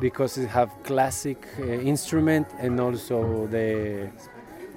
because 0.00 0.36
it 0.38 0.48
have 0.48 0.70
classic 0.82 1.46
uh, 1.58 1.64
instrument 1.64 2.46
and 2.58 2.80
also 2.80 3.46
the 3.46 4.10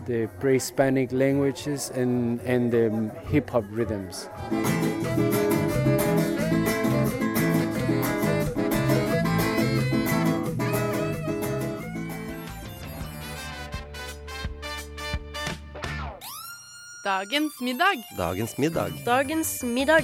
the 0.06 0.28
pre-Hispanic 0.40 1.12
languages 1.12 1.92
and 1.96 2.40
and 2.42 2.72
the 2.72 3.12
hip 3.32 3.50
hop 3.50 3.66
rhythms. 3.72 4.30
Dagens 17.12 17.60
middag. 17.60 17.98
Dagens 18.16 18.56
middag. 18.58 18.90
Dagens 19.04 19.62
middag. 19.64 20.04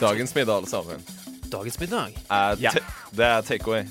Dagens 0.00 0.34
middag, 0.34 0.54
alle 0.56 0.66
sammen. 0.66 1.04
Dagens 1.52 1.78
middag? 1.78 2.08
Er 2.28 2.56
Ja. 2.60 2.70
det 3.10 3.24
er 3.26 3.40
takeaway. 3.42 3.84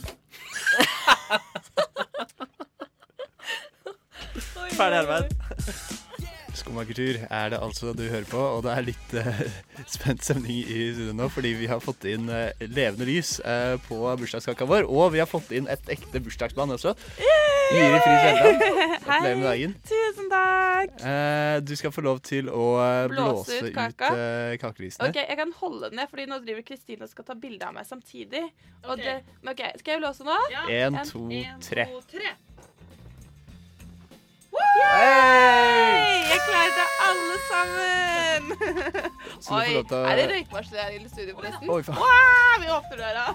Ferdig 4.77 4.97
arbeid. 4.99 5.25
Skummakultur 6.69 7.17
er 7.33 7.49
det 7.49 7.57
altså 7.65 7.95
du 7.97 8.03
hører 8.05 8.27
på, 8.29 8.37
og 8.37 8.59
det 8.61 8.73
er 8.75 8.83
litt 8.85 9.13
uh, 9.17 9.39
spent 9.95 10.21
stemning 10.21 10.59
i 10.61 10.83
studio 10.93 11.15
nå, 11.17 11.25
fordi 11.33 11.55
vi 11.57 11.69
har 11.71 11.81
fått 11.81 12.05
inn 12.05 12.29
uh, 12.29 12.51
levende 12.61 13.07
lys 13.09 13.39
uh, 13.41 13.73
på 13.87 13.97
bursdagskaka 14.21 14.67
vår, 14.69 14.85
og 14.85 15.15
vi 15.15 15.23
har 15.23 15.29
fått 15.29 15.49
inn 15.57 15.65
et 15.71 15.89
ekte 15.89 16.21
bursdagsband 16.21 16.75
også. 16.77 16.93
Jiri 17.73 18.01
Friis 18.03 18.21
Helland, 18.27 18.61
gratulerer 19.07 19.39
med 19.39 19.47
dagen. 19.47 19.73
Tusen 19.89 20.29
takk. 20.29 20.93
Eh, 21.05 21.57
du 21.65 21.73
skal 21.77 21.93
få 21.93 22.01
lov 22.05 22.21
til 22.25 22.49
å 22.49 22.65
Blåse 23.11 23.17
blåse 23.17 23.57
ut 23.59 23.67
ut, 23.67 23.75
kaka. 23.75 24.09
eh, 24.13 24.53
kakelysene. 24.61 25.09
Ok, 25.09 25.19
Jeg 25.21 25.37
kan 25.37 25.53
holde 25.59 25.89
den 25.91 25.99
ned, 26.01 26.09
fordi 26.09 26.25
nå 26.31 26.39
driver 26.45 26.65
Kristine 26.65 27.05
og 27.05 27.11
skal 27.13 27.27
ta 27.29 27.37
bilde 27.37 27.65
av 27.67 27.75
meg 27.77 27.85
samtidig. 27.89 28.45
Og 28.87 28.97
det, 29.01 29.19
men 29.43 29.53
ok, 29.53 29.65
Skal 29.81 29.97
jeg 29.97 30.01
blåse 30.01 30.25
nå? 30.25 30.37
En, 30.79 31.01
to, 31.09 31.25
tre. 31.65 31.85
Hey! 34.57 36.25
Jeg 36.31 36.39
klarer 36.47 36.73
det, 36.79 36.87
alle 37.07 37.35
sammen! 37.51 38.41
Oi, 39.57 39.67
er 39.75 40.15
det 40.15 40.25
røykvarsel 40.31 40.77
her 40.77 40.89
i 40.89 41.09
studio, 41.09 41.35
forresten? 41.35 41.69
Oi. 41.69 41.81
Wow, 41.87 42.55
vi 42.61 42.67
åpner 42.77 42.97
døra. 42.97 43.25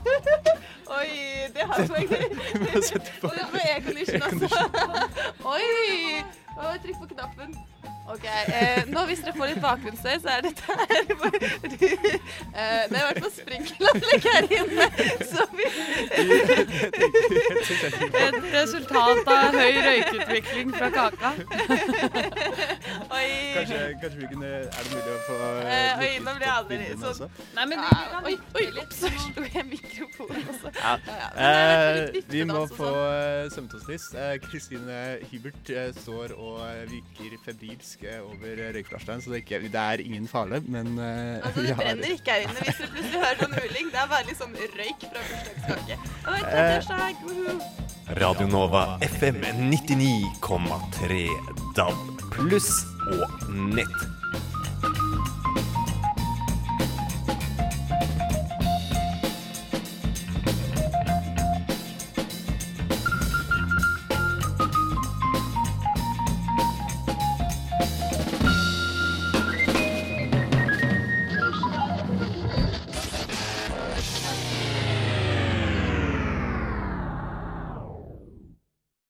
Oi, 0.98 1.08
det 1.54 1.62
har 1.70 1.76
vi 1.96 2.02
ikke. 2.02 2.20
Og 3.26 3.32
det 3.38 3.46
var 3.52 3.60
aircondition. 3.74 4.22
Oi! 5.44 5.64
Oi, 6.58 6.76
trykk 6.84 6.98
på 7.00 7.06
knappen. 7.14 7.56
Ok, 8.12 8.24
eh, 8.24 8.82
nå 8.92 9.04
Hvis 9.08 9.22
dere 9.24 9.32
får 9.36 9.46
litt 9.52 9.62
bakgrunnsstøy, 9.64 10.18
så 10.20 10.28
er 10.34 10.40
dette 10.44 10.62
her 10.68 10.78
eh, 10.84 11.08
Det 12.52 12.60
er 12.60 12.84
i 12.84 13.06
hvert 13.08 13.20
fall 13.24 13.32
sprinkleranlegg 13.38 14.22
her 14.28 14.42
inne. 14.58 14.86
Så 15.30 15.46
vi 15.56 15.64
Et 18.24 18.38
resultat 18.52 19.30
av 19.34 19.56
høy 19.56 19.78
røykutvikling 19.88 20.74
fra 20.76 20.90
kaka. 20.94 21.32
Oi. 23.14 23.28
Kanskje, 23.54 23.80
kanskje 24.02 24.18
vi 24.20 24.30
kunne 24.34 24.52
Er 24.52 24.82
det 24.82 24.90
mulig 24.92 25.14
å 25.14 25.18
få 25.28 25.40
Eh, 25.64 26.02
oi, 26.04 26.10
nå 26.24 26.34
blir 26.36 26.46
jeg 26.46 26.54
aldri 26.54 26.78
sånn. 27.00 27.32
Nei, 27.56 27.64
men 27.70 27.80
du 27.80 27.86
kan 27.88 28.28
Oi, 28.28 28.34
oi, 28.58 28.66
ops, 28.82 29.00
så 29.00 29.10
slo 29.10 29.44
jeg 29.48 29.64
mikrofonen 29.70 30.44
også. 30.52 30.72
Ja. 30.76 30.94
Ja, 31.06 31.16
ja. 31.20 31.28
Eh, 31.44 32.20
vi 32.30 32.44
må 32.48 32.64
få 32.70 32.88
sånn. 32.88 33.48
uh, 33.48 33.52
sømt 33.54 33.74
oss. 33.78 33.88
Eh, 34.14 34.34
Kristine 34.44 35.00
Hybert 35.30 35.70
eh, 35.70 35.90
står 35.96 36.34
og 36.36 36.60
eh, 36.66 36.84
virker 36.90 37.36
febrilsk 37.44 37.93
eh, 38.02 38.20
over 38.24 38.58
uh, 38.58 38.80
så 38.90 39.30
det 39.30 39.36
er, 39.36 39.42
ikke, 39.42 39.60
det 39.68 39.80
er 39.80 40.02
ingen 40.02 40.26
fare, 40.28 40.60
men 40.66 40.98
uh, 40.98 41.38
Altså, 41.46 41.60
det 41.66 41.74
har 41.74 41.82
brenner 41.82 42.14
ikke 42.16 42.32
her 42.32 42.46
inne 42.48 42.66
hvis 42.66 42.80
du 42.80 42.86
plutselig 42.90 43.20
hører 43.22 43.38
sånn 43.44 43.56
uling. 43.60 43.92
Det 43.92 44.00
er 44.02 44.08
bare 44.10 44.26
litt 44.28 44.40
sånn 44.40 44.56
røyk 44.74 45.06
fra 45.06 45.20
bursdagskake. 45.30 45.94
Eh. 46.50 46.82
Radio 48.20 48.46
Nova 48.50 48.82
FM 49.06 49.40
99,3 49.70 51.22
DAB 51.78 52.24
pluss 52.34 52.72
og 53.14 53.48
nett. 53.54 53.98